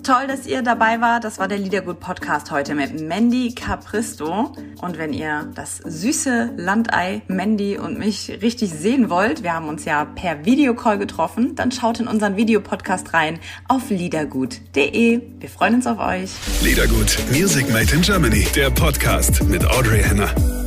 Toll, 0.04 0.26
dass 0.28 0.48
ihr 0.48 0.64
dabei 0.64 1.00
wart. 1.00 1.24
Das 1.24 1.38
war 1.38 1.48
der 1.48 1.60
Liedergut 1.60 2.00
Podcast 2.00 2.50
heute 2.50 2.74
mit 2.74 3.00
Mandy 3.02 3.54
Capristo. 3.54 4.56
Und 4.82 4.98
wenn 4.98 5.14
ihr 5.14 5.52
das 5.54 5.78
süße 5.78 6.54
Landei 6.58 7.22
Mandy 7.28 7.78
und 7.78 8.00
mich 8.00 8.40
richtig 8.42 8.72
sehen 8.72 9.12
wollt, 9.12 9.44
wir 9.44 9.54
haben 9.54 9.68
uns 9.68 9.86
ja 9.86 10.06
per 10.06 10.44
Videocall 10.44 10.98
getroffen, 10.98 11.56
dann 11.56 11.72
schaut 11.72 12.00
in 12.00 12.08
unseren 12.08 12.36
Videopodcast 12.36 13.14
rein 13.14 13.40
auf 13.68 13.92
liedergut.de. 13.92 15.22
Wir 15.40 15.50
freuen 15.50 15.76
uns 15.76 15.86
auf 15.86 16.00
euch. 16.00 16.32
Liedergut, 16.64 17.18
Music 17.32 17.72
Made 17.72 17.94
in 17.94 18.02
Germany, 18.02 18.48
der 18.56 18.72
Podcast 18.72 19.44
mit 19.44 19.64
Audrey 19.66 20.02
Henner. 20.02 20.61